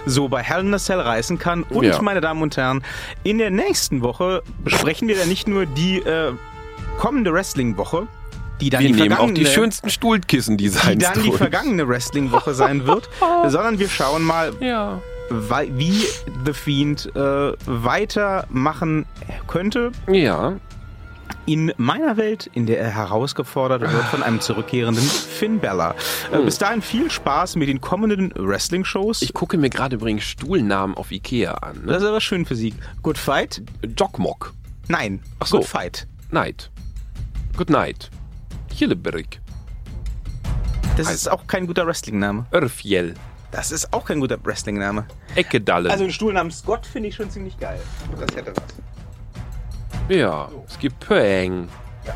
so 0.06 0.28
bei 0.28 0.42
Hell 0.42 0.60
in 0.60 0.74
a 0.74 0.78
Cell 0.78 1.00
reißen 1.00 1.38
kann. 1.38 1.64
Und, 1.74 1.84
Ja. 1.84 2.00
meine 2.02 2.20
Damen 2.20 2.42
und 2.42 2.56
Herren, 2.56 2.82
in 3.24 3.38
der 3.38 3.50
nächsten 3.50 4.02
Woche 4.02 4.42
besprechen 4.64 5.08
wir 5.08 5.16
dann 5.16 5.28
nicht 5.28 5.48
nur 5.48 5.66
die 5.66 5.98
äh, 5.98 6.32
kommende 6.98 7.32
Wrestling-Woche, 7.32 8.06
die 8.60 8.70
dann 8.70 8.80
Wir 8.82 8.88
die 8.88 8.94
nehmen 8.94 9.12
auch 9.12 9.16
vergangene, 9.18 9.38
die 9.40 9.46
schönsten 9.46 9.90
Stuhlkissen, 9.90 10.56
die 10.56 10.64
die 10.64 10.70
sein 10.70 10.98
dann 10.98 11.14
die 11.14 11.26
sollen. 11.28 11.38
vergangene 11.38 11.88
Wrestling-Woche 11.88 12.54
sein 12.54 12.86
wird, 12.86 13.08
sondern 13.48 13.78
wir 13.78 13.88
schauen 13.88 14.22
mal, 14.22 14.52
Ja. 14.60 15.00
wie 15.30 16.04
The 16.44 16.52
Fiend 16.52 17.10
äh, 17.16 17.52
weitermachen 17.66 19.06
könnte 19.46 19.92
Ja. 20.08 20.54
In 21.46 21.72
meiner 21.76 22.16
Welt, 22.16 22.50
in 22.54 22.66
der 22.66 22.80
er 22.80 22.90
herausgefordert 22.90 23.82
wird 23.82 24.04
von 24.04 24.22
einem 24.22 24.40
zurückkehrenden 24.40 25.02
Finn 25.04 25.58
Bella. 25.58 25.94
Äh, 26.30 26.42
bis 26.42 26.58
dahin 26.58 26.82
viel 26.82 27.10
Spaß 27.10 27.56
mit 27.56 27.68
den 27.68 27.80
kommenden 27.80 28.32
Wrestling-Shows. 28.36 29.22
Ich 29.22 29.34
gucke 29.34 29.58
mir 29.58 29.70
gerade 29.70 29.96
übrigens 29.96 30.24
Stuhlnamen 30.24 30.96
auf 30.96 31.10
Ikea 31.10 31.54
an. 31.54 31.82
Ne? 31.84 31.92
Das 31.92 32.02
ist 32.02 32.08
aber 32.08 32.20
schön 32.20 32.46
für 32.46 32.56
Sie. 32.56 32.74
Good 33.02 33.18
Fight? 33.18 33.62
Jokmok. 33.96 34.54
Nein. 34.88 35.20
Ach 35.40 35.46
so. 35.46 35.58
Good 35.58 35.66
Fight. 35.66 36.06
Night. 36.30 36.70
Good 37.56 37.70
night. 37.70 38.10
Hilleberg. 38.72 39.40
Das 40.96 41.10
ist 41.12 41.30
auch 41.30 41.46
kein 41.46 41.66
guter 41.66 41.86
Wrestling-Name. 41.86 42.46
Örfjell. 42.52 43.14
Das 43.50 43.70
ist 43.70 43.92
auch 43.92 44.04
kein 44.04 44.20
guter 44.20 44.38
Wrestling-Name. 44.44 45.06
Eckedallen. 45.34 45.90
Also 45.90 46.04
einen 46.04 46.12
Stuhl 46.12 46.32
namens 46.32 46.60
Scott 46.60 46.86
finde 46.86 47.10
ich 47.10 47.14
schon 47.14 47.30
ziemlich 47.30 47.58
geil. 47.58 47.80
Das 48.18 48.34
hätte 48.34 48.52
was. 48.56 48.64
Ja, 50.08 50.48
so. 50.50 50.64
es 50.68 50.78
gibt 50.78 51.00
Pöeng. 51.00 51.68
Ja. 52.04 52.14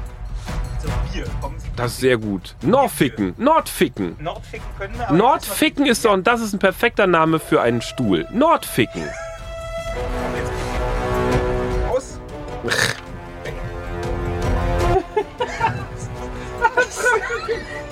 So, 0.83 0.89
hier, 1.13 1.25
kommen 1.41 1.57
das 1.77 1.93
ist 1.93 2.01
sehr 2.01 2.17
gut. 2.17 2.57
Norficken. 2.63 3.35
Nordficken. 3.37 4.17
Nordficken 4.19 4.67
können 4.79 4.99
wir. 4.99 5.13
Nordficken 5.13 5.85
ist 5.85 6.07
doch, 6.07 6.13
und 6.13 6.27
das 6.27 6.41
ist 6.41 6.55
ein 6.55 6.59
perfekter 6.59 7.07
Name 7.07 7.39
für 7.39 7.61
einen 7.61 7.83
Stuhl. 7.83 8.27
Nordficken. 8.33 9.03
Aus. 11.91 12.19